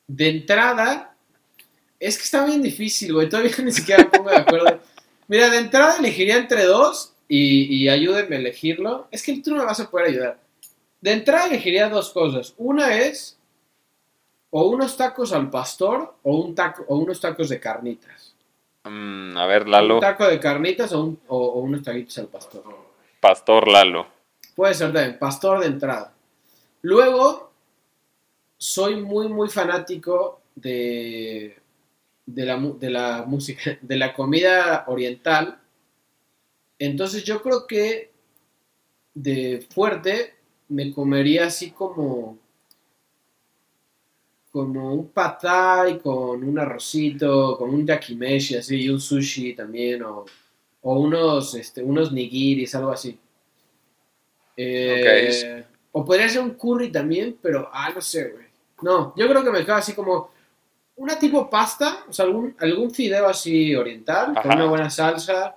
De 0.06 0.28
entrada, 0.28 1.14
es 1.98 2.16
que 2.16 2.24
está 2.24 2.44
bien 2.44 2.62
difícil, 2.62 3.12
güey. 3.12 3.28
Todavía 3.28 3.52
ni 3.62 3.72
siquiera 3.72 4.04
me 4.04 4.10
pongo 4.10 4.30
de 4.30 4.36
acuerdo. 4.36 4.80
Mira, 5.28 5.50
de 5.50 5.58
entrada 5.58 5.96
elegiría 5.98 6.36
entre 6.36 6.64
dos 6.64 7.14
y, 7.28 7.74
y 7.84 7.88
ayúdenme 7.88 8.36
a 8.36 8.38
elegirlo. 8.38 9.08
Es 9.10 9.22
que 9.22 9.40
tú 9.40 9.50
no 9.50 9.58
me 9.58 9.64
vas 9.64 9.80
a 9.80 9.90
poder 9.90 10.08
ayudar. 10.08 10.38
De 11.00 11.12
entrada 11.12 11.46
elegiría 11.46 11.88
dos 11.88 12.10
cosas. 12.10 12.54
Una 12.56 12.96
es 12.96 13.36
o 14.50 14.68
unos 14.68 14.96
tacos 14.96 15.32
al 15.32 15.50
pastor 15.50 16.14
o, 16.22 16.36
un 16.38 16.54
taco, 16.54 16.84
o 16.88 16.96
unos 16.96 17.20
tacos 17.20 17.48
de 17.48 17.58
carnitas. 17.60 18.34
Mm, 18.84 19.36
a 19.36 19.46
ver, 19.46 19.68
Lalo. 19.68 19.94
Un 19.96 20.00
taco 20.00 20.26
de 20.26 20.38
carnitas 20.38 20.92
o, 20.92 21.02
un- 21.02 21.20
o- 21.26 21.36
o 21.46 21.58
unos 21.60 21.82
taquitos 21.82 22.16
al 22.18 22.28
pastor. 22.28 22.62
Pastor 23.20 23.66
Lalo. 23.68 24.06
Puede 24.54 24.74
ser 24.74 24.92
también, 24.92 25.18
pastor 25.18 25.58
de 25.60 25.66
entrada. 25.66 26.12
Luego, 26.86 27.50
soy 28.56 28.94
muy, 28.94 29.26
muy 29.28 29.48
fanático 29.48 30.40
de, 30.54 31.56
de, 32.24 32.44
la, 32.44 32.60
de 32.60 32.90
la 32.90 33.24
música, 33.26 33.76
de 33.82 33.96
la 33.96 34.14
comida 34.14 34.84
oriental. 34.86 35.58
Entonces 36.78 37.24
yo 37.24 37.42
creo 37.42 37.66
que 37.66 38.12
de 39.14 39.66
fuerte 39.68 40.36
me 40.68 40.92
comería 40.92 41.46
así 41.46 41.72
como 41.72 42.38
como 44.52 44.94
un 44.94 45.08
pad 45.08 45.38
thai 45.40 45.98
con 45.98 46.44
un 46.44 46.56
arrocito, 46.56 47.58
con 47.58 47.70
un 47.70 47.84
yakimeshi 47.84 48.54
así 48.58 48.76
y 48.82 48.88
un 48.90 49.00
sushi 49.00 49.54
también 49.54 50.04
o, 50.04 50.24
o 50.82 51.00
unos 51.00 51.52
este, 51.56 51.82
unos 51.82 52.12
nigiris, 52.12 52.76
algo 52.76 52.92
así. 52.92 53.18
Eh, 54.56 55.64
O 55.98 56.04
podría 56.04 56.28
ser 56.28 56.42
un 56.42 56.50
curry 56.50 56.92
también, 56.92 57.38
pero 57.40 57.70
ah, 57.72 57.88
no 57.88 58.02
sé, 58.02 58.28
güey. 58.28 58.44
No, 58.82 59.14
yo 59.16 59.26
creo 59.26 59.42
que 59.42 59.50
me 59.50 59.64
queda 59.64 59.78
así 59.78 59.94
como 59.94 60.28
una 60.96 61.18
tipo 61.18 61.48
pasta, 61.48 62.04
o 62.06 62.12
sea, 62.12 62.26
algún, 62.26 62.54
algún 62.60 62.90
fideo 62.90 63.26
así 63.26 63.74
oriental, 63.74 64.34
con 64.42 64.52
una 64.52 64.66
buena 64.66 64.90
salsa, 64.90 65.56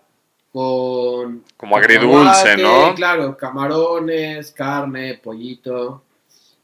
con... 0.53 1.43
Como 1.57 1.75
agridulce, 1.75 2.55
¿no? 2.55 2.95
Claro, 2.95 3.35
camarones, 3.35 4.53
carne, 4.53 5.19
pollito, 5.21 6.03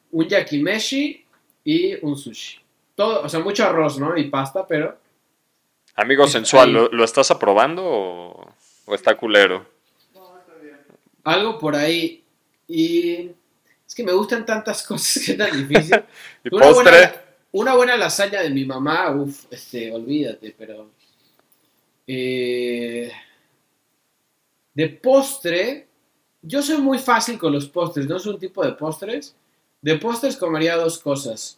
un 0.09 0.25
yakimeshi 0.25 1.25
y 1.65 1.95
un 1.95 2.15
sushi. 2.15 2.61
Todo, 2.95 3.23
o 3.23 3.27
sea, 3.27 3.41
mucho 3.41 3.65
arroz, 3.65 3.99
¿no? 3.99 4.15
Y 4.15 4.29
pasta, 4.29 4.65
pero... 4.65 4.97
Amigo 5.97 6.25
sensual, 6.27 6.71
¿lo, 6.71 6.87
lo 6.87 7.03
estás 7.03 7.29
aprobando 7.29 7.83
o, 7.83 8.53
o 8.85 8.95
está 8.95 9.17
culero? 9.17 9.65
No, 10.13 10.37
está 10.39 10.53
bien. 10.63 10.79
Algo 11.25 11.59
por 11.59 11.75
ahí. 11.75 12.23
Y 12.69 13.31
Es 13.95 13.97
que 13.99 14.03
me 14.03 14.11
gustan 14.11 14.45
tantas 14.45 14.83
cosas 14.83 15.23
que 15.23 15.31
es 15.31 15.37
tan 15.37 15.51
difícil. 15.69 16.03
¿Y 16.43 16.53
Una 16.53 16.65
postre? 16.65 16.91
buena, 16.91 17.15
una 17.53 17.75
buena 17.75 17.95
lasaña 17.95 18.41
de 18.41 18.49
mi 18.49 18.65
mamá, 18.65 19.09
uff, 19.11 19.45
este, 19.49 19.89
olvídate, 19.89 20.53
pero. 20.57 20.89
eh, 22.05 23.09
de 24.73 24.89
postre, 24.89 25.87
yo 26.41 26.61
soy 26.61 26.79
muy 26.79 26.99
fácil 26.99 27.37
con 27.39 27.53
los 27.53 27.69
postres, 27.69 28.05
no 28.05 28.17
es 28.17 28.25
un 28.25 28.37
tipo 28.37 28.65
de 28.65 28.73
postres. 28.73 29.33
De 29.81 29.97
postres 29.97 30.35
comería 30.35 30.75
dos 30.75 30.99
cosas: 30.99 31.57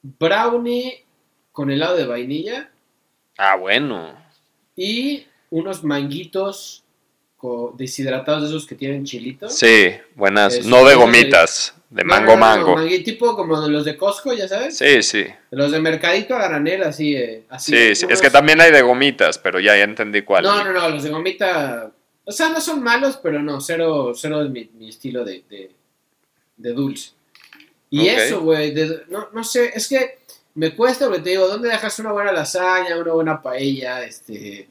brownie 0.00 1.04
con 1.52 1.70
helado 1.70 1.94
de 1.94 2.06
vainilla 2.06 2.70
Ah, 3.36 3.56
bueno. 3.56 4.16
y 4.76 5.26
unos 5.50 5.84
manguitos 5.84 6.84
deshidratados 7.76 8.42
de 8.42 8.48
esos 8.48 8.66
que 8.66 8.74
tienen 8.74 9.04
chilito. 9.04 9.48
Sí, 9.48 9.90
buenas. 10.14 10.54
Es- 10.54 10.66
no 10.66 10.84
de 10.84 10.94
gomitas, 10.94 11.74
de 11.90 12.04
mango 12.04 12.36
no, 12.36 12.38
no, 12.38 12.56
no, 12.56 12.76
mango. 12.76 13.04
tipo 13.04 13.34
como 13.36 13.60
de 13.60 13.68
los 13.68 13.84
de 13.84 13.96
Costco, 13.96 14.32
ya 14.32 14.46
sabes. 14.48 14.78
Sí, 14.78 15.02
sí. 15.02 15.22
De 15.22 15.56
los 15.56 15.72
de 15.72 15.80
Mercadito 15.80 16.34
a 16.36 16.48
granel, 16.48 16.82
así. 16.84 17.16
eh, 17.16 17.44
así 17.48 17.72
Sí, 17.76 17.94
sí. 17.94 18.06
Es 18.08 18.20
que 18.20 18.30
también 18.30 18.60
hay 18.60 18.70
de 18.70 18.82
gomitas, 18.82 19.38
pero 19.38 19.58
ya, 19.60 19.76
ya 19.76 19.84
entendí 19.84 20.22
cuál. 20.22 20.44
No, 20.44 20.62
no, 20.64 20.72
no, 20.72 20.88
los 20.88 21.02
de 21.02 21.10
gomita. 21.10 21.90
O 22.24 22.30
sea, 22.32 22.48
no 22.50 22.60
son 22.60 22.82
malos, 22.82 23.18
pero 23.22 23.42
no, 23.42 23.60
cero, 23.60 24.12
cero 24.14 24.42
es 24.42 24.50
mi, 24.50 24.70
mi 24.74 24.88
estilo 24.90 25.24
de, 25.24 25.42
de, 25.50 25.70
de 26.56 26.72
dulce. 26.72 27.10
Y 27.90 28.00
Ok. 28.00 28.06
eso, 28.18 28.40
güey, 28.40 28.72
no, 29.10 29.28
no 29.32 29.44
sé, 29.44 29.72
es 29.74 29.88
que 29.88 30.18
me 30.54 30.74
cuesta, 30.74 31.06
porque 31.06 31.22
te 31.22 31.30
digo, 31.30 31.48
¿dónde 31.48 31.68
dejas 31.68 31.98
una 31.98 32.12
buena 32.12 32.30
lasaña, 32.32 32.96
una 32.96 33.12
buena 33.12 33.42
paella? 33.42 34.04
Este, 34.04 34.68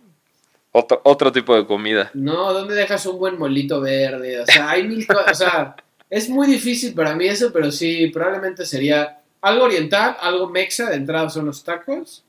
Otro, 0.74 1.02
otro 1.04 1.32
tipo 1.32 1.56
de 1.56 1.66
comida. 1.66 2.12
no, 2.14 2.54
¿dónde 2.54 2.76
dejas 2.76 3.06
un 3.06 3.20
buen 3.20 3.38
molito 3.38 3.82
verde? 3.82 4.40
O 4.40 4.46
sea, 4.46 4.70
hay 4.70 4.88
mil 4.88 5.06
cosas, 5.06 5.32
o 5.32 5.36
sea, 5.36 5.76
es 6.10 6.30
muy 6.30 6.48
difícil 6.48 6.94
para 6.94 7.16
mí 7.16 7.28
eso, 7.28 7.52
pero 7.52 7.72
sí, 7.72 8.08
probablemente 8.08 8.66
sería 8.66 9.20
algo 9.42 9.66
oriental, 9.66 10.18
algo 10.20 10.50
mexa, 10.50 10.90
de 10.90 10.98
entrada 10.98 11.30
son 11.30 11.46
los 11.46 11.64
tacos. 11.64 12.24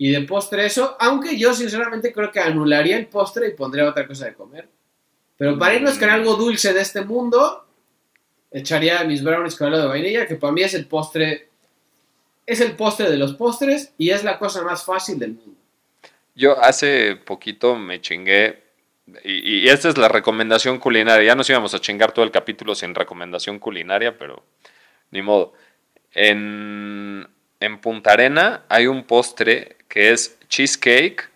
Y 0.00 0.12
de 0.12 0.20
postre 0.22 0.64
eso, 0.64 0.96
aunque 1.00 1.36
yo 1.36 1.52
sinceramente 1.52 2.12
creo 2.12 2.30
que 2.30 2.38
anularía 2.38 2.96
el 2.96 3.08
postre 3.08 3.48
y 3.48 3.54
pondría 3.54 3.88
otra 3.88 4.06
cosa 4.06 4.26
de 4.26 4.34
comer. 4.34 4.68
Pero 5.36 5.58
para 5.58 5.74
irnos 5.74 5.98
con 5.98 6.08
algo 6.08 6.36
dulce 6.36 6.72
de 6.72 6.80
este 6.80 7.00
mundo, 7.00 7.66
echaría 8.50 9.02
mis 9.02 9.22
brownies 9.24 9.56
con 9.56 9.66
helado 9.68 9.84
de 9.84 9.88
vainilla, 9.88 10.26
que 10.26 10.36
para 10.36 10.52
mí 10.52 10.62
es 10.62 10.74
el 10.74 10.86
postre, 10.86 11.48
es 12.46 12.60
el 12.60 12.76
postre 12.76 13.10
de 13.10 13.16
los 13.16 13.34
postres 13.34 13.92
y 13.98 14.10
es 14.10 14.22
la 14.22 14.38
cosa 14.38 14.62
más 14.62 14.84
fácil 14.84 15.18
del 15.18 15.34
mundo. 15.34 15.57
Yo 16.38 16.56
hace 16.62 17.16
poquito 17.16 17.74
me 17.74 18.00
chingué, 18.00 18.62
y, 19.24 19.68
esta 19.68 19.88
es 19.88 19.98
la 19.98 20.06
recomendación 20.06 20.78
culinaria. 20.78 21.26
Ya 21.26 21.34
nos 21.34 21.50
íbamos 21.50 21.74
a 21.74 21.80
chingar 21.80 22.12
todo 22.12 22.24
el 22.24 22.30
capítulo 22.30 22.76
sin 22.76 22.94
recomendación 22.94 23.58
culinaria, 23.58 24.16
pero 24.16 24.44
ni 25.10 25.20
modo. 25.20 25.52
En, 26.12 27.26
en 27.58 27.80
Punta 27.80 28.12
Arena 28.12 28.62
hay 28.68 28.86
un 28.86 29.02
postre 29.02 29.78
que 29.88 30.12
es 30.12 30.38
cheesecake 30.48 31.28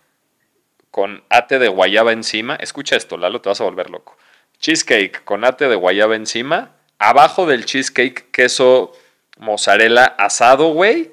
con 0.89 1.21
ate 1.27 1.59
de 1.59 1.67
guayaba 1.67 2.13
encima. 2.13 2.55
Escucha 2.55 2.95
esto, 2.95 3.17
Lalo, 3.17 3.41
te 3.41 3.49
vas 3.49 3.59
a 3.59 3.65
volver 3.65 3.89
loco. 3.89 4.17
Cheesecake 4.59 5.21
con 5.25 5.43
ate 5.43 5.67
de 5.67 5.75
guayaba 5.75 6.15
encima. 6.15 6.77
Abajo 6.97 7.45
del 7.45 7.65
cheesecake, 7.65 8.31
queso 8.31 8.93
mozzarella 9.37 10.05
asado, 10.05 10.67
güey. 10.67 11.11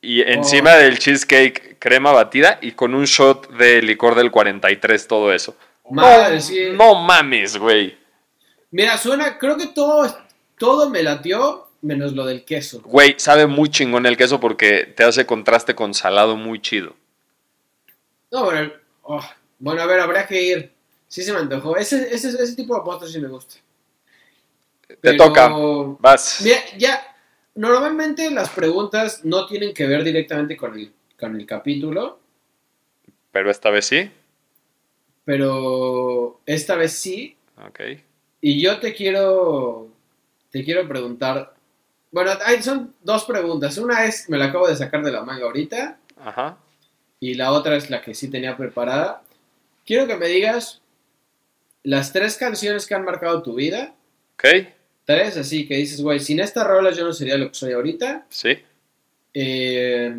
Y 0.00 0.22
encima 0.22 0.74
del 0.74 0.98
cheesecake, 0.98 1.76
crema 1.78 2.12
batida 2.12 2.58
y 2.62 2.72
con 2.72 2.94
un 2.94 3.04
shot 3.04 3.50
de 3.56 3.82
licor 3.82 4.14
del 4.14 4.30
43, 4.30 5.08
todo 5.08 5.32
eso. 5.32 5.56
Madre, 5.90 6.36
no, 6.36 6.40
sí. 6.40 6.68
no 6.72 6.94
mames, 7.02 7.56
güey. 7.56 7.96
Mira, 8.70 8.96
suena, 8.98 9.38
creo 9.38 9.56
que 9.56 9.68
todo, 9.68 10.14
todo 10.58 10.88
me 10.90 11.02
latió, 11.02 11.68
menos 11.80 12.12
lo 12.12 12.26
del 12.26 12.44
queso. 12.44 12.80
Güey, 12.82 13.14
sabe 13.18 13.46
muy 13.46 13.70
chingón 13.70 14.06
el 14.06 14.16
queso 14.16 14.38
porque 14.38 14.84
te 14.84 15.04
hace 15.04 15.26
contraste 15.26 15.74
con 15.74 15.94
salado 15.94 16.36
muy 16.36 16.60
chido. 16.60 16.94
No, 18.30 18.44
bueno, 18.44 18.70
oh, 19.02 19.24
bueno, 19.58 19.82
a 19.82 19.86
ver, 19.86 20.00
habrá 20.00 20.26
que 20.26 20.42
ir. 20.42 20.72
Sí 21.08 21.22
se 21.22 21.32
me 21.32 21.38
antojó. 21.38 21.76
Ese, 21.76 22.14
ese, 22.14 22.28
ese 22.28 22.54
tipo 22.54 22.76
de 22.76 22.82
postre 22.82 23.08
sí 23.08 23.18
me 23.18 23.28
gusta. 23.28 23.56
Te 24.86 24.96
Pero- 25.00 25.16
toca. 25.16 25.48
Vas. 25.98 26.40
Mira, 26.42 26.58
ya, 26.76 27.16
normalmente 27.58 28.30
las 28.30 28.50
preguntas 28.50 29.24
no 29.24 29.46
tienen 29.46 29.74
que 29.74 29.86
ver 29.86 30.04
directamente 30.04 30.56
con 30.56 30.78
el, 30.78 30.92
con 31.18 31.34
el 31.36 31.44
capítulo, 31.44 32.20
Pero 33.32 33.50
esta 33.50 33.70
vez 33.70 33.84
sí. 33.86 34.10
pero 35.24 36.40
esta 36.46 36.76
vez 36.76 36.92
sí. 36.92 37.36
Ok. 37.66 37.80
Y 38.40 38.60
yo 38.62 38.78
te 38.78 38.94
quiero, 38.94 39.88
te 40.50 40.64
quiero 40.64 40.86
preguntar, 40.88 41.54
bueno, 42.10 42.30
hay, 42.44 42.62
son 42.62 42.94
dos 43.02 43.24
preguntas. 43.24 43.76
Una 43.78 44.04
es, 44.06 44.28
me 44.30 44.38
la 44.38 44.46
acabo 44.46 44.68
de 44.68 44.76
sacar 44.76 45.02
de 45.02 45.12
la 45.12 45.24
manga 45.24 45.44
ahorita, 45.44 45.98
Ajá. 46.16 46.56
y 47.20 47.34
la 47.34 47.52
otra 47.52 47.76
es 47.76 47.90
la 47.90 48.00
que 48.00 48.14
sí 48.14 48.30
tenía 48.30 48.56
preparada. 48.56 49.22
Quiero 49.84 50.06
que 50.06 50.16
me 50.16 50.28
digas 50.28 50.80
las 51.82 52.12
tres 52.12 52.36
canciones 52.36 52.86
que 52.86 52.94
han 52.94 53.04
marcado 53.04 53.42
tu 53.42 53.54
vida. 53.54 53.94
Ok. 54.34 54.44
Tres, 55.08 55.38
así 55.38 55.66
que 55.66 55.74
dices, 55.74 56.02
güey, 56.02 56.20
sin 56.20 56.38
estas 56.38 56.66
rolas 56.66 56.94
yo 56.94 57.02
no 57.02 57.14
sería 57.14 57.38
lo 57.38 57.48
que 57.48 57.54
soy 57.54 57.72
ahorita. 57.72 58.26
Sí. 58.28 58.58
Eh, 59.32 60.14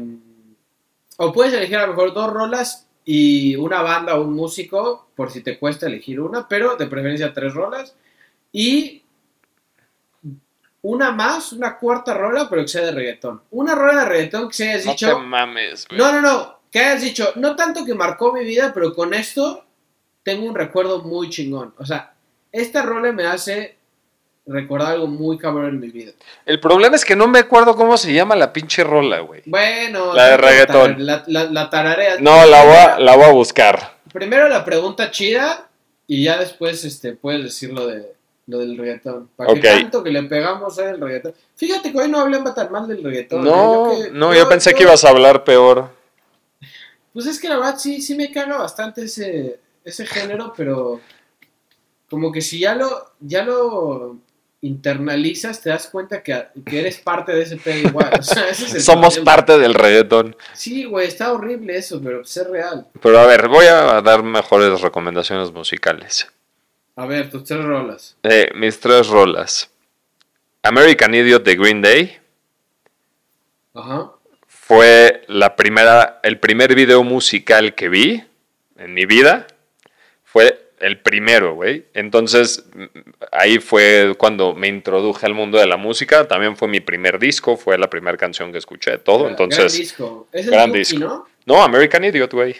o 1.18 1.32
puedes 1.32 1.54
elegir 1.54 1.78
a 1.78 1.86
lo 1.86 1.90
mejor 1.90 2.12
dos 2.12 2.34
rolas 2.34 2.88
y 3.06 3.56
una 3.56 3.84
banda 3.84 4.16
o 4.16 4.24
un 4.24 4.34
músico, 4.34 5.10
por 5.14 5.30
si 5.30 5.42
te 5.42 5.60
cuesta 5.60 5.86
elegir 5.86 6.20
una, 6.20 6.48
pero 6.48 6.76
de 6.76 6.88
preferencia 6.88 7.32
tres 7.32 7.54
rolas. 7.54 7.96
Y 8.52 9.04
una 10.82 11.12
más, 11.12 11.54
una 11.54 11.78
cuarta 11.78 12.16
rola, 12.16 12.50
pero 12.50 12.64
que 12.64 12.70
sea 12.70 12.86
de 12.86 12.92
reggaetón. 12.92 13.44
Una 13.52 13.76
rola 13.76 14.00
de 14.00 14.10
reggaetón 14.10 14.48
que 14.48 14.56
se 14.56 14.70
hayas 14.72 14.86
No 14.88 14.92
dicho... 14.94 15.08
te 15.08 15.22
mames, 15.22 15.88
güey. 15.88 16.00
No, 16.00 16.12
no, 16.14 16.22
no. 16.22 16.60
Que 16.72 16.80
hayas 16.80 17.04
dicho, 17.04 17.32
no 17.36 17.56
tanto 17.56 17.86
que 17.86 17.94
marcó 17.94 18.34
mi 18.34 18.44
vida, 18.44 18.72
pero 18.74 18.96
con 18.96 19.14
esto 19.14 19.66
tengo 20.24 20.48
un 20.48 20.56
recuerdo 20.56 21.04
muy 21.04 21.30
chingón. 21.30 21.76
O 21.78 21.86
sea, 21.86 22.16
esta 22.52 22.82
rola 22.82 23.12
me 23.12 23.28
hace 23.28 23.78
recordar 24.52 24.94
algo 24.94 25.08
muy 25.08 25.38
cabrón 25.38 25.68
en 25.70 25.80
mi 25.80 25.90
vida. 25.90 26.12
El 26.46 26.60
problema 26.60 26.96
es 26.96 27.06
que 27.06 27.16
no 27.16 27.28
me 27.28 27.40
acuerdo 27.40 27.76
cómo 27.76 27.98
se 27.98 28.12
llama 28.14 28.36
la 28.36 28.52
pinche 28.52 28.84
rola, 28.84 29.20
güey. 29.20 29.44
Bueno, 29.46 30.14
La 30.14 30.30
de 30.32 30.38
reggaetón. 30.38 30.92
tar- 30.94 31.00
La, 31.00 31.24
la, 31.28 31.44
la 31.46 31.70
tarareas. 31.70 32.20
No, 32.20 32.46
la 32.46 32.64
voy, 32.64 32.76
a, 32.76 33.00
la 33.00 33.16
voy 33.16 33.26
a 33.26 33.32
buscar. 33.32 33.98
Primero 34.12 34.50
la 34.50 34.66
pregunta 34.66 35.12
chida 35.12 35.70
y 36.08 36.24
ya 36.24 36.38
después 36.38 36.84
este, 36.84 37.14
puedes 37.14 37.44
decir 37.44 37.72
lo, 37.72 37.86
de, 37.86 38.14
lo 38.48 38.58
del 38.58 38.76
reggaetón. 38.78 39.30
Para 39.36 39.54
que 39.54 39.62
tanto 39.62 40.04
que 40.04 40.10
le 40.10 40.24
pegamos 40.24 40.80
al 40.80 41.00
reggaetón. 41.00 41.34
Fíjate 41.56 41.92
que 41.92 41.98
hoy 42.00 42.10
no 42.10 42.20
hablé 42.20 42.40
tan 42.56 42.72
mal 42.72 42.88
del 42.88 43.04
reggaetón. 43.04 43.44
No, 43.44 43.92
¿eh? 43.94 43.98
Yo 44.00 44.04
que- 44.06 44.12
no, 44.12 44.34
yo 44.34 44.50
pensé 44.50 44.74
que 44.74 44.82
ibas 44.84 45.06
a 45.06 45.10
hablar 45.10 45.44
peor. 45.44 45.92
Pues 47.14 47.26
es 47.28 47.40
que 47.40 47.50
la 47.50 47.58
verdad 47.58 47.76
sí, 47.78 48.02
sí 48.02 48.16
me 48.16 48.32
caga 48.32 48.58
bastante 48.58 49.04
ese, 49.04 49.60
ese 49.84 50.06
género, 50.08 50.54
pero 50.58 51.00
como 52.10 52.32
que 52.32 52.42
si 52.42 52.60
ya 52.60 52.74
lo, 52.76 53.12
ya 53.20 53.44
lo 53.44 54.18
internalizas, 54.62 55.62
te 55.62 55.70
das 55.70 55.88
cuenta 55.88 56.22
que, 56.22 56.48
que 56.66 56.80
eres 56.82 56.98
parte 57.00 57.32
de 57.34 57.44
ese 57.44 57.58
pedo 57.58 57.88
igual. 57.90 58.12
O 58.20 58.24
sea, 58.24 58.50
ese 58.50 58.66
es 58.66 58.74
el 58.76 58.82
Somos 58.82 59.16
problema. 59.16 59.36
parte 59.36 59.58
del 59.58 59.74
reggaetón. 59.74 60.36
Sí, 60.54 60.84
güey, 60.86 61.08
está 61.08 61.32
horrible 61.32 61.78
eso, 61.78 62.02
pero 62.04 62.20
pues 62.22 62.36
es 62.38 62.48
real. 62.48 62.88
Pero 63.02 63.20
a 63.20 63.26
ver, 63.26 63.48
voy 63.48 63.66
a 63.66 64.02
dar 64.02 64.24
mejores 64.24 64.82
recomendaciones 64.82 65.52
musicales. 65.52 66.28
A 66.96 67.06
ver, 67.06 67.30
tus 67.30 67.46
tres 67.46 67.64
rolas. 67.64 68.18
Eh, 68.24 68.50
mis 68.56 68.80
tres 68.80 69.08
rolas. 69.08 69.70
American 70.64 71.14
Idiot 71.14 71.44
de 71.46 71.56
Green 71.56 71.82
Day 71.82 72.18
Ajá. 73.74 74.12
fue 74.48 75.24
la 75.28 75.56
primera, 75.56 76.20
el 76.24 76.38
primer 76.40 76.76
video 76.76 77.04
musical 77.04 77.76
que 77.76 77.88
vi 77.88 78.24
en 78.78 78.94
mi 78.94 79.06
vida. 79.06 79.48
Fue 80.26 80.69
el 80.80 81.00
primero, 81.00 81.56
güey. 81.56 81.86
Entonces, 81.94 82.66
ahí 83.32 83.60
fue 83.60 84.16
cuando 84.18 84.54
me 84.54 84.68
introduje 84.68 85.26
al 85.26 85.34
mundo 85.34 85.58
de 85.58 85.68
la 85.68 85.78
música. 85.78 86.28
También 86.28 86.56
fue 86.56 86.68
mi 86.68 86.80
primer 86.80 87.20
disco, 87.20 87.58
fue 87.58 87.78
la 87.78 87.90
primera 87.90 88.18
canción 88.18 88.52
que 88.52 88.58
escuché, 88.58 88.98
todo. 88.98 89.20
Gran 89.20 89.32
Entonces, 89.32 89.74
disco. 89.74 90.28
Es 90.32 90.46
el 90.46 90.52
gran 90.52 90.70
Duki, 90.70 90.80
disco. 90.80 91.00
¿no? 91.00 91.28
no, 91.46 91.64
American 91.64 92.04
Idiot, 92.04 92.34
güey. 92.34 92.56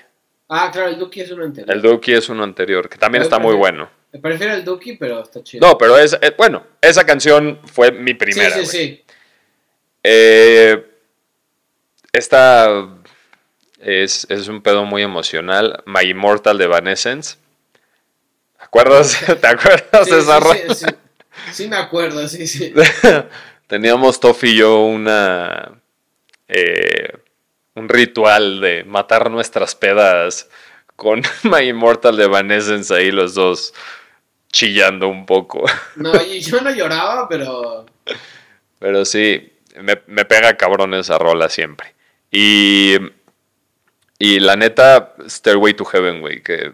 Ah, 0.50 0.70
claro, 0.72 0.90
el 0.90 0.98
Duki 0.98 1.22
es 1.22 1.32
uno 1.32 1.44
anterior. 1.46 1.76
El 1.76 1.82
Dookie 1.82 2.14
es 2.14 2.30
uno 2.30 2.44
anterior, 2.44 2.90
que 2.90 2.98
también 2.98 3.22
está 3.22 3.38
muy 3.38 3.56
bueno. 3.56 3.90
Prefiero 4.22 4.54
el 4.54 4.66
Duki, 4.66 4.94
pero 4.94 5.22
está 5.22 5.44
chido. 5.44 5.68
No, 5.68 5.78
pero 5.78 5.98
es, 5.98 6.18
eh, 6.20 6.34
bueno, 6.36 6.64
esa 6.82 7.06
canción 7.06 7.60
fue 7.66 7.92
mi 7.92 8.16
primera. 8.16 8.56
sí, 8.56 8.66
sí, 8.66 8.78
sí. 8.78 9.04
Eh, 10.04 10.86
esta 12.12 12.88
es, 13.80 14.26
es 14.30 14.48
un 14.48 14.62
pedo 14.62 14.86
muy 14.86 15.04
emocional. 15.04 15.84
My 15.86 16.02
Immortal 16.02 16.58
de 16.58 16.66
Evanescence. 16.66 17.38
¿Te 18.72 18.80
acuerdas? 18.82 19.18
¿Te 19.42 19.48
acuerdas 19.48 20.10
Sí, 20.10 20.12
de 20.12 20.20
esa 20.20 20.40
sí, 20.40 20.42
rola? 20.42 20.60
sí, 20.68 20.74
sí. 20.74 20.96
Sí 21.50 21.68
me 21.68 21.78
acuerdo, 21.78 22.28
sí, 22.28 22.48
sí. 22.48 22.74
Teníamos 23.68 24.20
Toff 24.20 24.44
y 24.44 24.56
yo 24.56 24.82
una 24.86 25.82
eh, 26.48 27.14
un 27.76 27.90
ritual 27.90 28.62
de 28.62 28.84
matar 28.86 29.32
nuestras 29.32 29.76
pedas 29.76 30.50
con 30.96 31.22
My 31.44 31.68
Immortal 31.70 32.18
de 32.18 32.26
Evanescence 32.26 32.94
ahí 32.94 33.12
los 33.12 33.36
dos 33.36 33.74
chillando 34.52 35.08
un 35.10 35.26
poco. 35.26 35.66
No, 35.96 36.20
y 36.22 36.40
yo 36.42 36.62
no 36.62 36.72
lloraba, 36.72 37.28
pero. 37.30 37.86
Pero 38.80 39.06
sí, 39.06 39.52
me, 39.82 40.02
me 40.08 40.26
pega 40.26 40.58
cabrón 40.58 40.94
esa 40.94 41.18
rola 41.18 41.50
siempre. 41.50 41.96
Y, 42.32 42.96
y 44.18 44.40
la 44.40 44.56
neta, 44.56 45.16
Stairway 45.28 45.74
to 45.74 45.86
Heaven, 45.86 46.22
güey, 46.22 46.42
que 46.44 46.74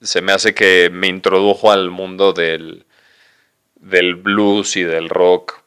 se 0.00 0.20
me 0.20 0.32
hace 0.32 0.54
que 0.54 0.90
me 0.92 1.08
introdujo 1.08 1.72
al 1.72 1.90
mundo 1.90 2.32
del, 2.32 2.84
del 3.76 4.14
blues 4.14 4.76
y 4.76 4.82
del 4.82 5.08
rock 5.08 5.62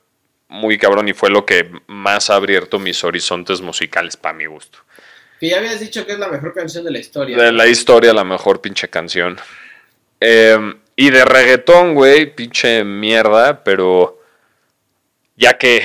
muy 0.51 0.77
cabrón 0.77 1.07
y 1.07 1.13
fue 1.13 1.29
lo 1.29 1.45
que 1.45 1.71
más 1.87 2.29
ha 2.29 2.35
abierto 2.35 2.77
mis 2.77 3.03
horizontes 3.05 3.61
musicales 3.61 4.17
para 4.17 4.33
mi 4.33 4.45
gusto. 4.45 4.79
Que 5.39 5.49
ya 5.49 5.57
habías 5.57 5.79
dicho 5.79 6.05
que 6.05 6.11
es 6.11 6.19
la 6.19 6.27
mejor 6.27 6.53
canción 6.53 6.83
de 6.83 6.91
la 6.91 6.99
historia. 6.99 7.37
De 7.37 7.51
la 7.53 7.67
historia, 7.67 8.13
la 8.13 8.25
mejor 8.25 8.59
pinche 8.59 8.89
canción. 8.89 9.39
Eh, 10.19 10.59
y 10.97 11.09
de 11.09 11.25
reggaetón, 11.25 11.95
güey, 11.95 12.35
pinche 12.35 12.83
mierda, 12.83 13.63
pero 13.63 14.21
ya 15.37 15.57
que 15.57 15.83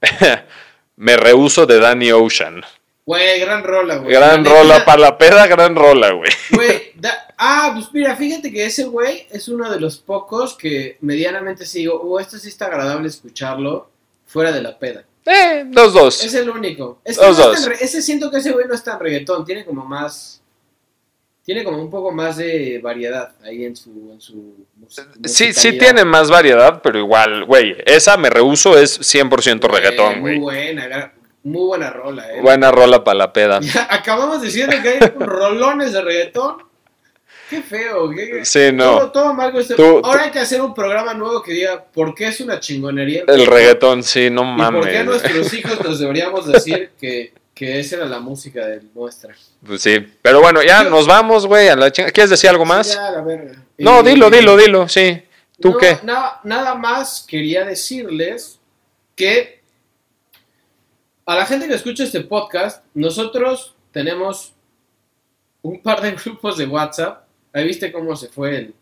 me 0.96 1.16
rehuso 1.16 1.66
de 1.66 1.78
Danny 1.78 2.10
Ocean. 2.10 2.64
Güey, 3.06 3.38
gran 3.38 3.62
rola, 3.62 3.96
güey. 3.98 4.12
Gran 4.12 4.42
La 4.42 4.50
rola, 4.50 4.74
neta, 4.74 4.84
para 4.84 4.98
la 5.00 5.16
peda, 5.18 5.46
gran 5.46 5.76
rola, 5.76 6.10
güey. 6.10 6.30
Güey, 6.50 6.90
da- 6.96 7.28
ah, 7.38 7.70
pues 7.74 7.86
mira, 7.92 8.16
fíjate 8.16 8.50
que 8.52 8.66
ese 8.66 8.84
güey 8.84 9.28
es 9.30 9.46
uno 9.48 9.70
de 9.70 9.78
los 9.78 9.96
pocos 9.98 10.54
que 10.56 10.98
medianamente 11.02 11.64
sí 11.66 11.78
digo, 11.80 12.00
oh, 12.02 12.18
esto 12.18 12.36
sí 12.36 12.48
está 12.48 12.66
agradable 12.66 13.06
escucharlo 13.08 13.88
fuera 14.26 14.50
de 14.50 14.60
la 14.60 14.76
peda. 14.76 15.04
Eh, 15.24 15.64
dos, 15.68 15.92
dos. 15.92 16.24
Es 16.24 16.34
el 16.34 16.50
único. 16.50 17.00
Es 17.04 17.16
que 17.18 17.26
Los 17.26 17.38
no 17.38 17.44
es 17.44 17.48
dos. 17.50 17.62
tan 17.62 17.70
re- 17.70 17.84
ese 17.84 18.02
siento 18.02 18.28
que 18.30 18.38
ese 18.38 18.50
güey 18.50 18.66
no 18.66 18.74
es 18.74 18.82
tan 18.82 18.98
reggaetón, 18.98 19.44
tiene 19.44 19.64
como 19.64 19.84
más. 19.84 20.42
Tiene 21.44 21.62
como 21.62 21.80
un 21.80 21.90
poco 21.90 22.10
más 22.10 22.36
de 22.38 22.80
variedad 22.82 23.36
ahí 23.44 23.64
en 23.66 23.76
su. 23.76 24.10
En 24.12 24.20
su 24.20 24.66
Sí, 25.26 25.52
sí 25.52 25.78
tiene 25.78 26.04
más 26.04 26.28
variedad, 26.28 26.80
pero 26.82 26.98
igual, 26.98 27.44
güey, 27.44 27.76
esa 27.86 28.16
me 28.16 28.30
rehuso 28.30 28.76
es 28.76 28.98
100% 29.00 29.68
reggaetón, 29.68 30.14
Eh, 30.14 30.20
güey. 30.20 30.34
Muy 30.38 30.42
buena, 30.42 31.12
muy 31.46 31.66
buena 31.66 31.90
rola, 31.90 32.30
eh. 32.32 32.40
Buena 32.42 32.70
rola 32.70 33.02
para 33.04 33.18
la 33.18 33.32
peda. 33.32 33.60
Ya 33.60 33.86
acabamos 33.90 34.42
diciendo 34.42 34.76
que 34.82 34.88
hay 34.88 34.98
rolones 35.18 35.92
de 35.92 36.02
reggaetón. 36.02 36.56
Qué 37.48 37.62
feo. 37.62 38.10
qué- 38.10 38.44
Sí, 38.44 38.70
no. 38.72 38.98
Todo, 38.98 39.12
todo 39.12 39.34
mal 39.34 39.56
este- 39.56 39.74
Tú- 39.76 40.00
Ahora 40.02 40.24
hay 40.24 40.30
que 40.32 40.40
hacer 40.40 40.60
un 40.60 40.74
programa 40.74 41.14
nuevo 41.14 41.42
que 41.42 41.52
diga 41.52 41.84
por 41.84 42.12
qué 42.14 42.26
es 42.28 42.40
una 42.40 42.58
chingonería. 42.58 43.22
El 43.28 43.46
reggaetón, 43.46 44.02
sí, 44.02 44.30
no 44.30 44.42
Y 44.42 44.56
por 44.72 44.86
qué 44.88 45.04
mames. 45.04 45.04
nuestros 45.04 45.54
hijos 45.54 45.80
nos 45.84 46.00
deberíamos 46.00 46.46
decir 46.48 46.90
que, 47.00 47.32
que 47.54 47.78
esa 47.78 47.96
era 47.96 48.06
la 48.06 48.18
música 48.18 48.66
de 48.66 48.82
nuestra. 48.94 49.32
Pues 49.64 49.80
sí, 49.80 50.04
pero 50.22 50.40
bueno, 50.40 50.60
ya 50.62 50.82
Yo- 50.82 50.90
nos 50.90 51.06
vamos, 51.06 51.46
güey, 51.46 51.68
a 51.68 51.76
la 51.76 51.92
chinga. 51.92 52.10
¿Quieres 52.10 52.30
decir 52.30 52.50
algo 52.50 52.64
más? 52.64 52.94
Ya, 52.94 53.12
la 53.12 53.20
verga. 53.22 53.52
No, 53.78 54.00
Y- 54.00 54.04
dilo, 54.10 54.28
dilo, 54.28 54.56
dilo, 54.56 54.88
sí. 54.88 55.22
¿Tú 55.60 55.70
No, 55.70 55.78
qué? 55.78 55.98
na- 56.02 56.40
nada 56.42 56.74
más 56.74 57.24
quería 57.28 57.64
decirles 57.64 58.58
que 59.14 59.55
a 61.26 61.34
la 61.36 61.44
gente 61.46 61.66
que 61.68 61.74
escucha 61.74 62.04
este 62.04 62.20
podcast, 62.22 62.84
nosotros 62.94 63.74
tenemos 63.92 64.52
un 65.62 65.80
par 65.82 66.00
de 66.00 66.12
grupos 66.24 66.56
de 66.56 66.66
WhatsApp. 66.66 67.24
Ahí 67.52 67.66
viste 67.66 67.90
cómo 67.92 68.14
se 68.16 68.28
fue 68.28 68.56
el... 68.56 68.74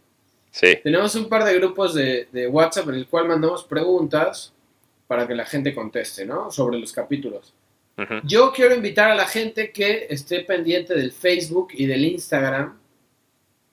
Sí, 0.51 0.79
Tenemos 0.85 1.15
un 1.17 1.29
par 1.29 1.43
de 1.45 1.55
grupos 1.55 1.95
de, 1.95 2.29
de 2.31 2.47
WhatsApp 2.47 2.89
en 2.91 2.95
el 2.97 3.09
cual 3.09 3.27
mandamos 3.27 3.65
preguntas 3.65 4.53
para 5.09 5.27
que 5.27 5.35
la 5.35 5.45
gente 5.45 5.75
conteste, 5.75 6.25
¿no? 6.25 6.51
Sobre 6.53 6.79
los 6.79 6.93
capítulos. 6.93 7.53
ujú, 7.99 8.15
Yo 8.25 8.53
quiero 8.53 8.73
invitar 8.75 9.11
a 9.11 9.17
la 9.17 9.27
gente 9.27 9.73
que 9.73 10.07
esté 10.11 10.41
pendiente 10.41 10.95
del 10.95 11.11
Facebook 11.13 11.69
y 11.73 11.87
del 11.87 12.05
Instagram, 12.05 12.79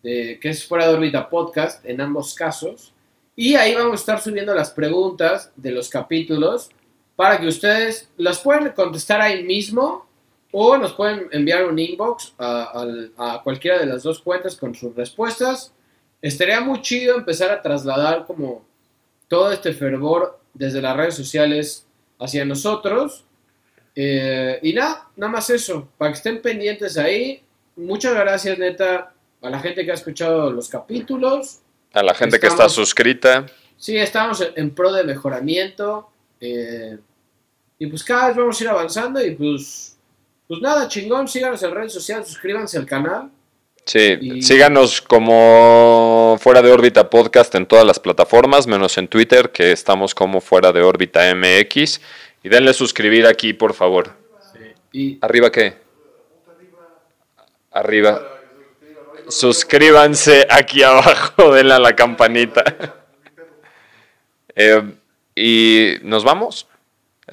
de- 0.02 0.40
que 0.42 0.50
es 0.50 0.66
Fuera 0.66 0.88
de 0.88 0.96
órbita 0.96 1.30
podcast, 1.30 1.86
en 1.86 2.02
ambos 2.02 2.34
casos. 2.34 2.94
Y 3.36 3.54
ahí 3.56 3.76
vamos 3.76 3.94
a 3.94 3.96
estar 3.96 4.22
subiendo 4.22 4.56
las 4.56 4.72
preguntas 4.72 5.52
de 5.56 5.72
los 5.72 5.88
capítulos 5.88 6.70
para 7.22 7.40
que 7.40 7.46
ustedes 7.46 8.10
las 8.18 8.40
pueden 8.40 8.70
contestar 8.72 9.22
ahí 9.22 9.44
mismo 9.44 10.08
o 10.52 10.76
nos 10.76 10.94
pueden 10.94 11.28
enviar 11.32 11.66
un 11.66 11.78
inbox 11.78 12.34
a, 12.40 12.64
al- 12.74 13.12
a 13.16 13.42
cualquiera 13.44 13.78
de 13.78 13.86
las 13.86 14.02
dos 14.02 14.20
cuentas 14.24 14.56
con 14.56 14.74
sus 14.74 14.96
respuestas. 14.96 15.72
Estaría 16.20 16.60
muy 16.62 16.82
chido 16.82 17.16
empezar 17.16 17.52
a 17.52 17.62
trasladar 17.62 18.26
como 18.26 18.66
todo 19.28 19.52
este 19.52 19.72
fervor 19.72 20.40
desde 20.52 20.82
las 20.82 20.98
redes 20.98 21.14
sociales 21.16 21.86
hacia 22.18 22.44
nosotros. 22.44 23.24
Eh, 23.96 24.58
y 24.64 24.74
nada, 24.74 25.08
nada 25.16 25.32
más 25.34 25.48
eso, 25.52 25.90
para 26.00 26.10
que 26.12 26.18
estén 26.18 26.42
pendientes 26.42 26.98
ahí. 26.98 27.44
Muchas 27.76 28.16
gracias, 28.16 28.58
neta, 28.58 29.14
a 29.44 29.50
la 29.52 29.60
gente 29.60 29.86
que 29.86 29.92
ha 29.92 29.94
escuchado 29.94 30.50
los 30.50 30.70
capítulos. 30.70 31.60
A 31.94 32.02
la 32.02 32.16
gente 32.16 32.40
que 32.40 32.48
está 32.48 32.68
suscrita. 32.68 33.46
Sí, 33.78 33.96
estamos 33.96 34.42
en, 34.42 34.54
en 34.56 34.72
pro 34.72 34.92
de 34.92 35.04
mejoramiento. 35.04 36.08
eh, 36.44 36.98
y 37.84 37.88
pues 37.88 38.04
cada 38.04 38.28
vez 38.28 38.38
vamos 38.38 38.60
a 38.60 38.64
ir 38.64 38.70
avanzando. 38.70 39.26
Y 39.26 39.32
pues, 39.32 39.98
pues 40.48 40.62
nada, 40.62 40.88
chingón, 40.88 41.28
síganos 41.28 41.64
en 41.64 41.72
redes 41.72 41.92
sociales, 41.94 42.28
suscríbanse 42.28 42.78
al 42.78 42.86
canal. 42.86 43.32
Sí, 43.86 44.18
Y- 44.22 44.42
síganos 44.44 45.02
como 45.02 46.38
Fuera 46.40 46.62
de 46.62 46.72
órbita 46.72 47.10
podcast 47.10 47.56
en 47.56 47.66
todas 47.66 47.84
las 47.84 48.00
plataformas, 48.00 48.68
menos 48.68 49.00
en 49.00 49.08
Twitter, 49.08 49.50
que 49.52 49.72
estamos 49.72 50.14
como 50.14 50.42
Fuera 50.42 50.72
de 50.72 50.84
órbita 50.84 51.22
MX. 51.34 52.00
Y 52.44 52.50
denle 52.50 52.74
suscribir 52.76 53.26
aquí, 53.26 53.54
por 53.54 53.74
favor. 53.74 54.12
Y 54.92 55.18
¿Arriba 55.22 55.52
qué? 55.52 55.74
Arriba. 57.72 58.22
Suscríbanse 59.30 60.46
aquí 60.50 60.84
abajo, 60.84 61.52
denle 61.54 61.74
a 61.74 61.80
la 61.80 61.96
campanita. 61.96 62.64
Eh, 64.54 64.84
y 65.34 65.94
nos 66.04 66.26
vamos. 66.26 66.68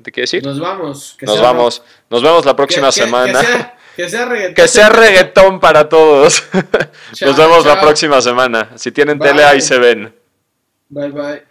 ¿Te 0.03 0.13
quiere 0.13 0.23
decir? 0.25 0.45
nos 0.45 0.61
vamos. 0.61 1.17
que 1.19 1.27
Nos 1.27 1.41
vamos. 1.41 1.83
Nos 2.11 2.23
vemos 2.23 2.45
la 2.45 2.55
próxima 2.55 2.87
Que- 2.89 2.93
semana. 2.93 3.41
Que 3.41 3.47
sea, 3.47 3.77
que 3.97 4.09
sea 4.09 4.25
reggaetón. 4.27 4.55
Que 4.55 4.69
sea 4.69 4.89
reggaetón 4.91 5.61
para 5.61 5.89
todos. 5.89 6.43
Chao, 7.15 7.29
Nos 7.31 7.37
vemos 7.37 7.67
la 7.67 7.81
próxima 7.81 8.21
semana. 8.23 8.71
Si 8.77 8.93
tienen 8.93 9.19
Bye. 9.19 9.29
tele, 9.31 9.45
ahí 9.45 9.61
se 9.61 9.79
ven. 9.79 10.15
Bye, 10.89 11.11
bye. 11.11 11.43